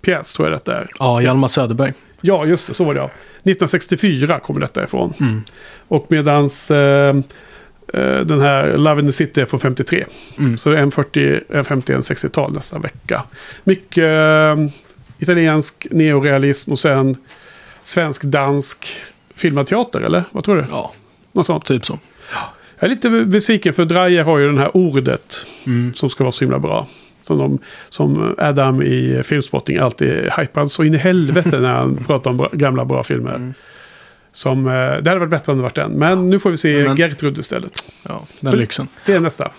pjäs 0.02 0.32
tror 0.32 0.48
jag 0.48 0.59
detta 0.59 0.78
är. 0.78 0.90
Ja, 0.98 1.22
Hjalmar 1.22 1.48
Söderberg. 1.48 1.93
Ja, 2.20 2.47
just 2.47 2.68
det, 2.68 2.74
så 2.74 2.85
var 2.85 2.94
det 2.94 3.01
ja. 3.01 3.06
1964 3.06 4.40
kommer 4.40 4.60
detta 4.60 4.85
ifrån. 4.85 5.14
Mm. 5.20 5.43
Och 5.89 6.06
medans 6.09 6.70
eh, 6.70 7.14
den 8.24 8.40
här 8.40 8.76
Love 8.76 9.00
in 9.00 9.06
the 9.06 9.12
City 9.12 9.40
är 9.40 9.46
från 9.46 9.60
53. 9.60 10.04
Mm. 10.38 10.58
Så 10.58 10.70
det 10.70 10.78
är 10.78 10.82
en 10.82 10.90
40, 10.90 11.40
en 11.48 11.64
50, 11.64 11.92
en 11.92 12.00
60-tal 12.00 12.52
nästa 12.52 12.78
vecka. 12.78 13.22
Mycket 13.64 14.04
eh, 14.04 14.66
italiensk 15.18 15.86
neorealism 15.90 16.72
och 16.72 16.78
sen 16.78 17.16
svensk-dansk 17.82 18.86
filmad 19.34 19.66
teater, 19.66 20.00
eller? 20.00 20.24
Vad 20.30 20.44
tror 20.44 20.56
du? 20.56 20.64
Ja, 20.70 20.92
Något 21.32 21.46
sånt. 21.46 21.64
typ 21.66 21.84
så. 21.86 21.98
Jag 22.78 22.90
är 22.90 22.94
lite 22.94 23.10
besviken 23.10 23.74
för 23.74 23.84
Dreyer 23.84 24.24
har 24.24 24.38
ju 24.38 24.46
den 24.46 24.58
här 24.58 24.76
ordet 24.76 25.46
Mm. 25.66 25.94
som 25.94 26.10
ska 26.10 26.24
vara 26.24 26.32
så 26.32 26.44
himla 26.44 26.58
bra. 26.58 26.86
Som, 27.22 27.38
de, 27.38 27.58
som 27.88 28.34
Adam 28.38 28.82
i 28.82 29.22
Filmspotting 29.24 29.78
alltid 29.78 30.08
hypar 30.38 30.66
så 30.66 30.84
in 30.84 30.94
i 30.94 30.98
helvete 30.98 31.60
när 31.60 31.72
han 31.72 31.96
pratar 32.06 32.30
om 32.30 32.36
bra, 32.36 32.48
gamla 32.52 32.84
bra 32.84 33.02
filmer. 33.02 33.34
Mm. 33.34 33.54
Som, 34.35 34.66
eh, 34.66 34.73
det 34.73 35.11
hade 35.11 35.19
varit 35.19 35.31
bättre 35.31 35.52
om 35.52 35.59
det 35.59 35.62
varit 35.62 35.74
den. 35.74 35.93
Men 35.93 36.31
nu 36.31 36.39
får 36.40 36.51
vi 36.51 36.56
se 36.56 36.85
Men- 36.85 36.97
Gertrud 36.97 37.39
istället. 37.39 37.85
Ja, 38.09 38.23
den 38.40 38.51
Så- 38.51 38.56
lyxen. 38.56 38.89
Det 39.06 39.12
är 39.12 39.20
nästa. 39.20 39.51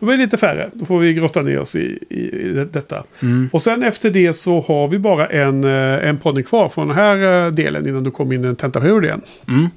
Då 0.00 0.06
blir 0.06 0.16
det 0.16 0.22
lite 0.24 0.36
färre. 0.36 0.70
Då 0.72 0.84
får 0.86 0.98
vi 0.98 1.14
grotta 1.14 1.42
ner 1.42 1.60
oss 1.60 1.76
i, 1.76 1.98
i, 2.10 2.20
i 2.40 2.48
det- 2.48 2.64
detta. 2.64 3.04
Mm. 3.22 3.48
Och 3.52 3.62
sen 3.62 3.82
efter 3.82 4.10
det 4.10 4.32
så 4.32 4.60
har 4.60 4.88
vi 4.88 4.98
bara 4.98 5.26
en, 5.26 5.64
eh, 5.64 6.08
en 6.08 6.18
podd 6.18 6.46
kvar 6.46 6.68
från 6.68 6.88
den 6.88 6.96
här 6.96 7.46
eh, 7.46 7.52
delen 7.52 7.88
innan 7.88 8.04
du 8.04 8.10
kommer 8.10 8.34
in 8.34 8.44
i 8.44 8.48
en 8.48 8.56
tentaperiod 8.56 9.04
igen. 9.04 9.20
Mm. 9.48 9.68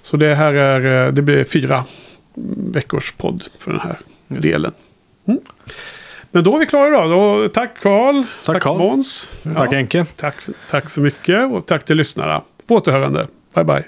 Så 0.00 0.16
det 0.16 0.34
här 0.34 0.54
är, 0.54 1.12
det 1.12 1.22
blir 1.22 1.44
fyra 1.44 1.74
mm, 2.36 2.72
veckors 2.72 3.12
podd 3.12 3.42
för 3.60 3.70
den 3.72 3.80
här 3.80 3.98
Just 4.28 4.42
delen. 4.42 4.72
Mm. 5.28 5.40
Men 6.30 6.44
då 6.44 6.54
är 6.54 6.58
vi 6.58 6.66
klara 6.66 7.06
då. 7.06 7.38
då 7.42 7.48
tack 7.48 7.80
Karl. 7.82 8.22
Tack, 8.44 8.62
Carl. 8.62 8.78
Måns. 8.78 9.30
Tack 9.42 9.52
Ja, 9.56 9.76
Henke. 9.76 10.04
tack, 10.16 10.34
tack 10.70 10.88
så 10.88 11.00
mycket 11.00 11.52
och 11.52 11.66
tack 11.66 11.84
till 11.84 11.96
lyssnarna. 11.96 12.42
På 12.66 12.74
återhörande. 12.74 13.26
Bye 13.56 13.64
bye. 13.64 13.86